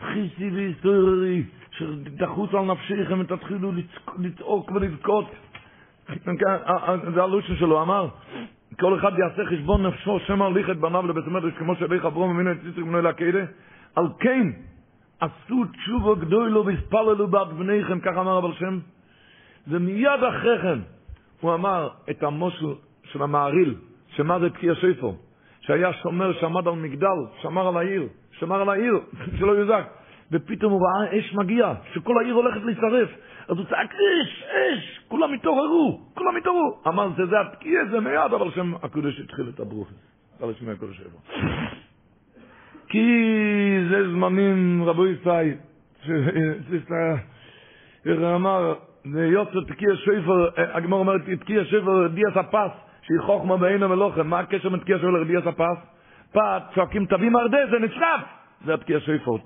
חיסי 0.00 0.50
והיסטוררי, 0.50 1.42
שתחוץ 1.70 2.54
על 2.54 2.64
נפשכם 2.64 3.20
ותתחילו 3.20 3.72
לצעוק 4.18 4.70
ולבכות. 4.70 5.26
זה 7.14 7.22
הלושן 7.22 7.56
שלו, 7.56 7.82
אמר, 7.82 8.08
כל 8.80 8.98
אחד 8.98 9.12
יעשה 9.18 9.46
חשבון 9.46 9.86
נפשו, 9.86 10.18
שם 10.26 10.42
הליך 10.42 10.70
את 10.70 10.76
בניו 10.76 11.06
לבית 11.06 11.26
המדרש, 11.26 11.52
כמו 11.58 11.76
שהליך 11.76 12.04
אברום 12.04 12.34
אבינו 12.34 12.52
את 12.52 12.56
יצחק 12.64 12.82
בנו 12.82 13.02
לקהילה. 13.02 13.44
על 13.96 14.06
כן, 14.20 14.46
עשו 15.20 15.64
תשובו 15.72 16.16
גדולו 16.16 16.66
והספללו 16.66 17.28
בעד 17.28 17.48
בניכם, 17.48 18.00
כך 18.00 18.16
אמר 18.16 18.38
אבל 18.38 18.52
שם. 18.54 18.78
ומיד 19.68 20.24
אחרי 20.28 20.58
כן, 20.62 20.78
הוא 21.40 21.54
אמר 21.54 21.88
את 22.10 22.22
המושל 22.22 22.74
של 23.04 23.22
המעריל, 23.22 23.74
שמה 24.16 24.38
זה 24.38 24.50
תקיע 24.50 24.74
שפר, 24.74 25.10
שהיה 25.60 25.92
שומר 25.92 26.32
שעמד 26.40 26.68
על 26.68 26.74
מגדל, 26.74 27.18
שמר 27.42 27.68
על 27.68 27.76
העיר, 27.76 28.08
שמר 28.32 28.60
על 28.60 28.68
העיר, 28.68 29.00
שלא 29.38 29.52
יוזק. 29.52 29.84
ופתאום 30.32 30.72
הוא 30.72 30.86
ראה 30.86 31.18
אש 31.18 31.34
מגיע, 31.34 31.74
שכל 31.94 32.18
העיר 32.18 32.34
הולכת 32.34 32.60
להישרף. 32.64 33.08
אז 33.48 33.56
הוא 33.56 33.64
צעק, 33.64 33.94
אש, 33.94 34.44
אש, 34.44 35.00
כולם 35.08 35.32
התעוררו, 35.32 36.00
כולם 36.14 36.36
התעוררו. 36.36 36.78
אמר, 36.88 37.08
זה 37.16 37.26
זה 37.26 37.40
התקיע, 37.40 37.80
זה 37.90 38.00
מיד, 38.00 38.32
אבל 38.34 38.50
שם 38.50 38.74
הקודש 38.82 39.20
התחיל 39.20 39.50
את 39.54 39.60
הברוכס. 39.60 39.92
על 40.42 40.50
השמי 40.50 40.72
הקודש 40.72 40.96
שבו. 40.96 41.18
כי 42.90 43.04
זה 43.90 44.10
זמנים, 44.10 44.82
רבו 44.84 45.06
ישראל, 45.06 45.54
אמר, 48.34 48.74
יוצא 49.16 49.58
תקיע 49.68 49.88
שפר, 49.96 50.48
הגמור 50.56 51.00
אומרת, 51.00 51.20
תקיע 51.40 51.64
שפר 51.64 52.06
דיאס 52.06 52.36
הפס, 52.36 52.70
שהיא 53.02 53.20
חוכמה 53.20 53.56
בעין 53.56 53.82
המלוכם, 53.82 54.26
מה 54.26 54.38
הקשר 54.38 54.68
בין 54.68 54.80
תקיע 54.80 54.98
שפר 54.98 55.10
לרדיאס 55.10 55.46
הפס? 55.46 55.78
פת, 56.32 56.62
צועקים 56.74 57.06
תביא 57.06 57.30
מרדה, 57.30 57.58
זה 57.70 57.78
נשרף! 57.78 58.20
זה 58.64 58.74
התקיע 58.74 59.00
שפר. 59.00 59.36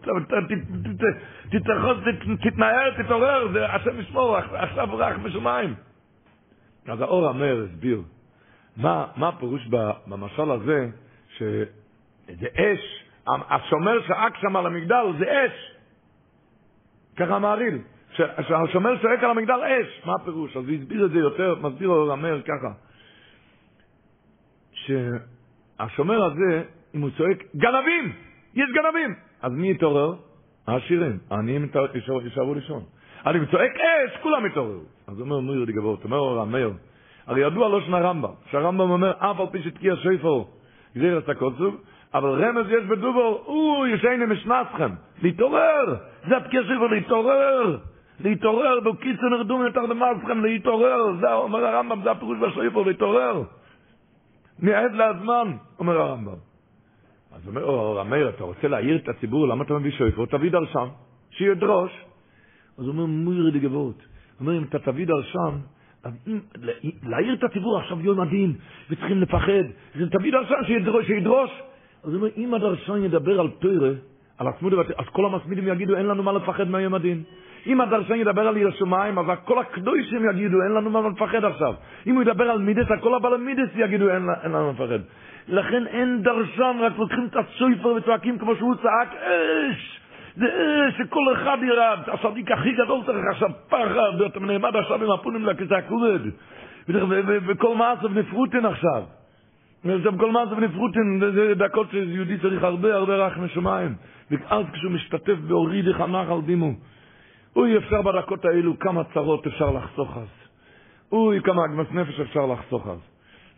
תתרחוז, 1.50 1.96
תתנער, 2.42 3.02
תתעורר, 3.02 3.64
השם 3.74 4.00
ישמור, 4.00 4.36
עכשיו 4.36 4.88
רך 4.96 5.18
בשמיים. 5.18 5.74
אז 6.88 7.00
האור 7.00 7.28
המר 7.28 7.66
הסביר, 7.70 8.02
מה, 8.76 9.06
הפירוש 9.16 9.68
במשל 10.06 10.50
הזה, 10.50 10.88
שזה 11.36 12.46
אש, 12.56 13.04
השומר 13.26 14.08
צעק 14.08 14.36
שם 14.36 14.56
על 14.56 14.66
המגדל 14.66 15.04
זה 15.18 15.24
אש. 15.24 15.76
ככה 17.16 17.38
מעריל. 17.38 17.78
שהשומר 18.16 18.98
צועק 19.02 19.24
על 19.24 19.30
המגדל 19.30 19.60
אש. 19.62 20.06
מה 20.06 20.12
הפירוש? 20.20 20.56
אז 20.56 20.68
הוא 20.68 20.74
הסביר 20.74 21.04
את 21.04 21.10
זה 21.10 21.18
יותר, 21.18 21.54
מסביר 21.62 21.88
אור 21.88 22.12
המר 22.12 22.40
ככה. 22.42 22.72
שהשומר 24.72 26.24
הזה, 26.24 26.62
אם 26.94 27.00
הוא 27.00 27.10
צועק, 27.16 27.44
גנבים! 27.56 28.12
יש 28.54 28.70
גנבים! 28.74 29.14
אז 29.42 29.52
מי 29.52 29.70
יתעורר? 29.70 30.14
העשירים. 30.66 31.18
העניים 31.30 31.68
יישארו 32.24 32.54
לישון. 32.54 32.82
אם 33.26 33.46
צועק 33.46 33.72
אש, 33.76 34.16
כולם 34.22 34.46
יתעוררו. 34.46 34.82
אז 35.06 35.20
אומר, 35.20 35.40
נו 35.40 35.54
ירדי 35.54 35.72
גבוהות, 35.72 36.04
אומר 36.04 36.18
אור 36.18 36.40
המר, 36.40 36.70
הרי 37.26 37.40
ידוע 37.40 37.68
לא 37.68 37.80
שנה 37.80 38.00
רמב"ם, 38.00 38.30
שהרמב"ם 38.50 38.90
אומר, 38.90 39.12
אף 39.18 39.40
על 39.40 39.46
פי 39.52 39.62
שתקיע 39.62 39.94
שויפר, 39.96 40.42
גזיר 40.96 41.18
את 41.18 41.28
הקוצוב, 41.28 41.76
אבל 42.14 42.44
רמז 42.44 42.66
יש 42.70 42.84
בדובור, 42.84 43.42
הוא 43.46 43.86
ישייני 43.86 44.26
משנצכם, 44.26 44.90
להתעורר, 45.22 45.94
זה 46.28 46.36
התקיע 46.36 46.62
שויפר, 46.62 46.86
להתעורר, 46.86 47.78
להתעורר, 48.22 48.80
בקיצור 48.80 49.28
נרדום 49.28 49.62
יותר 49.66 49.80
למעצכם, 49.80 50.44
להתעורר, 50.44 51.16
זה 51.20 51.32
אומר 51.32 51.64
הרמב"ם, 51.64 52.02
זה 52.02 52.10
הפירוש 52.10 52.38
בשויפר, 52.38 52.82
להתעורר. 52.82 53.42
מעד 54.58 54.92
להזמן, 54.92 55.52
אומר 55.78 56.00
הרמב"ם. 56.00 56.52
אז 57.34 57.48
אומר, 57.48 57.64
או, 57.64 58.00
המאיר, 58.00 58.28
אתה 58.28 58.44
רוצה 58.44 58.68
להעיר 58.68 58.96
את 58.96 59.08
הציבור, 59.08 59.48
למה 59.48 59.64
אתה 59.64 59.74
מביא 59.74 59.90
שויפר? 59.90 60.26
תביא 60.26 60.50
דרשם, 60.50 60.88
שידרוש. 61.30 61.92
אז 62.78 62.84
הוא 62.84 62.92
אומר, 62.92 63.06
מויר 63.06 63.44
לגבות. 63.54 63.96
הוא 63.96 64.04
אומר, 64.40 64.58
אם 64.58 64.62
אתה 64.62 64.78
תביא 64.78 65.06
דרשם, 65.06 65.58
להעיר 67.02 67.34
את 67.34 67.44
הציבור 67.44 67.78
עכשיו 67.78 68.00
יום 68.00 68.20
הדין, 68.20 68.52
וצריכים 68.90 69.20
לפחד, 69.20 69.64
זה 69.94 70.10
תביא 70.10 70.32
דרשן 70.32 70.64
שידרוש, 70.66 71.06
שידרוש. 71.06 71.50
אז 72.04 72.08
הוא 72.08 72.16
אומר, 72.16 72.28
אם 72.36 72.54
הדרשן 72.54 73.04
ידבר 73.04 73.40
על 73.40 73.50
תוירה, 73.50 73.90
על 74.38 74.48
עצמות, 74.48 74.72
אז 74.72 75.06
כל 75.12 75.26
המסמידים 75.26 75.68
יגידו, 75.68 75.96
אין 75.96 76.06
לנו 76.06 76.22
מה 76.22 76.32
לפחד 76.32 76.68
מהיום 76.68 76.94
הדין. 76.94 77.22
אם 77.66 77.80
הדרשן 77.80 78.14
ידבר 78.14 78.48
על 78.48 78.56
ירא 78.56 78.70
שמיים, 78.70 79.18
אז 79.18 79.26
כל 79.44 79.58
הקדושים 79.58 80.30
יגידו, 80.30 80.62
אין 80.62 80.72
לנו 80.72 80.90
מה 80.90 81.08
לפחד 81.08 81.44
עכשיו. 81.44 81.74
אם 82.06 82.14
הוא 82.14 82.22
ידבר 82.22 82.50
על 82.50 82.58
מידס, 82.58 82.86
כל 83.00 83.14
הבעל 83.14 83.36
מידס 83.36 83.68
יגידו, 83.76 84.10
אין, 84.10 84.28
אין 84.42 84.52
לנו 84.52 84.66
מה 84.66 84.72
לפחד. 84.72 84.98
לכן 85.48 85.86
אין 85.86 86.22
דרשן, 86.22 86.76
רק 86.80 86.92
לוקחים 86.98 87.26
את 87.30 87.36
הסויפר 87.36 87.88
וצועקים 87.88 88.38
כמו 88.38 88.56
שהוא 88.56 88.74
צעק, 88.74 89.14
אש! 89.14 89.98
זה 90.36 90.46
שכל 90.98 91.32
אחד 91.32 91.58
ירד, 91.62 91.98
הצדיק 92.06 92.50
הכי 92.50 92.72
גדול 92.72 93.00
צריך 93.06 93.24
עכשיו 93.30 93.50
פחד, 93.68 94.20
ואתה 94.20 94.40
נעמד 94.40 94.76
עכשיו 94.76 95.04
עם 95.04 95.10
הפונים 95.10 95.46
לכיסא 95.46 95.74
הכובד. 95.74 96.18
וכל 97.46 97.76
מעשב 97.76 98.18
נפרוטין 98.18 98.66
עכשיו. 98.66 99.02
עכשיו 99.84 100.12
כל 100.18 100.30
מעשב 100.30 100.58
נפרוטין, 100.58 101.20
זה 101.34 101.54
דקות 101.54 101.90
שיהודי 101.90 102.38
צריך 102.38 102.62
הרבה 102.62 102.94
הרבה 102.94 103.14
רח 103.26 103.38
משמיים. 103.38 103.94
ואז 104.30 104.64
כשהוא 104.72 104.92
משתתף 104.92 105.36
בהוריד 105.48 105.92
חנך 105.92 106.30
על 106.30 106.40
דימו. 106.40 106.72
אוי, 107.56 107.78
אפשר 107.78 108.02
בדקות 108.02 108.44
האלו 108.44 108.78
כמה 108.78 109.04
צרות 109.04 109.46
אפשר 109.46 109.70
לחסוך 109.70 110.16
אז. 110.16 110.28
אוי, 111.12 111.40
כמה 111.42 111.64
עגמת 111.64 111.92
נפש 111.92 112.20
אפשר 112.20 112.46
לחסוך 112.46 112.88
אז. 112.88 112.98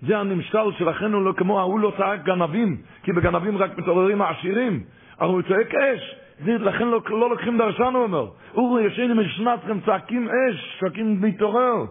זה 0.02 0.18
הנמשל 0.18 0.72
שלכן 0.78 1.12
הוא 1.12 1.22
לא 1.22 1.32
כמו 1.32 1.60
ההוא 1.60 1.80
לא 1.80 1.92
צעק 1.98 2.24
גנבים, 2.24 2.82
כי 3.02 3.12
בגנבים 3.12 3.58
רק 3.58 3.78
מתעוררים 3.78 4.22
העשירים. 4.22 4.84
אבל 5.20 5.28
הוא 5.28 5.42
צועק 5.42 5.74
אש. 5.74 6.14
זה, 6.44 6.52
לכן 6.52 6.88
לא, 6.88 7.00
לא 7.10 7.30
לוקחים 7.30 7.58
דרשן, 7.58 7.92
הוא 7.94 8.02
אומר. 8.02 8.30
אורי, 8.54 8.84
ישנים 8.84 9.18
משנתכם, 9.18 9.80
צעקים 9.80 10.28
אש, 10.28 10.76
צועקים 10.80 11.22
להתעורר. 11.22 11.84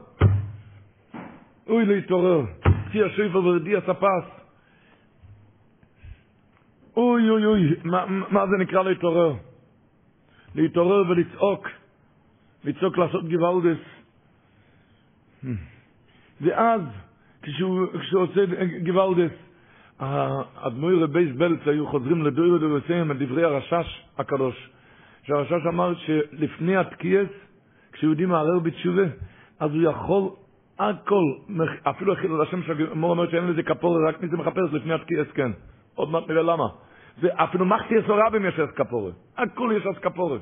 אוי, 1.68 1.86
להתעורר. 1.86 2.42
צי 2.92 3.04
השפר 3.04 3.46
ורדי 3.46 3.76
הספס. 3.78 4.44
אוי, 6.98 7.30
אוי, 7.30 7.46
אוי, 7.46 7.76
מה, 7.84 8.06
מה 8.06 8.48
זה 8.48 8.58
נקרא 8.60 8.84
להתעורר? 8.84 9.34
להתעורר 10.56 11.04
ולצעוק. 11.10 11.68
לצעוק 12.64 12.98
לעשות 12.98 13.30
גוואלדס. 13.30 13.78
ואז, 16.42 16.82
כשהוא, 17.42 17.88
כשהוא 18.02 18.22
עושה 18.22 18.42
גוואלדס, 18.86 19.32
האדמו"ר 20.00 21.04
רבייס 21.04 21.36
בלץ 21.36 21.60
היו 21.66 21.88
חוזרים 21.88 22.26
לדויר 22.26 22.58
דורסים 22.58 23.12
את 23.12 23.18
דברי 23.18 23.44
הרשש 23.44 24.04
הקדוש. 24.18 24.70
שהרשש 25.24 25.66
אמר 25.68 25.94
שלפני 25.96 26.78
התקיעס, 26.78 27.28
כשיהודי 27.92 28.26
מערער 28.26 28.60
בתשובה, 28.60 29.04
אז 29.60 29.72
הוא 29.72 29.92
יכול 29.92 30.30
הכל, 30.80 31.24
אפילו 31.84 32.16
חילול 32.16 32.42
השם 32.42 32.64
שהגמור 32.64 33.10
אומר 33.10 33.32
שאין 33.32 33.48
לזה 33.48 33.64
כפורה, 33.64 34.10
רק 34.10 34.22
מי 34.22 34.28
זה 34.28 34.38
מחפש 34.38 34.74
לפני 34.74 34.94
התקיעס, 34.94 35.28
כן. 35.34 35.52
עוד 35.96 36.10
מעט 36.10 36.24
נראה 36.30 36.42
למה. 36.42 36.68
זה 37.22 37.28
אפילו 37.34 37.66
מחטי 37.66 38.00
אסורה 38.00 38.24
יש 38.48 38.60
אז 38.60 38.70
כפורה. 38.76 39.12
הכל 39.38 39.74
יש 39.78 39.86
אז 39.86 40.02
כפורה. 40.02 40.38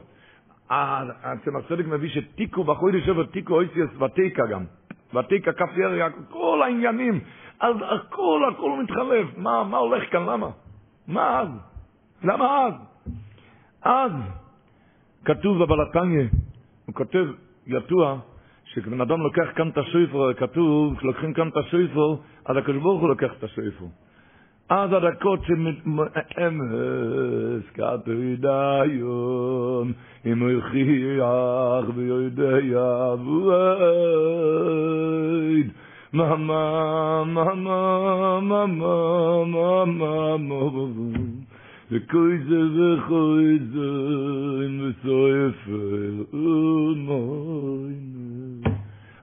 הצמח 0.70 1.68
צדק 1.70 1.86
מביא 1.86 2.10
שתיקו 2.10 2.64
בחוי 2.64 2.92
לשבר 2.92 3.26
תיקו 3.26 3.54
אויסיאס 3.54 3.90
ותיקה 4.02 4.44
גם. 4.46 4.64
ותיקה 5.14 5.54
כף 5.54 5.70
יריה, 5.78 6.08
כל 6.30 6.62
העניינים. 6.64 7.20
אז 7.60 7.76
הכל, 7.82 8.42
הכל 8.52 8.84
מתחלף. 8.84 9.38
מה, 9.38 9.64
מה 9.64 9.78
הולך 9.78 10.12
כאן? 10.12 10.26
למה? 10.26 10.48
מה 11.08 11.40
אז? 11.40 11.50
למה 12.24 12.66
אז? 12.66 12.74
אז 13.82 14.12
כתוב 15.26 15.64
בבלתניה, 15.64 16.28
הוא 16.86 16.96
כותב, 16.96 17.26
יתוע, 17.68 18.20
שכבן 18.66 19.02
אדם 19.02 19.20
לוקח 19.22 19.48
כאן 19.56 19.70
את 19.70 19.78
השויפר, 19.78 20.34
כתוב, 20.34 20.98
כשלוקחים 20.98 21.34
כאן 21.34 21.48
את 21.48 21.58
השויפר, 21.58 22.16
אז 22.46 22.58
הקדוש 22.58 22.82
ברוך 22.82 23.02
הוא 23.02 23.10
לוקח 23.10 23.32
את 23.38 23.44
השויפר. 23.44 23.86
אז 24.70 24.90
הדקות 24.94 25.40
שמתמאמס 25.46 26.10
כתרידה 27.74 28.82
יום 28.86 29.92
אם 30.26 30.40
הוא 30.40 30.50
יחיח 30.50 31.86
ויודע 31.96 32.60
יעבוד 32.60 33.56
מאמא 36.14 37.24
מאמא 37.24 37.56
מאמא 37.56 38.66
מאמא 38.66 39.86
מאמא 39.86 40.86
וכויזה 41.92 42.60
וכויזה 42.76 43.90
אין 44.62 44.82
וסויפר 44.82 46.14
ומוינה 46.34 48.22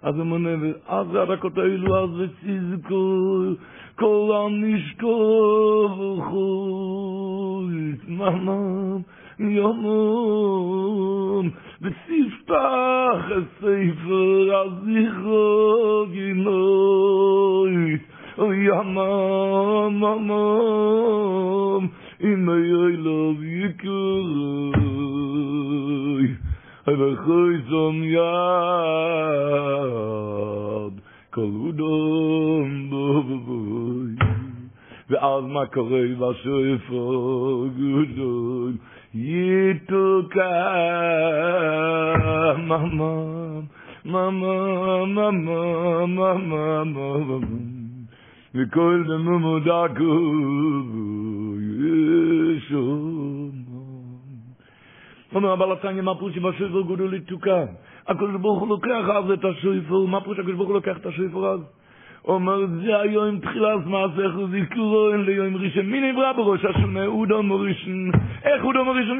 אז 0.02 0.14
המונה 0.20 0.50
ואז 0.60 1.06
הדקות 1.14 1.58
האלו 1.58 2.04
אז 2.04 2.10
וציזקו 2.18 3.44
כל 3.98 4.30
הנשקוב 4.46 5.90
חוית 6.30 8.08
ממם 8.08 9.00
יומם 9.38 10.68
וסיפתח 11.82 13.24
הספר 13.24 13.48
ספר 13.60 14.56
הזיכו 14.56 16.06
גינוית 16.12 18.02
ימם 18.38 19.94
ממם 20.00 21.86
אם 22.20 22.48
היי 22.48 22.96
לב 22.96 23.42
יקרוי 23.42 24.78
אבל 26.86 27.16
חוי 27.24 27.58
זום 27.68 28.02
יד 28.04 28.18
kol 31.38 31.54
udom 31.70 32.70
bo 32.90 33.02
bo 33.26 33.36
bo 33.46 33.58
ve 35.08 35.16
az 35.32 35.44
ma 35.54 35.64
kore 35.74 36.00
va 36.20 36.30
so 36.42 36.54
e 36.72 36.74
fo 36.86 37.02
gudon 37.76 38.72
yitu 39.14 40.04
ka 40.34 40.50
mama 42.68 43.12
mama 44.12 44.54
mama 45.16 45.60
mama 46.18 46.84
mama. 46.94 47.58
Ve 48.54 48.64
kol 48.74 48.98
de 49.08 49.16
mumu 49.24 49.54
da 49.66 49.82
ku. 49.96 50.12
הקדוש 58.08 58.30
ברוך 58.40 58.60
הוא 58.60 58.68
לוקח 58.68 59.04
אז 59.16 59.30
את 59.30 59.44
השויפר 59.44 60.04
מה 60.08 60.20
פושי 60.20 60.40
הקדוש 60.40 60.54
ברוך 60.54 60.68
הוא 60.68 60.74
לוקח 60.74 60.96
את 60.96 61.06
השויפר 61.06 61.46
אז? 61.46 61.60
אומר 62.24 62.66
זה 62.66 63.00
היום 63.00 63.38
תחילת 63.38 63.86
מעשיך 63.86 64.32
זכרו 64.50 65.10
אין 65.12 65.20
ליום 65.20 65.56
ראשון. 65.56 65.86
מי 65.86 66.12
נברא 66.12 66.32
בראש 66.32 66.64
השונה 66.64 67.06
אודום 67.06 67.52
ראשון. 67.52 68.10
איך 68.44 68.64
אודום 68.64 68.88
ראשון 68.88 69.18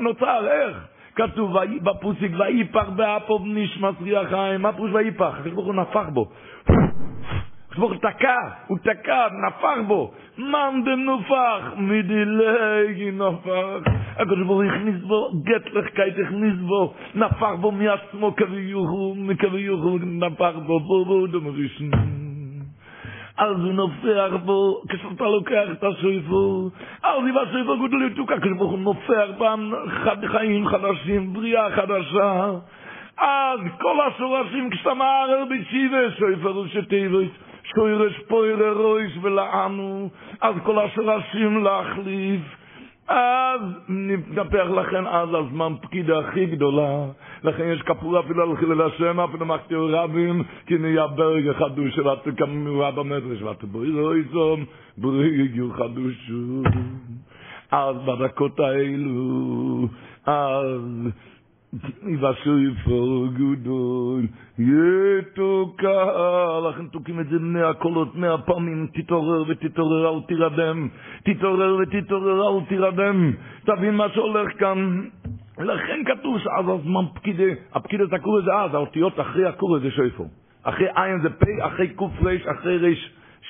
נוצר? 0.00 0.46
איך? 0.46 0.76
כתוב 1.14 1.56
בפוסיק 1.82 2.32
ויפח 2.38 2.88
באפו 2.96 3.38
נשמס 3.44 3.94
ריח 4.02 4.28
חיים. 4.28 4.62
מה 4.62 4.72
פוש 4.72 4.90
ויפח 4.94 5.34
הקדוש 5.38 5.52
ברוך 5.52 5.66
הוא 5.66 5.74
נפח 5.74 6.08
בו 6.12 6.30
הקדוש 7.74 7.88
ברוך 7.88 7.92
הוא 7.92 8.10
תקע 8.10 8.38
הוא 8.66 8.78
תקע 8.78 9.26
נפח 9.46 9.86
בו 9.86 10.12
מן 10.38 10.82
דנופח 10.84 11.72
מדילגי 11.76 13.10
נפח 13.10 13.90
הקדוש 14.16 14.46
ברוך 14.46 14.60
הוא 14.60 14.64
הכניס 14.64 15.02
בו 15.02 15.30
גט 15.44 15.72
לחקית 15.72 16.14
הכניס 16.26 16.54
בו 16.60 16.94
נפח 17.14 17.54
בו 17.60 17.72
מעצמו 17.72 18.36
כביוכו 18.36 19.14
מכביוכו 19.18 19.98
נפח 20.02 20.52
בו 20.66 20.80
בו 20.80 21.04
בו 21.04 21.26
ראשון 21.32 21.90
אז 23.38 23.56
הוא 23.64 23.72
נופח 23.72 24.36
בו, 24.44 24.82
כשאתה 24.88 25.24
לוקח 25.24 25.66
את 25.72 25.84
השויפור, 25.84 26.70
אז 27.02 27.18
אם 27.30 27.38
השויפור 27.38 27.76
גודל 27.76 28.02
יתוקה, 28.06 28.34
כשברוך 28.40 28.70
הוא 28.70 28.78
נופח 28.78 29.26
פעם 29.38 29.72
חיים 30.26 30.68
חדשים, 30.68 31.32
בריאה 31.32 31.70
חדשה, 31.70 32.50
אז 33.18 33.60
כל 33.80 33.96
השורשים 34.00 34.70
כשאתה 34.70 34.94
מערר 34.94 35.44
בשיבה, 35.50 36.10
שויפור 36.18 36.52
הוא 36.52 36.66
שוירש 37.64 38.20
פוירה 38.28 38.72
רויש 38.72 39.18
ולענו, 39.22 40.10
אז 40.40 40.54
כל 40.62 40.78
השורשים 40.78 41.64
להחליף, 41.64 42.40
אז 43.08 43.60
נתנפח 43.88 44.66
לכן 44.70 45.06
אז 45.06 45.28
הזמן 45.32 45.72
פקידה 45.82 46.18
הכי 46.18 46.46
גדולה, 46.46 47.04
לכן 47.44 47.64
יש 47.64 47.82
כפור 47.82 48.20
אפילו 48.20 48.42
על 48.42 48.56
חילל 48.56 48.82
השם, 48.82 49.20
אפילו 49.20 49.46
מחתיאו 49.46 49.86
רבים, 49.90 50.42
כי 50.66 50.78
נהיה 50.78 51.06
ברג 51.06 51.48
החדוש 51.48 51.94
של 51.94 52.08
התקמורה 52.08 52.90
במדרש, 52.90 53.42
ואתה 53.42 53.66
בריא 53.66 53.92
לא 53.92 55.24
יגיעו 55.24 55.70
חדושו. 55.70 56.62
אז 57.70 57.96
בדקות 57.96 58.60
האלו, 58.60 59.88
אז 60.26 60.80
יבשו 62.06 62.58
יפור 62.58 63.26
גדול, 63.26 64.22
יתוקה, 64.58 66.06
לכן 66.68 66.86
תוקים 66.86 67.20
את 67.20 67.28
זה 67.28 67.38
מאה 67.38 67.74
קולות, 67.74 68.16
מאה 68.16 68.38
פעמים, 68.38 68.86
תתעורר 68.94 69.44
ותתעורר, 69.48 70.14
אל 70.14 70.20
תירדם, 70.26 70.88
תתעורר 71.24 71.76
ותתעורר, 71.82 72.48
אל 72.48 72.64
תירדם, 72.68 73.32
תבין 73.64 73.94
מה 73.94 74.08
שהולך 74.14 74.58
כאן. 74.58 75.00
לכן 75.58 76.00
כתוב 76.06 76.38
שאז 76.38 76.64
הזמן 76.68 77.04
פקידי, 77.14 77.50
הפקידת 77.72 78.12
הקורא 78.12 78.40
זה 78.44 78.54
אז, 78.54 78.74
האותיות 78.74 79.20
אחרי 79.20 79.46
הקורא 79.46 79.78
זה 79.78 79.90
שויפו. 79.90 80.24
אחרי 80.62 80.86
עין 80.96 81.20
זה 81.22 81.30
פ', 81.30 81.44
אחרי 81.60 81.88
קר', 81.88 82.50
אחרי 82.50 82.78
ר', 82.78 82.94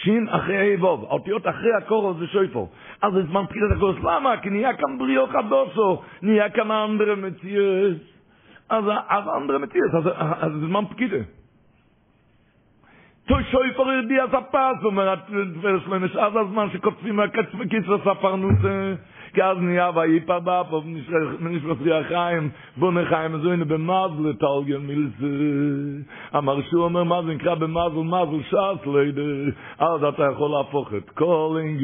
שין, 0.03 0.29
אחרי 0.29 0.75
ה' 0.75 0.85
ו'. 0.85 0.87
האותיות 0.87 1.47
אחרי 1.47 1.75
הקורא 1.75 2.13
זה 2.19 2.27
שויפו. 2.27 2.69
אז 3.03 3.13
זמן 3.31 3.45
פקידת 3.49 3.77
הקורא. 3.77 3.93
למה? 4.03 4.37
כי 4.37 4.51
נהיה 4.51 4.73
כאן 4.75 4.99
בריאו 4.99 5.27
חדוסו, 5.27 6.03
נהיה 6.23 6.51
כאן 6.51 6.71
אנדרה 6.71 7.15
מציאס. 7.15 8.14
אז 8.71 8.85
אז 9.09 9.25
אנדרה 9.37 9.59
מתיר 9.59 9.83
אז 9.93 10.07
אז 10.41 10.53
זה 10.61 10.67
ממש 10.67 10.95
קידה 10.97 11.25
Toy 13.25 13.41
shoy 13.51 13.71
fargir 13.77 14.05
די 14.09 14.21
az 14.21 14.35
pas, 14.53 14.77
du 14.83 14.91
mer 14.91 15.09
at 15.09 15.25
fer 15.63 15.81
shlemes 15.85 16.15
az 16.15 16.37
az 16.37 16.51
man 16.53 16.69
shkopfi 16.71 17.13
ma 17.13 17.29
katz 17.29 17.55
mit 17.55 17.71
kis 17.71 17.89
az 17.89 18.05
parnut, 18.21 18.61
ke 19.35 19.45
az 19.45 19.59
ni 19.61 19.79
ave 19.79 20.05
i 20.17 20.21
pa 20.21 20.41
ba, 20.41 20.65
po 20.69 20.83
mishre 20.83 21.21
mishre 21.41 21.75
fri 21.81 21.91
a 21.93 22.03
khaim, 22.11 22.53
bo 22.77 22.91
me 22.91 23.03
khaim 23.05 23.41
zo 23.43 23.53
in 23.53 23.65
be 23.65 23.79
mazle 23.79 24.35
talgen 24.37 24.85
milz. 24.89 25.17
A 26.33 26.43
mar 26.43 26.59
shu 26.69 26.85
a 26.85 26.91
mer 26.91 27.05
mazn 27.05 27.39
kra 27.39 27.57
be 27.57 27.67
mazu 27.67 28.03
mazu 28.05 28.43
shas 28.51 28.85
leide, 28.85 29.55
az 29.79 30.01
dat 30.01 30.19
er 30.19 30.35
khol 30.37 30.55
a 30.61 30.65
pocht 30.65 31.07
calling 31.17 31.81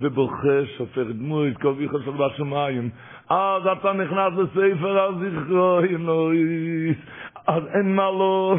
ובוכה, 0.00 0.66
שופך 0.78 1.02
דמוי, 1.18 1.54
קובי 1.54 1.88
חושב 1.88 2.10
בשמיים, 2.16 2.90
אז 3.30 3.62
אתה 3.66 3.92
נכנס 3.92 4.32
לספר 4.38 5.00
הזכרוינס, 5.00 6.96
אז 7.46 7.62
אין 7.74 7.96
מה 7.96 8.10
לא... 8.10 8.56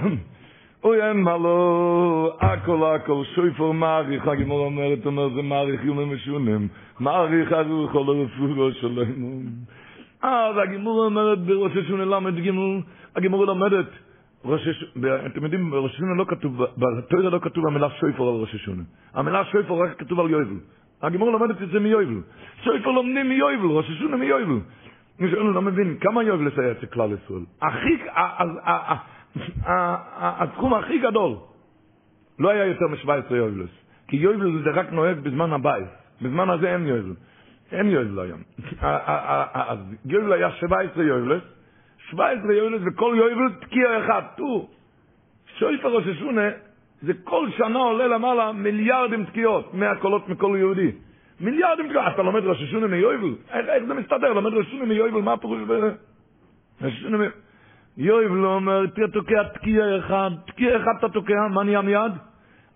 אוי 0.86 1.02
אין 1.02 1.24
מלו, 1.24 2.30
אקול 2.40 2.84
אקול, 2.96 3.26
שויפור 3.36 3.74
מעריך, 3.74 4.28
הגמור 4.28 4.60
אומרת, 4.60 5.06
אומר 5.06 5.30
זה 5.30 5.42
מעריך 5.42 5.86
יומים 5.86 6.14
משונים, 6.14 6.68
מעריך 7.00 7.52
הרוח 7.52 7.96
על 7.96 8.02
הרפורו 8.02 8.72
שלנו. 8.72 9.42
אז 10.22 10.56
הגמור 10.64 11.06
אומרת 11.06 11.40
בראש 11.46 11.72
השונה 11.78 12.06
למד 12.06 12.36
גימור, 12.36 12.82
הגמור 13.16 13.46
לומדת, 13.46 13.86
אתם 15.26 15.44
יודעים, 15.44 15.72
בראש 15.72 15.94
השונה 15.94 16.16
לא 16.18 16.26
כתוב, 16.28 16.62
בתוירה 16.78 17.30
לא 17.30 17.40
כתוב 17.40 17.68
המילה 17.68 17.90
שויפור 17.90 18.30
על 18.30 18.42
ראש 18.42 18.56
השונה. 18.56 18.84
המילה 19.14 19.46
שויפור 19.46 19.84
רק 19.84 20.00
כתוב 20.00 20.20
על 20.20 20.30
יויבל. 20.30 20.60
הגמור 21.02 21.32
לומדת 21.32 21.62
את 21.62 21.70
זה 21.70 21.80
מיויבל. 21.80 22.22
שויפור 22.64 22.94
לומדים 22.94 23.30
מיויבל, 23.30 23.66
ראש 23.66 23.90
השונה 23.90 24.18
מיויבל. 24.18 24.60
מי 25.20 25.32
שאין 25.32 25.48
לא 25.48 25.62
מבין, 25.62 25.98
כמה 26.02 26.24
יויבל 26.24 26.48
לסייע 26.48 26.72
אצל 26.72 26.86
כלל 26.86 27.10
ישראל? 27.14 27.44
הכי, 27.62 27.98
התחום 30.16 30.74
הכי 30.74 31.00
גדול 31.00 31.32
לא 32.40 32.50
היה 32.50 32.66
יותר 32.66 32.88
מ-17 32.88 33.36
יובלס. 33.36 33.70
כי 34.08 34.18
יובלס 34.18 34.64
זה 34.64 34.72
רק 34.72 34.92
נוהג 34.92 35.20
בזמן 35.20 35.54
הבית. 35.54 35.88
בזמן 36.22 36.50
הזה 36.50 36.74
אין 36.74 36.88
יובל. 36.88 37.14
אין 37.72 37.90
יובל 37.90 38.20
היום. 38.20 38.40
אז 38.82 39.80
יובל 40.06 40.34
היה 40.34 40.52
17 40.52 41.04
יובלס, 41.04 41.44
17 42.10 42.54
יובלס 42.54 42.82
וכל 42.86 43.16
יובל 43.18 43.54
תקיע 43.62 44.00
אחד. 44.00 44.22
תראו, 44.36 44.70
שויפר 45.58 45.96
ראש 45.96 46.08
השונה 46.08 46.42
זה 47.06 47.14
כל 47.24 47.48
שנה 47.58 47.80
עולה 47.80 48.08
למעלה 48.08 48.52
מיליארדים 48.52 49.26
תקיעות, 49.26 49.74
100 49.74 49.96
קולות 49.96 50.30
מכל 50.30 50.56
יהודי. 50.60 50.92
מיליארדים 51.40 51.88
תקיעות. 51.88 52.06
אתה 52.14 52.24
לומד 52.24 52.44
ראש 52.44 52.64
השונה 52.64 52.88
מיובל? 52.88 53.36
איך 53.54 53.84
זה 53.88 53.94
מסתדר? 53.94 54.34
לומד 54.34 54.54
ראש 54.54 54.68
השונה 54.68 54.86
מיובל, 54.86 55.22
מה 55.22 55.34
הפירוש. 55.34 55.60
יויב 57.98 58.32
לא 58.36 58.56
אומר, 58.56 58.84
אתה 58.84 59.02
תוקע 59.14 59.44
תקיע 59.44 59.98
אחד, 59.98 60.30
תקיע 60.48 60.78
אחד 60.78 60.92
אתה 61.00 61.10
תוקע, 61.10 61.48
מה 61.54 61.64
נהיה 61.64 61.82
מיד? 61.82 62.12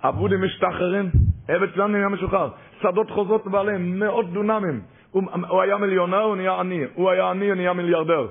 עבודים 0.01 0.43
משתחררים, 0.43 1.09
עבד 1.47 1.67
שלנו 1.75 1.87
נהיה 1.87 2.09
משוחרר, 2.09 2.49
שדות 2.81 3.09
חוזרות 3.09 3.47
בעליהם, 3.47 3.99
מאות 3.99 4.33
דונמים. 4.33 4.81
הוא, 5.11 5.23
הוא 5.49 5.61
היה 5.61 5.77
מיליונר, 5.77 6.21
הוא 6.21 6.35
נהיה 6.35 6.59
עני, 6.59 6.83
הוא 6.93 7.09
היה 7.09 7.29
עני, 7.29 7.47
הוא 7.47 7.55
נהיה 7.55 7.73
מיליארדר. 7.73 8.27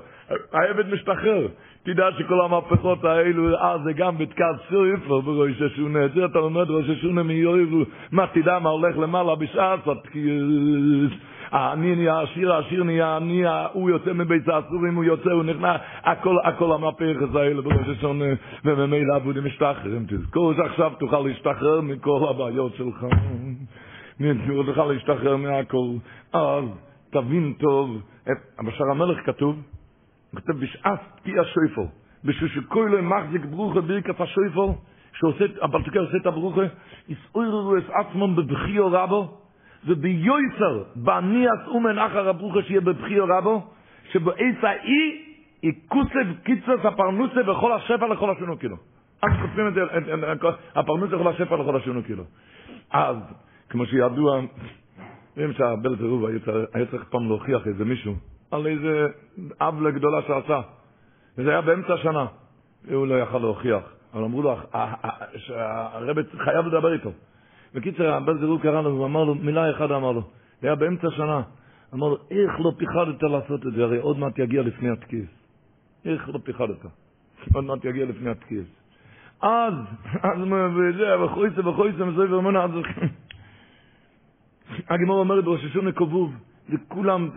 העבד 0.53 0.93
משתחרר. 0.93 1.47
תדע 1.83 2.05
שכל 2.17 2.41
המהפכות 2.41 3.03
האלו, 3.03 3.55
אה, 3.55 3.77
זה 3.83 3.93
גם 3.93 4.17
בתקעת 4.17 4.55
סויפר 4.69 5.19
בראש 5.19 5.61
השונה. 5.61 6.05
את 6.05 6.13
זה 6.13 6.25
אתה 6.25 6.39
לומד 6.39 6.69
ראש 6.69 6.89
השונה 6.89 7.23
מיויב, 7.23 7.69
מה 8.11 8.27
תדע 8.33 8.59
מה 8.59 8.69
הולך 8.69 8.97
למעלה 8.97 9.35
בשעת 9.35 9.87
התקיעס. 9.87 11.11
העני 11.51 11.95
נהיה 11.95 12.21
עשיר, 12.21 12.53
העשיר 12.53 12.83
נהיה 12.83 13.15
עני, 13.15 13.43
הוא 13.73 13.89
יוצא 13.89 14.13
מבית 14.13 14.47
האסורים, 14.47 14.95
הוא 14.95 15.03
יוצא, 15.03 15.31
הוא 15.31 15.43
נכנע, 15.43 15.75
הכל, 16.03 16.35
הכל 16.43 16.71
המהפכת 16.71 17.35
האלה 17.35 17.61
בראש 17.61 17.87
השונה, 17.97 18.25
וממילא 18.65 19.15
עבודים 19.15 19.45
משתחררים. 19.45 20.05
תזכור 20.07 20.53
שעכשיו 20.53 20.91
תוכל 20.99 21.19
להשתחרר 21.19 21.81
מכל 21.81 22.27
הבעיות 22.29 22.75
שלך. 22.75 23.05
תוכל 24.65 24.85
להשתחרר 24.85 25.37
מהכל. 25.37 25.87
אז 26.33 26.63
תבין 27.11 27.53
טוב, 27.59 28.01
בשער 28.67 28.89
המלך 28.91 29.25
כתוב, 29.25 29.55
כתוב 30.35 30.59
בשעת 30.59 30.99
תקיע 31.15 31.41
שויפו, 31.43 31.87
בשביל 32.23 32.49
שכל 32.49 32.89
לא 32.91 33.01
מחזיק 33.01 33.45
ברוכה 33.45 33.81
ברכת 33.81 34.21
השויפו, 34.21 34.75
שעושה, 35.13 35.45
הפלטוקר 35.61 35.99
עושה 35.99 36.17
את 36.17 36.25
הברוכה, 36.25 36.61
יסעוררו 37.09 37.77
את 37.77 37.83
עצמם 37.89 38.35
בבחיו 38.35 38.91
רבו, 38.91 39.37
וביועצר, 39.87 40.83
בעניאס 40.95 41.67
אומן 41.67 41.99
אחר 41.99 42.29
הברוכה 42.29 42.61
שיהיה 42.61 42.81
בבחיו 42.81 43.25
רבו, 43.27 43.67
שבעצה 44.11 44.71
אי, 44.83 45.25
יקוסב 45.63 46.27
קיצוס 46.43 46.79
הפרנוסה 46.83 47.43
בכל 47.43 47.71
השפע 47.73 48.07
לכל 48.07 48.29
השונו 48.29 48.57
קילו. 48.57 48.75
אז 49.23 49.31
כותבים 49.41 49.67
את 49.67 49.73
זה, 49.73 49.81
הפרנוסה 50.75 51.15
לכל 51.15 51.27
השפע 51.27 51.55
לכל 51.55 51.75
השונו 51.75 52.03
קילו. 52.03 52.23
אז, 52.91 53.17
כמו 53.69 53.85
שידוע, 53.85 54.41
באמצע 55.37 55.67
הרבה 55.67 55.89
לזירוב 55.89 56.25
היה 56.73 56.85
צריך 56.85 57.03
פעם 57.09 57.27
להוכיח 57.27 57.67
איזה 57.67 57.85
מישהו 57.85 58.15
על 58.51 58.67
איזה 58.67 59.07
עוולה 59.59 59.91
גדולה 59.91 60.21
שעשה. 60.21 60.61
וזה 61.37 61.49
היה 61.49 61.61
באמצע 61.61 61.93
השנה. 61.93 62.25
והוא 62.85 63.07
לא 63.07 63.15
יכל 63.15 63.37
להוכיח. 63.37 63.83
אבל 64.13 64.23
אמרו 64.23 64.41
לו, 64.41 64.57
שהרבץ 65.37 66.25
חייב 66.37 66.65
לדבר 66.65 66.93
איתו. 66.93 67.11
בקיצר, 67.73 68.13
הבן 68.13 68.37
זירוב 68.37 68.61
קרא 68.61 68.81
לו, 68.81 68.89
הוא 68.89 69.05
אמר 69.05 69.23
לו, 69.23 69.35
מילה 69.35 69.71
אחת 69.71 69.91
אמר 69.91 70.11
לו. 70.11 70.21
זה 70.61 70.67
היה 70.67 70.75
באמצע 70.75 71.07
השנה. 71.07 71.41
אמר 71.93 72.07
לו, 72.07 72.17
איך 72.31 72.59
לא 72.59 72.71
פיחדת 72.77 73.23
לעשות 73.23 73.67
את 73.67 73.73
זה? 73.73 73.83
הרי 73.83 73.97
עוד 73.97 74.19
מעט 74.19 74.39
יגיע 74.39 74.61
לפני 74.61 74.89
התקיס. 74.89 75.29
איך 76.05 76.29
לא 76.29 76.39
פיחדת? 76.43 76.85
עוד 77.53 77.63
מעט 77.63 77.85
יגיע 77.85 78.05
לפני 78.05 78.29
התקיס. 78.29 78.65
אז, 79.41 79.73
אז 80.23 80.39
וזה, 80.75 81.21
וחויסה 81.23 81.67
וחויסה 81.67 82.05
מזוי 82.05 82.33
ורמונה, 82.33 82.63
אז 82.63 82.71
הגמור 84.89 85.19
אומרת 85.19 85.43
בראש 85.43 85.65
השונה 85.65 85.91
כבוב, 85.91 86.33
זה 86.71 86.77
כולם 86.87 87.29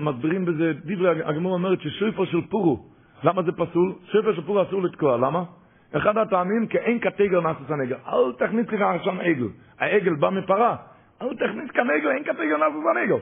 מסבירים 0.00 0.44
בזה, 0.44 0.72
דברי 0.84 1.24
הגמור 1.24 1.52
אומרת 1.52 1.80
ששויפר 1.80 2.24
של 2.24 2.40
פורו, 2.48 2.84
למה 3.24 3.42
זה 3.42 3.52
פסול? 3.52 3.92
שויפר 4.12 4.34
של 4.34 4.42
פורו 4.42 4.62
אסור 4.62 4.82
לתקוע, 4.82 5.16
למה? 5.16 5.44
אחד 5.92 6.18
הטעמים 6.18 6.66
כי 6.66 6.78
אין 6.78 7.00
כתגר 7.00 7.40
נאסוס 7.40 7.70
הנגר, 7.70 7.96
אל 8.06 8.32
תכניס 8.38 8.66
לך 8.66 9.04
שם 9.04 9.20
עגל, 9.20 9.46
העגל 9.78 10.14
בא 10.14 10.30
מפרה, 10.30 10.76
אל 11.22 11.36
תכניס 11.36 11.70
כאן 11.70 11.90
עגל, 11.90 12.10
אין 12.10 12.24
כתגר 12.24 12.56
נאסוס 12.56 12.84
הנגר. 12.96 13.16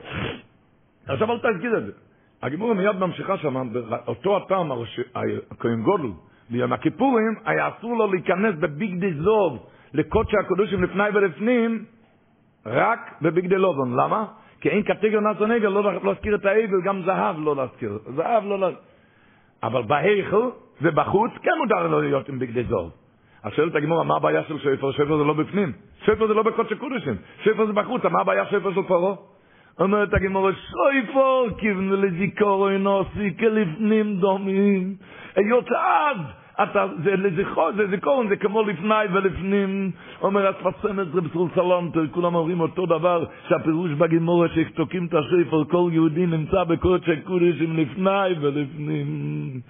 עכשיו 1.07 1.31
אל 1.31 1.37
תזכיר 1.37 1.77
את 1.77 1.85
זה. 1.85 1.91
הגמור 2.41 2.73
מיד 2.73 2.95
ממשיכה 2.95 3.37
שם, 3.37 3.69
אותו 4.07 4.37
הטעם, 4.37 4.71
הכהן 5.51 5.81
גודל, 5.81 6.09
ביום 6.49 6.73
הכיפורים, 6.73 7.35
היה 7.45 7.69
אסור 7.69 7.97
לו 7.97 8.11
להיכנס 8.11 8.55
בביגדי 8.55 9.13
זוב 9.13 9.65
לקודשי 9.93 10.37
הקודשים 10.37 10.83
לפני 10.83 11.03
ולפנים, 11.13 11.85
רק 12.65 13.11
בביגדי 13.21 13.55
לובון. 13.55 13.95
למה? 13.95 14.25
כי 14.61 14.69
אין 14.69 14.83
קטגר 14.83 15.19
נאצו 15.19 15.45
נגר 15.45 15.69
לא 15.69 15.93
להזכיר 16.03 16.35
את 16.35 16.45
האבל, 16.45 16.81
גם 16.83 17.01
זהב 17.01 17.35
לא 17.39 17.55
להזכיר. 17.55 17.99
זהב 18.15 18.43
לא 18.45 18.59
להזכיר. 18.59 18.81
אבל 19.63 19.81
בהיכל 19.81 20.49
ובחוץ 20.81 21.31
כן 21.41 21.51
מותר 21.63 21.87
לו 21.87 22.01
להיות 22.01 22.29
עם 22.29 22.39
בגדי 22.39 22.63
זוב. 22.63 22.91
אז 23.43 23.53
שואלת 23.53 23.75
הגמורה, 23.75 24.03
מה 24.03 24.15
הבעיה 24.15 24.43
של 24.43 24.59
שפר? 24.59 24.91
שפר 24.91 25.17
זה 25.17 25.23
לא 25.23 25.33
בפנים. 25.33 25.71
שפר 26.03 26.27
זה 26.27 26.33
לא 26.33 26.43
בקודשי 26.43 26.75
קודשים. 26.75 27.15
שפר 27.43 27.65
זה 27.65 27.73
בחוץ, 27.73 28.05
מה 28.05 28.21
הבעיה 28.21 28.45
שפר 28.45 28.73
של 28.73 28.83
פרעה? 28.87 29.15
אומרת 29.79 30.13
הגמורה, 30.13 30.51
שויפור 30.53 31.47
כיוונו 31.57 31.95
לזיכורו 31.95 32.69
נוסי 32.69 33.37
כלפנים 33.39 34.15
דומים. 34.15 34.95
היות 35.35 35.71
אז 35.71 36.17
אתה, 36.63 36.85
זה 37.03 37.15
לזכור, 37.15 37.71
זה 37.77 37.87
זיכרון, 37.87 38.29
זה 38.29 38.35
כמו 38.35 38.63
לפני 38.63 39.05
ולפנים. 39.13 39.91
אומר 40.21 40.47
הספסם 40.47 40.99
את 40.99 41.11
זה 41.11 41.21
בסול 41.21 41.49
סלונטר, 41.55 42.07
כולם 42.11 42.35
אומרים 42.35 42.59
אותו 42.59 42.85
דבר, 42.85 43.25
שהפירוש 43.49 43.91
בגימורה 43.91 44.47
שתוקעים 44.49 45.05
את 45.05 45.13
השפר, 45.13 45.63
כל 45.63 45.89
יהודי 45.91 46.25
נמצא 46.25 46.63
בקודשי 46.63 47.21
קודשים 47.23 47.77
לפני 47.77 48.29
ולפנים. 48.41 49.61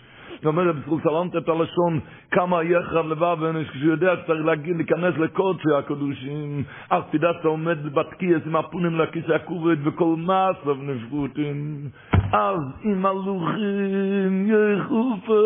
אומר 0.47 0.69
רב 0.69 0.79
זכות 0.85 1.01
את 1.37 1.49
הלשון, 1.49 1.99
כמה 2.31 2.63
יחרב 2.63 3.07
לבב 3.07 3.43
אנש, 3.43 3.69
כשהוא 3.69 3.91
יודע 3.91 4.13
שצריך 4.23 4.45
להגיד, 4.45 4.75
להיכנס 4.75 5.17
לקודשי 5.17 5.73
הקדושים, 5.77 6.63
אך 6.89 7.03
תדע 7.11 7.27
שאתה 7.37 7.47
עומד 7.47 7.93
בתקיעס 7.93 8.41
עם 8.45 8.55
הפונים 8.55 8.95
לכיסא 8.95 9.31
הכובד 9.31 9.87
וכל 9.87 10.15
מעשיו 10.17 10.75
נפרוטים. 10.75 11.89
אז 12.31 12.59
עם 12.83 13.05
הלוחים 13.05 14.47
יחופה 14.51 15.41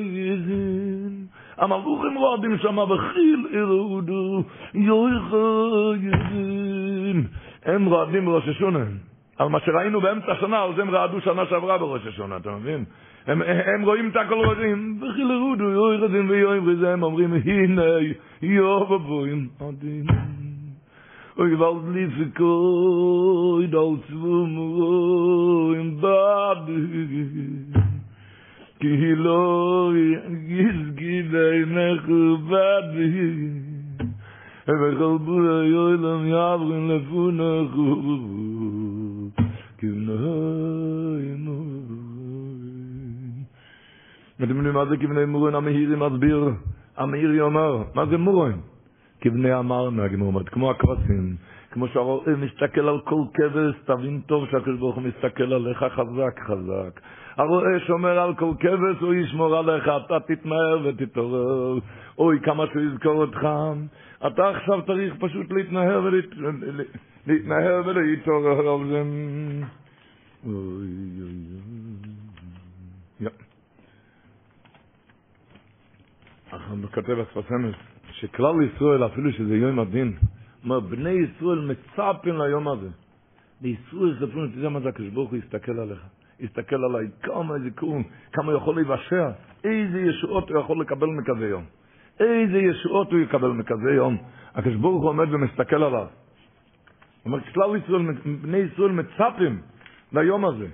יזין. 0.00 1.26
המלוכים 1.58 2.14
רועדים 2.18 2.58
שמה 2.58 2.82
וחיל 2.82 3.46
ירודו, 3.52 4.42
יויכו 4.74 5.92
יזין. 5.96 7.26
הם 7.64 7.84
רועדים 7.84 8.24
בראש 8.24 8.48
השונה. 8.48 8.84
על 9.38 9.48
מה 9.48 9.60
שראינו 9.60 10.00
באמצע 10.00 10.32
השנה, 10.32 10.64
זה 10.76 10.82
הם 10.82 10.90
רעדו 10.90 11.20
שנה 11.20 11.46
שעברה 11.46 11.78
בראש 11.78 12.06
השונה, 12.06 12.36
אתה 12.36 12.50
מבין? 12.50 12.84
הם 13.28 13.42
הם 13.42 13.82
רואים 13.82 14.08
את 14.08 14.16
הכל 14.16 14.34
רוזים 14.34 15.00
וחילרוד 15.02 15.60
יוי 15.60 15.96
רוזים 15.96 16.30
ויוי 16.30 16.58
וזה 16.58 16.94
אומרים 17.02 17.32
הנה 17.44 17.82
יוב 18.42 18.92
אבוים 18.92 19.48
עדים 19.60 20.06
אוי 21.38 21.54
ואלד 21.54 21.88
ליפקוי 21.94 22.28
זכוי 22.34 23.66
דל 23.66 24.02
צבום 24.08 24.56
רוי 24.56 25.82
מבד 25.82 26.56
כי 28.80 29.14
לא 29.14 29.92
יגיז 29.96 30.94
גידי 30.94 31.62
נחבד 31.66 32.82
וחלבו 34.68 35.42
יוי 35.42 35.96
למי 35.96 36.32
עברים 36.32 36.90
לפונחו 36.90 38.02
כי 39.78 39.86
נחבד 39.86 40.67
יודעים 44.40 44.72
מה 44.72 44.84
זה 44.84 44.96
כבני 44.96 45.24
מורן 45.24 45.54
המהירי 45.54 45.96
מסביר? 45.96 46.50
המהירי 46.96 47.36
יאמר, 47.36 47.82
מה 47.94 48.06
זה 48.06 48.18
מורן? 48.18 48.58
כבני 49.20 49.58
אמרנו, 49.58 50.02
הגמור 50.02 50.28
אומרת, 50.28 50.48
כמו 50.48 50.70
הכבשים, 50.70 51.36
כמו 51.70 51.88
שהרועה 51.88 52.36
מסתכל 52.36 52.88
על 52.88 53.00
כל 53.04 53.22
כבש, 53.34 53.74
תבין 53.84 54.20
טוב 54.26 54.46
שהקדוש 54.50 54.78
ברוך 54.78 54.96
הוא 54.96 55.04
מסתכל 55.04 55.52
עליך 55.52 55.78
חזק 55.78 56.40
חזק. 56.46 57.00
הרועה 57.36 57.80
שומר 57.86 58.18
על 58.18 58.34
כל 58.34 58.52
כבש, 58.60 59.00
הוא 59.00 59.14
ישמור 59.14 59.56
עליך, 59.56 59.88
אתה 60.06 60.20
תתנער 60.20 60.80
ותתעורר. 60.84 61.78
אוי, 62.18 62.40
כמה 62.42 62.64
שהוא 62.72 62.82
יזכור 62.82 63.22
אותך. 63.22 63.48
אתה 64.26 64.48
עכשיו 64.48 64.82
צריך 64.86 65.14
פשוט 65.18 65.52
להתנער 65.52 66.02
ולהתנער 66.04 67.82
ולהתעורר 67.86 68.68
על 68.68 68.88
זה. 68.88 69.02
אוי 70.46 70.54
אוי 70.54 71.28
אוי. 73.20 73.30
אנחנו 73.30 73.48
כותב 76.94 77.18
הספסמס, 77.18 77.74
שכלל 78.12 78.54
ישראל, 78.62 79.06
אפילו 79.06 79.32
שזה 79.32 79.56
יום 79.56 79.78
הדין, 79.78 80.16
אומר, 80.64 80.80
בני 80.80 81.10
ישראל 81.10 81.58
מצפים 81.60 82.38
ליום 82.38 82.68
הזה. 82.68 82.88
בישראל 83.60 84.14
ספרו, 84.16 84.44
אתה 84.44 84.56
יודע 84.56 84.68
מה 84.68 84.80
זה 84.80 84.88
הקדוש 84.88 85.08
ברוך 85.08 85.30
הוא 85.30 85.38
יסתכל 85.38 85.80
עליך. 85.80 85.98
יסתכל 86.40 86.84
עליי, 86.84 87.06
כמה 87.22 87.54
איזה 87.54 87.70
קורם, 87.70 88.02
כמה 88.32 88.54
יכול 88.54 88.74
להיוושע, 88.74 89.30
איזה 89.64 90.00
ישועות 90.00 90.50
הוא 90.50 90.60
יכול 90.60 90.80
לקבל 90.80 91.06
מכזה 91.06 91.48
יום. 91.48 91.64
איזה 92.20 92.58
ישועות 92.58 93.12
הוא 93.12 93.20
יקבל 93.20 93.50
מכזה 93.50 93.90
יום. 93.90 94.16
הקדוש 94.54 94.76
ברוך 94.76 95.02
הוא 95.02 95.10
עומד 95.10 95.34
ומסתכל 95.34 95.82
עליו. 95.82 96.06
אומר, 97.24 97.40
כלל 97.40 97.76
ישראל, 97.76 98.02
בני 98.42 98.58
ישראל 98.58 98.90
מצפים 98.90 99.60
ליום 100.12 100.44
הזה. 100.44 100.66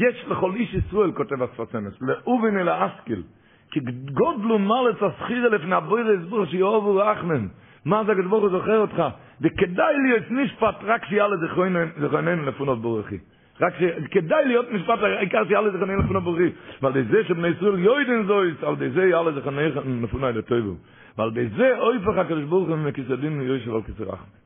יש 0.00 0.24
לכל 0.28 0.54
איש 0.54 0.74
ישראל, 0.74 1.12
כותב 1.12 1.42
הספסמס, 1.42 1.94
לאובן 2.00 2.58
אל 2.58 2.68
האסקיל, 2.68 3.22
כי 3.70 3.80
גודלו 4.12 4.58
מלץ 4.58 4.96
הסחיר 5.02 5.48
לפני 5.48 5.74
הבויר 5.74 6.06
הסבור 6.06 6.44
שיאהבו 6.44 6.96
רחמן. 6.96 7.46
מה 7.84 8.04
זה 8.04 8.12
הגדבור 8.12 8.40
הוא 8.40 8.50
זוכר 8.50 8.78
אותך? 8.78 9.02
וכדאי 9.40 9.94
להיות 10.06 10.30
נשפט 10.30 10.74
רק 10.82 11.04
שיהיה 11.04 11.28
לזכרוננו 11.28 12.46
לפונות 12.46 12.82
בורכי. 12.82 13.18
רק 13.60 13.72
שכדאי 13.78 14.44
להיות 14.46 14.70
משפט, 14.72 14.98
העיקר 15.02 15.44
שיהיה 15.44 15.60
לזכרוננו 15.60 16.02
לפונות 16.02 16.22
בורכי. 16.22 16.50
ועל 16.82 16.92
זה 17.10 17.24
שבני 17.24 17.48
ישראל 17.48 17.78
יוידן 17.78 18.26
זויס, 18.26 18.64
על 18.64 18.76
זה 18.94 19.04
יהיה 19.04 19.22
לזכרוננו 19.22 20.02
לפונות 20.02 20.34
לטויבו. 20.34 20.74
ועל 21.18 21.30
זה 21.56 21.78
אויפך 21.78 22.18
הקדוש 22.18 22.44
ברוך 22.44 22.68
הוא 22.68 22.76
מכיסדין 22.76 23.40
יוישב 23.40 23.74
על 23.74 23.82
כיסא 23.82 24.02
רחמן. 24.02 24.40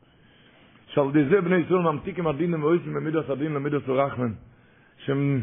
שעל 0.86 1.06
זה 1.30 1.40
בני 1.40 1.56
ישראל 1.56 1.80
ממתיקים 1.80 2.26
הדין 2.26 2.54
ומאויסים 2.54 2.94
במידס 2.94 3.30
הדין 3.30 3.54
למידס 3.54 3.88
רחמן. 3.88 4.32
שהם 4.98 5.42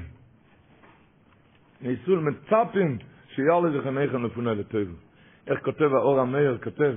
ניסו 1.81 2.15
למצפים 2.15 2.97
לזה 3.61 3.81
חניך 3.83 4.13
נפונה 4.13 4.53
לטבע. 4.53 4.93
איך 5.47 5.63
כותב 5.63 5.93
האור 5.93 6.19
המאיר, 6.19 6.57
כותב, 6.63 6.93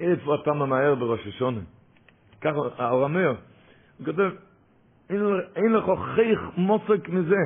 איפה 0.00 0.34
אתה 0.34 0.52
ממהר 0.52 0.94
בראש 0.94 1.26
השונה? 1.26 1.60
ככה, 2.40 2.58
האור 2.78 3.04
המאיר, 3.04 3.34
הוא 3.98 4.06
כותב, 4.06 4.30
אין 5.56 5.72
לך 5.72 5.84
חייך 6.14 6.40
מוסק 6.56 7.08
מזה. 7.08 7.42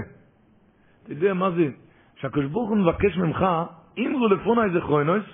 אתה 1.03 1.13
יודע 1.13 1.35
מה 1.35 1.51
זה? 1.51 1.69
שהקדוש 2.17 2.45
ברוך 2.45 2.69
הוא 2.69 2.77
מבקש 2.77 3.17
ממך, 3.17 3.45
אמרו 3.99 4.29
לפונה 4.29 4.65
איזה 4.65 4.81
כרוינוס, 4.81 5.25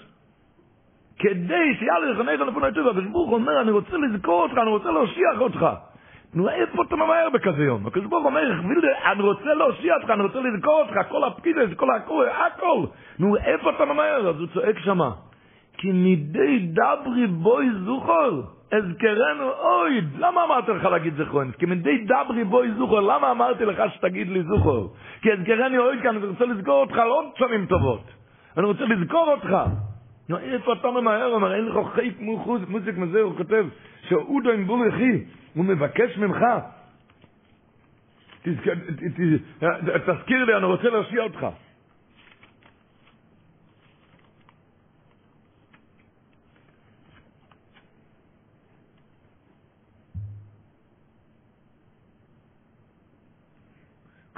כדי 1.19 1.75
לך 1.81 2.17
חניך 2.19 2.41
נפונה 2.41 2.69
לטבע, 2.69 2.91
הקדוש 2.91 3.07
ברוך 3.13 3.31
הוא 3.31 3.39
אומר, 3.39 3.61
אני 3.61 3.71
רוצה 3.71 3.97
לזכור 3.97 4.43
אותך, 4.43 4.59
אני 4.63 4.71
רוצה 4.71 4.91
להושיח 4.91 5.41
אותך. 5.41 5.67
נו, 6.35 6.49
איפה 6.49 6.83
אתה 6.83 6.97
ממהר 6.97 7.29
בכזה 7.33 7.63
יום? 7.63 7.87
הקדוש 7.87 8.07
ברוך 8.07 8.25
אומר, 8.25 8.53
אני 9.13 9.23
רוצה 9.23 9.55
להושיע 9.55 9.95
אותך, 9.95 10.11
אני 10.11 10.23
רוצה 10.23 10.41
לזכור 10.41 10.83
אותך, 10.83 11.09
כל 11.09 11.25
הפקידס, 11.25 11.77
כל 11.77 11.91
הכל, 11.97 12.27
הכל. 12.29 12.85
נו, 13.19 13.37
איפה 13.37 13.71
אתה 13.71 13.85
ממהר? 13.85 14.29
אז 14.29 14.41
הוא 14.41 14.47
צועק 14.55 14.79
שמה. 14.79 15.11
כי 15.77 15.93
מדי 15.93 16.67
דברי 16.67 17.27
בוי 17.27 17.69
זוכר, 17.85 18.41
אזכרנו 18.73 19.51
אוי, 19.51 20.01
למה 20.19 20.45
אמרתי 20.45 20.73
לך 20.73 20.85
להגיד 20.85 21.15
זכרון? 21.17 21.51
כי 21.59 21.67
מדי 21.67 22.05
דברי 22.05 22.45
בוי 22.45 22.71
זוכר, 22.79 23.01
למה 23.01 23.31
אמרתי 23.31 23.65
לך 23.65 23.83
שתגיד 23.95 24.29
לי 24.29 24.43
זוכר? 24.43 24.87
כי 25.23 25.33
אזכרני 25.33 25.79
אוי, 25.79 26.01
כי 26.03 26.09
אני 26.09 26.27
רוצה 26.27 26.45
לזכור 26.45 26.81
אותך 26.81 26.99
על 26.99 27.09
עוד 27.09 27.25
שנים 27.37 27.67
טובות. 27.67 28.05
אני 28.57 28.67
רוצה 28.67 28.85
לזכור 28.85 29.33
אותך. 29.33 29.57
נו, 30.29 30.39
איפה 30.39 30.73
אתה 30.73 30.91
ממהר? 30.91 31.33
אומר, 31.33 31.55
אין 31.55 31.67
לך 31.67 31.77
חיק 31.95 32.21
מוזיק 32.69 32.99
מזה, 32.99 33.21
הוא 33.21 33.37
כותב, 33.37 33.67
שאודו 34.09 34.51
עם 34.51 34.67
בול 34.67 34.89
יחי. 34.89 35.40
הוא 35.55 35.65
מבקש 35.65 36.19
ממך. 36.19 36.39
תזכיר 38.43 40.45
לי, 40.45 40.57
אני 40.57 40.65
רוצה 40.65 40.89
להושיע 40.89 41.23
אותך. 41.23 41.47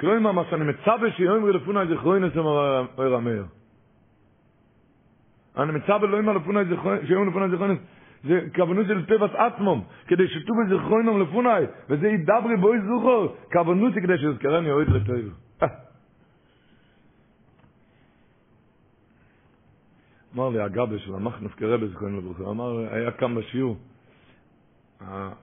כלומר, 0.03 0.33
מה 0.33 0.43
שאני 0.51 0.65
מצווה 0.65 1.13
שיאמר 1.17 1.51
לפונה 1.51 1.87
זכרוינס 1.87 2.37
אמר 2.37 3.15
המאיר. 3.15 3.45
אני 5.57 5.73
מצווה 5.73 6.09
לא 6.09 6.19
אמר 6.19 6.33
לפונה 6.33 6.61
זכרוינס 7.51 7.81
זה 8.25 8.41
כוונות 8.55 8.87
של 8.87 9.07
טבעס 9.07 9.31
עצמום, 9.35 9.85
כדי 10.07 10.29
שטו 10.29 10.53
בזכרוינם 10.55 11.21
לפונאי, 11.23 11.65
וזה 11.89 12.09
ידברי 12.09 12.57
בוי 12.57 12.79
זוכר, 12.81 13.27
כוונות 13.53 13.95
כדי 13.95 14.19
שיזכרני 14.19 14.71
אוהד 14.71 14.89
לטוב. 14.89 15.35
אמר 20.35 20.49
לי 20.49 20.61
הגבי 20.61 20.99
של 20.99 21.15
המחנף 21.15 21.55
כרבי 21.55 21.89
זכרוין 21.89 22.17
לברכה, 22.17 22.51
אמר, 22.51 22.95
היה 22.95 23.11
קם 23.11 23.35
בשיעור, 23.35 23.77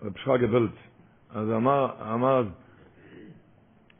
רב 0.03 0.17
שרגא 0.23 0.47
ולץ, 0.51 0.71
אז 1.29 1.51
אמר, 1.51 2.13
אמר, 2.13 2.43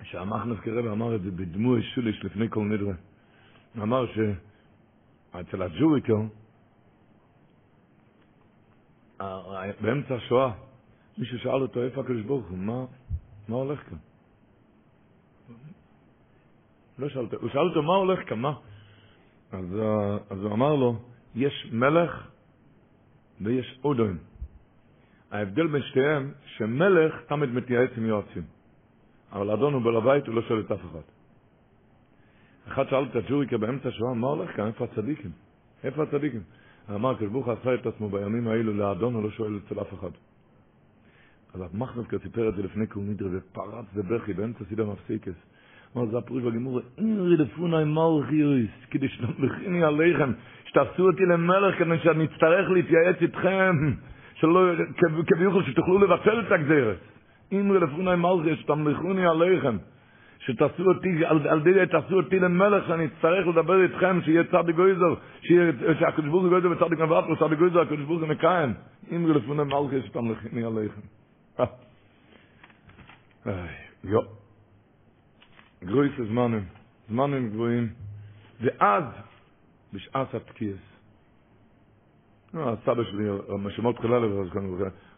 שהמחנף 0.03 0.60
כרבי 0.60 0.89
אמר 0.89 1.15
את 1.15 1.22
זה 1.22 1.31
בדמוי 1.31 1.84
שוליש 1.84 2.26
לפני 2.26 2.49
כל 2.49 2.64
נדרה. 2.64 2.93
אמר 3.77 4.06
שאצל 4.14 5.61
הג'וריקו, 5.61 6.26
באמצע 9.82 10.16
השואה, 10.16 10.52
מישהו 11.18 11.40
שאל 11.40 11.62
אותו 11.62 11.84
איפה 11.84 12.02
הקדוש 12.02 12.22
ברוך 12.22 12.48
הוא, 12.48 12.58
מה, 12.58 12.86
מה 13.48 13.56
הולך 13.56 13.80
כאן? 13.90 13.98
לא 17.00 17.10
שאל 17.10 17.22
אותו, 17.22 17.38
הוא 17.38 17.50
שאל 17.50 17.68
אותו 17.68 17.84
מה 17.84 17.96
הולך 17.96 18.30
כאן, 18.30 18.40
מה? 18.40 18.54
אז, 19.52 19.66
אז 20.30 20.44
הוא 20.44 20.54
אמר 20.54 20.76
לו, 20.76 21.00
יש 21.36 21.70
מלך 21.72 22.28
ויש 23.41 23.80
אודוין. 23.84 24.18
ההבדל 25.32 25.68
בין 25.68 25.82
שתיהם, 25.82 26.32
שמלך 26.46 27.14
תמיד 27.28 27.50
מתייעץ 27.50 27.90
עם 27.98 28.06
יועצים. 28.06 28.44
אבל 29.32 29.52
אדון 29.52 29.74
הוא 29.74 29.82
בעל 29.82 29.96
הבית, 29.96 30.28
הוא 30.28 30.36
לא 30.36 30.41
שואל 30.41 30.60
את 30.60 30.72
אף 30.72 30.80
אחד. 30.80 31.06
אחד 32.68 32.90
שאל 32.90 33.04
את 33.04 33.16
הג'וריקה 33.16 33.58
באמצע 33.58 33.90
השואה, 33.90 34.14
מה 34.14 34.28
הולך 34.28 34.56
כאן? 34.56 34.68
איפה 34.68 34.86
הצדיקים? 34.86 35.32
איפה 35.84 36.04
הצדיקים? 36.04 36.41
אמר, 36.95 37.16
כשברוך 37.16 37.48
עשה 37.48 37.74
את 37.74 37.86
עצמו 37.86 38.10
בימים 38.10 38.48
האלו 38.48 38.74
לאדון, 38.74 39.14
הוא 39.14 39.24
לא 39.24 39.30
שואל 39.30 39.60
אצל 39.66 39.82
אף 39.82 39.94
אחד. 39.94 40.10
אז 41.53 41.61
המחנבקר 41.74 42.18
סיפר 42.20 42.49
את 42.49 42.56
זה 42.56 42.64
לפני 42.64 42.88
קורנידרה 42.88 43.30
ופרץ 43.32 43.86
בבכי 43.95 44.34
באמצע 44.34 44.66
סידה 44.70 44.84
מפסיקס. 44.86 45.34
אמר, 45.98 46.06
זה 46.06 46.18
הפירוש 46.18 46.44
בגימור, 46.44 46.82
אין 46.98 47.20
רדפונה 47.20 47.80
עם 47.80 47.95
מלכיוס, 47.95 48.70
כדי 48.91 49.07
שתמלכיני 49.10 49.84
עליכם, 49.84 50.32
שתעשו 50.66 51.07
אותי 51.07 51.26
למלך 51.26 51.80
כדי 51.80 51.99
שאני 52.03 52.26
אצטרך 52.26 52.70
להתייעץ 52.70 53.16
איתכם, 53.22 53.76
שלא, 54.34 54.61
כביכול 55.28 55.64
שתוכלו 55.64 55.99
לבטל 55.99 56.40
את 56.40 56.52
הגזרת. 56.52 56.98
אם 57.52 57.72
רדפונה 57.72 58.14
עם 58.14 58.22
מלכיוס, 58.22 58.60
שתמלכוני 58.60 59.26
עליכם. 59.28 59.78
שתעשו 60.40 60.84
אותי, 60.84 61.26
על, 61.26 61.48
על 61.48 61.61
די 61.61 61.86
תעשו 61.91 62.16
אותי 62.16 62.40
למלך, 62.40 62.88
שאני 62.88 63.06
אצטרך 63.06 63.48
לדבר 63.48 63.84
איתכם, 63.84 64.22
שיהיה 64.22 64.44
צדיק 64.44 64.76
גויזר, 64.76 65.14
שהקדוש 65.99 66.30
ברוך 66.30 66.44
הוא 66.44 66.49
גויזר 66.49 66.72
וצדיק 66.72 66.99
נבט, 66.99 67.24
וצדיק 67.24 67.60
גויזר, 67.60 67.82
הקדוש 67.82 68.06
ברוך 68.06 68.22
הוא 68.22 68.28
מקיים. 68.28 68.74
אם 69.11 69.26
רלפונה 69.28 69.64
מלכי 69.64 70.07
שתמלכני 70.07 70.64
עליכם. 70.64 71.02
יו. 74.03 74.20
גרויס 75.84 76.11
זמנים, 76.28 76.64
זמנים 77.10 77.49
גבוהים, 77.49 77.90
ואז, 78.61 79.03
בשעת 79.94 80.36
התקיעס, 80.36 80.78
הסבא 82.53 83.03
שלי, 83.03 83.30
משמעות 83.60 83.95
תחילה 83.95 84.20
לברכה, 84.20 84.60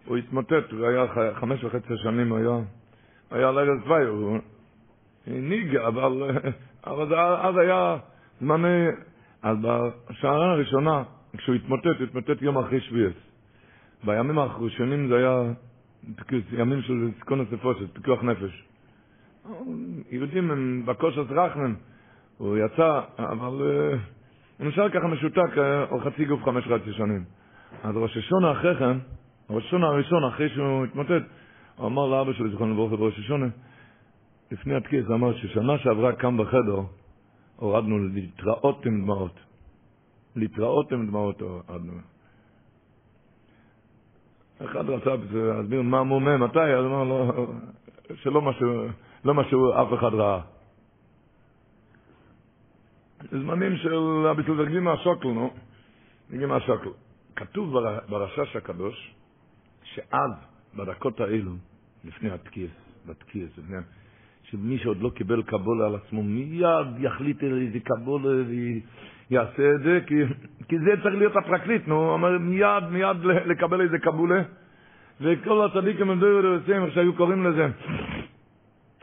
הוא 0.06 0.18
התמוטט, 0.18 0.72
הוא 0.72 0.86
היה 0.86 1.34
חמש 1.34 1.64
וחצי 1.64 1.94
שנים, 2.04 2.34
היה, 2.34 3.50
על 3.50 3.60
ארץ 3.60 3.84
צווי, 3.84 4.06
הוא 5.26 5.40
ניגע, 5.40 5.88
אבל, 5.88 6.24
אבל 6.88 7.16
אז 7.16 7.58
היה 7.58 7.98
זמני, 8.42 8.88
אז 9.42 9.58
בשעה 9.62 10.52
הראשונה, 10.52 11.04
כשהוא 11.38 11.56
התמוטט, 11.56 12.02
התמוטט 12.04 12.42
יום 12.42 12.58
אחרי 12.58 12.82
שביעס. 12.82 13.14
בימים 14.04 14.40
האחרונים 14.40 15.08
זה 15.08 15.18
היה 15.18 15.42
ימים 16.52 16.82
של 16.82 17.10
סקונוס 17.20 17.48
נפושת, 17.52 17.94
פיקוח 17.94 18.24
נפש. 18.24 18.64
יהודים 20.12 20.52
הם 20.52 20.84
בקושס 20.86 21.26
רחמן, 21.30 21.74
הוא 22.38 22.58
יצא, 22.58 23.02
אבל 23.18 23.62
הוא 24.58 24.68
נשאר 24.68 24.90
ככה 24.90 25.08
משותק, 25.08 25.58
או 25.92 26.00
חצי 26.00 26.26
גוף 26.26 26.44
חמש 26.44 26.64
חצי 26.64 26.94
שנים. 26.94 27.24
אז 27.84 27.98
ראש 27.98 28.18
השונה 28.18 28.52
אחרי 28.52 28.76
כן, 28.76 28.98
ראש 29.50 29.66
השונה 29.66 29.88
הראשון, 29.88 30.24
אחרי 30.24 30.50
שהוא 30.50 30.86
התמוטט, 30.86 31.24
הוא 31.76 31.88
אמר 31.88 32.08
לאבא 32.08 32.34
שלי, 32.34 32.50
זכרנו 32.50 32.74
לברכה 32.74 32.96
בראש 32.96 33.20
השונה, 33.20 33.48
לפני 34.52 34.76
התקיס 34.76 35.06
אמר 35.10 35.38
ששנה 35.38 35.78
שעברה 35.78 36.16
כאן 36.16 36.38
בחדר, 36.38 36.82
הורדנו 37.56 38.08
להתראות 38.08 38.86
עם 38.86 39.02
דמעות. 39.02 39.40
להתראות 40.36 40.92
עם 40.92 41.08
דמעות 41.08 41.42
הורדנו. 41.42 41.94
אחד 44.66 44.90
רצה 44.90 45.10
להסביר 45.34 45.82
מה 45.82 46.04
מומה, 46.04 46.38
מתי, 46.38 46.60
אז 46.60 46.86
אמר 46.86 47.04
לו, 47.04 47.48
שלא 48.16 48.42
משהו, 48.42 48.88
לא 49.26 49.34
משהו 49.34 49.74
אף 49.74 50.00
אחד 50.00 50.14
ראה. 50.14 50.42
זמנים 53.32 53.78
של 53.78 54.28
הביטול 54.32 54.66
דגים 54.66 54.84
מהשוקל, 54.84 55.28
נו, 55.28 55.54
דגים 56.32 56.50
מהשוקל. 56.50 56.90
כתוב 57.36 57.76
ברשש 58.10 58.56
הקדוש, 58.56 59.16
שאז, 59.84 60.32
בדקות 60.76 61.20
האלו, 61.20 61.52
לפני 62.04 62.32
התקיס, 62.32 62.72
בתקיס, 63.06 63.58
לפני... 63.58 63.78
שמי 64.52 64.78
שעוד 64.78 65.02
לא 65.02 65.10
קיבל 65.10 65.42
קבולה 65.44 65.86
על 65.86 65.96
עצמו 65.96 66.24
מיד 66.24 66.88
יחליט 67.00 67.44
איזה 67.44 67.80
קבולה 67.84 68.44
ויעשה 69.30 69.72
את 69.76 69.82
זה, 69.84 70.00
כי, 70.08 70.24
כי 70.68 70.80
זה 70.80 70.92
צריך 71.04 71.16
להיות 71.16 71.36
הפרקליט, 71.36 71.88
נו, 71.88 72.14
אומר 72.14 72.38
מיד, 72.38 72.84
מיד 72.92 73.18
לקבל 73.24 73.82
איזה 73.82 74.00
קבולה. 74.00 74.42
וכל 75.22 75.66
הצדיקים 75.66 76.10
הם 76.10 76.20
דוירו 76.20 76.42
דורסים, 76.42 76.84
איך 76.86 76.94
שהיו 76.94 77.14
קוראים 77.14 77.46
לזה. 77.46 77.68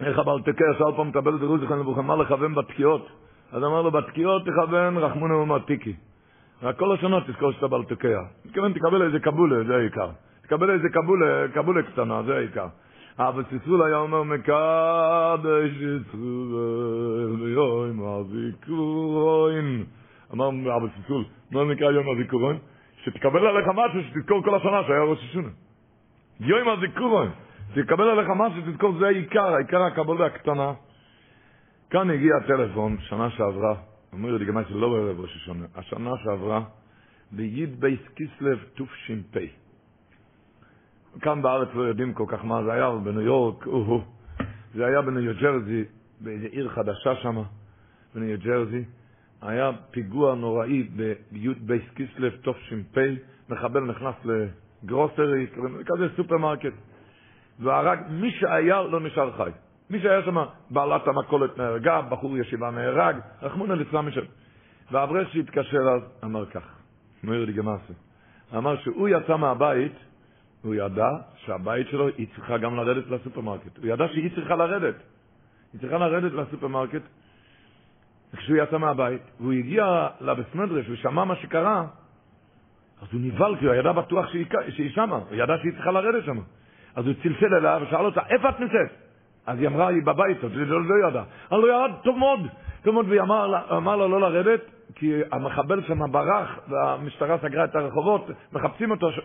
איך 0.01 0.19
אבל 0.19 0.41
תקע, 0.41 0.65
שאל 0.79 0.93
פעם 0.97 1.09
מקבל 1.09 1.35
את 1.35 1.41
דירוס 1.41 1.61
לכם 1.63 1.81
לבוכם, 1.81 2.07
מה 2.07 2.17
לכוון 2.17 2.55
בתקיעות? 2.55 3.09
אז 3.53 3.63
אמר 3.65 3.83
לו, 3.83 3.91
בתקיעות 3.91 4.43
תכוון 4.47 4.97
רחמונו 4.97 5.35
ומתיקי. 5.35 5.95
רק 6.63 6.79
כל 6.79 6.95
השונות 6.95 7.27
תזכור 7.27 7.53
שאתה. 7.53 7.67
מתכוון 8.45 8.73
תקבל 8.73 9.03
איזה 9.03 9.19
קבולה, 9.19 9.65
זה 9.65 9.77
העיקר. 9.77 10.09
תקבל 10.43 10.71
איזה 10.71 10.89
קבולה, 10.89 11.49
קבולה 11.55 11.83
קטנה, 11.83 12.23
זה 12.23 12.37
העיקר. 12.37 12.67
אבל 13.19 13.45
ציסול 13.45 13.83
היה 13.83 13.97
אומר 13.97 14.23
מקדש 14.23 15.73
ישראל 15.77 17.37
ביום 17.37 18.03
הזיכרון. 18.03 19.85
אמר 20.33 20.49
אבא 20.77 20.87
ציסול, 20.97 21.25
מה 21.51 21.65
נקרא 21.65 21.91
יום 21.91 22.07
הזיכרון? 22.17 22.59
שתקבל 23.05 23.47
עליך 23.47 23.67
משהו 23.75 24.01
שתזכור 24.11 24.43
כל 24.43 24.55
השנה 24.55 24.83
שהיה 24.87 25.03
ראש 25.03 25.19
השונה. 25.25 25.49
יום 26.41 26.69
הזיכרון, 26.69 27.31
תקבל 27.75 28.09
עליך 28.09 28.29
משהו 28.37 28.63
שתזכור, 28.63 28.99
זה 28.99 29.07
העיקר, 29.07 29.55
העיקר 29.55 29.83
הקבלה 29.83 30.27
הקטנה. 30.27 30.73
כאן 31.91 32.11
הגיע 32.11 32.37
הטלפון, 32.37 32.97
שנה 33.01 33.31
שעברה, 33.31 33.75
אומר 34.13 34.37
לי 34.37 34.45
גם 34.45 34.65
שלא 34.69 34.89
בערב 34.89 35.21
ראש 35.21 35.37
השונה, 35.37 35.67
השנה 35.75 36.11
שעברה, 36.25 36.63
בי"ד 37.33 37.81
בייס 37.81 38.01
כסלו 38.17 38.57
תש"פ. 38.75 39.68
כאן 41.21 41.43
בארץ 41.43 41.69
לא 41.75 41.83
יודעים 41.83 42.15
כל 42.15 42.25
כך 42.29 42.45
מה 42.45 42.65
זה 42.65 42.73
היה, 42.73 42.89
אבל 42.89 42.99
בניו 42.99 43.21
יורק, 43.21 43.67
או, 43.67 44.01
זה 44.75 44.87
היה 44.87 45.03
בניו 45.03 45.33
ג'רזי, 45.41 45.85
באיזו 46.21 46.47
עיר 46.47 46.69
חדשה 46.69 47.15
שם, 47.23 47.43
בניו 48.15 48.39
ג'רזי. 48.39 48.85
היה 49.43 49.71
פיגוע 49.91 50.35
נוראי 50.35 50.83
בי' 50.83 51.49
בייס 51.61 51.83
כסלו 51.97 52.29
תש"פ, 52.31 52.99
מחבל 53.49 53.81
נכנס 53.81 54.15
ל 54.25 54.39
grocery, 54.39 55.47
כזה 55.87 56.07
סופרמרקט, 56.17 56.73
והרג, 57.59 57.99
מי 58.11 58.31
שהיה 58.31 58.83
לא 58.83 59.01
נשאר 59.01 59.33
חי. 59.37 59.51
מי 59.91 60.01
שהיה 60.01 60.23
שם, 60.23 60.37
בעלת 60.71 61.09
המכולת 61.09 61.59
נהרגה, 61.59 62.03
בחור 62.03 62.39
ישיבה 62.39 62.71
נהרג, 62.71 63.17
רחמונא 63.43 63.75
ליצלן 63.75 64.09
משם. 64.09 64.25
והאברך 64.91 65.33
שהתקשר 65.33 65.89
אז 65.97 66.03
אמר 66.25 66.47
כך, 66.47 66.79
נוראדיגע 67.23 67.53
מעשה, 67.53 67.93
אמר 68.57 68.77
שהוא 68.77 69.09
יצא 69.09 69.37
מהבית, 69.37 69.93
הוא 70.63 70.75
ידע 70.75 71.09
שהבית 71.37 71.89
שלו, 71.89 72.09
היא 72.09 72.27
צריכה 72.35 72.59
גם 72.59 72.77
לרדת 72.77 73.11
לסופרמרקט. 73.11 73.79
הוא 73.79 73.87
ידע 73.87 74.09
שהיא 74.09 74.31
צריכה 74.35 74.57
לרדת. 74.57 74.95
היא 75.73 75.81
צריכה 75.81 75.99
לרדת 75.99 76.33
לסופרמרקט. 76.33 77.03
כשהוא 78.37 78.57
יצא 78.57 78.79
מהבית, 78.79 79.23
והוא 79.41 79.53
הגיע 79.53 80.09
לבסמדרש, 80.21 80.87
הוא 80.87 80.97
שמע 80.97 81.25
מה 81.25 81.37
שקרה, 81.37 81.85
אז 83.03 83.09
הוא 83.13 83.21
נבהל, 83.21 83.57
כי 83.57 83.67
הוא 83.67 83.75
ידע 83.75 83.93
בטוח 83.93 84.29
שהיא, 84.29 84.47
שהיא 84.69 84.91
שמה, 84.91 85.17
הוא 85.17 85.35
ידע 85.37 85.55
שהיא 85.61 85.73
צריכה 85.73 85.91
לרדת 85.91 86.25
שמה. 86.25 86.41
אז 86.97 87.07
הוא 87.07 87.15
צלצל 87.23 87.55
אליה 87.55 87.79
ושאל 87.83 88.05
אותה, 88.05 88.21
איפה 88.29 88.49
את 88.49 88.61
נמצאת? 88.61 88.91
אז 89.47 89.59
היא 89.59 89.69
אמרה, 89.69 89.89
היא 89.89 90.03
בבית, 90.03 90.45
אז 90.45 90.51
היא 90.53 90.67
לא, 90.67 90.85
לא 90.85 91.09
ידעה. 91.09 91.25
אבל 91.51 91.61
הוא 91.61 91.69
ירד 91.69 91.91
טוב 92.05 92.19
מאוד, 92.19 92.41
טוב 92.83 92.95
מאוד, 92.95 93.09
והיא 93.09 93.21
אמר, 93.21 93.97
לה 93.97 94.07
לא 94.09 94.21
לרדת, 94.21 94.61
כי 94.95 95.21
המחבל 95.33 95.83
שם 95.83 96.13
ברח, 96.13 96.59
והמשטרה 96.69 97.39
סגרה 97.39 97.65
את 97.65 97.77
הרחובות, 97.77 98.31
מחפשים 98.53 98.91
אותו. 98.91 99.13
ש... 99.13 99.21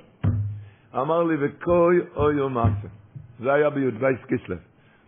אמר 0.95 1.23
לי, 1.23 1.35
וקוי 1.39 1.99
אוי 2.15 2.41
ומעשה. 2.41 2.87
זה 3.39 3.53
היה 3.53 3.69
בי"ו 3.69 4.05
כסלו. 4.27 4.55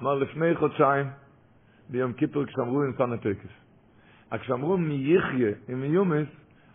אמר, 0.01 0.13
לפני 0.13 0.55
חודשיים, 0.55 1.07
ביום 1.89 2.13
כיפור 2.13 2.45
כשאמרו 2.45 2.83
עם 2.83 2.93
סן 2.97 3.13
התקף. 3.13 3.49
כשאמרו 4.41 4.77
מי 4.77 4.93
יחיה 4.93 5.51
עם 5.69 5.83
יומס, 5.83 6.27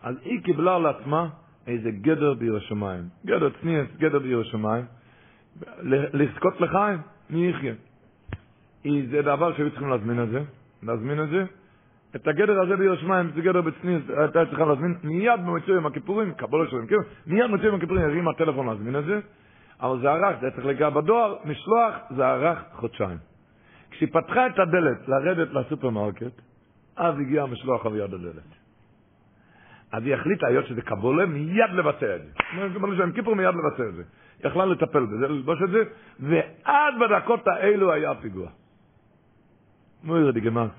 אז 0.03 0.16
היא 0.24 0.43
קיבלה 0.45 0.77
על 0.77 0.87
עצמה 0.87 1.28
איזה 1.66 1.91
גדר 1.91 2.35
בירושלים. 2.35 3.09
גדר 3.27 3.51
צניאס, 3.61 3.89
גדר 3.99 4.19
בירושלים. 4.19 4.85
לזכות 6.12 6.61
לחיים, 6.61 6.99
מי 7.31 7.51
יחיה. 7.51 7.74
זה 9.11 9.23
דבר 9.23 9.57
שהיו 9.57 9.70
צריכים 9.70 9.89
להזמין 9.89 10.23
את 10.23 10.28
זה, 10.28 10.41
להזמין 10.82 11.23
את 11.23 11.28
זה. 11.28 11.45
את 12.16 12.28
הגדר 12.28 12.61
הזה 12.61 12.77
בירושלים, 12.77 13.31
זה 13.35 13.41
גדר 13.41 13.61
בצניאס, 13.61 14.03
הייתה 14.16 14.47
צריכה 14.47 14.65
להזמין, 14.65 14.95
מיד 15.03 15.41
במצוי 15.47 15.77
עם 15.77 15.87
הכיפורים, 15.87 16.35
קבולה 16.35 16.70
שלהם, 16.70 16.87
מיד 17.27 17.51
במוצאי 17.51 17.69
יום 17.69 17.74
הכיפורים, 17.74 18.03
ירים 18.03 18.28
הטלפון 18.28 18.66
להזמין 18.66 18.97
את 18.97 19.05
זה, 19.05 19.20
אבל 19.81 20.01
זה 20.01 20.12
ארך, 20.12 20.41
זה 20.41 20.51
צריך 20.51 20.66
להגיע 20.66 20.91
בדואר, 20.91 21.37
משלוח, 21.45 21.95
זה 22.16 22.31
ארך 22.31 22.59
חודשיים. 22.73 23.19
כשהיא 23.91 24.09
פתחה 24.12 24.47
את 24.47 24.59
הדלת 24.59 25.09
לרדת 25.09 25.53
לסופרמרקט, 25.53 26.41
אז 26.97 27.15
הגיע 27.19 27.43
המשלוח 27.43 27.87
על 27.87 27.97
יד 27.97 28.15
הדלת. 28.15 28.61
אז 29.93 30.03
היא 30.05 30.15
החליטה, 30.15 30.47
היות 30.47 30.66
שזה 30.66 30.82
קבולה, 30.82 31.27
מיד 31.27 31.70
לבצע 31.73 32.16
את 32.16 32.20
זה. 32.23 32.32
כמו 32.74 32.95
יום 32.97 33.12
כיפור 33.12 33.35
מיד 33.35 33.55
לבצע 33.55 33.89
את 33.89 33.95
זה. 33.95 34.03
היא 34.39 34.51
יכלה 34.51 34.65
לטפל 34.66 35.07
בזה, 35.07 35.28
ללבוש 35.28 35.62
את 35.62 35.70
זה, 35.70 35.82
ועד 36.20 36.95
בדקות 37.01 37.49
האלו 37.49 37.93
היה 37.93 38.15
פיגוע. 38.15 38.49
נוראדיגע 40.05 40.39
מעשה. 40.39 40.70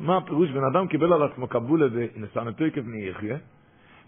מה 0.00 0.16
הפירוש? 0.16 0.50
בן 0.50 0.64
אדם 0.64 0.86
קיבל 0.86 1.12
על 1.12 1.22
עצמו 1.22 1.48
קבולה 1.48 1.86
ונסענתו 1.92 2.64
עקב 2.64 2.80
מיחיה, 2.80 3.36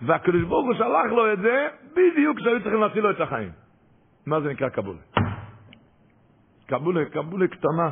והקדוש 0.03 0.43
ברוך 0.43 0.67
הוא 0.67 0.75
שלח 0.75 1.13
לו 1.13 1.33
את 1.33 1.39
זה 1.39 1.67
בדיוק 1.93 2.39
כשהיו 2.39 2.63
צריכים 2.63 2.81
להציל 2.81 3.03
לו 3.03 3.11
את 3.11 3.21
החיים. 3.21 3.51
מה 4.27 4.41
זה 4.41 4.49
נקרא 4.49 4.69
קבולה? 4.69 4.99
קבולה, 6.67 7.05
קבולה 7.05 7.47
קטנה. 7.49 7.91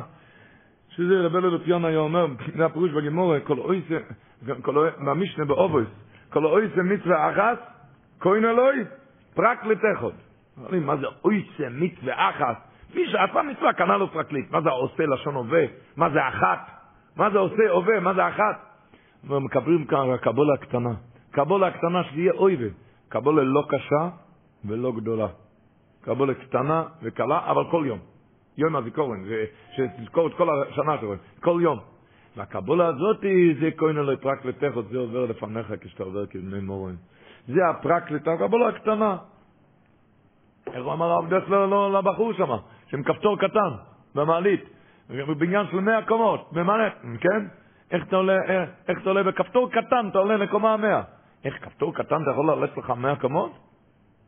שזה 0.89 1.13
רבי 1.25 1.41
לופיון 1.41 1.85
היה 1.85 1.97
אומר, 1.97 2.27
זה 2.57 2.65
הפירוש 2.65 2.91
בגימורה, 2.91 3.39
כל 3.39 3.59
אויסה, 3.59 3.97
מהמשנה 4.97 5.45
באובויס, 5.45 5.87
כל 6.29 6.45
אויסה 6.45 6.83
מצווה 6.83 7.31
אחת, 7.31 7.59
כהן 8.19 8.45
אלוהי, 8.45 8.79
פרק 9.33 9.65
לתכות. 9.65 10.13
אומרים, 10.57 10.85
מה 10.85 10.97
זה 10.97 11.05
אויסה 11.23 11.69
מצווה 11.71 12.29
אחת? 12.29 12.67
מי 12.95 13.05
שעשה 13.11 13.41
מצווה 13.41 13.73
קנה 13.73 13.97
לו 13.97 14.07
פרקליט. 14.07 14.51
מה 14.51 14.61
זה 14.61 14.69
עושה 14.69 15.05
לשון 15.05 15.35
הווה? 15.35 15.63
מה 15.97 16.09
זה 16.09 16.27
אחת? 16.27 16.76
מה 17.17 17.29
זה 17.29 17.37
עושה 17.37 17.69
הווה? 17.71 17.99
מה 17.99 18.13
זה 18.13 18.27
אחת? 18.27 18.55
ומקבלים 19.23 19.85
כאן 19.85 20.09
הקבולה 20.09 20.53
הקטנה. 20.53 20.93
קבולה 21.31 21.67
הקטנה 21.67 22.03
שיהיה 22.03 22.31
אויבה. 22.31 22.67
קבולה 23.09 23.43
לא 23.43 23.63
קשה 23.69 24.09
ולא 24.65 24.91
גדולה. 24.91 25.27
קבולה 26.01 26.33
קטנה 26.33 26.83
וקלה, 27.01 27.39
אבל 27.51 27.63
כל 27.71 27.83
יום. 27.87 27.99
יום 28.57 28.75
הזיכורן, 28.75 29.23
שתזכור 29.75 30.27
את 30.27 30.33
כל 30.33 30.63
השנה 30.63 30.97
שלו, 30.97 31.13
כל 31.41 31.59
יום. 31.61 31.79
והקבולה 32.37 32.87
הזאת 32.87 33.21
זה 33.61 33.69
כהן 33.77 33.97
אלוהי 33.97 34.17
פרק 34.17 34.45
לתכות, 34.45 34.85
זה 34.89 34.97
עובר 34.97 35.25
לפניך 35.25 35.73
כשאתה 35.81 36.03
עובר 36.03 36.25
כבני 36.25 36.59
מורן. 36.59 36.95
זה 37.47 37.59
הפרק 37.69 38.03
הקבולה 38.27 38.67
הקטנה. 38.67 39.17
איך 40.73 40.85
הוא 40.85 40.93
אמר 40.93 41.11
הרב 41.11 41.33
דסלר 41.33 41.87
לבחור 41.87 42.33
שם, 42.33 42.51
עם 42.93 43.03
כפתור 43.03 43.37
קטן, 43.37 43.71
במעלית, 44.15 44.63
בבניין 45.09 45.65
של 45.71 45.79
מאה 45.79 46.01
קומות, 46.01 46.49
במנהטן, 46.51 47.17
כן? 47.19 47.45
איך 47.91 48.07
אתה 48.07 48.15
עולה, 48.15 48.37
איך 48.87 49.01
אתה 49.01 49.09
עולה 49.09 49.23
בכפתור 49.23 49.71
קטן, 49.71 50.07
אתה 50.07 50.17
עולה 50.17 50.37
לקומה 50.37 50.73
המאה. 50.73 51.01
איך 51.45 51.65
כפתור 51.65 51.95
קטן 51.95 52.23
אתה 52.23 52.31
יכול 52.31 52.47
לעלות 52.47 52.77
לך 52.77 52.89
מאה 52.89 53.15
קומות? 53.15 53.51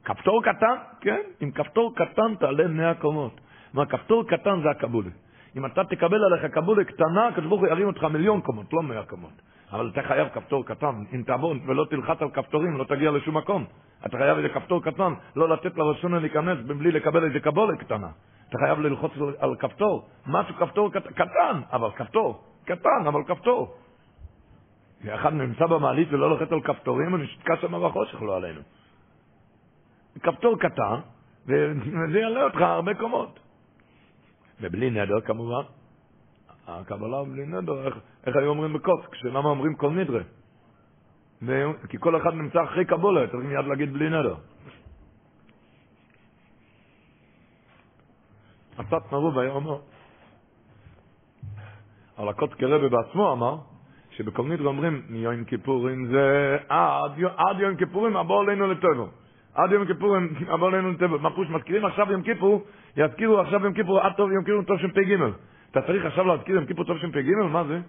כפתור 0.06 0.44
קטן, 0.44 0.76
כן? 1.02 1.22
עם 1.40 1.52
כפתור 1.52 1.96
קטן 1.96 2.36
תעלה 2.40 2.68
מאה 2.68 2.94
קומות. 2.94 3.42
מה, 3.74 3.86
כפתור 3.86 4.28
קטן 4.28 4.62
זה 4.64 4.70
הקבולה. 4.70 5.10
אם 5.56 5.66
אתה 5.66 5.84
תקבל 5.84 6.24
עליך 6.24 6.46
קבולה 6.54 6.84
קטנה, 6.84 7.28
הקדוש 7.28 7.48
ברוך 7.48 7.62
הוא 7.62 7.70
ירים 7.70 7.88
אותך 7.88 8.04
מיליון 8.04 8.42
קומות, 8.42 8.74
לא 8.74 8.84
מאה 8.84 9.04
קומות. 9.04 9.42
אבל 9.72 9.90
אתה 9.94 10.02
חייב 10.02 10.28
כפתור 10.34 10.66
קטן. 10.66 11.04
אם 11.14 11.24
תעבור 11.26 11.56
ולא 11.66 11.86
תלחץ 11.90 12.22
על 12.22 12.30
כפתורים, 12.30 12.78
לא 12.78 12.84
תגיע 12.84 13.12
לשום 13.12 13.38
מקום. 13.38 13.66
אתה 14.06 14.18
חייב 14.18 14.38
איזה 14.38 14.50
כפתור 14.50 14.84
קטן, 14.84 15.14
לא 15.36 15.50
לתת 15.50 15.78
לראשונה 15.78 16.20
להיכנס 16.20 16.58
בלי 16.66 16.92
לקבל 16.92 17.24
איזה 17.24 17.40
קבולה 17.40 17.78
קטנה. 17.78 18.08
אתה 18.50 18.58
חייב 18.58 18.80
ללחוץ 18.80 19.12
על 19.40 19.56
כפתור. 19.56 20.10
משהו 20.28 20.56
כפתור 20.56 20.92
קט... 20.92 21.08
קטן, 21.08 21.62
אבל 21.72 21.92
כפתור. 21.92 22.44
קטן, 22.66 23.08
אבל 23.08 23.24
כפתור. 23.24 23.76
אחד 25.08 25.34
נמצא 25.34 25.66
במעלית 25.66 26.08
ולא 26.12 26.30
לוחץ 26.30 26.52
על 26.52 26.62
כפתורים, 26.62 27.16
אני 27.16 27.24
נשתקע 27.24 27.56
שם 27.62 27.88
בחושך, 27.88 28.22
לא 28.22 28.36
עלינו. 28.36 28.62
כפתור 30.22 30.60
קטן, 30.60 31.00
וזה 31.46 32.20
יעלה 32.24 32.44
אותך 32.44 32.62
הרבה 32.62 32.94
קומות. 32.94 33.40
ובלי 34.62 34.90
נדר 34.90 35.22
כמובן. 35.22 35.64
הקבלה 36.68 37.24
בלי 37.24 37.46
נדר, 37.46 37.86
איך, 37.86 37.96
איך 38.26 38.36
היו 38.36 38.50
אומרים 38.50 38.74
בקוץ? 38.74 39.02
למה 39.24 39.50
אומרים 39.50 39.76
כל 39.76 39.92
נדרה? 39.92 40.22
כי 41.90 41.98
כל 42.00 42.18
אחד 42.18 42.34
נמצא 42.34 42.64
אחרי 42.64 42.86
קבולה, 42.86 43.28
צריך 43.28 43.44
מיד 43.44 43.66
להגיד 43.66 43.94
בלי 43.94 44.10
נדר. 44.10 44.36
הצת 48.80 49.12
מרוב 49.12 49.40
היה 49.40 49.52
אומר, 49.52 49.78
אבל 52.18 52.30
הקוצקי 52.30 52.66
רבי 52.66 52.90
בעצמו 52.90 53.34
אמר, 53.34 53.58
שבכל 54.12 54.44
נדרה 54.44 54.68
אומרים, 54.68 55.02
מיום 55.10 55.44
כיפורים 55.44 56.08
זה 56.08 56.58
עד, 56.70 57.12
עד 57.38 57.60
יום 57.60 57.76
כיפורים 57.76 58.18
הבוא 58.18 58.42
עלינו 58.42 58.68
לטבע. 58.68 59.06
עד 59.54 59.72
יום 59.72 59.86
כיפורים 59.86 60.36
הבוא 60.48 60.68
עלינו 60.68 60.92
לטבע. 60.92 61.18
מה 61.18 61.30
פוש 61.36 61.50
מזכירים 61.50 61.86
עכשיו 61.86 62.12
יום 62.12 62.22
כיפור, 62.22 62.66
יזכירו 62.98 63.40
עכשיו 63.40 63.64
יום 63.64 63.74
כיפור, 63.74 64.00
עד 64.00 64.14
טוב 64.18 64.32
יום 64.32 64.44
כיפור 64.44 64.64
טוב 64.64 64.78
שם 64.78 64.92
פ"ג. 64.92 65.32
אתה 65.72 65.82
צריך 65.82 66.06
עכשיו 66.06 66.26
להזכיר 66.26 66.56
יום 66.56 66.66
כיפור 66.66 66.86
טוב 66.86 66.98
שם 66.98 67.12
פ"ג? 67.12 67.30
מה 67.52 67.64
זה? 67.64 67.80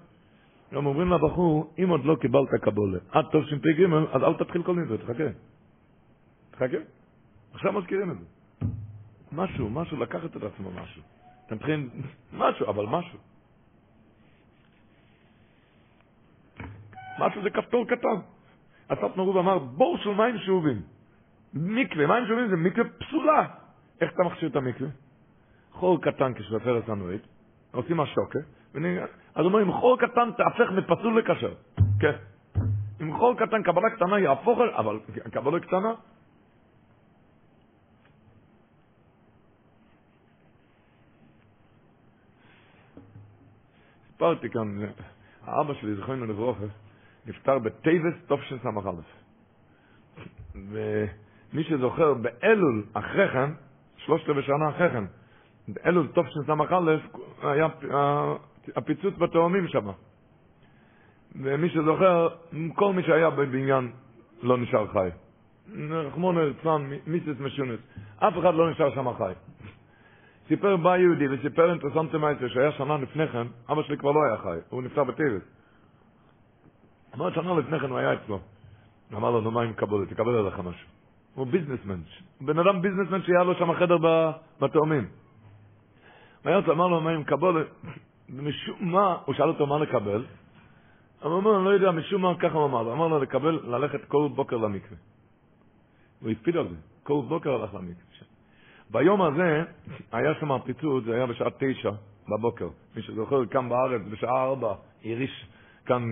גם 0.75 0.87
אומרים 0.87 1.13
לבחור, 1.13 1.75
אם 1.79 1.89
עוד 1.89 2.05
לא 2.05 2.17
קיבלת 2.21 2.49
קבולה 2.63 2.99
עד 3.13 3.25
טוב 3.33 3.45
שם 3.45 3.59
פ"ג, 3.59 3.85
אז 4.13 4.23
אל 4.23 4.35
תתחיל 4.35 4.63
כל 4.63 4.75
נדרה, 4.75 4.99
תחכה. 4.99 5.25
תחכה. 6.51 6.77
עכשיו 7.55 7.73
מזכירים 7.73 8.11
את 8.11 8.17
זה. 8.19 8.25
משהו, 9.33 9.71
משהו, 9.71 9.97
לקחת 9.97 10.37
את 10.37 10.43
עצמו 10.43 10.71
משהו. 10.71 11.03
אתם 11.47 11.59
צריכים 11.59 11.91
משהו, 12.33 12.67
אבל 12.67 12.87
משהו. 12.87 13.19
משהו 17.19 17.43
זה 17.43 17.51
כפתור 17.51 17.87
קטן. 17.87 18.21
הסת 18.91 19.17
מרוב 19.17 19.37
אמר, 19.37 19.59
בור 19.59 19.99
של 19.99 20.11
מים 20.11 20.39
שאובים. 20.39 20.83
מקווה, 21.55 22.07
מים 22.07 22.27
שאובים 22.27 22.49
זה 22.49 22.57
מקווה 22.57 22.91
פסולה. 22.99 23.47
איך 24.01 24.13
אתה 24.13 24.23
מכשיר 24.23 24.49
את 24.49 24.57
המקווה? 24.57 24.89
חור 25.73 26.03
קטן 26.03 26.35
כשבפרס 26.35 26.89
הנועית, 26.89 27.27
עושים 27.73 28.01
השוקה, 28.01 28.39
אז 29.35 29.45
אומרים, 29.45 29.73
חור 29.73 29.99
קטן 29.99 30.31
תהפך 30.37 30.71
מפסול 30.73 31.19
לכשר. 31.19 31.55
כן. 32.01 32.17
עם 33.01 33.19
חור 33.19 33.35
קטן, 33.35 33.63
קבלה 33.63 33.91
קטנה 33.91 34.19
יהפוך, 34.19 34.59
אבל 34.77 34.99
קבלה 35.33 35.61
קטנה, 35.61 35.93
סיפרתי 44.21 44.51
כאן, 44.51 44.79
האבא 45.45 45.75
שלי, 45.75 45.95
זכרנו 45.95 46.27
לברוכה, 46.27 46.65
נפטר 47.27 47.59
בטייבס 47.59 48.15
תשס"א. 48.27 48.91
ומי 50.55 51.65
שזוכר, 51.65 52.15
באלול 52.15 52.85
אחרי 52.93 53.29
כן, 53.29 53.51
שלושת 53.97 54.29
רבעי 54.29 54.43
שנה 54.43 54.71
אחרי 54.71 54.91
כן, 54.91 55.05
באלול 55.69 56.07
תשס"א 56.07 56.55
היה 57.43 57.67
הפיצוץ 58.77 59.15
בתאומים 59.19 59.69
שם. 59.69 59.91
ומי 61.43 61.69
שזוכר, 61.71 62.29
כל 62.75 62.93
מי 62.93 63.03
שהיה 63.03 63.31
בבניין 63.31 63.93
לא 64.43 64.59
נשאר 64.59 64.87
חי. 64.87 65.09
רחמונו 65.91 66.41
ליצלן, 66.47 66.91
מיסס 67.07 67.41
משונס, 67.41 67.81
אף 68.17 68.33
אחד 68.41 68.55
לא 68.55 68.71
נשאר 68.71 68.95
שם 68.95 69.13
חי. 69.19 69.33
סיפר 70.51 70.77
בא 70.77 70.97
יהודי 70.97 71.29
וסיפר 71.29 71.71
אינטרסנטי 71.71 72.19
מייסר 72.19 72.49
שהיה 72.49 72.73
שנה 72.73 72.97
לפני 72.99 73.29
כן, 73.29 73.47
אבא 73.71 73.83
שלי 73.83 73.97
כבר 73.97 74.11
לא 74.11 74.21
היה 74.25 74.37
חי, 74.37 74.59
הוא 74.69 74.83
נפטר 74.83 75.05
בטבת. 75.05 75.43
אמר 77.15 77.35
שנה 77.35 77.55
לפני 77.55 77.81
כן 77.81 77.91
הוא 77.91 77.99
היה 77.99 78.15
אצלו. 78.15 78.41
אמר 79.15 79.31
לו, 79.31 79.41
נו 79.41 79.51
מה 79.51 79.63
עם 79.63 79.73
קבולה, 79.73 80.07
תקבל 80.07 80.35
עליך 80.35 80.59
משהו. 80.59 80.89
הוא 81.35 81.47
ביזנסמן, 81.47 82.01
בן 82.41 82.59
אדם 82.59 82.83
ביזנסמן 82.83 83.23
שהיה 83.23 83.43
לו 83.43 83.55
שם 83.55 83.75
חדר 83.75 83.97
בתאומים. 84.61 85.07
הוא 86.43 86.51
היה 86.51 86.59
אמר 86.59 86.87
לו, 86.87 87.01
מה 87.01 87.11
עם 87.11 87.25
קבולה? 87.25 87.63
ומשום 88.31 88.93
מה, 88.93 89.17
הוא 89.25 89.35
שאל 89.35 89.49
אותו 89.49 89.67
מה 89.67 89.79
לקבל. 89.79 90.25
הוא 91.23 91.39
אמר, 91.39 91.57
אני 91.57 91.65
לא 91.65 91.71
יודע, 91.71 91.91
משום 91.91 92.23
מה, 92.23 92.35
ככה 92.39 92.59
הוא 92.59 92.67
אמר 92.67 92.83
לו. 92.83 92.93
אמר 92.93 93.09
לו 93.09 93.19
לקבל, 93.19 93.61
ללכת 93.65 94.05
כל 94.05 94.29
בוקר 94.35 94.57
למקווה. 94.57 94.97
הוא 96.21 96.31
הקפיד 96.31 96.57
על 96.57 96.69
זה, 96.69 96.77
כל 97.03 97.23
בוקר 97.29 97.51
הלך 97.51 97.75
למקווה. 97.75 98.30
ביום 98.91 99.23
הזה 99.23 99.63
היה 100.13 100.35
שם 100.41 100.59
פיצוץ, 100.59 101.05
זה 101.05 101.15
היה 101.15 101.27
בשעה 101.27 101.49
תשע 101.59 101.91
בבוקר. 102.29 102.69
מי 102.97 103.03
שזוכר, 103.03 103.45
קם 103.45 103.69
בארץ 103.69 104.03
בשעה 104.11 104.43
ארבע, 104.43 104.75
הריש 105.05 105.47
כאן, 105.87 106.03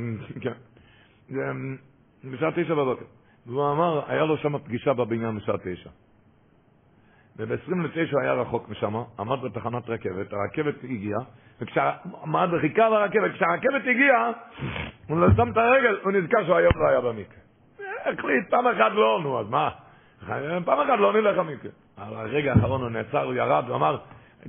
כן. 0.41 0.53
בשעה 2.25 2.51
תשע 2.51 2.75
בבוקר. 2.75 3.05
והוא 3.47 3.73
אמר, 3.73 4.03
היה 4.07 4.25
לו 4.25 4.37
שם 4.37 4.59
פגישה 4.59 4.93
בבניין 4.93 5.37
בשעה 5.37 5.57
תשע. 5.59 5.91
וב-29 7.37 8.21
היה 8.23 8.33
רחוק 8.33 8.69
משם, 8.69 8.95
עמד 9.19 9.43
בתחנת 9.43 9.89
רכבת, 9.89 10.33
הרכבת 10.33 10.85
הגיעה, 10.85 11.21
וכשעמד 11.61 12.49
וחיכה 12.53 12.89
לרכבת, 12.89 13.35
כשהרכבת 13.35 13.83
הגיעה, 13.83 14.33
הוא 15.09 15.19
שם 15.37 15.51
את 15.53 15.57
הרגל, 15.57 15.99
הוא 16.03 16.13
נזכר 16.13 16.45
שהוא 16.45 16.57
היום 16.57 16.73
לא 16.77 16.89
היה 16.89 17.01
במקרה. 17.01 17.39
החליט, 18.01 18.51
פעם 18.51 18.67
אחת 18.67 18.93
לא, 18.93 19.21
נו, 19.23 19.41
אז 19.41 19.49
מה? 19.49 19.71
פעם 20.65 20.81
אחת 20.81 20.99
לא 20.99 21.13
נלך 21.13 21.39
למקרה. 21.39 21.71
הרגע 21.99 22.53
האחרון 22.53 22.81
הוא 22.81 22.91
נעצר, 22.91 23.25
הוא 23.25 23.35
ירד, 23.35 23.65
הוא 23.69 23.77
אמר, 23.77 23.99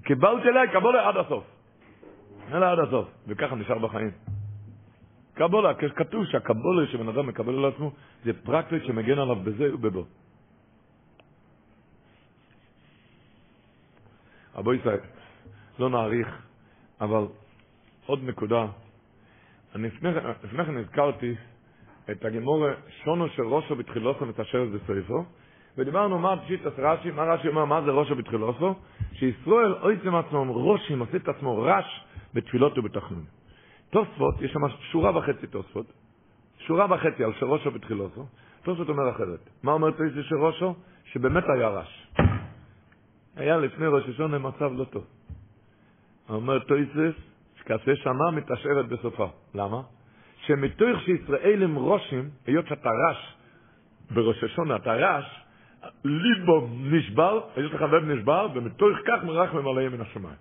קיבלתי 0.04 0.48
אליי, 0.48 0.68
קבולה 0.72 1.10
עד 1.10 1.18
הסוף. 1.18 1.44
אלא 2.52 2.66
עד 2.72 2.80
הסוף, 2.80 3.08
וככה 3.28 3.56
נשאר 3.56 3.80
בחיים. 3.80 4.12
קבולה, 5.34 5.74
כתוב 5.74 6.26
שהקבולה 6.26 6.88
שבן 6.88 7.10
אדם 7.10 7.28
מקבל 7.28 7.54
על 7.54 7.66
עצמו, 7.66 7.92
זה 8.24 8.32
פרקטית 8.44 8.84
שמגן 8.86 9.20
עליו 9.20 9.36
בזה 9.36 9.74
ובבו. 9.74 10.06
אבו 14.60 14.74
ישראל, 14.74 15.00
לא 15.80 15.90
נאריך, 15.90 16.28
אבל 17.02 17.28
עוד 18.06 18.20
נקודה. 18.24 18.66
אני 19.76 19.88
לפני 20.44 20.66
כן 20.66 20.78
הזכרתי 20.78 21.36
את 22.12 22.26
הגמורה 22.26 22.74
שונו 23.04 23.30
של 23.30 23.42
ראשו 23.42 23.76
בתחילוסו 23.76 24.26
מתאשרת 24.26 24.70
בסויפו, 24.72 25.26
ודיברנו 25.80 26.20
מה 26.20 26.38
פשיטת 26.38 26.80
רש"י, 26.80 27.12
מה 27.12 27.24
רש"י 27.24 27.48
אומר, 27.48 27.66
מה 27.66 27.82
זה 27.82 27.92
ראשו 27.92 28.16
בתחילוסו? 28.16 28.76
שישראל 29.14 29.74
אויצם 29.74 30.16
עצמם 30.16 30.52
ראשים, 30.52 31.00
עושה 31.00 31.18
את 31.18 31.28
עצמו 31.28 31.62
רש 31.62 32.04
בתפילות 32.34 32.78
ובתחנון. 32.78 33.24
תוספות, 33.90 34.42
יש 34.42 34.52
שם 34.52 34.60
שורה 34.92 35.18
וחצי 35.18 35.48
תוספות, 35.48 35.86
שורה 36.58 36.86
וחצי 36.90 37.24
על 37.24 37.34
שראשו 37.40 37.72
בתחילוסו, 37.72 38.26
תוספות 38.64 38.90
אומר 38.90 39.10
אחרת. 39.10 39.50
מה 39.64 39.72
אומר 39.72 39.92
תוספות 39.92 40.24
של 40.24 40.36
ראשו? 40.36 40.76
שבאמת 41.06 41.44
היה 41.50 41.68
רש. 41.68 42.08
היה 43.36 43.58
לפני 43.58 43.88
ראש 43.88 44.10
השונה 44.10 44.38
מצב 44.38 44.72
לא 44.74 44.84
טוב. 44.84 45.06
אומר 46.30 46.60
תויסס, 46.60 47.16
שכעשה 47.60 47.96
שנה 47.96 48.32
מתעשרת 48.32 48.88
בסופה. 48.88 49.28
למה? 49.56 49.82
שמתוך 50.46 51.02
שישראל 51.06 51.64
הם 51.64 51.78
ראשים, 51.78 52.30
היות 52.48 52.68
שאתה 52.68 52.90
רש 52.90 53.36
בראש 54.12 54.44
השונה, 54.44 54.76
אתה 54.76 54.94
רש, 54.94 55.40
ליבו 56.04 56.68
נשבר, 56.84 57.42
יש 57.58 57.72
לך 57.72 57.82
לב 57.82 58.04
נשבר, 58.04 58.48
ומתוך 58.54 58.90
כך 59.06 59.24
מרח 59.24 59.54
ממלא 59.54 59.90
מן 59.90 60.02
השמיים. 60.02 60.36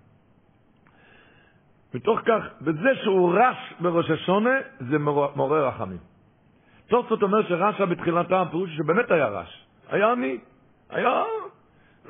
מתוך 1.93 2.19
כך, 2.25 2.43
בזה 2.61 2.89
שהוא 3.03 3.33
רש 3.33 3.73
בראש 3.79 4.09
השונה, 4.09 4.57
זה 4.79 4.97
מעורר 4.99 5.67
רחמים. 5.67 5.97
תוספות 6.87 7.23
אומר 7.23 7.47
שרשע 7.47 7.85
בתחילתה, 7.85 8.43
פירוש 8.51 8.77
שבאמת 8.77 9.11
היה 9.11 9.27
רש. 9.27 9.65
היה 9.89 10.11
עני, 10.11 10.37
היה 10.89 11.23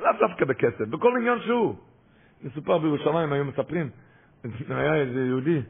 לאו 0.00 0.12
דווקא 0.20 0.44
בכסף, 0.44 0.88
בכל 0.90 1.12
עניין 1.18 1.38
שהוא. 1.40 1.74
מסופר 2.42 2.78
בירושלים, 2.78 3.32
היו 3.32 3.44
מספרים, 3.44 3.90
היה 4.68 4.94
איזה 4.94 5.20
יהודי, 5.20 5.62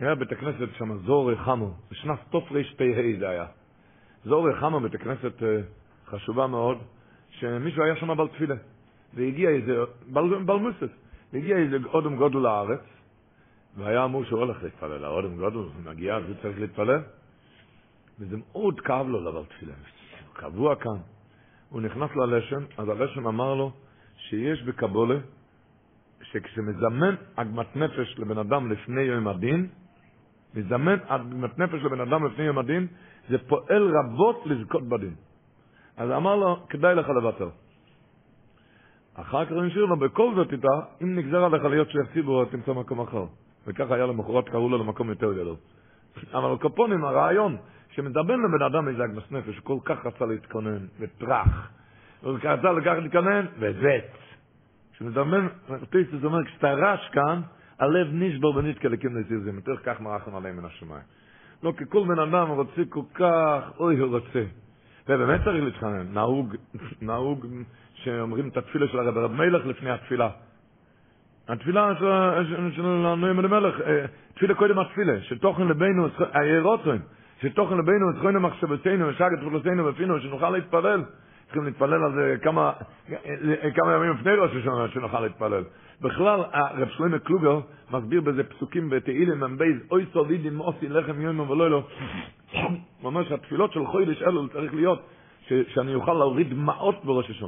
היה 0.00 0.14
בית 0.14 0.32
הכנסת 0.32 0.74
שם, 0.78 0.98
זור 0.98 1.34
חמו, 1.34 1.74
בשנת 1.90 2.18
תרפ"ה 2.30 2.54
זה 3.18 3.28
היה. 3.28 3.46
זור 4.24 4.52
חמו, 4.52 4.80
בית 4.80 4.94
הכנסת 4.94 5.42
אה, 5.42 5.60
חשובה 6.06 6.46
מאוד, 6.46 6.78
שמישהו 7.40 7.82
היה 7.82 7.96
שם 7.96 8.16
בעל 8.16 8.28
תפילה, 8.28 8.54
והגיע 9.14 9.50
איזה, 9.50 9.76
בלמוסס, 10.46 10.92
והגיע 11.32 11.56
איזה 11.56 11.76
אודם 11.86 12.16
גודל 12.16 12.38
לארץ, 12.38 12.80
והיה 13.76 14.04
אמור 14.04 14.24
שהוא 14.24 14.40
הולך 14.40 14.62
להתפלל, 14.62 15.04
האודם 15.04 15.36
גודל, 15.36 15.56
הוא 15.56 15.70
מגיע, 15.84 16.16
אז 16.16 16.24
הוא 16.28 16.36
צריך 16.42 16.60
להתפלל, 16.60 17.00
וזה 18.20 18.36
מאוד 18.36 18.80
כאב 18.80 19.08
לו 19.08 19.30
לבעל 19.30 19.44
תפילה, 19.44 19.72
קבוע 20.32 20.76
כאן. 20.76 20.98
הוא 21.68 21.80
נכנס 21.80 22.10
ללשם, 22.16 22.62
אז 22.78 22.88
הלשם 22.88 23.26
אמר 23.26 23.54
לו 23.54 23.72
שיש 24.16 24.62
בקבולה, 24.62 25.18
שכשמזמן 26.22 27.14
עגמת 27.36 27.76
נפש 27.76 28.18
לבן 28.18 28.38
אדם 28.38 28.72
לפני 28.72 29.02
יום 29.02 29.28
הדין, 29.28 29.68
מזמן 30.54 30.96
עגמת 31.08 31.58
נפש 31.58 31.74
לבן 31.84 32.00
אדם 32.00 32.26
לפני 32.26 32.44
יום 32.44 32.58
הדין, 32.58 32.86
זה 33.28 33.38
פועל 33.48 33.96
רבות 33.96 34.46
לזכות 34.46 34.88
בדין. 34.88 35.14
אז 35.98 36.10
אמר 36.10 36.36
לו, 36.36 36.56
כדאי 36.68 36.94
לך 36.94 37.08
לוותר. 37.08 37.48
אחר 39.14 39.44
כך 39.44 39.52
הוא 39.52 39.64
השאיר 39.64 39.84
לו, 39.84 39.96
בכל 39.96 40.34
זאת 40.34 40.52
איתה, 40.52 40.68
אם 41.02 41.18
נגזר 41.18 41.44
עליך 41.44 41.64
להיות 41.64 41.90
שליח 41.90 42.06
ציבור, 42.12 42.44
תמצא 42.44 42.72
מקום 42.72 43.00
אחר. 43.00 43.24
וככה 43.66 43.94
היה 43.94 44.06
למחרת, 44.06 44.48
קראו 44.48 44.68
לו 44.68 44.78
למקום 44.78 45.08
יותר 45.08 45.32
גדול. 45.32 45.56
אבל 46.32 46.56
קופונים, 46.58 47.04
הרעיון, 47.04 47.56
שמדבר 47.90 48.36
לבן 48.36 48.62
אדם 48.62 48.88
איזה 48.88 49.04
אגמס 49.04 49.30
נפש, 49.30 49.58
כל 49.58 49.78
כך 49.84 50.06
רצה 50.06 50.26
להתכונן, 50.26 50.86
וטרח, 51.00 51.70
הוא 52.22 52.38
רצה 52.42 52.72
לקחת 52.72 53.02
להתכונן, 53.02 53.46
וזט. 53.58 54.18
כשמדבר, 54.92 55.40
זה 56.20 56.26
אומר, 56.26 56.44
כשאתה 56.44 56.72
רש 56.72 57.08
כאן, 57.12 57.40
הלב 57.78 58.08
נשבר 58.12 58.48
ונתקה 58.56 58.88
לקים 58.88 59.16
לזיזים, 59.16 59.54
יותר 59.56 59.76
כך 59.84 60.00
מרחם 60.00 60.34
עליהם 60.34 60.56
מן 60.56 60.64
השמיים. 60.64 61.02
לא, 61.62 61.72
כי 61.78 61.84
כל 61.88 62.04
בן 62.08 62.18
אדם 62.18 62.48
רוצה 62.48 62.82
כל 62.88 63.02
כך, 63.14 63.72
אוי, 63.78 63.98
הוא 63.98 64.18
רוצה. 64.18 64.44
ובאמת 65.08 65.44
צריך 65.44 65.64
להתחנן, 65.64 66.06
נהוג, 66.12 66.56
נהוג 67.02 67.46
שאומרים 67.94 68.48
את 68.48 68.56
התפילה 68.56 68.88
של 68.88 68.98
הרב 68.98 69.18
רב 69.18 69.32
מלך 69.32 69.66
לפני 69.66 69.90
התפילה. 69.90 70.30
התפילה 71.48 71.94
של 72.76 72.84
הנועים 72.84 73.40
למלך, 73.40 73.74
תפילה 74.34 74.54
קודם 74.54 74.78
התפילה, 74.78 75.22
שתוכן 75.22 75.68
לבינו, 75.68 76.08
הירוצים, 76.32 77.00
שתוכן 77.42 77.78
לבינו, 77.78 78.12
זכוינו 78.18 78.40
מחשבתנו, 78.40 79.08
ושגת 79.08 79.38
תפולותינו 79.40 79.86
ופינו, 79.86 80.20
שנוכל 80.20 80.50
להתפלל. 80.50 81.04
צריכים 81.44 81.64
להתפלל 81.64 82.04
על 82.04 82.12
זה 82.14 82.36
כמה, 82.42 82.72
כמה 83.74 83.94
ימים 83.94 84.10
לפני 84.10 84.32
ראש 84.32 84.50
השנה 84.50 84.88
שנוכל 84.88 85.20
להתפלל. 85.20 85.64
בכלל, 86.00 86.40
הרב 86.52 86.88
שלמה 86.88 87.18
קלוגר 87.18 87.60
מסביר 87.90 88.20
בזה 88.20 88.44
פסוקים 88.44 88.90
בתהילים 88.90 89.40
מבייז, 89.40 89.76
אוי 89.90 90.06
סולידים 90.12 90.56
מוסי 90.56 90.88
לחם 90.88 91.20
יומו 91.20 91.48
ולא 91.48 91.70
לא. 91.70 91.86
ממש 93.04 93.32
התפילות 93.32 93.72
של 93.72 93.86
חוידש 93.86 94.22
אלול 94.22 94.48
צריך 94.52 94.74
להיות 94.74 95.02
שאני 95.48 95.94
אוכל 95.94 96.12
להוריד 96.12 96.50
דמעות 96.50 97.04
בראש. 97.04 97.42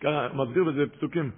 ככה 0.00 0.28
מסביר 0.34 0.64
בזה 0.64 0.86
פסוקים. 0.86 1.30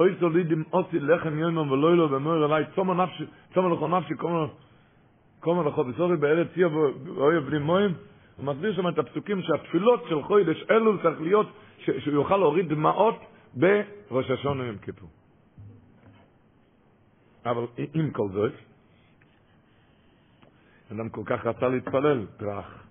אוי 0.00 0.14
סולידים 0.20 0.64
מוסי 0.72 0.98
לחם 1.00 1.38
יומו 1.38 1.72
ולא 1.72 1.96
לא, 1.96 2.08
ואומר 2.10 2.46
אליי, 2.46 2.64
צומה 2.74 3.04
נפשי, 3.04 3.24
צומה 3.54 3.74
לכו 3.74 3.88
נפשי, 3.88 4.14
קומה 5.40 5.62
לכו 5.62 5.84
בסורי 5.84 6.16
בארץ 6.16 6.46
ציה 6.54 6.68
ואוהב 6.68 7.44
בני 7.44 7.58
מוים. 7.58 7.94
הוא 8.36 8.46
מסביר 8.46 8.74
שם 8.74 8.88
את 8.88 8.98
הפסוקים 8.98 9.42
שהתפילות 9.42 10.04
של 10.08 10.22
חוידש 10.22 10.64
אלול 10.70 10.98
צריך 11.02 11.20
להיות 11.20 11.46
שהוא 11.84 12.14
יוכל 12.14 12.36
להוריד 12.36 12.68
דמעות 12.68 13.16
בראש 13.54 14.30
השונה 14.30 14.64
יום 14.64 14.78
כיפור. 14.78 15.08
אבל 17.46 17.64
עם 17.94 18.10
כל 18.10 18.28
זאת, 18.32 18.52
אדם 20.92 21.08
כל 21.08 21.22
כך 21.26 21.46
רצה 21.46 21.68
להתפלל, 21.68 22.26
טראח. 22.36 22.84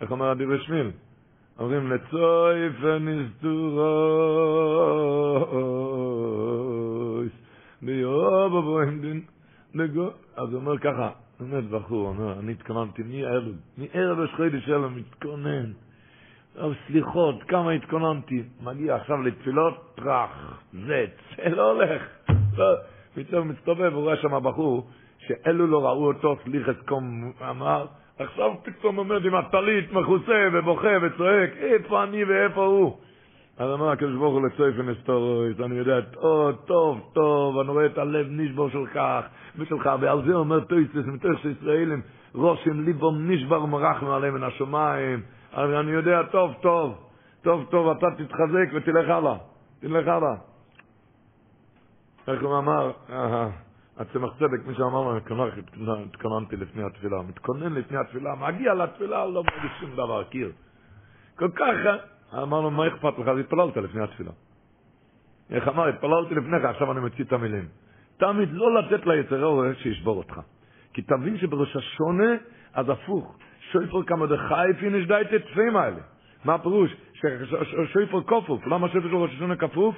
איך 0.00 0.10
אומר 0.10 0.32
אדיר 0.32 0.62
שמיל? 0.62 0.90
אומרים 1.58 1.92
לצוי 1.92 2.72
פניסטורויס 2.80 3.32
ביוב 7.82 8.56
אבוים 8.56 9.00
דין 9.00 9.22
לגו 9.74 10.10
אז 10.36 10.48
הוא 10.48 10.60
אומר 10.60 10.78
ככה 10.78 11.10
באמת 11.40 11.64
בחור, 11.64 12.08
אומר, 12.08 12.38
אני 12.38 12.52
התכוננתי 12.52 13.02
מערב, 13.02 13.44
מערב 13.78 14.24
יש 14.24 14.30
חידש 14.36 14.68
אלו 14.68 14.90
מתכונן 14.90 15.72
טוב, 16.54 16.74
סליחות, 16.86 17.42
כמה 17.42 17.72
התכוננתי. 17.72 18.42
מגיע 18.62 18.94
עכשיו 18.94 19.22
לתפילות, 19.22 19.74
טראח, 19.96 20.62
זה 20.72 21.06
לא 21.36 21.72
הולך. 21.72 22.02
פתאום 23.14 23.48
מסתובב, 23.48 23.92
הוא 23.94 24.02
רואה 24.02 24.16
שם 24.16 24.42
בחור, 24.42 24.86
שאלו 25.30 25.66
לא 25.66 25.84
ראו 25.84 26.06
אותו, 26.06 26.36
סליחת 26.44 26.76
קום, 26.86 27.32
אמר, 27.50 27.86
עכשיו 28.18 28.50
פתאום 28.62 28.96
עומד 28.96 29.24
עם 29.24 29.34
הטלית 29.34 29.92
מכוסה 29.92 30.48
ובוכה 30.52 30.88
וצועק, 31.02 31.50
איפה 31.56 32.02
אני 32.02 32.24
ואיפה 32.24 32.64
הוא? 32.64 32.96
אז 33.58 33.70
אמר 33.74 33.90
הקדוש 33.90 34.16
ברוך 34.16 34.34
הוא 34.34 34.46
לצויף 34.46 34.74
ונסתורויס, 34.78 35.60
אני 35.60 35.74
יודע, 35.74 36.00
טוב, 36.00 36.56
טוב, 36.66 37.10
טוב, 37.12 37.58
אני 37.58 37.68
רואה 37.68 37.86
את 37.86 37.98
הלב 37.98 38.26
נשבור 38.30 38.70
שלך 38.70 39.00
ושלך, 39.58 39.90
ועל 40.00 40.22
זה 40.26 40.34
אומר 40.34 40.60
טויסס, 40.60 41.06
מתוך 41.06 41.30
שישראלים, 41.42 42.02
רושם 42.34 42.80
ליבום 42.80 43.30
נשבר 43.30 43.62
ומרחם 43.62 44.06
עליהם 44.06 44.34
מן 44.34 44.42
השמיים. 44.42 45.22
אני 45.54 45.90
יודע 45.90 46.22
טוב, 46.22 46.54
טוב, 46.60 46.98
טוב, 47.42 47.66
טוב, 47.70 47.88
אתה 47.88 48.06
תתחזק 48.18 48.68
ותלך 48.74 49.08
הלאה, 49.08 49.36
תלך 49.80 50.08
הלאה. 50.08 50.34
איך 52.28 52.42
הוא 52.42 52.58
אמר, 52.58 52.90
הצמח 54.00 54.30
צדק, 54.38 54.66
מי 54.66 54.74
שאמר 54.74 55.02
לו, 55.02 55.16
התכוננתי 56.04 56.56
לפני 56.56 56.82
התפילה, 56.82 57.22
מתכונן 57.22 57.72
לפני 57.72 57.98
התפילה, 57.98 58.34
מגיע 58.34 58.74
לתפילה, 58.74 59.26
לא 59.26 59.42
מרגיש 59.44 59.72
שום 59.80 59.90
דבר, 59.92 60.24
קיר. 60.24 60.52
כל 61.36 61.48
כך, 61.56 61.74
אמר 62.34 62.60
לו, 62.60 62.70
מה 62.70 62.88
אכפת 62.88 63.18
לך? 63.18 63.28
אז 63.28 63.38
התפללת 63.38 63.76
לפני 63.76 64.02
התפילה. 64.02 64.30
איך 65.50 65.68
אמר, 65.68 65.88
התפללתי 65.88 66.34
לפניך, 66.34 66.64
עכשיו 66.64 66.92
אני 66.92 67.00
מציא 67.00 67.24
את 67.24 67.32
המילים. 67.32 67.68
תמיד 68.16 68.48
לא 68.52 68.74
לתת 68.74 69.06
ליצר 69.06 69.44
הרע 69.44 69.74
שישבור 69.74 70.16
אותך. 70.18 70.40
כי 70.92 71.02
תבין 71.02 71.38
שבראש 71.38 71.76
השונה, 71.76 72.34
אז 72.74 72.88
הפוך, 72.88 73.38
שויפר 73.72 74.02
כמה 74.02 74.26
דחי 74.26 74.70
פיניש 74.80 75.06
די 75.06 75.22
תצפים 75.30 75.76
האלה. 75.76 76.00
מה 76.44 76.54
הפירוש? 76.54 76.96
שויפר 77.92 78.22
כפוף. 78.22 78.66
למה 78.66 78.88
שויפר 78.88 79.08
של 79.08 79.16
ראש 79.16 79.30
השונה 79.34 79.56
כפוף? 79.56 79.94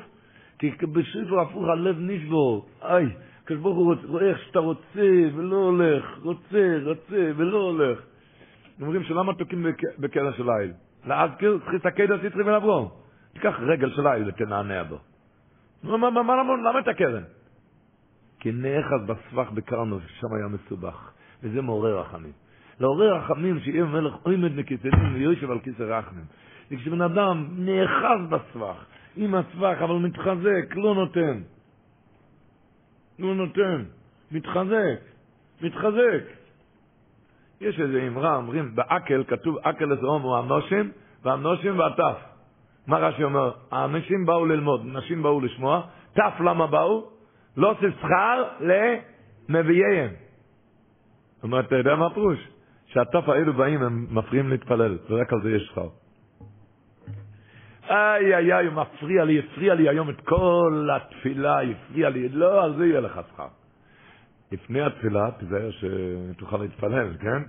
כי 0.59 0.71
בשויפר 0.93 1.41
הפוך 1.41 1.65
הלב 1.69 1.97
נשבור. 1.99 2.67
איי, 2.83 3.07
הקדוש 3.45 3.61
ברוך 3.61 3.77
הוא 3.77 3.95
רואה 4.05 4.29
איך 4.29 4.39
שאתה 4.39 4.59
רוצה 4.59 5.09
ולא 5.35 5.57
הולך, 5.57 6.05
רוצה, 6.23 6.79
רוצה 6.85 7.31
ולא 7.37 7.59
הולך. 7.59 7.99
אומרים 8.81 9.03
שלמה 9.03 9.35
תוקעים 9.35 9.67
בקרע 9.99 10.33
של? 10.33 10.45
להזכיר, 11.07 11.59
צריך 11.59 11.73
להסתכל 11.73 12.13
על 12.13 12.21
סיטרי 12.21 12.43
ולברום. 12.43 12.89
תיקח 13.33 13.55
רגל 13.61 13.91
של 13.91 14.03
ליל 14.03 14.29
ותנענע 14.29 14.83
בו. 14.83 14.99
למה 15.85 16.79
את 16.79 16.89
הקרן? 16.89 17.23
כי 18.41 18.53
נאחז 18.53 19.01
בסבך 19.07 19.51
בקרנו, 19.51 20.01
ששם 20.01 20.35
היה 20.35 20.49
מסובך. 20.49 21.13
וזה 21.43 21.63
מעורר 21.63 22.01
רחמים. 22.01 22.33
לעורר 22.81 23.17
רחמים 23.17 23.61
שיהיה 23.61 23.85
מלך 23.85 24.15
עומד 24.23 24.57
מכיסנים 24.57 25.15
ויושב 25.15 25.51
על 25.51 25.59
כיסא 25.59 25.83
רחמים. 25.83 26.25
וכשבן 26.71 27.01
אדם 27.01 27.47
נאחז 27.59 28.21
בסבך, 28.31 28.85
עם 29.17 29.35
הסבך, 29.35 29.77
אבל 29.81 29.95
מתחזק, 29.95 30.77
לא 30.77 30.95
נותן. 30.95 31.41
לא 33.23 33.35
נותן. 33.35 33.85
מתחזק. 34.33 35.01
מתחזק. 35.63 36.25
יש 37.61 37.81
איזה 37.81 38.05
אמרה, 38.07 38.37
אומרים, 38.37 38.75
באקל, 38.75 39.25
כתוב 39.29 39.59
אקל 39.59 39.85
לזרום 39.85 40.23
הוא 40.23 40.37
הנושים, 40.37 40.93
והנושים 41.23 41.79
והטף. 41.79 42.17
מה 42.87 42.99
רש"י 42.99 43.25
אומר? 43.25 43.53
האנשים 43.71 44.27
באו 44.27 44.47
ללמוד, 44.47 44.81
נשים 44.85 45.23
באו 45.23 45.41
לשמוע, 45.41 45.83
טף 46.13 46.41
למה 46.41 46.67
באו? 46.67 47.11
לא 47.57 47.75
שכר 47.75 48.45
למביאיהם. 49.49 50.11
זאת 51.35 51.45
אומרת, 51.45 51.67
אתה 51.67 51.77
יודע 51.77 51.95
מה 51.95 52.07
הפירוש? 52.07 52.39
שהטף 52.87 53.29
האלו 53.29 53.53
באים, 53.53 53.83
הם 53.83 54.07
מפריעים 54.11 54.49
להתפלל, 54.49 54.99
ורק 55.11 55.33
על 55.33 55.43
זה 55.43 55.51
יש 55.51 55.63
שכר. 55.63 55.89
איי 57.91 58.35
איי 58.35 58.53
איי, 58.53 58.67
הוא 58.67 58.75
מפריע 58.75 59.25
לי, 59.25 59.39
הפריע 59.39 59.75
לי 59.75 59.89
היום 59.89 60.11
את 60.11 60.21
כל 60.21 60.89
התפילה, 60.97 61.61
הפריע 61.61 62.09
לי, 62.09 62.29
לא, 62.29 62.65
על 62.65 62.77
זה 62.77 62.87
יהיה 62.87 63.01
לך 63.01 63.21
שכר. 63.33 63.49
לפני 64.53 64.83
התפילה, 64.83 65.31
תיזהר 65.31 65.71
שתוכל 65.71 66.57
להתפלל, 66.57 67.17
כן? 67.21 67.43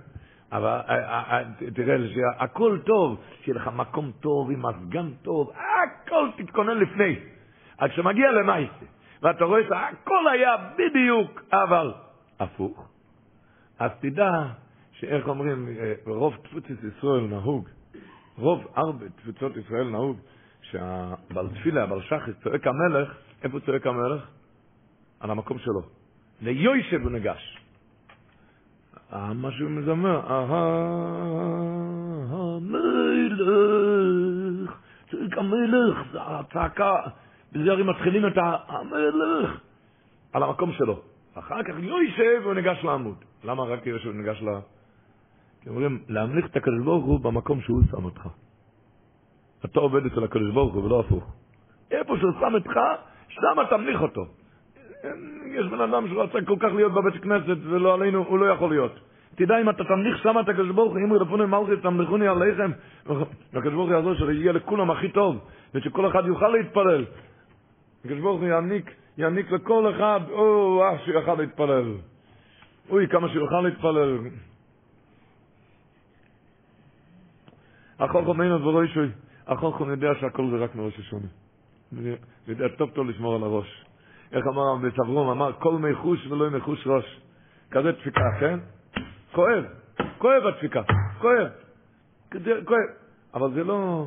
אבל 0.52 0.80
אה, 0.88 0.94
אה, 0.94 1.38
אה, 1.38 1.70
תראה, 1.74 1.96
הכל 2.38 2.78
טוב, 2.86 3.20
שיהיה 3.42 3.56
לך 3.56 3.70
מקום 3.76 4.12
טוב 4.20 4.50
עם 4.50 4.66
מזגן 4.66 5.10
טוב, 5.22 5.50
הכל 5.50 6.28
תתכונן 6.36 6.78
לפני. 6.78 7.16
עד 7.78 7.90
שמגיע 7.92 8.30
למעשה, 8.30 8.86
ואתה 9.22 9.44
רואה 9.44 9.62
שהכל 9.62 10.28
היה 10.32 10.56
בדיוק, 10.76 11.42
אבל 11.52 11.92
הפוך. 12.40 12.88
אז 13.78 13.90
תדע 14.00 14.30
שאיך 14.92 15.28
אומרים, 15.28 15.68
רוב 16.06 16.36
תפוצת 16.42 16.84
ישראל 16.84 17.20
נהוג, 17.20 17.68
רוב 18.38 18.66
הרבה 18.74 19.08
תפוצות 19.08 19.56
ישראל 19.56 19.88
נהוג, 19.88 20.16
שהבעל 20.62 21.48
תפילה, 21.48 21.82
הבעל 21.82 22.02
שחס, 22.02 22.32
צועק 22.42 22.66
המלך, 22.66 23.14
איפה 23.42 23.60
צועק 23.60 23.86
המלך? 23.86 24.26
על 25.20 25.30
המקום 25.30 25.58
שלו. 25.58 25.82
ליוישב 26.42 27.02
הוא 27.02 27.10
ניגש. 27.10 27.58
מה 29.12 29.50
שהוא 29.50 29.70
מזמר, 29.70 30.20
המלך, 32.30 34.74
צועק 35.10 35.38
המלך, 35.38 35.98
זה 36.12 36.18
הצעקה, 36.22 36.96
בזה 37.52 37.72
הרי 37.72 37.82
מתחילים 37.82 38.26
את 38.26 38.32
המלך, 38.68 39.60
על 40.32 40.42
המקום 40.42 40.72
שלו. 40.72 41.00
אחר 41.34 41.62
כך 41.62 41.74
יוישב 41.78 42.40
הוא 42.44 42.54
ניגש 42.54 42.84
לעמוד. 42.84 43.16
למה 43.44 43.62
רק 43.62 43.86
יוישב 43.86 44.06
הוא 44.06 44.14
ניגש 44.14 44.42
ל... 44.42 44.48
כי 45.64 45.70
אומרים, 45.70 45.98
להמליך 46.08 46.46
את 46.46 46.56
הקדוש 46.56 46.84
ברוך 46.84 47.04
הוא 47.04 47.20
במקום 47.20 47.60
שהוא 47.60 47.82
שם 47.90 48.04
אותך. 48.04 48.28
אתה 49.64 49.80
עובד 49.80 50.06
אצל 50.06 50.24
הקדוש 50.24 50.54
ברוך 50.54 50.74
הוא 50.74 50.84
ולא 50.84 51.00
הפוך. 51.00 51.32
איפה 51.90 52.16
שהוא 52.18 52.32
שם 52.40 52.54
אותך, 52.54 52.80
שם 53.28 53.56
תמליך 53.70 54.02
אותו. 54.02 54.26
יש 55.46 55.66
בן 55.66 55.80
אדם 55.80 56.08
שרוצה 56.08 56.38
כל 56.46 56.56
כך 56.60 56.68
להיות 56.74 56.92
בבית 56.92 57.22
כנסת 57.22 57.56
ולא 57.62 57.94
עלינו, 57.94 58.24
הוא 58.28 58.38
לא 58.38 58.46
יכול 58.46 58.70
להיות. 58.70 58.92
תדע 59.34 59.60
אם 59.60 59.70
אתה 59.70 59.84
תמליך 59.84 60.22
שם 60.22 60.34
את 60.40 60.48
הקדוש 60.48 60.70
ברוך 60.70 60.92
הוא, 60.92 61.00
אם 61.00 61.12
רפוני 61.12 61.46
מלכי 61.46 61.82
תמליכוני 61.82 62.28
עליכם, 62.28 62.70
והקדוש 63.06 63.74
ברוך 63.74 63.88
הוא 63.88 63.96
יעזור 63.96 64.14
שיהיה 64.14 64.52
לכולם 64.52 64.90
הכי 64.90 65.08
טוב, 65.08 65.38
ושכל 65.74 66.10
אחד 66.10 66.26
יוכל 66.26 66.48
להתפלל. 66.48 67.04
הקדוש 68.04 68.20
ברוך 68.20 68.40
הוא 68.40 68.48
יעניק, 68.48 68.90
יעניק 69.18 69.50
לכל 69.50 69.90
אחד, 69.90 70.20
או, 70.30 70.82
אה, 70.82 70.98
שיוכל 71.04 71.34
להתפלל. 71.34 71.94
אוי, 72.90 73.08
כמה 73.08 73.28
שיוכל 73.28 73.60
להתפלל. 73.60 74.18
החוכם 77.98 78.42
אין 78.42 78.50
עוד 78.52 78.66
ולא 78.66 78.84
ישוי. 78.84 79.08
החוכם 79.46 79.90
יודע 79.90 80.08
שהכל 80.20 80.50
זה 80.50 80.64
רק 80.64 80.74
מראש 80.74 80.98
השונה. 80.98 81.26
יודע 82.48 82.68
טוב 82.68 82.90
טוב 82.90 83.06
לשמור 83.08 83.34
על 83.34 83.42
הראש. 83.42 83.84
איך 84.32 84.46
אמר 84.46 84.62
רבי 84.72 84.88
סברום? 84.90 85.28
אמר, 85.28 85.52
כל 85.52 85.74
מי 85.78 85.94
חוש 85.94 86.26
ולא 86.26 86.50
מי 86.50 86.60
חוש 86.60 86.86
ראש. 86.86 87.20
כזה 87.70 87.92
דפיקה, 87.92 88.20
כן? 88.40 88.58
כואב, 89.32 89.64
כואב 90.18 90.46
הדפיקה, 90.46 90.82
כואב. 91.20 91.48
כואב. 92.66 92.80
אבל 93.34 93.52
זה 93.54 93.64
לא, 93.64 94.06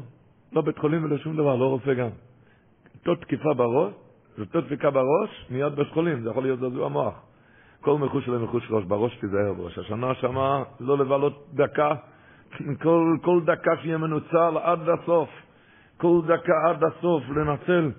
לא 0.54 0.62
בית 0.62 0.78
חולים 0.78 1.04
ולא 1.04 1.18
שום 1.18 1.38
דבר, 1.38 1.56
לא 1.56 1.66
רופא 1.66 1.94
גם. 1.94 2.10
אותו 3.00 3.16
תקיפה 3.16 3.54
בראש, 3.54 3.94
אותו 4.40 4.62
דפיקה 4.62 4.92
בראש, 4.92 5.48
מיד 5.50 5.76
בית 5.76 5.88
חולים, 5.94 6.24
זה 6.24 6.30
יכול 6.30 6.44
להיות 6.44 6.60
זעזוע 6.60 6.86
המוח. 6.86 7.14
כל 7.82 7.98
מחוש 7.98 8.28
ולא 8.28 8.40
מחוש 8.40 8.68
ראש, 8.72 8.84
בראש 8.84 9.18
תיזהר 9.18 9.54
בראש. 9.54 9.78
השנה 9.78 10.16
שמה 10.16 10.64
לא 10.80 10.98
לבלות 10.98 11.48
דקה, 11.54 11.96
כל, 12.82 13.18
כל 13.22 13.42
דקה 13.46 13.72
שיהיה 13.82 13.98
מנוצל 13.98 14.58
עד 14.64 14.90
הסוף. 14.90 15.30
כל 15.98 16.22
דקה 16.28 16.54
עד 16.70 16.84
הסוף, 16.84 17.24
לנצל. 17.30 17.92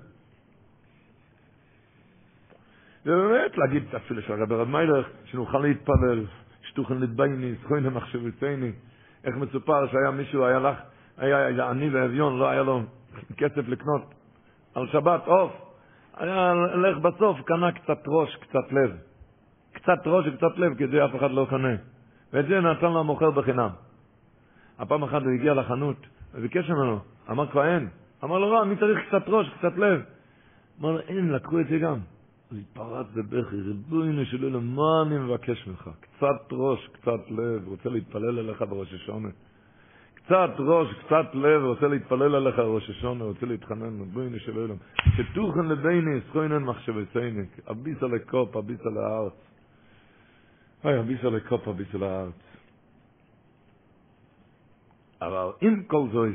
ובאמת 3.06 3.58
להגיד 3.58 3.82
את 3.88 3.94
התפילה 3.94 4.22
של 4.22 4.32
הרב 4.32 4.52
רב 4.52 4.68
מיילך, 4.68 5.06
שנוכל 5.24 5.58
להתפלל, 5.58 6.24
שתוכן 6.62 6.98
לדבייני, 6.98 7.54
זכוין 7.62 7.84
למחשבתני. 7.84 8.72
איך 9.24 9.36
מסופר 9.36 9.86
שהיה 9.86 10.10
מישהו, 10.10 10.44
היה 10.44 10.58
לך, 10.58 10.76
היה 11.16 11.70
עני 11.70 11.90
ואביון, 11.90 12.38
לא 12.38 12.48
היה 12.48 12.62
לו 12.62 12.82
כסף 13.36 13.68
לקנות 13.68 14.14
על 14.74 14.86
שבת 14.86 15.26
עוף. 15.26 15.52
היה 16.16 16.50
הולך 16.50 16.98
בסוף, 16.98 17.40
קנה 17.40 17.72
קצת 17.72 18.02
ראש, 18.06 18.36
קצת 18.36 18.72
לב. 18.72 18.96
קצת 19.72 20.06
ראש 20.06 20.26
וקצת 20.26 20.58
לב, 20.58 20.74
כדי 20.74 21.04
אף 21.04 21.16
אחד 21.16 21.30
לא 21.30 21.46
קנה. 21.50 21.74
ואת 22.32 22.46
זה 22.46 22.60
נתן 22.60 22.86
לו 22.86 23.00
המוכר 23.00 23.30
בחינם. 23.30 23.70
הפעם 24.78 25.02
אחת 25.02 25.22
הוא 25.22 25.32
הגיע 25.32 25.54
לחנות, 25.54 25.96
וביקש 26.34 26.70
ממנו, 26.70 26.98
אמר 27.30 27.64
אין. 27.64 27.88
אמר 28.24 28.38
לו, 28.38 28.52
לא, 28.52 28.62
אני 28.62 28.76
צריך 28.76 28.98
קצת 29.08 29.22
ראש, 29.28 29.46
קצת 29.58 29.78
לב. 29.78 30.00
אמר 30.80 30.92
לו, 30.92 31.00
אין, 31.00 31.32
לקחו 31.32 31.60
את 31.60 31.66
זה 31.68 31.78
גם. 31.78 31.98
אז 32.50 32.58
התפרץ 32.58 33.06
בבכי, 33.14 33.56
ריבונו 33.56 34.24
של 34.24 34.44
עולם, 34.44 34.76
מה 34.76 35.02
אני 35.06 35.18
מבקש 35.18 35.66
ממך? 35.66 35.90
קצת 36.00 36.52
ראש, 36.52 36.88
קצת 36.92 37.30
לב, 37.30 37.68
רוצה 37.68 37.88
להתפלל 37.88 38.38
אליך 38.38 38.62
בראש 38.62 38.94
השונה. 38.94 39.28
קצת 40.14 40.50
ראש, 40.58 40.88
קצת 40.92 41.34
לב, 41.34 41.62
רוצה 41.62 41.88
להתפלל 41.88 42.34
אליך 42.34 42.58
בראש 42.58 42.90
השונה, 42.90 43.24
רוצה 43.24 43.46
להתחנן, 43.46 44.00
ריבונו 44.00 44.38
של 44.38 44.56
עולם. 44.56 44.76
שתוכן 45.16 45.66
לביני, 45.66 46.20
זכוינן 46.28 46.62
מחשבתיני, 46.62 47.44
אביסה 47.70 48.06
לקופ, 48.06 48.56
אביסה 48.56 48.90
לארץ. 48.90 49.32
אוי, 50.84 51.00
אביסה 51.00 51.30
לקופ, 51.30 51.68
אביסה 51.68 51.98
לארץ. 51.98 52.32
אבל 55.22 55.50
עם 55.60 55.82
כל 55.82 56.06
זאת, 56.12 56.28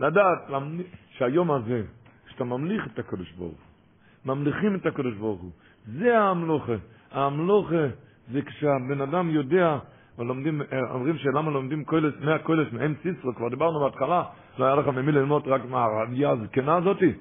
לדעת 0.00 0.38
שהיום 1.10 1.50
הזה, 1.50 1.82
שאתה 2.28 2.44
ממליך 2.44 2.86
את 2.86 2.98
הקדוש 2.98 3.32
ברוך 3.32 3.52
הוא, 3.52 4.34
ממליכים 4.34 4.74
את 4.74 4.86
הקדוש 4.86 5.14
ברוך 5.14 5.40
הוא, 5.40 5.50
זה 5.86 6.18
המלוכה. 6.18 6.72
המלוכה 7.10 7.86
זה 8.32 8.42
כשהבן 8.42 9.00
אדם 9.00 9.30
יודע, 9.30 9.78
ולומדים, 10.18 10.62
אומרים 10.90 11.18
שלמה 11.18 11.50
לומדים 11.50 11.84
קוילס, 11.84 12.14
מאה 12.20 12.38
קוילס 12.38 12.72
מאם 12.72 12.94
סיסרו, 13.02 13.34
כבר 13.34 13.48
דיברנו 13.48 13.80
בהתחלה, 13.80 14.24
לא 14.58 14.64
היה 14.64 14.74
לך 14.74 14.86
ממי 14.88 15.12
ללמוד 15.12 15.48
רק 15.48 15.64
מהרעייה 15.64 16.30
הזקנה 16.30 16.76
הזאתי. 16.76 17.12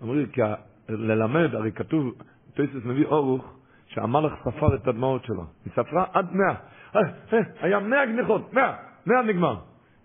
אומרים, 0.00 0.26
כי 0.26 0.40
ללמד, 0.88 1.54
הרי 1.54 1.72
כתוב, 1.72 2.14
טייסס 2.54 2.84
מביא 2.84 3.06
אורוך, 3.06 3.52
שהמלאך 3.86 4.32
ספר 4.44 4.74
את 4.74 4.88
הדמעות 4.88 5.24
שלו. 5.24 5.44
היא 5.64 5.72
ספרה 5.72 6.04
עד 6.12 6.34
מאה. 6.34 6.54
אה, 6.96 7.02
אה, 7.32 7.38
היה 7.60 7.80
מאה 7.80 8.06
גניחות, 8.06 8.52
מאה, 8.52 8.72
מאה 9.06 9.22
נגמר. 9.22 9.56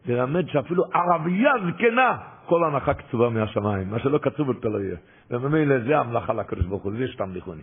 ללמד 0.05 0.47
שאפילו 0.47 0.83
ערבייה 0.93 1.51
זקנה, 1.67 2.17
כל 2.45 2.63
הנחה 2.63 2.93
קצובה 2.93 3.29
מהשמיים, 3.29 3.89
מה 3.89 3.99
שלא 3.99 4.17
קצוב 4.17 4.47
אותו 4.47 4.69
לא 4.69 4.77
יהיה. 4.77 4.97
וממילא 5.29 5.79
זה 5.79 5.97
המלאכה 5.97 6.33
לקדוש 6.33 6.65
ברוך 6.65 6.83
הוא, 6.83 6.93
זה 6.97 7.07
שאתה 7.07 7.25
מליכוני. 7.25 7.61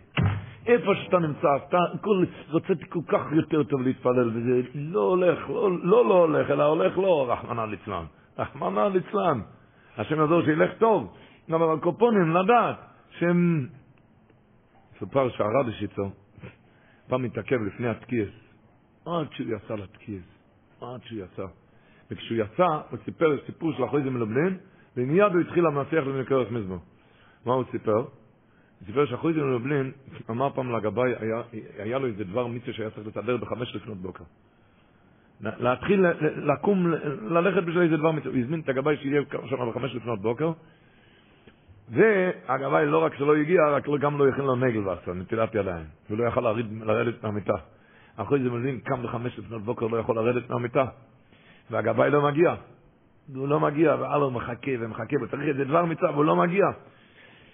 איפה 0.66 0.94
שאתה 0.94 1.18
נמצא, 1.18 1.48
אתה 1.68 1.78
כל, 2.00 2.24
רוצה 2.50 2.72
כל 2.88 3.00
כך 3.08 3.20
יותר 3.32 3.62
טוב 3.62 3.82
להתפלל, 3.82 4.28
וזה 4.28 4.60
לא 4.74 5.00
הולך, 5.00 5.50
לא 5.50 5.70
לא, 5.82 6.08
לא 6.08 6.14
הולך, 6.14 6.50
אלא 6.50 6.64
הולך 6.64 6.98
לא, 6.98 7.32
רחמנא 7.32 7.60
ליצלן. 7.60 8.04
רחמנא 8.38 8.88
ליצלן. 8.92 9.40
השם 9.98 10.20
יעזור 10.20 10.42
שילך 10.42 10.70
טוב. 10.78 11.14
אבל 11.50 11.74
הקופונים, 11.74 12.30
לדעת 12.30 12.76
שהם... 13.10 13.66
סופר 14.98 15.28
שהרדש 15.28 15.82
איתו, 15.82 16.10
פעם 17.08 17.22
מתעכב 17.22 17.62
לפני 17.62 17.88
התקיעס, 17.88 18.47
עד 19.16 19.26
שהוא 19.32 19.46
יצא 19.56 19.74
לתקיעס, 19.74 20.22
עד 20.80 21.00
שהוא 21.04 21.18
יצא. 21.24 21.46
וכשהוא 22.10 22.38
יצא, 22.38 22.66
הוא 22.90 22.98
סיפר 23.04 23.36
סיפור 23.46 23.72
של 23.72 23.84
אחרי 23.84 24.02
זה 24.02 24.10
מלובלין, 24.10 24.56
ומיד 24.96 25.32
הוא 25.32 25.40
התחיל 25.40 25.64
למנצח 25.64 25.92
למקורך 25.92 26.50
מזמור. 26.50 26.78
מה 27.44 27.54
הוא 27.54 27.64
סיפר? 27.70 27.96
הוא 27.96 28.86
סיפר 28.86 29.06
שאחרי 29.06 29.32
זה 29.32 29.40
מלובלין, 29.40 29.92
אמר 30.30 30.50
פעם 30.54 30.76
לגבאי, 30.76 31.12
היה, 31.20 31.42
היה 31.78 31.98
לו 31.98 32.06
איזה 32.06 32.24
דבר 32.24 32.46
מצווה 32.46 32.72
שהיה 32.72 32.90
צריך 32.90 33.06
לסדר 33.06 33.36
בחמש 33.36 33.76
לפנות 33.76 33.98
בוקר. 33.98 34.24
להתחיל 35.40 36.06
לקום, 36.36 36.92
ללכת 37.22 37.62
בשביל 37.62 37.82
איזה 37.82 37.96
דבר 37.96 38.12
מצווה. 38.12 38.34
הוא 38.34 38.42
הזמין 38.42 38.60
את 38.60 38.68
הגבאי 38.68 38.96
שיהיה 38.96 39.22
שם 39.46 39.70
בחמש 39.70 39.94
לפנות 39.94 40.20
בוקר, 40.20 40.52
והגבאי 41.88 42.86
לא 42.86 42.98
רק 43.04 43.14
שלא 43.14 43.36
הגיע, 43.36 43.68
רק 43.70 43.88
לא- 43.88 43.98
גם 43.98 44.18
לא 44.18 44.28
הכין 44.28 44.44
לו 44.44 44.56
נגל 44.56 44.88
ועשה, 44.88 45.12
נטילת 45.12 45.54
ידיים. 45.54 45.84
הוא 46.08 46.18
לא 46.18 46.24
יכל 46.24 46.40
לרדת 46.80 47.22
מהמיטה. 47.22 47.56
אחרי 48.18 48.42
זה 48.42 48.50
מבין, 48.50 48.80
קם 48.80 49.02
בחמש 49.02 49.38
לפנות 49.38 49.62
בוקר, 49.62 49.86
לא 49.86 49.96
יכול 49.96 50.16
לרדת 50.16 50.50
מהמיטה. 50.50 50.84
והגבאי 51.70 52.10
לא 52.10 52.22
מגיע. 52.22 52.54
הוא 53.34 53.48
לא 53.48 53.60
מגיע, 53.60 53.94
והלו 53.94 54.30
מחכה 54.30 54.70
ומחכה, 54.80 55.16
וצריך 55.22 55.48
איזה 55.48 55.64
דבר 55.64 55.84
מצווה, 55.84 56.10
והוא 56.10 56.24
לא 56.24 56.36
מגיע. 56.36 56.64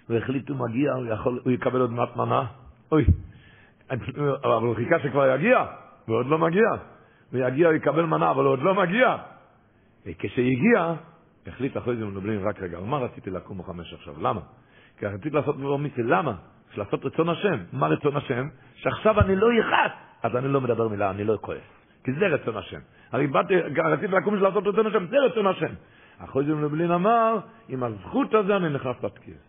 והחליטו 0.09 0.55
מגיע, 0.55 0.93
הוא, 0.93 1.07
יכול, 1.07 1.41
הוא 1.45 1.53
יקבל 1.53 1.81
עוד 1.81 1.93
מעט 1.93 2.17
מנה. 2.17 2.45
אוי, 2.93 3.05
אבל 3.91 4.67
הוא 4.67 4.75
חיכה 4.77 4.99
שכבר 5.01 5.35
יגיע, 5.35 5.65
ועוד 6.09 6.27
לא 6.27 6.39
מגיע. 6.39 6.69
הוא 7.33 7.41
יגיע, 7.41 7.69
הוא 7.69 7.75
יקבל 7.75 8.03
מנה, 8.03 8.31
אבל 8.31 8.45
הוא 8.45 8.53
עוד 8.53 8.63
לא 8.63 8.75
מגיע. 8.75 9.17
וכשהגיע, 10.07 10.95
החליט 11.47 11.77
אחרי 11.77 11.97
זה 11.97 12.05
מדברים 12.05 12.49
רק 12.49 12.63
רגע, 12.63 12.81
מה 12.81 12.99
רציתי 12.99 13.31
לקום 13.31 13.59
בחמש 13.59 13.95
עכשיו? 13.95 14.15
למה? 14.21 14.41
כי 14.99 15.07
רציתי 15.07 15.31
לעשות 15.31 15.57
מצווה, 15.59 16.05
למה? 16.05 16.35
לעשות 16.77 17.05
רצון 17.05 17.29
השם. 17.29 17.59
מה 17.73 17.87
רצון 17.87 18.17
השם? 18.17 18.49
שעכשיו 18.75 19.21
אני 19.21 19.37
לא 19.37 19.47
יכעס, 19.61 19.93
אז 20.25 20.37
אני 20.37 20.49
לא 20.49 20.61
מדבר 20.61 20.89
מילה, 20.89 21.11
אני 21.11 21.25
לא 21.25 21.39
כועס. 21.41 21.69
כי 22.05 22.13
זה 22.13 22.27
רצון 22.27 22.57
השם. 22.57 22.79
הרי 23.13 23.27
באתי, 23.27 23.55
רציתי 23.85 24.13
לקום 24.13 24.35
בשביל 24.35 24.49
לעשות 24.49 24.67
רצון 24.67 24.87
השם, 24.87 25.07
זה 25.07 25.17
רצון 25.19 25.47
השם. 25.47 25.75
אחרי 26.19 26.45
זה 26.45 26.55
מלובלין 26.55 26.91
אמר, 26.91 27.39
עם 27.69 27.83
הזכות 27.83 28.35
הזה 28.35 28.57
אני 28.57 28.69
נכנס 28.69 28.97
לתקיס. 29.03 29.43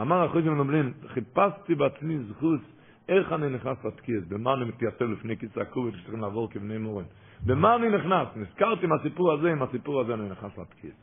אמר 0.00 0.26
אחרי 0.26 0.42
זה 0.42 0.50
מלובלין, 0.50 0.92
חיפשתי 1.06 1.74
בעצמי 1.74 2.18
זכות, 2.18 2.60
איך 3.08 3.32
אני 3.32 3.48
נכנס 3.48 3.84
לתקיס, 3.84 4.24
במה 4.28 4.54
אני 4.54 4.64
מתייצב 4.64 5.04
לפני 5.04 5.36
כיסא 5.36 5.60
הכובד 5.60 5.96
שצריכים 5.96 6.20
לעבור 6.20 6.50
כבני 6.50 6.78
מורן. 6.78 7.04
במה 7.46 7.76
אני 7.76 7.88
נכנס? 7.88 8.28
נזכרתי 8.36 8.86
מהסיפור 8.86 9.32
הזה, 9.32 9.50
עם 9.50 9.62
הסיפור 9.62 10.00
הזה 10.00 10.14
אני 10.14 10.28
נכנס 10.28 10.58
לתקיס. 10.58 10.94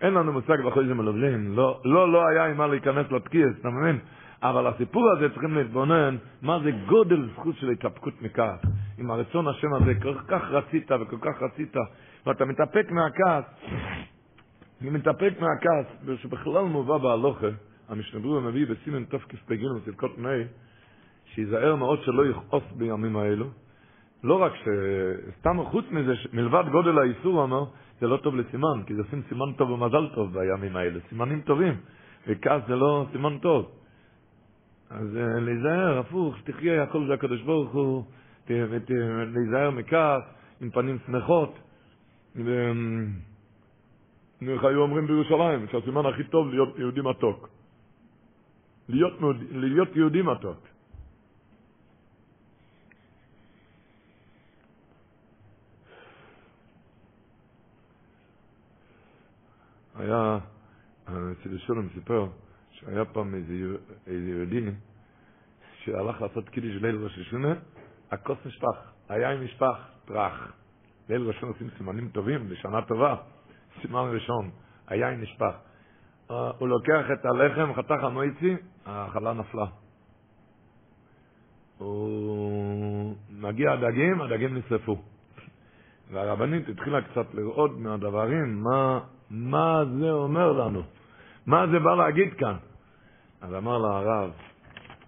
אין 0.00 0.14
לנו 0.14 0.32
מושג 0.32 0.60
באחרי 0.64 0.86
זה 0.86 0.94
מלובלין, 0.94 1.54
לא, 1.54 1.80
לא, 1.84 2.12
לא 2.12 2.28
היה 2.28 2.46
עם 2.46 2.56
מה 2.56 2.66
להיכנס 2.66 3.12
לתקיס, 3.12 3.50
אתה 3.60 3.68
מבין? 3.68 3.98
אבל 4.42 4.66
הסיפור 4.66 5.10
הזה 5.16 5.28
צריכים 5.28 5.54
להתבונן 5.54 6.16
מה 6.42 6.58
זה 6.64 6.70
גודל 6.88 7.28
זכות 7.32 7.56
של 7.56 7.70
התאפקות 7.70 8.22
מכעס. 8.22 8.60
עם 8.98 9.10
הרצון 9.10 9.48
השם 9.48 9.74
הזה, 9.74 9.94
כל 10.02 10.14
כך 10.28 10.42
רצית 10.50 10.90
וכל 11.00 11.16
כך 11.20 11.42
רצית, 11.42 11.76
ואתה 12.26 12.44
מתאפק 12.44 12.90
מהכעס, 12.90 13.44
אני 14.80 14.90
מתאפק 14.90 15.32
מהכעס, 15.40 15.86
ושבכלל 16.04 16.64
מובא 16.64 16.98
בהלוכה, 16.98 17.46
המשנה 17.88 18.20
ברור 18.20 18.40
מביא 18.40 18.66
בסימן 18.66 19.04
תקפ"ג 19.04 19.64
בסלקות 19.76 20.18
מי, 20.18 20.44
שייזהר 21.34 21.76
מאוד 21.76 22.02
שלא 22.02 22.26
יכעוס 22.26 22.64
בימים 22.76 23.16
האלו. 23.16 23.46
לא 24.24 24.42
רק 24.42 24.52
שסתם 24.54 25.64
חוץ 25.64 25.84
מזה, 25.90 26.14
מלבד 26.32 26.64
גודל 26.72 26.98
האיסור, 26.98 27.44
אמר, 27.44 27.64
זה 28.00 28.06
לא 28.06 28.16
טוב 28.16 28.36
לסימן, 28.36 28.82
כי 28.86 28.94
זה 28.94 29.02
עושים 29.02 29.22
סימן 29.28 29.52
טוב 29.56 29.70
ומזל 29.70 30.08
טוב 30.14 30.32
בימים 30.32 30.76
האלה, 30.76 31.00
סימנים 31.08 31.40
טובים, 31.40 31.74
וכעס 32.26 32.62
זה 32.68 32.76
לא 32.76 33.06
סימן 33.12 33.38
טוב. 33.38 33.70
אז 34.90 35.16
אה, 35.16 35.40
להיזהר, 35.40 35.98
הפוך, 35.98 36.38
שתחיה, 36.38 36.82
הכל 36.82 37.06
זה 37.06 37.14
הקדוש 37.14 37.42
ברוך 37.42 37.72
הוא, 37.72 38.04
להיזהר 38.48 39.70
מכעס, 39.70 40.22
עם 40.60 40.70
פנים 40.70 40.98
שמחות. 41.06 41.58
איך 44.42 44.64
היו 44.64 44.82
אומרים 44.82 45.06
בירושלים, 45.06 45.66
שהסימן 45.72 46.06
הכי 46.06 46.24
טוב 46.24 46.48
להיות 46.48 46.78
יהודי 46.78 47.00
מתוק. 47.00 47.48
להיות, 48.88 49.12
להיות 49.50 49.96
יהודי 49.96 50.22
מתוק. 50.22 50.58
היה, 59.98 60.38
אצל 61.04 61.58
שולם 61.58 61.88
סיפר, 61.94 62.26
שהיה 62.80 63.04
פעם 63.04 63.34
איזה, 63.34 63.54
איזה 64.06 64.30
יהודי 64.30 64.70
שהלך 65.84 66.22
לעשות 66.22 66.48
קידיש 66.48 66.82
ליל 66.82 67.04
ראש 67.04 67.18
השונה, 67.18 67.54
הכוס 68.10 68.38
נשפך, 68.46 68.92
היין 69.08 69.42
נשפך, 69.42 69.76
טראח. 70.04 70.52
ליל 71.08 71.22
ראש 71.22 71.36
השונה 71.36 71.52
עושים 71.52 71.68
סימנים 71.78 72.08
טובים, 72.08 72.50
לשנה 72.50 72.82
טובה, 72.82 73.16
סימן 73.82 74.10
ראשון, 74.14 74.50
היין 74.88 75.20
נשפך. 75.20 75.54
Uh, 76.28 76.32
הוא 76.58 76.68
לוקח 76.68 77.04
את 77.12 77.24
הלחם, 77.24 77.74
חתך 77.74 78.04
המויצי, 78.04 78.56
החלה 78.86 79.32
נפלה. 79.32 79.66
הוא 81.78 83.16
מגיע 83.30 83.72
הדגים, 83.72 84.20
הדגים 84.20 84.56
נשרפו. 84.56 85.02
והרבנית 86.10 86.68
התחילה 86.68 87.02
קצת 87.02 87.34
לראות 87.34 87.70
מהדברים 87.78 88.62
מה, 88.62 89.00
מה 89.30 89.82
זה 90.00 90.10
אומר 90.10 90.52
לנו. 90.52 90.82
מה 91.46 91.66
זה 91.66 91.78
בא 91.78 91.94
להגיד 91.94 92.34
כאן? 92.34 92.56
אז 93.40 93.54
אמר 93.54 93.78
לה 93.78 93.88
הרב, 93.88 94.30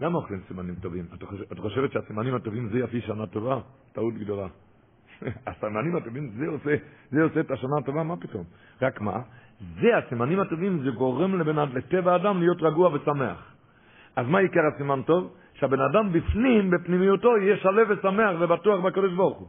למה 0.00 0.18
אוכלים 0.18 0.40
סימנים 0.48 0.74
טובים? 0.74 1.04
את, 1.14 1.22
חושב, 1.22 1.44
את 1.52 1.58
חושבת 1.58 1.92
שהסימנים 1.92 2.34
הטובים 2.34 2.68
זה 2.68 2.78
יפי 2.78 3.00
שנה 3.00 3.26
טובה? 3.26 3.60
טעות 3.92 4.14
גדולה. 4.14 4.46
הסימנים 5.46 5.96
הטובים 5.96 6.30
זה 6.36 6.46
עושה, 6.46 6.74
זה 7.10 7.22
עושה 7.22 7.40
את 7.40 7.50
השנה 7.50 7.78
הטובה, 7.78 8.02
מה 8.02 8.16
פתאום? 8.16 8.44
רק 8.82 9.00
מה? 9.00 9.20
זה, 9.80 9.96
הסימנים 9.96 10.40
הטובים, 10.40 10.82
זה 10.84 10.90
גורם 10.90 11.40
לבן, 11.40 11.56
לטבע 11.74 12.12
האדם 12.12 12.38
להיות 12.38 12.62
רגוע 12.62 12.90
ושמח. 12.94 13.54
אז 14.16 14.26
מה 14.26 14.38
עיקר 14.38 14.60
הסימן 14.74 15.02
טוב? 15.02 15.34
שהבן 15.54 15.80
אדם 15.80 16.12
בפנים, 16.12 16.70
בפנימיותו, 16.70 17.36
יהיה 17.36 17.56
שלב 17.56 17.86
ושמח 17.90 18.36
ובטוח 18.40 18.84
בקדוש 18.84 19.12
ברוך 19.12 19.38
הוא. 19.38 19.48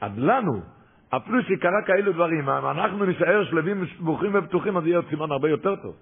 אז 0.00 0.12
לנו, 0.16 0.60
אפילו 1.08 1.42
שקרה 1.42 1.82
כאלו 1.86 2.12
דברים, 2.12 2.48
אנחנו 2.48 3.04
נישאר 3.04 3.44
שלווים, 3.44 3.84
ברוכים 4.00 4.30
ובטוחים, 4.34 4.76
אז 4.76 4.86
יהיה 4.86 5.00
סימן 5.10 5.30
הרבה 5.30 5.48
יותר 5.48 5.76
טוב. 5.76 5.94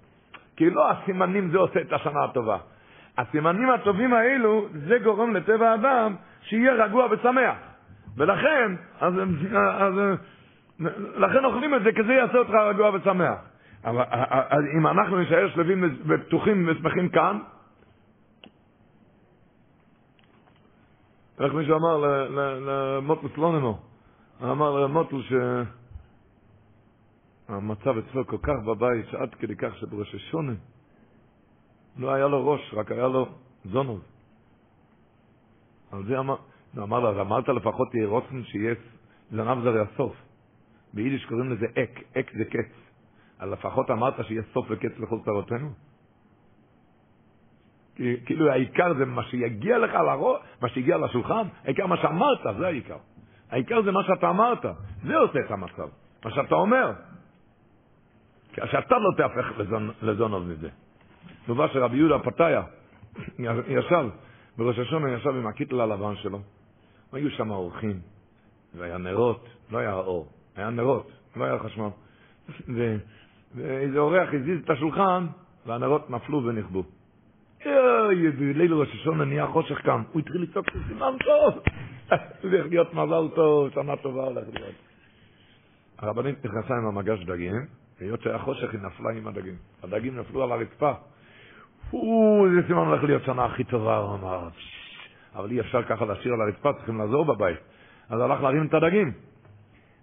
כי 0.57 0.69
לא 0.69 0.91
הסימנים 0.91 1.49
זה 1.49 1.57
עושה 1.57 1.81
את 1.81 1.93
השנה 1.93 2.23
הטובה. 2.23 2.57
הסימנים 3.17 3.69
הטובים 3.69 4.13
האלו, 4.13 4.67
זה 4.71 4.99
גורם 5.03 5.35
לטבע 5.35 5.69
האדם 5.69 6.15
שיהיה 6.41 6.73
רגוע 6.73 7.07
ושמח. 7.11 7.55
ולכן, 8.17 8.71
אז, 8.99 9.13
אז, 9.51 9.93
לכן 11.15 11.45
אוכלים 11.45 11.75
את 11.75 11.83
זה, 11.83 11.91
כי 11.91 12.03
זה 12.03 12.13
יעשה 12.13 12.37
אותך 12.37 12.53
רגוע 12.53 12.89
ושמח. 12.93 13.37
אבל 13.85 14.03
אם 14.77 14.87
אנחנו 14.87 15.19
נשאר 15.19 15.49
שלווים 15.49 15.83
ובטוחים 15.83 16.69
ושמחים 16.69 17.09
כאן, 17.09 17.39
איך 21.39 21.53
מישהו 21.53 21.77
אמר 21.77 21.97
למוטל 22.65 23.27
סלוננו, 23.35 23.77
אמר 24.43 24.71
למוטל 24.79 25.15
שהמצב 27.47 27.97
אצלו 27.97 28.27
כל 28.27 28.37
כך 28.37 28.53
בבית, 28.65 29.05
שעד 29.11 29.35
כדי 29.35 29.55
כך 29.55 29.77
שבראש 29.77 30.15
השונה 30.15 30.53
לא 31.97 32.13
היה 32.13 32.27
לו 32.27 32.47
ראש, 32.47 32.73
רק 32.73 32.91
היה 32.91 33.07
לו 33.07 33.27
זונוב. 33.65 34.01
על 35.91 36.05
זה 36.05 36.19
אמר, 36.19 36.35
אמר 36.77 36.99
לו, 36.99 37.21
אמרת 37.21 37.49
לפחות 37.49 37.91
תהיה 37.91 38.07
רוצן 38.07 38.43
שיהיה 38.43 38.73
זנב 39.31 39.63
זרי 39.63 39.79
הסוף. 39.79 40.15
ביידיש 40.93 41.25
קוראים 41.25 41.51
לזה 41.51 41.65
אק, 41.65 42.17
אק 42.17 42.31
זה 42.37 42.45
קץ. 42.45 42.71
אז 43.39 43.49
לפחות 43.49 43.91
אמרת 43.91 44.25
שיהיה 44.25 44.41
סוף 44.53 44.65
וקץ 44.69 44.99
לכל 44.99 45.17
צרותינו. 45.25 45.69
כאילו 47.95 48.51
העיקר 48.51 48.93
זה 48.97 49.05
מה 49.05 49.23
שיגיע 49.23 49.77
לך 49.77 49.93
לראש, 49.93 50.41
מה 50.61 50.69
שהגיע 50.69 50.97
לשולחן, 50.97 51.47
העיקר 51.63 51.87
מה 51.87 51.97
שאמרת, 51.97 52.57
זה 52.59 52.67
העיקר. 52.67 52.97
העיקר 53.51 53.81
זה 53.81 53.91
מה 53.91 54.03
שאתה 54.03 54.29
אמרת, 54.29 54.65
זה 55.03 55.17
עושה 55.17 55.39
את 55.45 55.51
המצב, 55.51 55.89
מה 56.25 56.31
שאתה 56.31 56.55
אומר. 56.55 56.93
שאתה 58.55 58.95
לא 58.97 59.09
תהפך 59.17 59.51
לזונוב 60.01 60.43
מזה. 60.47 60.69
דובר 61.47 61.67
שרבי 61.73 61.97
יהודה 61.97 62.19
פתאיה 62.19 62.61
ישב, 63.67 64.09
בראש 64.57 64.79
השונה 64.79 65.11
ישב 65.11 65.29
עם 65.29 65.47
הקיטל 65.47 65.81
הלבן 65.81 66.15
שלו. 66.15 66.39
היו 67.13 67.31
שם 67.31 67.51
אורחים, 67.51 67.99
והיה 68.75 68.97
נרות, 68.97 69.47
לא 69.71 69.77
היה 69.77 69.93
אור, 69.93 70.27
היה 70.55 70.69
נרות, 70.69 71.11
לא 71.35 71.45
היה 71.45 71.59
חשמל. 71.59 71.89
ואיזה 73.55 73.99
אורח 73.99 74.29
הזיז 74.33 74.63
את 74.63 74.69
השולחן, 74.69 75.25
והנרות 75.65 76.09
נפלו 76.09 76.43
ונכבו. 76.43 76.83
אוי, 77.65 78.31
בליל 78.31 78.73
ראש 78.73 78.89
השונה 78.93 79.25
נהיה 79.25 79.47
חושך 79.47 79.85
כאן. 79.85 80.03
הוא 80.11 80.19
התחיל 80.19 80.41
לצעוק 80.41 80.65
סימן 80.87 81.13
טוב. 81.25 81.63
הולך 82.43 82.65
להיות 82.69 82.93
מזל 82.93 83.35
טוב, 83.35 83.69
שנה 83.69 83.95
טובה 83.95 84.23
הולך 84.23 84.43
להיות. 84.53 84.75
הרבנית 85.97 86.45
נכנסה 86.45 86.73
עם 86.73 86.85
המגש 86.85 87.23
דגים, 87.23 87.65
היות 87.99 88.21
שהיה 88.21 88.39
חושך, 88.39 88.73
היא 88.73 88.79
נפלה 88.81 89.11
עם 89.11 89.27
הדגים. 89.27 89.55
הדגים 89.83 90.19
נפלו 90.19 90.43
על 90.43 90.51
הרצפה. 90.51 90.91
זה 91.91 92.67
סימן 92.67 92.87
הולך 92.87 93.03
להיות 93.03 93.23
שנה 93.23 93.45
הכי 93.45 93.63
טובה, 93.63 93.97
הוא 93.97 94.15
אמר. 94.15 94.47
אבל 95.35 95.51
אי 95.51 95.59
אפשר 95.59 95.83
ככה 95.83 96.05
להשאיר 96.05 96.33
על 96.33 96.41
הרצפה, 96.41 96.73
צריכים 96.73 96.97
לעזור 96.97 97.25
בבית. 97.25 97.57
אז 98.09 98.21
הלך 98.21 98.41
להרים 98.43 98.65
את 98.65 98.73
הדגים. 98.73 99.11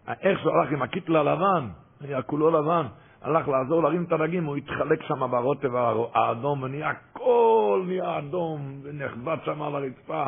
איך 0.08 0.40
שהוא 0.40 0.52
הלך 0.52 0.72
עם 0.72 0.82
הקיטל 0.82 1.16
הלבן, 1.16 1.68
היה 2.00 2.22
כולו 2.22 2.50
לבן, 2.50 2.86
הלך 3.22 3.48
לעזור 3.48 3.82
להרים 3.82 4.04
את 4.04 4.12
הדגים, 4.12 4.44
הוא 4.44 4.56
התחלק 4.56 5.02
שם 5.02 5.30
ברוטב 5.30 5.74
האדום, 6.14 6.62
ונהיה 6.62 6.90
הכל 6.90 7.82
נהיה 7.86 8.18
אדום, 8.18 8.80
ונחבט 8.82 9.44
שם 9.44 9.62
על 9.62 9.74
הרצפה. 9.74 10.26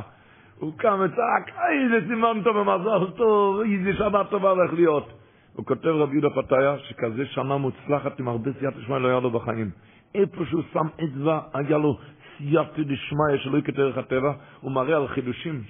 הוא 0.59 0.73
קם 0.77 1.01
וצעק, 1.05 1.57
איזה 1.71 2.07
סימן 2.09 2.41
טוב 2.45 2.57
ומזל 2.57 3.11
טוב, 3.17 3.61
איזה 3.61 3.99
שנה 3.99 4.25
טובה 4.25 4.51
הולך 4.51 4.73
להיות. 4.73 5.24
הוא 5.57 5.67
כותב 5.67 5.89
רבי 5.89 6.13
יהודה 6.13 6.43
פתיה, 6.43 6.79
שכזה 6.79 7.27
שנה 7.27 7.57
מוצלחת 7.57 8.21
עם 8.21 8.29
הרבה 8.29 8.51
סייעתא 8.59 8.81
שמע 8.87 8.99
לא 8.99 9.09
היה 9.09 9.21
לו 9.21 9.31
בחיים. 9.31 9.71
איפה 10.15 10.45
שהוא 10.45 10.63
שם 10.73 10.87
אצבע, 11.05 11.41
היה 11.55 11.79
לו 11.79 11.99
סייעתא 12.39 12.83
דשמיא 12.83 13.37
שלא 13.39 13.59
ערך 13.79 13.99
הטבע, 13.99 14.33
הוא 14.61 14.73
מראה 14.73 14.97
על 14.97 15.09
חידושים, 15.09 15.63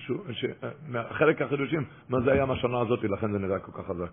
חלק 1.10 1.42
החידושים, 1.42 1.84
מה 2.08 2.20
זה 2.20 2.32
היה 2.32 2.46
מהשנה 2.46 2.80
הזאת, 2.80 3.04
לכן 3.04 3.32
זה 3.32 3.38
נראה 3.38 3.58
כל 3.58 3.72
כך 3.72 3.86
חזק. 3.88 4.10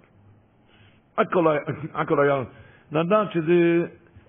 הכל 1.18 1.48
היה, 1.48 1.60
הכל 1.94 2.20
היה, 2.20 2.44
לדעת 2.92 3.32
שזה, 3.32 3.86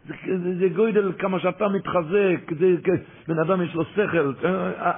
זה, 0.07 0.15
זה, 0.39 0.59
זה 0.59 0.69
גוידל 0.69 1.13
כמה 1.19 1.41
שאתה 1.41 1.69
מתחזק, 1.69 2.53
זה, 2.59 2.75
בן 3.29 3.39
אדם 3.39 3.63
יש 3.63 3.75
לו 3.75 3.85
שכל, 3.85 4.33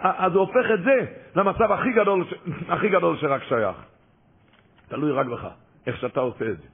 אז 0.03 0.33
הוא 0.33 0.41
הופך 0.41 0.67
את 0.75 0.83
זה 0.85 1.07
למצב 1.37 1.73
הכי 1.73 1.93
גדול, 1.93 2.25
הכי 2.69 2.89
גדול 2.89 3.17
שרק 3.17 3.43
שייך. 3.43 3.77
תלוי 4.89 5.13
רק 5.13 5.27
בך, 5.27 5.49
איך 5.87 5.97
שאתה 5.97 6.21
עושה 6.21 6.51
את 6.51 6.57
זה. 6.61 6.69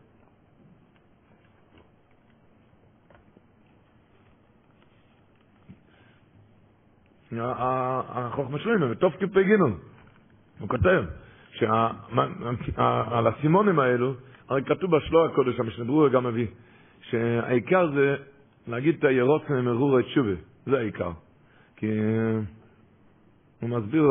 החוכמה 7.43 8.59
שלנו, 8.59 8.89
בתוף 8.89 9.15
גינון, 9.33 9.79
הוא 10.59 10.69
כותב 10.69 11.05
שעל 11.53 13.27
הסימונים 13.27 13.79
האלו, 13.79 14.15
הרי 14.49 14.65
כתוב 14.65 14.97
בשלוע 14.97 15.27
הקודש, 15.27 15.61
המשנה 15.61 16.09
גם 16.13 16.27
מביא, 16.27 16.47
שהעיקר 17.03 17.91
זה 17.95 18.17
להגיד 18.67 18.97
את 18.99 19.05
הירוץ 19.05 19.43
ממרור 19.51 20.01
את 20.01 20.05
שובה, 20.07 20.35
זה 20.67 20.79
העיקר. 20.79 21.11
כי 21.77 21.87
הוא 23.61 23.71
מסביר, 23.71 24.05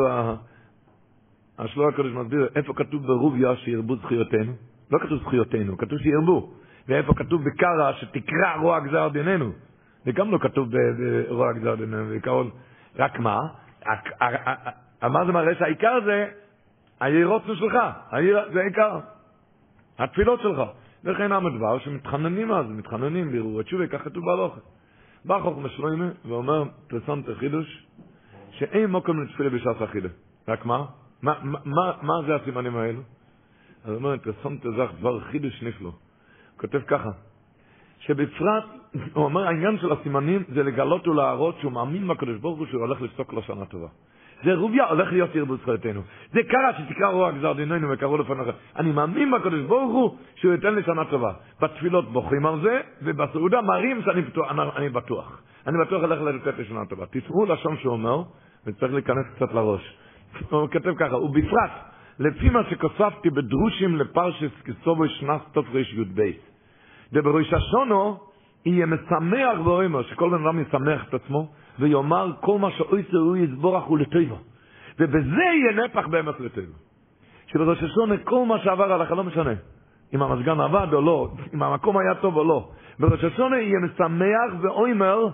השלוע 1.58 1.88
הקודש 1.88 2.10
מסביר 2.12 2.48
איפה 2.54 2.74
כתוב 2.74 3.06
ברוביה 3.06 3.56
שירבו 3.56 3.96
זכויותינו, 3.96 4.52
לא 4.90 4.98
כתוב 4.98 5.20
זכויותינו, 5.20 5.78
כתוב 5.78 5.98
שירבו, 5.98 6.50
ואיפה 6.88 7.14
כתוב 7.14 7.44
בקרא 7.44 7.92
שתקרא 7.92 8.56
רוע 8.60 8.80
גזר 8.80 9.08
דיננו, 9.08 9.52
זה 10.04 10.12
גם 10.12 10.30
לא 10.30 10.38
כתוב 10.38 10.68
ברוע 11.28 11.52
גזר 11.52 11.74
דיננו, 11.74 12.08
בעיקרון 12.08 12.50
רק 12.96 13.18
מה? 13.18 13.38
מה 15.02 15.24
זה 15.26 15.32
מראה 15.32 15.54
שהעיקר 15.54 15.98
זה 16.04 16.26
הירוצנו 17.00 17.56
שלך, 17.56 17.74
זה 18.52 18.60
העיקר. 18.60 18.98
התפילות 19.98 20.40
שלך. 20.40 20.62
וכן 21.04 21.32
עם 21.32 21.46
הדבר 21.46 21.78
שמתחננים 21.78 22.52
אז, 22.52 22.66
מתחננים 22.68 23.32
בירור 23.32 23.60
התשובה, 23.60 23.86
כך 23.86 24.04
כתוב 24.04 24.24
בהלוכת. 24.24 24.60
בא 25.24 25.38
חוכמה 25.42 25.68
שלוימה 25.68 26.08
ואומר, 26.24 26.64
פרסמת 26.88 27.24
חידוש, 27.38 27.86
שאין 28.50 28.90
מוקם 28.90 29.22
לתפילה 29.22 29.50
בשעת 29.50 29.82
החידה. 29.82 30.08
רק 30.48 30.66
מה, 30.66 30.84
מה 32.02 32.22
זה 32.26 32.34
הסימנים 32.34 32.76
האלו? 32.76 33.00
אז 33.84 33.90
הוא 33.90 33.96
אומר, 33.96 34.16
פרסמת 34.18 34.62
זך 34.62 34.90
דבר 34.98 35.20
חידוש 35.20 35.62
נפלא. 35.62 35.88
הוא 35.88 35.94
כותב 36.56 36.80
ככה, 36.86 37.10
שבפרט, 37.98 38.64
הוא 39.12 39.24
אומר, 39.24 39.46
העניין 39.46 39.78
של 39.78 39.92
הסימנים 39.92 40.44
זה 40.48 40.62
לגלות 40.62 41.08
ולהראות 41.08 41.58
שהוא 41.60 41.72
מאמין 41.72 42.08
בקדוש 42.08 42.38
ברוך 42.38 42.58
הוא 42.58 42.66
שהוא 42.66 42.80
הולך 42.80 43.02
לפסוק 43.02 43.32
לו 43.32 43.42
שנה 43.42 43.64
טובה. 43.64 43.88
זה 44.44 44.54
רוביה 44.54 44.84
הולך 44.88 45.12
להיות 45.12 45.34
ירבו 45.34 45.56
זכויותינו. 45.56 46.00
זה 46.32 46.40
קרה 46.48 46.72
שתקרא 46.78 47.08
רוע 47.08 47.30
גזר 47.32 47.52
דיננו 47.52 47.90
וקראו 47.90 48.16
לפניך. 48.16 48.48
אני 48.76 48.92
מאמין 48.92 49.30
בקדוש 49.30 49.60
ברוך 49.60 49.92
הוא 49.92 50.16
שהוא 50.34 50.52
ייתן 50.52 50.74
לי 50.74 50.82
שנה 50.82 51.04
טובה. 51.04 51.32
בתפילות 51.60 52.12
בוכים 52.12 52.46
על 52.46 52.60
זה, 52.60 52.80
ובסעודה 53.02 53.60
מראים 53.60 54.02
שאני 54.02 54.22
בטוח. 54.22 54.50
אני 54.76 54.88
בטוח. 54.88 55.42
אני 55.66 55.76
בטוח 55.86 56.02
הולך 56.02 56.20
לתת 56.20 56.58
לי 56.58 56.64
שנה 56.64 56.86
טובה. 56.86 57.04
תשמעו 57.10 57.46
לשון 57.46 57.76
שהוא 57.76 57.92
אומר, 57.92 58.22
וצריך 58.66 58.92
להיכנס 58.92 59.26
קצת 59.36 59.54
לראש. 59.54 59.96
הוא 60.50 60.68
כותב 60.68 60.94
ככה, 60.98 61.16
ובפרט, 61.16 61.70
לפי 62.20 62.50
מה 62.50 62.60
שכוספתי 62.70 63.30
בדרושים 63.30 63.96
לפרשס 63.96 64.50
כסובו 64.64 65.08
שנס 65.08 65.40
תוף 65.52 65.66
רי"ב. 65.72 66.30
ובראש 67.12 67.52
השונו 67.52 68.18
יהיה 68.66 68.86
משמח 68.86 69.58
ואומר, 69.64 70.02
שכל 70.02 70.30
בן 70.30 70.46
אדם 70.46 70.60
ישמח 70.60 71.08
את 71.08 71.14
עצמו, 71.14 71.48
ויאמר 71.78 72.32
כל 72.40 72.58
מה 72.58 72.70
שאויסר 72.70 73.16
הוא 73.16 73.36
יסבורך 73.36 73.84
הוא 73.84 73.98
לטויבו. 73.98 74.38
ובזה 74.98 75.42
יהיה 75.42 75.84
נפח 75.84 76.06
באמת 76.06 76.40
לטויבו. 76.40 76.72
שבראש 77.46 77.82
השונה 77.82 78.16
כל 78.16 78.46
מה 78.46 78.58
שעבר 78.58 78.92
עליך 78.92 79.10
לא 79.10 79.24
משנה. 79.24 79.54
אם 80.14 80.22
המזגן 80.22 80.60
עבד 80.60 80.86
או 80.92 81.00
לא, 81.00 81.30
אם 81.54 81.62
המקום 81.62 81.98
היה 81.98 82.14
טוב 82.14 82.36
או 82.36 82.44
לא. 82.44 82.68
בראש 82.98 83.24
השונה 83.24 83.58
יהיה 83.58 83.78
משמח 83.84 84.60
ואומר 84.60 85.26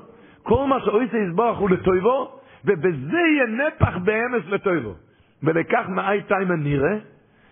כל 0.43 0.67
מה 0.67 0.81
שאויסר 0.81 1.17
יסבורך 1.17 1.59
הוא 1.59 1.71
לטויבו, 1.71 2.39
ובזה 2.65 3.19
יהיה 3.19 3.67
נפח 3.67 3.97
באמס 4.05 4.43
לטויבו. 4.49 5.06
ולכך 5.43 5.89
מאי 5.89 6.23
תיימן 6.23 6.63
נראה 6.63 6.97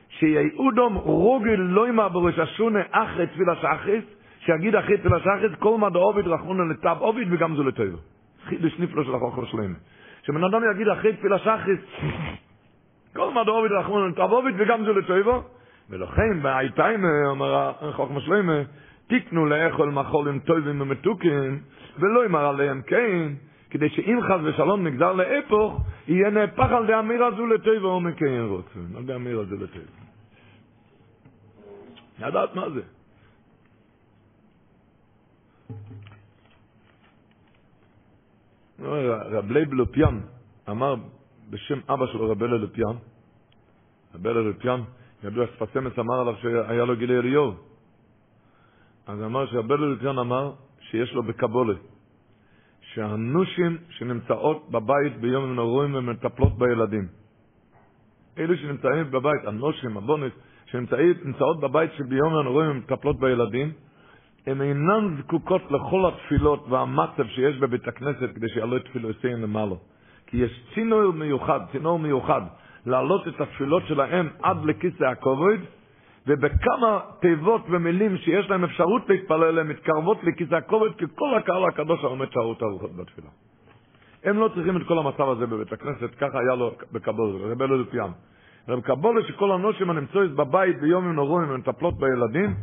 שיעודום 0.08 0.94
רוגל 0.94 1.60
לא 1.60 1.88
ימה 1.88 2.08
בראש 2.08 2.38
השונה 2.38 2.80
אחרי 2.90 3.26
תפילה 3.26 3.54
שחריס, 3.56 4.04
שיגיד 4.38 4.76
אחרי 4.76 4.98
תפילה 4.98 5.20
שחריס 5.20 5.52
כל 5.58 5.78
מה 5.78 5.90
דעוביד 5.90 6.26
רחמונה 6.26 6.64
לטב 6.72 6.96
עוביד 6.98 7.28
וגם 7.30 7.56
זו 7.56 7.64
לטויבו. 7.64 7.98
חידוש 8.44 8.78
נפלא 8.78 9.04
של 9.04 9.14
החוכר 9.14 9.44
שלהם. 9.44 9.74
שבן 10.22 10.44
אדם 10.44 10.60
יגיד 10.70 10.88
אחרי 10.88 11.12
תפילה 11.12 11.38
שחריס, 11.38 11.80
כל 13.16 13.30
מה 13.34 13.44
דעוביד 13.44 13.72
רחמונה 13.72 14.06
לטב 14.06 14.30
עוביד 14.30 14.54
וגם 14.58 14.84
זו 14.84 14.92
לטויבו, 14.92 15.42
ולכן 15.90 16.42
בעיתיים, 16.42 17.04
אומר 17.26 17.72
החוכר 17.80 18.20
שלהם, 18.20 18.50
תקנו 19.06 19.46
לאכול 19.46 19.90
מחולים 19.90 20.38
טובים 20.38 20.80
ומתוקים, 20.80 21.58
ולא 21.98 22.24
ימר 22.24 22.46
עליהם 22.46 22.82
כן, 22.86 23.32
כדי 23.74 23.88
שאם 23.90 24.18
חס 24.22 24.40
ושלום 24.44 24.86
נגזר 24.86 25.12
לאפוך, 25.12 25.80
יהיה 26.08 26.30
נהפך 26.30 26.70
על 26.70 26.86
די 26.86 26.98
אמיר 26.98 27.24
הזו 27.24 27.46
לטויבו 27.46 27.88
או 27.88 28.00
מקיים 28.00 28.48
רוצן, 28.48 28.96
על 28.96 29.04
די 29.04 29.14
אמיר 29.14 29.40
הזו 29.40 29.54
לטויבו. 29.54 29.90
לדעת 32.18 32.54
מה 32.54 32.70
זה. 32.70 32.82
רב 38.78 39.50
לייב 39.50 39.72
לופיאן 39.72 40.20
אמר 40.70 40.94
בשם 41.50 41.78
אבא 41.88 42.06
שלו 42.06 42.30
רב 42.30 42.42
אליה 42.42 42.56
לופיאן, 42.56 42.96
רב 44.14 44.26
אליה 44.26 44.40
לופיאן, 44.40 44.80
ידוע 45.24 45.46
שפסמס 45.46 45.98
אמר 45.98 46.20
עליו 46.20 46.34
שהיה 46.42 46.84
לו 46.84 46.96
גילי 46.96 47.18
אליהו. 47.18 47.52
אז 49.06 49.22
אמר 49.22 49.46
שרב 49.46 49.72
אליה 49.72 49.86
לופיאן 49.86 50.18
אמר 50.18 50.52
שיש 50.80 51.12
לו 51.12 51.22
בקבולה, 51.22 51.74
שהנושים 52.94 53.76
שנמצאות 53.90 54.70
בבית 54.70 55.16
בימים 55.20 55.44
הנורואים 55.44 55.94
ומטפלות 55.94 56.58
בילדים. 56.58 57.06
אלו 58.38 58.56
שנמצאים 58.56 59.10
בבית, 59.10 59.44
הנושים, 59.46 59.96
הבונס, 59.96 60.32
שנמצאות 60.66 61.60
בבית 61.60 61.90
שביום 61.92 62.36
הנורואים 62.36 62.70
ומטפלות 62.70 63.20
בילדים, 63.20 63.72
הן 64.46 64.62
אינן 64.62 65.16
זקוקות 65.18 65.62
לכל 65.70 66.08
התפילות 66.08 66.66
והמצב 66.68 67.26
שיש 67.26 67.56
בבית 67.56 67.88
הכנסת 67.88 68.34
כדי 68.34 68.48
שיעלו 68.48 68.76
את 68.76 68.84
תפילותיהן 68.84 69.42
למעלה. 69.42 69.74
כי 70.26 70.36
יש 70.36 70.60
צינור 70.74 71.12
מיוחד, 71.12 71.60
צינור 71.72 71.98
מיוחד, 71.98 72.40
להעלות 72.86 73.28
את 73.28 73.40
התפילות 73.40 73.82
שלהם 73.86 74.28
עד 74.42 74.64
לכיסא 74.64 75.04
הכובד, 75.04 75.58
ובכמה 76.26 77.00
תיבות 77.20 77.62
ומילים 77.70 78.16
שיש 78.16 78.50
להם 78.50 78.64
אפשרות 78.64 79.08
להתפלל, 79.08 79.58
הן 79.58 79.68
מתקרבות 79.68 80.24
לכיסא 80.24 80.54
הכובד, 80.54 80.94
כי 80.98 81.04
כל 81.14 81.34
הקהל 81.34 81.64
הקדוש 81.64 82.04
העומד 82.04 82.32
שערות 82.32 82.62
ארוחות 82.62 82.96
בתפילה. 82.96 83.28
הם 84.24 84.38
לא 84.38 84.50
צריכים 84.54 84.76
את 84.76 84.82
כל 84.88 84.98
המצב 84.98 85.28
הזה 85.28 85.46
בבית 85.46 85.72
הכנסת, 85.72 86.14
ככה 86.14 86.38
היה 86.38 86.54
לו 86.54 86.70
בקבול, 86.92 87.36
רב 87.52 87.62
אלו 87.62 87.90
פיאם. 87.90 88.10
רב 88.68 88.80
קבולה 88.80 89.22
שכל 89.28 89.52
הנושים 89.52 89.90
הנמצאים 89.90 90.36
בבית 90.36 90.80
ביום 90.80 91.04
עם 91.04 91.14
נורואים 91.14 91.50
ומטפלות 91.50 91.94
בילדים, 91.98 92.54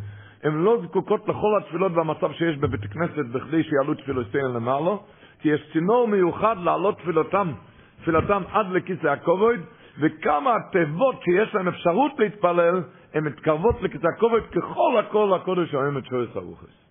הן 0.44 0.54
לא 0.54 0.82
זקוקות 0.84 1.28
לכל 1.28 1.58
התפילות 1.62 1.92
והמצב 1.92 2.32
שיש 2.32 2.58
בבית 2.58 2.84
הכנסת 2.84 3.26
בכדי 3.32 3.64
שיעלו 3.64 3.94
תפילותיהן 3.94 4.54
למעלה, 4.54 4.92
כי 5.40 5.50
יש 5.50 5.70
צינור 5.74 6.08
מיוחד 6.08 6.56
להעלות 6.64 6.98
תפילותם, 6.98 7.52
תפילתם 8.02 8.42
עד 8.52 8.66
לכיסא 8.72 9.08
הכובד, 9.08 9.58
וכמה 10.00 10.56
תיבות 10.72 11.16
שיש 11.24 11.56
להם 11.56 11.68
אפשרות 11.68 12.12
להתפלל, 12.20 12.82
הן 13.14 13.24
מתקרבות 13.24 13.82
לכיסא 13.82 14.08
הכובד 14.18 14.42
ככל 14.52 15.00
הכל 15.00 15.34
הקודש 15.34 15.74
האמת 15.74 16.06
שורס 16.06 16.36
הרוחס. 16.36 16.82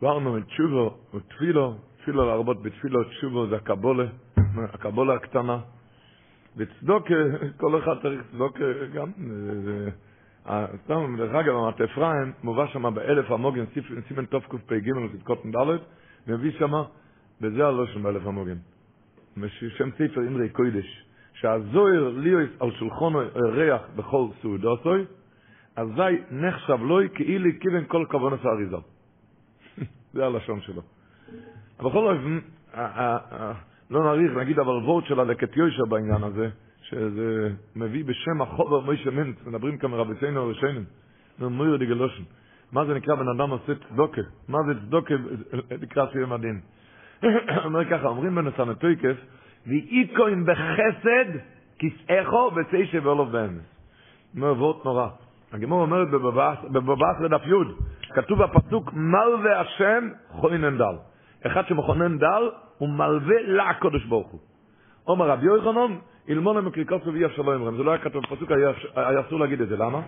דיברנו 0.00 0.34
על 0.34 0.42
תשובו 0.42 0.96
ותפילו, 1.14 1.74
תפילו 1.96 2.26
להרבות 2.26 2.62
בתפילו, 2.62 3.04
תשובו 3.04 3.46
זה 3.46 3.56
הקבולה, 3.56 4.04
הקבולה 4.74 5.14
הקטנה. 5.14 5.58
וצדוקה, 6.56 7.14
כל 7.56 7.78
אחד 7.78 8.02
צריך 8.02 8.20
צדוקה 8.30 8.64
גם, 8.94 9.10
זה 9.64 9.90
סתם, 10.84 11.16
דרך 11.18 11.34
אגב, 11.34 11.54
אפרים, 11.84 12.32
מובא 12.42 12.66
שם 12.66 12.94
באלף 12.94 13.30
המוגן, 13.30 13.64
סימן 14.08 14.24
תקפ"ג, 14.24 14.90
קוטן 15.24 15.50
ד', 15.50 15.78
מביא 16.26 16.52
שם, 16.58 16.72
וזה 17.40 17.66
הלושן 17.66 18.02
באלף 18.02 18.26
המוגן. 18.26 18.56
שם 19.78 19.90
ספר 19.90 20.20
אמרי 20.20 20.48
קוידש, 20.48 21.04
שהזוהר 21.34 22.08
ליאוס 22.16 22.50
על 22.60 22.70
שולחונו 22.70 23.18
ריח 23.34 23.82
בכל 23.96 24.26
סעודוסוי, 24.42 25.04
אזי 25.76 26.16
נחשב 26.30 26.78
לוי 26.82 27.08
כאילו 27.14 27.50
כיוון 27.60 27.84
כל 27.88 28.04
כוונת 28.10 28.44
האריזה. 28.44 28.76
זה 30.14 30.26
הלשון 30.26 30.60
שלו. 30.60 30.82
בכל 31.78 32.16
אופן, 32.16 32.38
לא 33.90 34.04
נאריך, 34.04 34.36
נגיד 34.36 34.58
אבל 34.58 34.68
וורד 34.84 35.04
של 35.04 35.20
הלקט 35.20 35.56
יושר 35.56 35.84
בעניין 35.88 36.22
הזה, 36.22 36.48
שזה 36.90 37.50
מביא 37.76 38.04
בשם 38.04 38.42
החובר 38.42 38.80
מוישה 38.80 39.10
מינץ, 39.10 39.36
מדברים 39.46 39.78
כאן 39.78 39.90
מרביתנו 39.90 40.40
הראשונים, 40.40 40.84
נאמר 41.38 41.76
דגלושן. 41.76 42.22
מה 42.72 42.84
זה 42.84 42.94
נקרא 42.94 43.14
בן 43.14 43.28
אדם 43.28 43.50
עושה 43.50 43.72
צדוקה? 43.88 44.20
מה 44.48 44.58
זה 44.66 44.80
צדוקה 44.80 45.14
לקראת 45.70 46.12
סיום 46.12 46.32
הדין? 46.32 46.60
אומר 47.64 47.84
ככה, 47.90 48.08
אומרים 48.08 48.34
בנתן 48.34 48.74
תויקף, 48.74 49.16
ואיקוין 49.66 50.44
בחסד 50.44 51.38
כסאכו 51.78 52.50
ותשע 52.56 52.98
ואולוב 53.02 53.32
באמס. 53.32 53.64
אומר 54.36 54.52
וורט 54.52 54.84
נורא. 54.84 55.08
הגמור 55.52 55.82
אומרת 55.82 56.08
בבבאס 56.72 57.20
לדף 57.20 57.46
י', 57.46 58.12
כתוב 58.14 58.42
בפסוק 58.42 58.92
מלווה 58.92 59.60
השם 59.60 60.08
חונן 60.28 60.78
דל. 60.78 60.96
אחד 61.46 61.66
שמכונן 61.66 62.18
דל, 62.18 62.50
הוא 62.78 62.88
מלווה 62.88 63.36
לקודש 63.42 64.04
ברוך 64.04 64.30
הוא. 64.30 64.40
אומר 65.06 65.28
רבי 65.30 65.46
יוחנן, 65.46 65.96
אילמונה 66.28 66.60
מקריקות 66.60 67.06
ואי 67.06 67.24
אפשר 67.26 67.42
לא 67.42 67.54
אמרם. 67.54 67.76
זה 67.76 67.82
לא 67.82 67.90
היה 67.90 68.00
כתוב 68.00 68.22
בפסוק, 68.22 68.50
היה 68.94 69.20
אסור 69.20 69.40
להגיד 69.40 69.60
את 69.60 69.68
זה. 69.68 69.76
למה? 69.76 70.00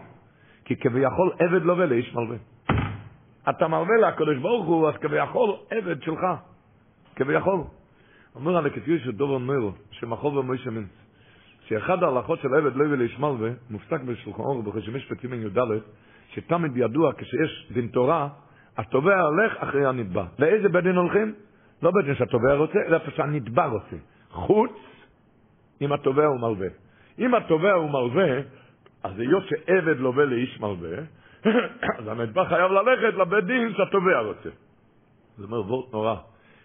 כי 0.64 0.76
כביכול 0.76 1.32
עבד 1.38 1.62
לווה 1.62 1.86
לאיש 1.86 2.14
מלווה. 2.14 2.36
אתה 3.50 3.68
מלווה 3.68 3.96
לקודש 4.08 4.36
ברוך 4.36 4.66
הוא, 4.66 4.88
אז 4.88 4.94
כביכול 4.96 5.56
עבד 5.70 6.02
שלך. 6.02 6.20
כביכול. 7.16 7.60
אומר 8.34 8.56
על 8.56 8.66
הכתיב 8.66 8.98
של 9.04 9.12
דובר 9.12 9.38
נוירו, 9.38 9.72
שמחוב 9.90 10.36
ומוישה 10.36 10.70
מינץ, 10.70 10.88
שאחד 11.68 12.02
ההלכות 12.02 12.40
של 12.40 12.54
עבד 12.54 12.76
לוי 12.76 12.96
לאיש 12.96 13.18
מלווה, 13.18 13.50
מופסק 13.70 14.00
בשולחן 14.00 14.42
אור 14.42 14.62
בחשמש 14.62 15.04
פתימן 15.04 15.42
י"ד, 15.42 15.58
שתמיד 16.28 16.76
ידוע 16.76 17.12
כשיש 17.18 17.68
דין 17.72 17.86
תורה, 17.86 18.28
התובע 18.76 19.20
הולך 19.20 19.52
אחרי 19.56 19.86
הנתבע. 19.86 20.24
לאיזה 20.38 20.68
בית 20.68 20.84
דין 20.84 20.96
הולכים? 20.96 21.34
לא 21.82 21.90
בית 21.90 22.04
דין 22.04 22.14
שהתובע 22.14 22.54
רוצה, 22.54 22.78
אלא 22.86 22.98
שהנתבע 23.16 23.66
רוצה. 23.66 23.96
חוץ 24.30 24.72
אם 25.80 25.92
התובע 25.92 26.24
הוא 26.24 26.40
מלווה. 26.40 26.68
אם 27.18 27.34
התובע 27.34 27.72
הוא 27.72 27.90
מלווה, 27.90 28.40
אז 29.04 29.18
היות 29.18 29.44
שעבד 29.46 30.00
לווה 30.00 30.24
לאיש 30.24 30.60
מלווה, 30.60 30.98
אז 31.98 32.08
הנתבע 32.08 32.44
חייב 32.44 32.72
ללכת 32.72 33.18
לבית 33.18 33.44
דין 33.44 33.72
שהתובע 33.76 34.20
רוצה. 34.20 34.48
זה 35.36 35.44
אומר 35.44 35.60
וורט 35.60 35.92
נורא. 35.92 36.14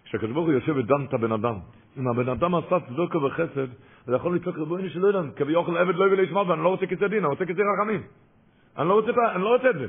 כשהקדוש 0.04 0.30
ברוך 0.30 0.46
הוא 0.46 0.54
יושב 0.54 0.76
ודן 0.76 1.04
את 1.08 1.14
הבן 1.14 1.32
אדם, 1.32 1.54
אם 1.98 2.08
הבן 2.08 2.28
אדם 2.28 2.54
עשה 2.54 2.80
צדוקה 2.80 3.18
וחסד, 3.18 3.66
זה 4.06 4.16
יכול 4.16 4.36
לצעוק 4.36 4.58
רבוני 4.58 4.90
שלא 4.90 5.06
יודע, 5.06 5.20
כביכול 5.36 5.78
עבד 5.78 5.94
לא 5.94 6.06
יביא 6.06 6.16
לאיש 6.16 6.30
מלווה, 6.30 6.54
אני 6.54 6.62
לא 6.62 6.68
רוצה 6.68 6.86
כיסא 6.86 7.06
דין, 7.06 7.18
אני 7.18 7.26
רוצה 7.26 7.46
כיסא 7.46 7.62
רחמים. 7.74 8.02
אני 8.78 8.88
לא 8.88 8.94
רוצה, 8.94 9.10
אני 9.34 9.42
לא 9.42 9.48
רוצה 9.48 9.70
את 9.70 9.74
זה. 9.78 9.86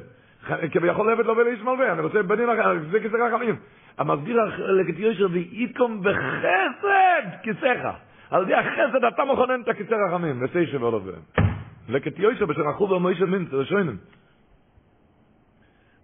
כביכול 0.71 1.09
עבד 1.09 1.25
לא 1.25 1.31
יביא 1.31 1.43
לאיש 1.43 1.61
מלווה, 1.61 1.91
אני 1.91 2.01
רוצה 2.01 2.23
בית 2.23 2.39
דין 2.39 2.49
אחר, 2.49 2.71
זה 2.91 2.99
כיסא 2.99 3.15
רחמים. 3.15 3.55
המסביר 3.97 4.37
לקט 4.57 4.99
יושר 4.99 5.27
ואיתקום 5.31 6.01
בחסד 6.03 7.41
כיסאך. 7.43 7.95
על 8.29 8.43
ידי 8.43 8.53
החסד 8.53 9.05
אתה 9.05 9.25
מכונן 9.33 9.61
את 9.61 9.67
הכיסא 9.67 9.93
רחמים, 9.93 10.41
ותשע 10.41 10.77
ועוד 10.79 10.93
עובר. 10.93 11.13
לקט 11.89 12.19
יושר 12.19 12.45
בשם 12.45 12.67
אחוב 12.69 12.91
ומוישה 12.91 13.25
מינץ, 13.25 13.53
ראשונים. 13.53 13.97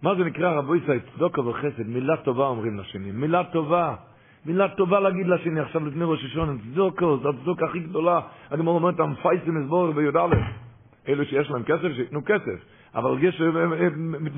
מה 0.02 0.14
זה 0.14 0.24
נקרא 0.24 0.52
רבו 0.52 0.76
ישראל, 0.76 0.98
צדוקה 1.14 1.40
וחסד, 1.40 1.86
מילה 1.86 2.16
טובה 2.16 2.46
אומרים 2.46 2.78
לשני, 2.78 3.10
מילה 3.12 3.44
טובה. 3.44 3.94
מילה 4.46 4.68
טובה 4.68 5.00
להגיד 5.00 5.26
לשני 5.26 5.60
עכשיו 5.60 5.86
לפני 5.86 6.04
ראש 6.04 6.24
השונה, 6.24 6.52
צדוקה, 6.72 7.06
זו 7.22 7.28
הצדוקה 7.28 7.66
הכי 7.66 7.78
גדולה. 7.78 8.20
הגמור 8.50 8.74
אומרת, 8.74 9.00
המפייסים 9.00 9.60
מסבור 9.60 9.92
בי"א. 9.92 10.26
אלו 11.08 11.24
שיש 11.24 11.50
להם 11.50 11.62
כסף, 11.62 11.88
שייתנו 11.96 12.20
כסף. 12.26 12.64
אבל 12.94 13.24
יש, 13.24 13.42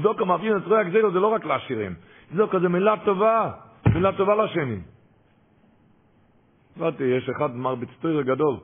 צדוקה 0.00 0.24
מעביר 0.24 0.56
את 0.56 0.66
רועי 0.66 0.80
הגזירו, 0.80 1.10
זה 1.10 1.20
לא 1.20 1.26
רק 1.26 1.44
לעשירים. 1.44 1.94
צדוקה 2.32 2.58
זה 2.58 2.68
מילה 2.68 2.94
טובה, 3.04 3.50
מילה 3.94 4.12
טובה 4.12 4.44
לשני. 4.44 4.78
אמרתי, 6.78 7.04
יש 7.04 7.28
אחד 7.28 7.56
מרביץ 7.56 7.88
גדול, 8.24 8.56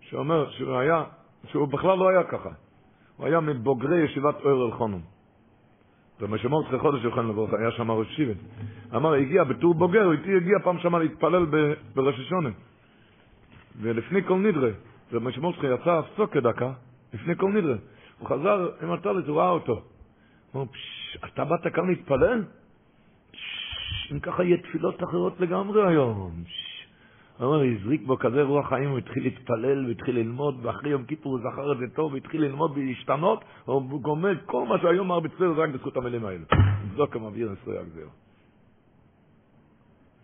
שאומר 0.00 0.50
שהוא 0.50 0.76
היה, 0.76 1.04
שהוא 1.50 1.68
בכלל 1.68 1.98
לא 1.98 2.08
היה 2.08 2.24
ככה. 2.24 2.50
הוא 3.16 3.26
היה 3.26 3.40
מבוגרי 3.40 4.04
ישיבת 4.04 4.34
אוהר 4.44 4.66
אלחונום. 4.66 5.00
ומשמור 6.20 6.68
צריך 6.70 6.82
חודש 6.82 7.04
יוחנן 7.04 7.28
לברוך, 7.28 7.52
היה 7.52 7.70
שם 7.70 7.90
ראש 7.90 8.16
שיבת. 8.16 8.36
אמר, 8.96 9.14
הגיע 9.14 9.44
בתור 9.44 9.74
בוגר, 9.74 10.04
הוא 10.04 10.12
איתי 10.12 10.36
הגיע 10.36 10.58
פעם 10.64 10.78
שמה 10.78 10.98
להתפלל 10.98 11.46
בראש 11.94 12.20
השונה. 12.20 12.48
ולפני 13.80 14.22
כל 14.22 14.38
נדרה, 14.38 14.70
ומשמור 15.12 15.52
צריך 15.52 15.80
יצא 15.80 15.90
הפסוק 15.90 16.32
כדקה, 16.32 16.72
לפני 17.14 17.36
כל 17.36 17.52
נדרה. 17.52 17.76
הוא 18.18 18.28
חזר 18.28 18.68
עם 18.82 18.92
הטלס, 18.92 19.26
הוא 19.26 19.40
ראה 19.40 19.50
אותו. 19.50 19.82
הוא 20.52 20.62
אמר, 20.62 20.70
אתה 21.24 21.44
באת 21.44 21.74
כאן 21.74 21.86
להתפלל? 21.88 22.44
אם 24.12 24.20
ככה 24.20 24.44
יהיה 24.44 24.56
תפילות 24.56 25.02
אחרות 25.02 25.40
לגמרי 25.40 25.88
היום. 25.88 26.44
הוא 27.38 27.54
אומר, 27.54 27.64
הזריק 27.64 28.02
בו 28.06 28.18
כזה 28.18 28.42
רוח 28.42 28.68
חיים, 28.68 28.90
הוא 28.90 28.98
התחיל 28.98 29.22
להתפלל 29.22 29.86
והתחיל 29.86 30.16
ללמוד, 30.16 30.58
ואחרי 30.62 30.90
יום 30.90 31.04
כיפור 31.04 31.32
הוא 31.32 31.40
זכר 31.40 31.72
את 31.72 31.78
זה 31.78 31.94
טוב, 31.94 32.12
והתחיל 32.12 32.42
ללמוד 32.42 32.70
ולהשתנות, 32.74 33.44
הוא 33.64 34.00
גומר 34.00 34.34
כל 34.46 34.66
מה 34.66 34.78
שהיום 34.78 35.12
אמר 35.12 35.28
זה 35.38 35.46
רק 35.62 35.70
בזכות 35.70 35.96
המילים 35.96 36.24
האלה. 36.24 36.44
זו 36.96 37.06
כמבהיר 37.10 37.52
ישראל 37.52 37.78
הגזיר. 37.78 38.08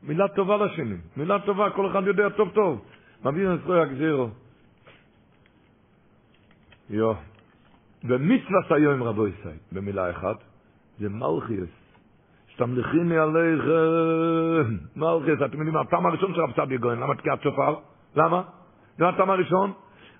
מילה 0.03 0.29
טובה 0.29 0.57
לשני, 0.57 0.97
מילה 1.17 1.39
טובה, 1.39 1.71
כל 1.71 1.91
אחד 1.91 2.03
יודע 2.07 2.29
טוב 2.29 2.51
טוב. 2.55 2.85
מבהיר 3.25 3.59
ישראל 3.63 3.81
הגזיר. 3.81 4.27
יו. 6.91 7.13
ומצוות 8.05 8.71
היום 8.71 9.03
רבו 9.03 9.27
ישראל, 9.29 9.57
במילה 9.73 10.11
אחת, 10.11 10.37
זה 10.99 11.09
מלכיוס. 11.09 11.84
שתמליכיני 12.55 13.19
עליכם. 13.19 14.75
מלכס, 14.97 15.43
אתם 15.45 15.59
יודעים 15.59 15.73
מה, 15.73 15.81
הטעם 15.81 16.07
הראשון 16.07 16.35
של 16.35 16.41
רב 16.41 16.53
סעדיה 16.57 16.79
גויין, 16.79 17.01
למה 17.01 17.15
תקיעת 17.15 17.43
שופר? 17.43 17.75
למה? 18.17 18.43
זה 18.99 19.09
הטעם 19.09 19.31
הראשון. 19.31 19.73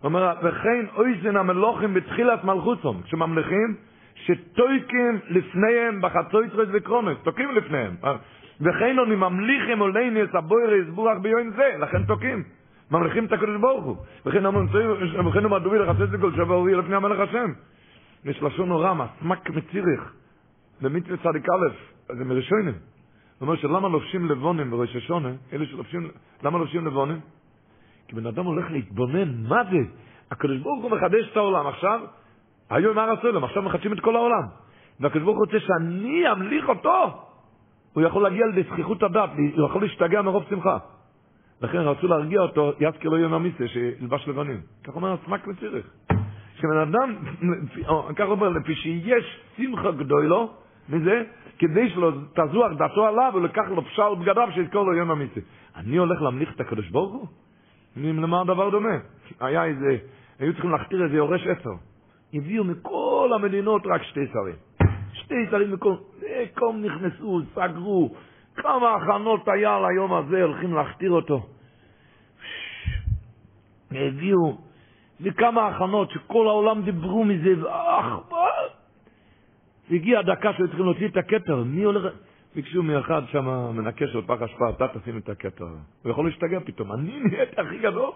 אומר, 0.05 0.33
וכן 0.43 0.87
אויזן 0.97 1.37
המלוכים 1.37 1.95
בתחילת 1.95 2.45
מלכוסום, 2.45 3.03
כשממליכים, 3.03 3.75
שטויקים 4.15 5.19
לפניהם 5.29 6.01
בחצויצרס 6.03 6.69
וקרונס, 6.73 7.19
תוקעים 7.23 7.51
לפניהם. 7.51 7.95
וכן 8.61 8.99
אני 9.07 9.17
ממליכים 9.17 9.79
עולני 9.79 10.23
את 10.23 10.35
הבויר 10.35 10.75
יסבורך 10.75 11.19
ביום 11.23 11.51
זה, 11.57 11.75
לכן 11.79 12.05
תוקעים. 12.05 12.43
ממליכים 12.91 13.25
את 13.25 13.33
הקדוש 13.33 13.61
ברוך 13.61 13.85
הוא. 13.85 13.97
וכן 14.27 14.47
אומרים, 14.47 14.69
וכן 15.27 15.45
אומר 15.45 15.59
דובי 15.59 15.79
לחצץ 15.79 16.13
לכל 16.13 16.33
שבוע 16.37 16.57
הוא 16.57 16.69
לפני 16.69 16.97
המלך 16.97 17.21
השם. 17.21 17.53
יש 18.25 18.43
לשון 18.43 18.69
נורא, 18.69 18.95
מסמק 18.95 19.51
מציריך. 19.51 20.13
במצווה 20.81 21.17
צדיק 21.17 21.49
א', 21.49 21.94
זה 22.09 22.25
מראשונים. 22.25 22.75
הוא 22.75 23.49
אומר 23.49 23.57
שלמה 23.57 23.89
לובשים 23.89 24.31
לבונים 24.31 24.71
בראש 24.71 24.97
השונה, 24.97 25.33
אלה 25.53 25.67
שלובשים, 25.67 26.11
למה 26.43 26.59
לובשים 26.59 26.87
לבונים? 26.87 27.21
כי 28.09 28.17
בן 28.17 28.27
אדם 28.27 28.45
הולך 28.45 28.71
להתבונן, 28.71 29.35
מה 29.49 29.63
זה? 29.71 29.79
הקדוש 30.31 30.59
ברוך 30.59 30.83
הוא 30.83 30.91
מחדש 30.91 31.29
את 31.33 31.37
העולם. 31.37 31.67
עכשיו, 31.67 32.01
היום 32.71 32.99
הר 32.99 33.11
הסולם, 33.19 33.45
עכשיו 33.45 33.63
מחדשים 33.63 33.93
את 33.93 34.01
כל 34.01 34.17
העולם. 34.17 34.43
והקדוש 35.01 35.23
ברוך 35.23 35.37
הוא 35.37 35.45
רוצה 35.47 35.61
שאני 35.61 36.33
אמליך 36.33 36.69
אותו. 36.69 37.25
הוא 37.93 38.03
יכול 38.03 38.23
להגיע 38.23 38.47
לידי 38.47 38.69
זכיחות 38.71 39.03
הדת, 39.03 39.31
הוא 39.57 39.67
יכול 39.67 39.83
להשתגע 39.83 40.23
מרוב 40.23 40.45
שמחה. 40.51 40.79
לכן 41.61 41.79
רצו 41.79 42.07
להרגיע 42.07 42.41
אותו, 42.41 42.73
יזכיר 42.81 43.11
לו 43.11 43.19
יום 43.19 43.35
המיסה, 43.35 43.69
שילבש 43.69 44.29
לבנים. 44.29 44.61
כך 44.85 44.97
אומר 44.97 45.13
הסמק 45.13 45.47
לצירך. 45.49 45.87
כשבן 46.57 46.77
אדם, 46.77 47.17
ככה 48.17 48.31
אומר, 48.31 48.49
לפי 48.49 48.75
שיש 48.75 49.41
שמחה 49.57 49.91
גדולו, 49.91 50.51
מזה, 50.89 51.23
כדי 51.59 51.91
שלא 51.91 52.11
תזוח 52.33 52.73
דעתו 52.79 53.07
עליו, 53.07 53.31
הוא 53.33 53.41
לקח 53.41 53.65
לו 53.69 53.85
פשל 53.85 54.15
בגדיו 54.21 54.49
שיזכור 54.55 54.87
לו 54.87 54.95
יום 54.95 55.11
המיסי. 55.11 55.41
אני 55.77 55.97
הולך 55.97 56.23
להמליך 56.23 56.55
את 56.55 56.61
הקדוש 56.61 56.89
ברוך 56.89 57.13
הוא? 57.13 57.27
למה 57.97 58.41
הדבר 58.41 58.71
דומה? 58.71 58.99
היה 59.41 59.65
איזה, 59.65 59.97
היו 60.39 60.53
צריכים 60.53 60.71
להכתיר 60.71 61.05
איזה 61.05 61.17
יורש 61.17 61.47
עשר. 61.47 61.71
הביאו 62.35 62.65
מכל 62.65 63.31
המדינות 63.35 63.83
רק 63.87 64.03
שתי 64.03 64.27
שרים. 64.33 64.55
שתי 65.13 65.47
שרים 65.51 65.73
מכל, 65.73 65.95
קום 66.55 66.85
נכנסו, 66.85 67.41
סגרו, 67.55 68.15
כמה 68.57 68.95
הכנות 68.95 69.49
היה 69.49 69.79
ליום 69.81 70.15
הזה, 70.15 70.43
הולכים 70.43 70.75
להכתיר 70.75 71.11
אותו. 71.11 71.47
הביאו, 73.91 74.57
וכמה 75.21 75.69
הכנות 75.69 76.11
שכל 76.11 76.47
העולם 76.49 76.83
דיברו 76.83 77.25
מזה, 77.25 77.65
ואח, 77.65 78.19
והגיעה 79.91 80.21
הדקה 80.21 80.53
שהיו 80.53 80.67
צריכים 80.67 80.85
להוציא 80.85 81.09
את 81.09 81.17
הכתר, 81.17 81.63
מי 81.65 81.83
הולך... 81.83 82.15
ביקשו 82.55 82.83
מאחד 82.83 83.23
שם, 83.33 83.47
מנקה 83.77 84.07
של 84.07 84.23
פח 84.27 84.43
אשפה, 84.43 84.71
אתה 84.71 84.89
תשים 84.89 85.19
את 85.19 85.29
הכתר. 85.29 85.65
הוא 86.03 86.11
יכול 86.11 86.27
להשתגע 86.27 86.61
פתאום, 86.65 86.93
אני 86.93 87.21
נהיית 87.21 87.59
הכי 87.59 87.79
גדול? 87.79 88.11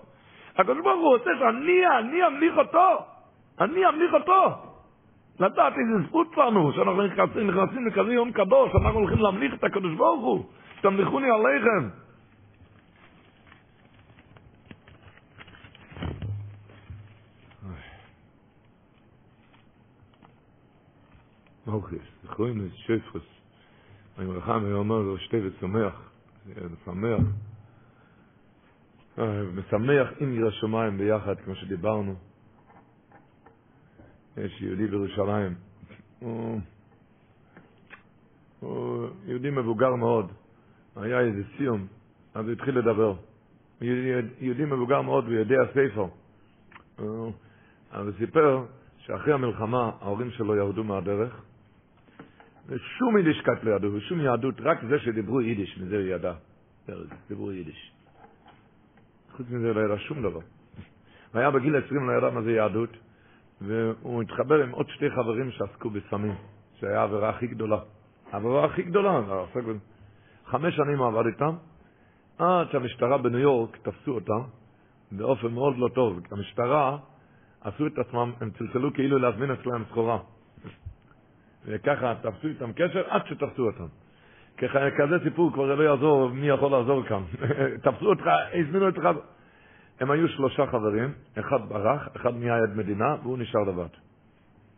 הקדוש 0.57 0.78
ברוך 0.82 1.01
הוא 1.01 1.16
רוצה 1.16 1.31
שאני, 1.39 1.86
אני 1.99 2.27
אמליך 2.27 2.59
אותו. 2.59 3.05
אני 3.61 3.89
אמליך 3.89 4.15
אותו. 4.15 4.55
לדעת 5.40 5.73
איזה 5.73 6.07
זכות 6.09 6.36
לנו, 6.36 6.73
שאנחנו 6.73 7.03
נכנסים, 7.07 7.51
נכנסים 7.51 7.86
לכזה 7.86 8.12
יום 8.12 8.32
קדוש, 8.32 8.70
אנחנו 8.74 8.99
הולכים 8.99 9.19
להמליך 9.19 9.55
את 9.55 9.65
הקדוש 9.65 9.95
ברוך 9.95 10.24
הוא, 10.24 10.45
תמליכוני 10.81 11.31
עליכם. 11.31 11.89
מוכיס, 21.69 22.03
זכורים 22.24 22.66
את 22.66 22.74
שפרס. 22.74 23.23
אני 24.19 24.27
מרחם, 24.27 24.65
אני 24.65 24.73
אומר 24.73 24.99
לו, 24.99 25.19
שתי 25.19 25.36
ושמח, 25.47 26.11
שמח. 26.85 27.20
משמח 29.55 30.09
עם 30.20 30.35
ירא 30.35 30.51
שמיים 30.51 30.99
ביחד, 30.99 31.40
כמו 31.45 31.55
שדיברנו. 31.55 32.15
יש 34.36 34.62
יהודי 34.62 34.86
בירושלים, 34.86 35.55
הוא, 36.19 36.61
הוא 38.61 39.09
יהודי 39.27 39.51
מבוגר 39.51 39.95
מאוד, 39.95 40.32
היה 40.97 41.20
איזה 41.20 41.43
סיום, 41.57 41.86
אז 42.35 42.45
הוא 42.45 42.53
התחיל 42.53 42.78
לדבר. 42.78 43.15
יהודי, 43.81 44.28
יהודי 44.40 44.65
מבוגר 44.65 45.03
מאוד 45.03 45.28
ויודע 45.28 45.57
ספר. 45.70 46.07
אבל 47.93 48.07
הוא 48.07 48.12
סיפר 48.19 48.65
שאחרי 48.99 49.32
המלחמה 49.32 49.90
ההורים 50.01 50.31
שלו 50.31 50.57
ירדו 50.57 50.85
מהדרך, 50.85 51.43
ושום 52.69 53.16
יידישקייט 53.16 53.65
לא 53.65 53.70
ידעו, 53.70 53.95
ושום 53.95 54.20
יהדות, 54.20 54.61
רק 54.61 54.78
זה 54.89 54.99
שדיברו 54.99 55.40
יידיש, 55.40 55.78
מזה 55.78 55.97
הוא 55.97 56.05
ידע. 56.05 56.32
דיברו 57.28 57.53
יידיש. 57.53 57.93
חוץ 59.36 59.47
מזה 59.51 59.74
לא 59.74 59.81
ידע 59.81 59.99
שום 59.99 60.23
דבר. 60.23 60.40
והיה 61.35 61.51
בגיל 61.51 61.77
20 61.77 62.11
לא 62.11 62.19
ידע 62.19 62.31
מה 62.31 62.43
זה 62.43 62.53
יהדות, 62.53 62.90
והוא 63.61 64.23
התחבר 64.23 64.62
עם 64.62 64.70
עוד 64.70 64.89
שתי 64.89 65.11
חברים 65.11 65.51
שעסקו 65.51 65.90
בסמים, 65.90 66.35
שהיה 66.81 67.01
העבירה 67.01 67.31
הכי 67.31 67.47
גדולה. 67.47 67.78
העבירה 68.32 68.65
הכי 68.65 68.82
גדולה, 68.82 69.20
חמש 70.47 70.77
שנים 70.77 71.03
עבד 71.03 71.27
איתם, 71.27 71.55
עד 72.39 72.70
שהמשטרה 72.73 73.19
בניו 73.19 73.39
יורק 73.39 73.77
תפסו 73.77 74.11
אותם 74.11 74.40
באופן 75.12 75.49
מאוד 75.49 75.78
לא 75.78 75.89
טוב. 75.95 76.20
המשטרה 76.31 76.99
עשו 77.61 77.86
את 77.86 77.99
עצמם, 77.99 78.32
הם 78.40 78.51
צלצלו 78.51 78.95
כאילו 78.95 79.19
להזמין 79.19 79.51
אצלם 79.51 79.85
סחורה. 79.90 80.19
וככה 81.66 82.14
תפסו 82.22 82.48
איתם 82.48 82.72
קשר 82.72 83.02
עד 83.09 83.26
שתפסו 83.26 83.66
אותם. 83.66 83.86
כזה 84.97 85.16
סיפור 85.24 85.52
כבר 85.52 85.74
לא 85.74 85.82
יעזור, 85.82 86.28
מי 86.28 86.48
יכול 86.48 86.70
לעזור 86.70 87.02
כאן. 87.02 87.22
תפסו 87.85 88.06
אותך, 88.06 88.24
הזמינו 88.55 88.86
אותך. 88.86 89.09
הם 90.01 90.10
היו 90.10 90.28
שלושה 90.28 90.66
חברים, 90.66 91.12
אחד 91.39 91.68
ברח, 91.68 92.09
אחד 92.16 92.35
נהיה 92.35 92.56
עד 92.56 92.76
מדינה, 92.76 93.16
והוא 93.22 93.39
נשאר 93.39 93.60
לבד. 93.60 93.89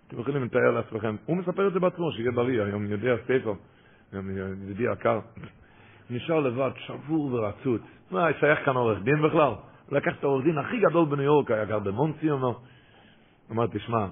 אתם 0.09 0.21
יכולים 0.21 0.45
לתאר 0.45 0.71
לעצמכם. 0.71 1.17
הוא 1.27 1.37
מספר 1.37 1.69
את 1.69 1.73
זה 1.73 1.81
בעצמו, 1.81 2.13
שיהיה 2.13 2.31
בריא, 2.31 2.63
היום 2.63 2.87
יודע 2.87 3.17
ספר, 3.25 3.53
ידידי 4.13 4.93
יקר. 4.93 5.21
נשאר 6.11 6.41
לבד, 6.41 6.71
שבור 6.77 7.33
ורצוץ. 7.33 7.83
מה, 8.11 8.27
שייך 8.41 8.65
כאן 8.65 8.75
עורך 8.75 8.99
דין 9.03 9.23
בכלל? 9.23 9.53
לקח 9.93 10.13
את 10.19 10.25
העורך 10.25 10.45
דין 10.45 10.59
הכי 10.59 10.81
גדול 10.81 11.07
בניו 11.07 11.25
יורק, 11.25 11.51
היה 11.51 11.65
גר 11.65 11.79
במונצי, 11.79 12.31
אומר. 12.31 12.53
אמר, 13.51 13.67
תשמע, 13.67 14.07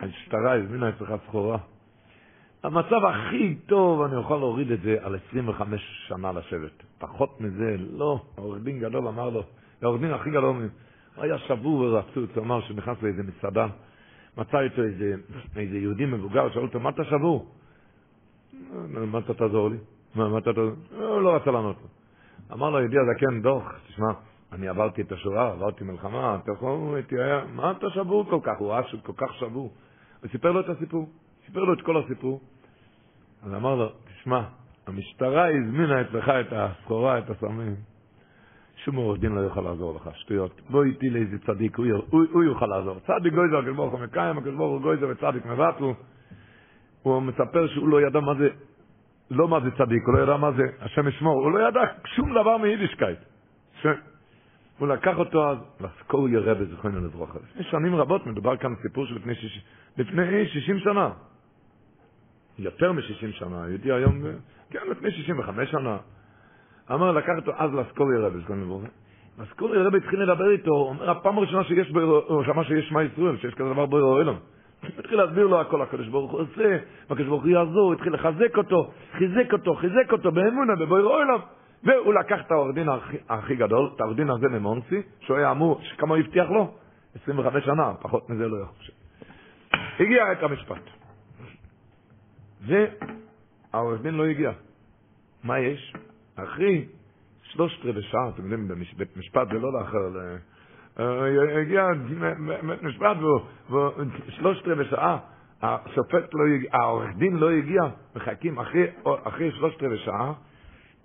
המשטרה 0.00 0.54
הזמינה 0.54 0.88
אצלך 0.88 1.12
סחורה. 1.26 1.58
המצב 2.62 3.04
הכי 3.04 3.54
טוב, 3.66 4.02
אני 4.02 4.16
אוכל 4.16 4.36
להוריד 4.36 4.70
את 4.70 4.80
זה 4.80 4.96
על 5.02 5.18
25 5.28 6.04
שנה 6.08 6.32
לשבת. 6.32 6.82
פחות 6.98 7.40
מזה, 7.40 7.76
לא. 7.78 8.20
העורך 8.36 8.62
דין 8.62 8.80
גדול 8.80 9.08
אמר 9.08 9.30
לו, 9.30 9.42
העורך 9.82 10.00
דין 10.00 10.10
הכי 10.10 10.30
גדול, 10.30 10.68
היה 11.16 11.38
שבור 11.38 11.80
ורצוץ, 11.80 12.30
הוא 12.34 12.44
אמר 12.44 12.60
שנכנס 12.60 13.02
לאיזה 13.02 13.22
מסעדה, 13.22 13.66
מצא 14.38 14.60
איתו 14.60 14.82
איזה, 14.82 15.14
איזה 15.56 15.78
יהודי 15.78 16.04
מבוגר, 16.04 16.52
שאל 16.52 16.62
אותו, 16.62 16.80
מה 16.80 16.90
אתה 16.90 17.04
שבור? 17.04 17.46
מה 18.86 19.18
אתה 19.18 19.34
תעזור 19.34 19.70
לי? 19.70 19.76
מה 20.14 20.38
אתה 20.38 20.52
תעזור? 20.52 20.72
הוא 20.96 21.20
לא 21.20 21.36
רצה 21.36 21.50
לענות. 21.50 21.76
אמר 22.52 22.70
לו, 22.70 22.80
ידיע 22.80 23.00
זקן, 23.14 23.42
דוח, 23.42 23.80
תשמע, 23.88 24.08
אני 24.52 24.68
עברתי 24.68 25.02
את 25.02 25.12
השואה, 25.12 25.52
עברתי 25.52 25.84
מלחמה, 25.84 26.38
אתה 26.44 26.52
יכול, 26.52 27.00
מה 27.54 27.70
אתה 27.70 27.86
שבור 27.94 28.24
כל 28.30 28.38
כך? 28.42 28.58
הוא 28.58 28.74
שהוא 28.86 29.00
כל 29.02 29.12
כך 29.16 29.34
שבור. 29.34 29.72
וסיפר 30.22 30.52
לו 30.52 30.60
את 30.60 30.68
הסיפור. 30.68 31.08
סיפר 31.46 31.60
לו 31.60 31.72
את 31.72 31.82
כל 31.82 31.96
הסיפור. 31.96 32.40
אז 33.42 33.54
אמר 33.54 33.74
לו, 33.74 33.92
תשמע, 34.14 34.42
המשטרה 34.86 35.48
הזמינה 35.48 36.00
אצלך 36.00 36.28
את 36.28 36.52
הסחורה, 36.52 37.18
את 37.18 37.30
הסמים. 37.30 37.76
שום 38.84 38.96
עורך 38.96 39.20
דין 39.20 39.32
לא 39.32 39.40
יוכל 39.40 39.60
לעזור 39.60 39.94
לך, 39.96 40.10
שטויות. 40.14 40.60
בוא 40.70 40.84
איתי 40.84 41.10
לאיזה 41.10 41.38
צדיק, 41.38 41.78
הוא, 41.78 41.86
הוא, 42.10 42.24
הוא 42.32 42.44
יוכל 42.44 42.66
לעזור. 42.66 42.98
צדיק 42.98 43.34
גויזר, 43.34 43.58
הקדוש 43.58 43.76
ברוך 43.76 43.92
הוא 43.92 44.00
מקיים, 44.00 44.38
הקדוש 44.38 44.54
ברוך 44.54 44.72
הוא 44.72 44.80
גויזר 44.80 45.06
וצדיק 45.08 45.46
מבטלו. 45.46 45.94
הוא 47.02 47.22
מספר 47.22 47.68
שהוא 47.68 47.88
לא 47.88 48.00
ידע 48.00 48.20
מה 48.20 48.34
זה, 48.34 48.48
לא 49.30 49.48
מה 49.48 49.60
זה 49.60 49.70
צדיק, 49.70 50.02
הוא 50.06 50.14
לא 50.14 50.22
ידע 50.22 50.36
מה 50.36 50.52
זה, 50.52 50.62
השם 50.80 51.08
ישמור, 51.08 51.44
הוא 51.44 51.52
לא 51.52 51.68
ידע 51.68 51.80
שום 52.04 52.30
דבר 52.30 52.56
מ 52.56 52.61
יידישקייט. 52.61 53.18
ש... 53.82 53.86
הוא 54.78 54.88
לקח 54.88 55.18
אותו 55.18 55.50
אז, 55.50 55.58
לסקור 55.80 56.28
ירא 56.28 56.54
זכרונו 56.54 57.00
לברכה. 57.00 57.38
לפני 57.50 57.64
שנים 57.64 57.94
רבות, 57.94 58.26
מדובר 58.26 58.56
כאן 58.56 58.74
סיפור 58.82 59.06
של 59.06 59.14
לפני, 59.14 59.34
שיש, 59.34 59.64
לפני 59.98 60.46
60 60.46 60.78
שנה. 60.78 61.10
יותר 62.58 62.92
מ-60 62.92 63.32
שנה, 63.32 63.64
הייתי 63.64 63.92
היום, 63.92 64.22
כן, 64.70 64.78
לפני 64.90 65.10
65 65.10 65.70
שנה. 65.70 65.96
אמר, 66.92 67.12
לקח 67.12 67.32
אותו 67.36 67.52
אז 67.56 67.70
לסקור 67.74 68.12
ירא 68.12 68.28
בזכרנו 68.28 68.64
לברכה. 68.64 68.92
לסקור 69.38 69.74
ירא 69.74 69.96
התחיל 69.96 70.22
לדבר 70.22 70.50
איתו, 70.50 70.70
אומר, 70.70 71.10
הפעם 71.10 71.38
הראשונה 71.38 71.64
שיש, 71.64 71.88
הוא 72.28 72.44
שמע 72.44 72.64
שיש 72.64 72.88
שמע 72.88 73.02
ישראל, 73.02 73.36
שיש 73.36 73.54
כזה 73.54 73.72
דבר 73.72 73.86
בו 73.86 74.20
אלוהים. 74.20 74.38
התחיל 74.98 75.18
להסביר 75.18 75.46
לו 75.46 75.60
הכל, 75.60 75.82
הקדוש 75.82 76.08
ברוך 76.08 76.32
הוא 76.32 76.40
עושה, 76.40 76.78
והקדוש 77.08 77.28
ברוך 77.28 77.42
הוא 77.42 77.50
יעזור, 77.50 77.92
התחיל 77.92 78.12
לחזק 78.12 78.56
אותו, 78.56 78.90
חיזק 79.12 79.52
אותו, 79.52 79.74
חיזק 79.74 80.12
אותו 80.12 80.32
באמונה, 80.32 80.76
בבויר 80.76 81.04
עולם. 81.04 81.38
והוא 81.84 82.14
לקח 82.14 82.40
את 82.46 82.50
העורך 82.50 82.74
דין 82.74 82.88
הכי, 83.28 83.56
גדול, 83.56 83.90
את 83.94 84.00
העורך 84.00 84.16
דין 84.16 84.30
הזה 84.30 84.48
ממונסי, 84.48 85.02
שהוא 85.20 85.36
היה 85.36 85.50
אמור, 85.50 85.80
כמה 85.98 86.14
הוא 86.14 86.24
הבטיח 86.24 86.50
לו? 86.50 86.74
25 87.22 87.64
שנה, 87.64 87.92
פחות 88.00 88.30
מזה 88.30 88.48
לא 88.48 88.56
יכול. 88.56 88.94
הגיע 90.00 90.32
את 90.32 90.42
המשפט. 90.42 90.82
והעורך 92.60 94.02
דין 94.02 94.14
לא 94.14 94.26
הגיע. 94.26 94.50
מה 95.44 95.58
יש? 95.58 95.94
אחרי 96.36 96.86
שלושת 97.42 97.84
רבעי 97.84 98.02
שעה, 98.02 98.28
אתם 98.28 98.42
יודעים, 98.42 98.68
בית 98.96 99.16
משפט 99.16 99.48
זה 99.52 99.58
לא 99.58 99.72
לאחר, 99.72 100.20
אה, 101.00 101.60
הגיע 101.60 101.86
בית 102.68 102.82
משפט 102.82 103.16
ושלושת 104.26 104.68
רבעי 104.68 104.86
שעה, 104.90 105.18
השופט 105.62 106.34
לא 106.34 106.44
הגיע, 106.54 106.70
העורך 106.72 107.16
דין 107.16 107.36
לא 107.36 107.50
הגיע, 107.50 107.82
מחכים 108.16 108.58
אחרי 108.58 109.50
שלושת 109.52 109.82
רבעי 109.82 109.98
שעה, 109.98 110.32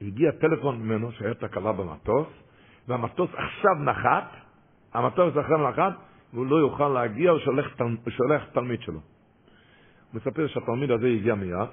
הגיע 0.02 0.32
טלפון 0.32 0.80
ממנו 0.80 1.12
שהיה 1.12 1.34
תקלה 1.34 1.72
במטוס, 1.72 2.28
והמטוס 2.88 3.30
עכשיו 3.34 3.76
נחת, 3.84 4.32
המטוס 4.94 5.38
עכשיו 5.38 5.70
נחת, 5.70 5.94
והוא 6.34 6.46
לא 6.46 6.56
יוכל 6.56 6.88
להגיע, 6.88 7.32
הוא 7.32 7.40
שולח, 7.40 7.66
הוא 7.80 8.12
שולח 8.12 8.44
תלמיד 8.54 8.82
שלו. 8.82 9.00
הוא 9.00 9.02
מספר 10.14 10.48
שהתלמיד 10.48 10.92
הזה 10.92 11.08
הגיע 11.08 11.36
מיד, 11.36 11.70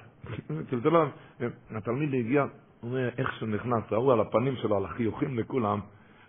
התלמיד 1.76 2.14
הגיע, 2.14 2.42
הוא 2.80 2.90
אומר, 2.90 3.08
איך 3.18 3.32
שהוא 3.34 3.48
נכנס, 3.48 3.82
ראו 3.92 4.12
על 4.12 4.20
הפנים 4.20 4.56
שלו, 4.56 4.76
על 4.76 4.84
החיוכים 4.84 5.38
לכולם, 5.38 5.80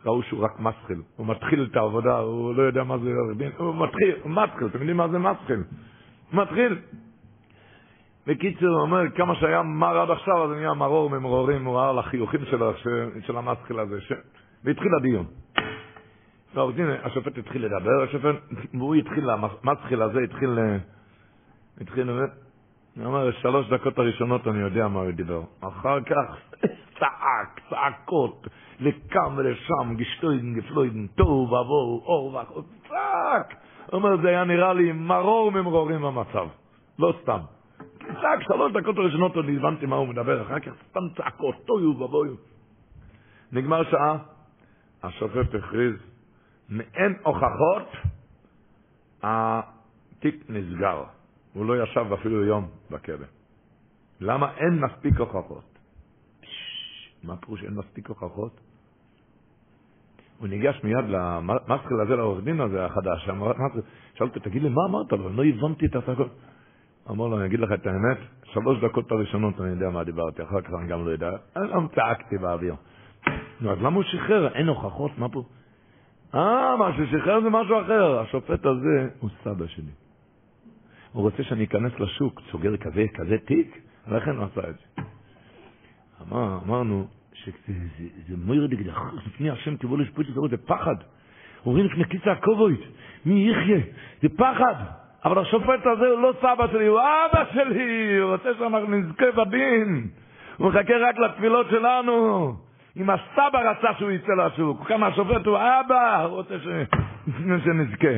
ראו 0.06 0.24
שהוא 0.24 0.44
רק 0.44 0.60
מסחיל. 0.60 1.02
הוא 1.16 1.28
מתחיל 1.28 1.68
את 1.72 1.76
העבודה, 1.76 2.18
הוא 2.20 2.56
לא 2.56 2.62
יודע 2.62 2.84
מה 2.84 2.98
זה 2.98 3.12
הוא 3.58 3.76
מתחיל, 3.76 4.16
הוא 4.24 4.32
מתחיל, 4.32 4.68
אתם 4.68 4.78
יודעים 4.78 4.98
מה 4.98 5.08
זה 5.08 5.20
מסחיל? 5.20 5.64
הוא 6.32 6.42
מתחיל. 6.42 6.80
בקיצור, 8.28 8.70
הוא 8.70 8.82
אומר, 8.82 9.10
כמה 9.16 9.36
שהיה 9.36 9.64
מר 9.64 9.98
עד 9.98 10.10
עכשיו, 10.10 10.44
אז 10.44 10.50
נהיה 10.52 10.74
מרור 10.74 11.10
ממרורים, 11.10 11.66
הוא 11.66 11.76
ראה 11.76 11.90
על 11.90 12.00
החיוכים 12.00 12.46
שלו, 12.46 12.74
של 13.26 13.38
המסחיל 13.38 13.80
הזה. 13.80 14.00
והתחיל 14.64 14.92
הדיון. 15.00 15.26
השופט 17.04 17.38
התחיל 17.38 17.66
לדבר, 17.66 18.04
השופט, 18.04 18.36
והוא 18.74 18.96
התחיל, 18.96 19.30
המסחיל 19.30 20.02
הזה 20.02 20.20
התחיל, 20.20 20.60
התחיל, 21.82 22.10
הוא 22.10 23.06
אומר, 23.06 23.32
שלוש 23.32 23.70
דקות 23.70 24.00
הראשונות 24.00 24.48
אני 24.48 24.60
יודע 24.60 24.88
מה 24.88 25.00
הוא 25.00 25.12
דיבר. 25.12 25.42
אחר 25.62 26.02
כך 26.02 26.38
צעק, 27.00 27.62
צעקות, 27.70 28.48
לכאן 28.80 29.34
ולשם, 29.36 29.96
גשטוידן, 29.96 30.54
גפלוידן, 30.54 31.08
תוהו 31.08 31.44
ובוהו, 31.44 32.04
אור 32.06 32.34
ואחור, 32.34 32.64
צעק. 32.88 33.54
הוא 33.92 33.98
אומר, 33.98 34.22
זה 34.22 34.28
היה 34.28 34.44
נראה 34.44 34.74
לי 34.74 34.92
מרור 34.92 35.52
ממרורים 35.52 36.06
המצב. 36.06 36.48
לא 37.00 37.14
סתם. 37.22 37.40
צעק 38.08 38.42
שלוש 38.42 38.74
דקות 38.74 38.98
הראשונות 38.98 39.36
עוד 39.36 39.46
הבנתי 39.58 39.86
מה 39.86 39.96
הוא 39.96 40.08
מדבר, 40.08 40.42
אחר 40.42 40.60
כך 40.60 40.72
סתם 40.90 41.00
צעקות, 41.18 41.56
תוהו 41.66 41.90
ובוהו. 41.90 42.36
נגמר 43.52 43.84
שעה, 43.84 44.18
השופט 45.04 45.56
הכריז, 45.56 45.96
מאין 46.70 47.14
הוכחות, 47.24 47.92
התיק 49.24 50.46
נסגר. 50.50 51.04
הוא 51.54 51.66
לא 51.66 51.84
ישב 51.84 52.06
אפילו 52.14 52.46
יום 52.46 52.68
בכלא. 52.92 53.26
למה 54.22 54.54
אין 54.58 54.80
מספיק 54.80 55.20
הוכחות? 55.20 55.80
מה 57.24 57.36
פירוש 57.38 57.64
אין 57.64 57.74
מספיק 57.74 58.10
הוכחות? 58.10 58.60
הוא 60.40 60.48
ניגש 60.48 60.84
מיד 60.84 61.06
למסקל 61.10 62.02
הזה, 62.02 62.16
לעורך 62.16 62.44
דין 62.44 62.62
הזה 62.62 62.86
החדש, 62.86 63.30
שאלתי, 64.14 64.40
תגיד 64.40 64.62
לי, 64.62 64.70
מה 64.70 64.82
אמרת 64.90 65.12
לו? 65.12 65.30
לא 65.30 65.44
הבנתי 65.44 65.86
את 65.86 65.96
הכל. 65.96 66.28
אמר 67.10 67.28
לו, 67.28 67.38
אני 67.38 67.46
אגיד 67.46 67.60
לך 67.60 67.72
את 67.72 67.88
האמת, 67.88 68.18
שלוש 68.44 68.80
דקות 68.80 69.12
הראשונות 69.12 69.62
אני 69.62 69.70
יודע 69.70 69.90
מה 69.90 70.04
דיברתי, 70.04 70.44
אחר 70.44 70.62
כך 70.62 70.70
אני 70.80 70.88
גם 70.88 71.06
לא 71.06 71.10
יודע, 71.10 71.32
אני 71.56 71.68
לא 71.68 71.82
צעקתי 71.96 72.38
באוויר. 72.38 72.76
נו, 73.62 73.72
אז 73.72 73.78
למה 73.82 73.96
הוא 73.96 74.04
שחרר? 74.04 74.48
אין 74.48 74.68
הוכחות, 74.68 75.12
מה 75.18 75.30
פה? 75.30 75.44
אה, 76.36 76.76
מה 76.78 76.92
ששחרר 76.98 77.42
זה 77.42 77.50
משהו 77.50 77.82
אחר. 77.82 78.20
השופט 78.20 78.66
הזה 78.66 79.10
הוא 79.20 79.30
סבא 79.44 79.68
שלי. 79.68 79.92
הוא 81.12 81.24
רוצה 81.24 81.44
שאני 81.44 81.64
אכנס 81.64 81.92
לשוק, 82.00 82.42
סוגר 82.52 82.78
כזה, 82.78 83.06
כזה 83.14 83.38
תיק, 83.46 83.82
לכן 84.08 84.38
הוא 84.38 84.46
עשה 84.46 84.70
את 84.70 84.76
זה. 84.76 85.04
אמר, 86.22 86.60
אמרנו 86.66 87.08
שזה 87.34 88.38
מויר 88.46 88.68
דגדך, 88.68 89.02
לפני 89.26 89.50
השם 89.50 89.76
תבוא 89.76 89.98
לשפוט 89.98 90.26
זה 90.50 90.58
פחד. 90.58 90.96
אומרים 91.66 91.86
לפני 91.86 92.06
כיסא 92.06 92.30
הכובוית, 92.30 92.82
מי 93.26 93.50
יחיה? 93.50 93.80
זה 94.22 94.30
פחד. 94.38 95.01
אבל 95.26 95.40
השופט 95.40 95.86
הזה 95.86 96.08
הוא 96.08 96.20
לא 96.22 96.34
סבא 96.40 96.68
שלי, 96.72 96.86
הוא 96.86 97.00
אבא 97.00 97.44
שלי, 97.54 98.18
הוא 98.18 98.32
רוצה 98.32 98.50
שאנחנו 98.60 98.88
נזכה 98.88 99.32
בדין. 99.32 100.08
הוא 100.58 100.68
מחכה 100.70 100.94
רק 100.98 101.20
לתפילות 101.20 101.68
שלנו. 101.70 102.56
אם 102.98 103.10
הסבא 103.10 103.60
רצה 103.72 103.88
שהוא 103.98 104.12
יצא 104.12 104.34
לשוק, 104.34 104.88
כמה 104.88 105.08
השופט 105.08 105.46
הוא 105.46 105.58
אבא, 105.58 106.24
הוא 106.24 106.36
רוצה 106.36 106.56
שנזכה. 107.66 108.18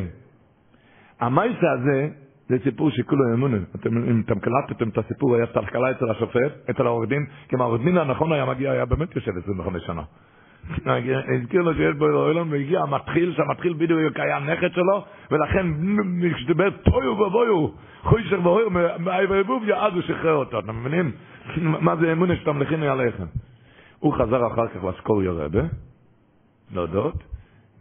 המייסה 1.19 1.71
הזה, 1.71 2.09
זה 2.49 2.57
סיפור 2.63 2.89
שכולו 2.91 3.34
אמונה. 3.34 3.57
אתם, 3.75 3.97
אם 3.97 4.21
אתם 4.25 4.39
קלטתם 4.39 4.89
את 4.89 4.97
הסיפור, 4.97 5.35
היה 5.35 5.45
תקלה 5.45 5.91
אצל 5.91 6.09
השופט, 6.11 6.69
אצל 6.69 6.85
העורך 6.85 7.09
דין, 7.09 7.25
כי 7.49 7.55
אם 7.55 7.61
העורך 7.61 7.81
דין 7.81 7.97
הנכון 7.97 8.34
היה 8.34 8.45
מגיע, 8.45 8.71
היה 8.71 8.85
באמת 8.85 9.15
יושב 9.15 9.31
25 9.43 9.84
שנה. 9.85 10.01
הזכיר 11.41 11.61
לו 11.61 11.73
שיש 11.73 11.95
בו 11.95 12.06
אלוהים 12.06 12.52
והגיע 12.52 12.80
המתחיל, 12.81 13.34
שהמתחיל 13.34 13.73
בדיוק 13.73 14.19
היה 14.19 14.38
הנכד 14.38 14.73
שלו, 14.73 15.03
ולכן 15.31 15.68
כשדיבר 16.34 16.69
טויו 16.69 17.11
ובויו, 17.11 17.68
חוישר 18.02 18.40
ואויר, 18.44 18.69
מהאיברבוביה, 18.99 19.85
אז 19.85 19.94
הוא 19.94 20.02
שחרר 20.02 20.35
אותו. 20.35 20.60
אתם 20.60 20.80
מבינים? 20.80 21.11
מה 21.57 21.95
זה 21.95 22.11
אמונה 22.11 22.35
שאתם 22.35 22.61
לכיני 22.61 22.88
עליכם? 22.88 23.26
הוא 23.99 24.14
חזר 24.14 24.48
אחר 24.48 24.68
כך 24.68 24.84
לאסקוריה 24.84 25.31
רבה, 25.31 25.61
להודות, 26.73 27.32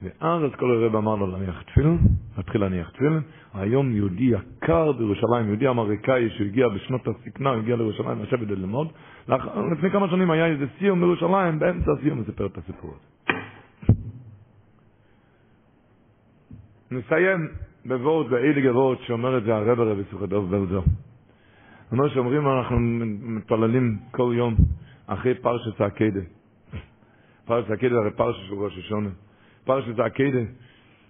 ואז 0.03 0.43
אסקוריה 0.51 0.87
רבה 0.87 0.99
אמר 0.99 1.15
לו 1.15 1.27
להניח 1.27 1.62
תפילין, 1.62 1.99
להתחיל 2.37 2.61
להניח 2.61 2.91
תפילין. 2.91 3.20
היום 3.55 3.97
יהודי 3.97 4.24
יקר 4.24 4.93
בירושלים, 4.93 5.47
יהודי 5.47 5.69
אמריקאי 5.69 6.31
שהגיע 6.31 6.69
בשנות 6.69 7.09
הזקנה, 7.09 7.51
הוא 7.51 7.59
הגיע 7.59 7.77
לירושלים 7.77 8.23
לשבת 8.23 8.49
ללמוד. 8.49 8.89
לפני 9.73 9.91
כמה 9.91 10.09
שנים 10.11 10.31
היה 10.31 10.47
איזה 10.47 10.65
סיום 10.79 11.01
בירושלים, 11.01 11.59
באמצע 11.59 11.93
הסיום 11.93 12.19
הוא 12.19 12.27
סיפר 12.27 12.47
את 12.47 12.59
הסיפור 12.59 12.91
הזה. 12.91 13.12
נסיים 16.91 17.49
בוורד, 17.85 18.31
באילי 18.31 18.62
גבורת, 18.62 18.99
שאומר 19.01 19.39
את 19.39 19.45
זה 19.45 19.55
הרב 19.55 19.81
הרבי 19.81 20.03
סוכדוב 20.11 20.51
בלזו. 20.57 20.83
אומר 21.93 22.09
שאומרים 22.09 22.49
אנחנו 22.49 22.77
מתפללים 23.37 23.99
כל 24.11 24.33
יום 24.37 24.55
אחרי 25.07 25.35
פרשת 25.35 25.81
העקדה. 25.81 26.20
פרשת 27.45 27.70
העקדה 27.70 27.97
הרי 27.97 28.11
פרשת 28.11 28.41
של 28.49 28.55
ראש 28.55 28.79
השונה. 28.79 29.09
פרשת 29.65 29.99
העקדה, 29.99 30.41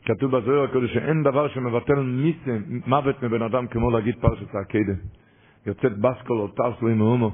כתוב 0.05 0.37
בזוהר 0.37 0.65
הקודש 0.65 0.95
שאין 0.95 1.23
דבר 1.23 1.49
שמבטל 1.49 2.01
מיסה, 2.01 2.57
מוות 2.87 3.23
מבן 3.23 3.43
אדם 3.43 3.67
כמו 3.67 3.91
להגיד 3.91 4.15
פרשת 4.21 4.55
העקדה. 4.55 4.93
יוצאת 5.67 5.99
בסקול 5.99 6.39
או 6.39 6.49
טרסו 6.49 6.89
עם 6.89 7.01
ההומו. 7.01 7.31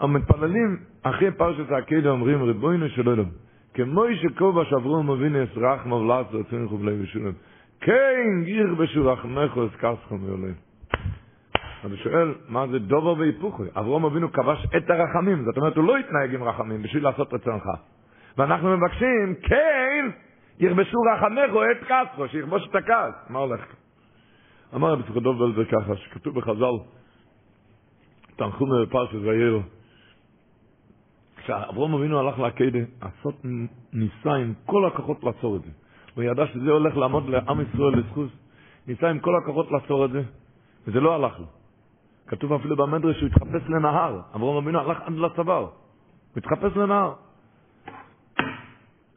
המתפללים 0.00 0.76
אחרי 1.02 1.30
פרשת 1.30 1.70
העקדה 1.70 2.10
אומרים 2.10 2.42
ריבונו 2.42 2.88
של 2.88 3.08
עולם, 3.08 3.28
כמו 3.74 4.04
שכובש 4.22 4.72
אברום 4.72 5.10
אבינס 5.10 5.48
רחמוב 5.56 6.06
לעצו 6.06 6.38
רצוני 6.38 6.68
חובלי 6.68 7.02
ושולם. 7.02 7.32
כן, 7.80 8.42
גיר 8.44 8.74
בשורחמך 8.74 9.58
אסכסכם 9.58 10.16
מעולם. 10.16 10.52
אני 11.84 11.96
שואל, 11.96 12.34
מה 12.48 12.66
זה 12.66 12.78
דובר 12.78 13.14
והיפוכי? 13.18 13.62
אברום 13.76 14.04
אבינו 14.04 14.32
כבש 14.32 14.66
את 14.76 14.90
הרחמים, 14.90 15.44
זאת 15.44 15.56
אומרת, 15.56 15.76
הוא 15.76 15.84
לא 15.84 15.96
התנהג 15.96 16.34
עם 16.34 16.42
רחמים 16.42 16.82
בשביל 16.82 17.04
לעשות 17.04 17.34
רצונך. 17.34 17.64
ואנחנו 18.38 18.76
מבקשים, 18.76 19.34
כן, 19.42 20.10
יכבשו 20.60 20.98
רחמך 21.00 21.50
את 21.72 21.86
כסרו, 21.86 22.28
שיכבוש 22.28 22.62
את 22.70 22.74
הכעס. 22.74 23.14
מה 23.28 23.38
הולך? 23.38 23.60
אמר 24.74 24.92
רבי 24.92 25.02
סוכדוב 25.06 25.54
זה 25.56 25.64
ככה, 25.64 25.96
שכתוב 25.96 26.34
בחז"ל, 26.34 26.78
תנחומו 28.36 28.74
בפרשת 28.82 29.14
וירא, 29.14 29.60
כשאברום 31.36 31.94
אבינו 31.94 32.18
הלך 32.18 32.38
לעקדה, 32.38 32.78
עשות 33.00 33.34
ניסה 33.92 34.34
עם 34.34 34.54
כל 34.66 34.86
הכוחות 34.86 35.24
לעצור 35.24 35.56
את 35.56 35.62
זה. 35.62 35.70
הוא 36.14 36.24
ידע 36.24 36.46
שזה 36.46 36.70
הולך 36.70 36.96
לעמוד 36.96 37.28
לעם 37.28 37.60
ישראל 37.60 37.98
לזכות, 37.98 38.28
ניסה 38.86 39.10
עם 39.10 39.18
כל 39.18 39.36
הכוחות 39.42 39.72
לעצור 39.72 40.04
את 40.04 40.10
זה, 40.10 40.22
וזה 40.86 41.00
לא 41.00 41.14
הלך 41.14 41.38
לו. 41.38 41.46
כתוב 42.26 42.52
אפילו 42.52 42.76
במדרש 42.76 43.16
שהוא 43.16 43.28
התחפש 43.28 43.68
לנהר. 43.68 44.20
אברהם 44.36 44.56
אבינו 44.56 44.80
הלך 44.80 44.98
עד 45.02 45.12
לצוואר. 45.12 45.60
הוא 45.60 45.70
התחפש 46.36 46.76
לנהר. 46.76 47.12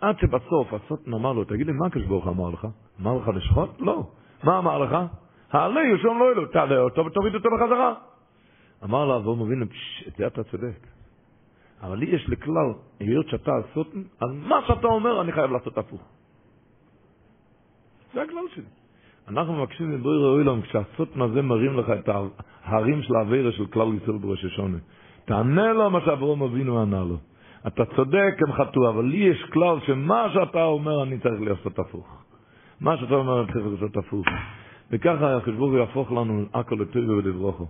עד 0.02 0.19
שבסוף 0.19 0.74
הסוטן 0.74 1.14
אמר 1.14 1.34
לו, 1.34 1.44
תגיד 1.44 1.68
לי, 1.68 1.74
מה 1.74 1.86
הקדוש 1.86 2.06
ברוך 2.06 2.28
אמר 2.28 2.49
לך? 2.49 2.68
אמר 3.02 3.18
לך 3.18 3.28
לשחוט? 3.28 3.69
לא. 3.80 4.03
מה 4.44 4.60
אמר 4.60 4.78
לך? 4.78 4.98
העלה 5.52 5.82
יושון 5.84 6.19
לא 6.19 6.32
אלו, 6.32 6.45
תעלה 6.45 6.80
אותו 6.80 7.06
ותוריד 7.06 7.36
אותו 7.36 7.49
בחזרה. 7.49 7.94
אמר 8.84 9.06
לה 9.06 9.15
אברהם 9.15 9.41
אבינו, 9.41 9.65
את 10.07 10.15
זה 10.18 10.28
אתה 10.28 10.44
צודק. 10.44 10.88
אבל 11.82 11.98
לי 11.98 12.06
יש 12.06 12.30
לכלל, 12.30 12.74
היות 12.99 13.30
שאתה 13.30 13.52
הסוטן, 13.56 14.02
אז 14.22 14.30
מה 14.32 14.60
שאתה 14.68 14.88
אומר 14.88 15.22
אני 15.22 15.32
חייב 15.32 15.52
לעשות 15.52 15.78
הפוך. 15.78 16.02
זה 18.14 18.22
הכלל 18.22 18.48
שלי. 18.56 18.64
אנחנו 19.28 19.53
מבקשים 19.53 19.91
מבויר 19.91 20.26
האוילום, 20.26 20.61
כשהסוטן 20.61 21.22
הזה 21.22 21.41
מרים 21.41 21.78
לך 21.78 21.90
את 21.90 22.10
ההרים 22.64 23.03
של 23.03 23.15
האווירה 23.15 23.52
של 23.52 23.65
כלל 23.65 23.94
ישראל 23.94 24.18
בראש 24.18 24.45
השונה. 24.45 24.78
תענה 25.26 25.74
לו 25.74 25.90
מה 25.90 25.99
שאברום 26.06 26.44
אבינו 26.44 26.82
ענה 26.82 27.03
לו. 27.03 27.18
אתה 27.68 27.85
צודק, 27.85 28.35
הם 28.48 28.53
חטאו, 28.53 28.89
אבל 28.89 29.06
לי 29.06 29.18
יש 29.18 29.44
כלל 29.44 29.77
שמה 29.85 30.27
שאתה 30.34 30.64
אומר 30.64 31.03
אני 31.03 31.19
צריך 31.19 31.41
לעשות 31.41 31.80
הפוך. 31.80 32.23
מה 32.81 32.98
שאתה 32.98 33.15
אומר 33.15 33.41
אני 33.41 33.53
צריך 33.53 33.65
לעשות 33.72 33.98
הפוך. 33.98 34.27
וככה 34.91 35.35
החשבור 35.35 35.77
יהפוך 35.77 36.11
לנו 36.11 36.45
הכל 36.53 36.76
לטויבו 36.80 37.11
ולברוכו. 37.11 37.68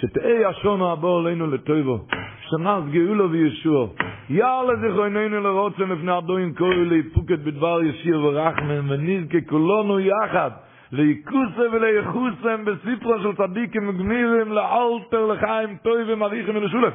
שתהי 0.00 0.44
השונו 0.44 0.92
הבוא 0.92 1.20
עלינו 1.20 1.46
לטויבו, 1.46 1.98
שנס 2.40 2.84
גאולו 2.90 3.30
וישוע. 3.30 3.88
יאר 4.30 4.64
לזיכרוננו 4.64 5.40
לרוצן 5.40 5.88
לפני 5.88 6.18
אדוין 6.18 6.54
קורא 6.54 6.74
לאיפוקת 6.74 7.38
בדבר 7.38 7.82
ישיר 7.82 8.20
ורחמן, 8.24 8.90
ונזכה 8.90 9.38
כולנו 9.48 10.00
יחד. 10.00 10.50
ליקוסה 10.92 11.62
ולייחוסם 11.72 12.64
בספרו 12.64 13.18
של 13.22 13.36
צדיקים 13.36 13.88
וגמירים 13.88 14.52
לאלתר 14.52 15.26
לחיים 15.26 15.76
טויבים 15.82 16.22
אריכים 16.22 16.56
ולשולף. 16.56 16.94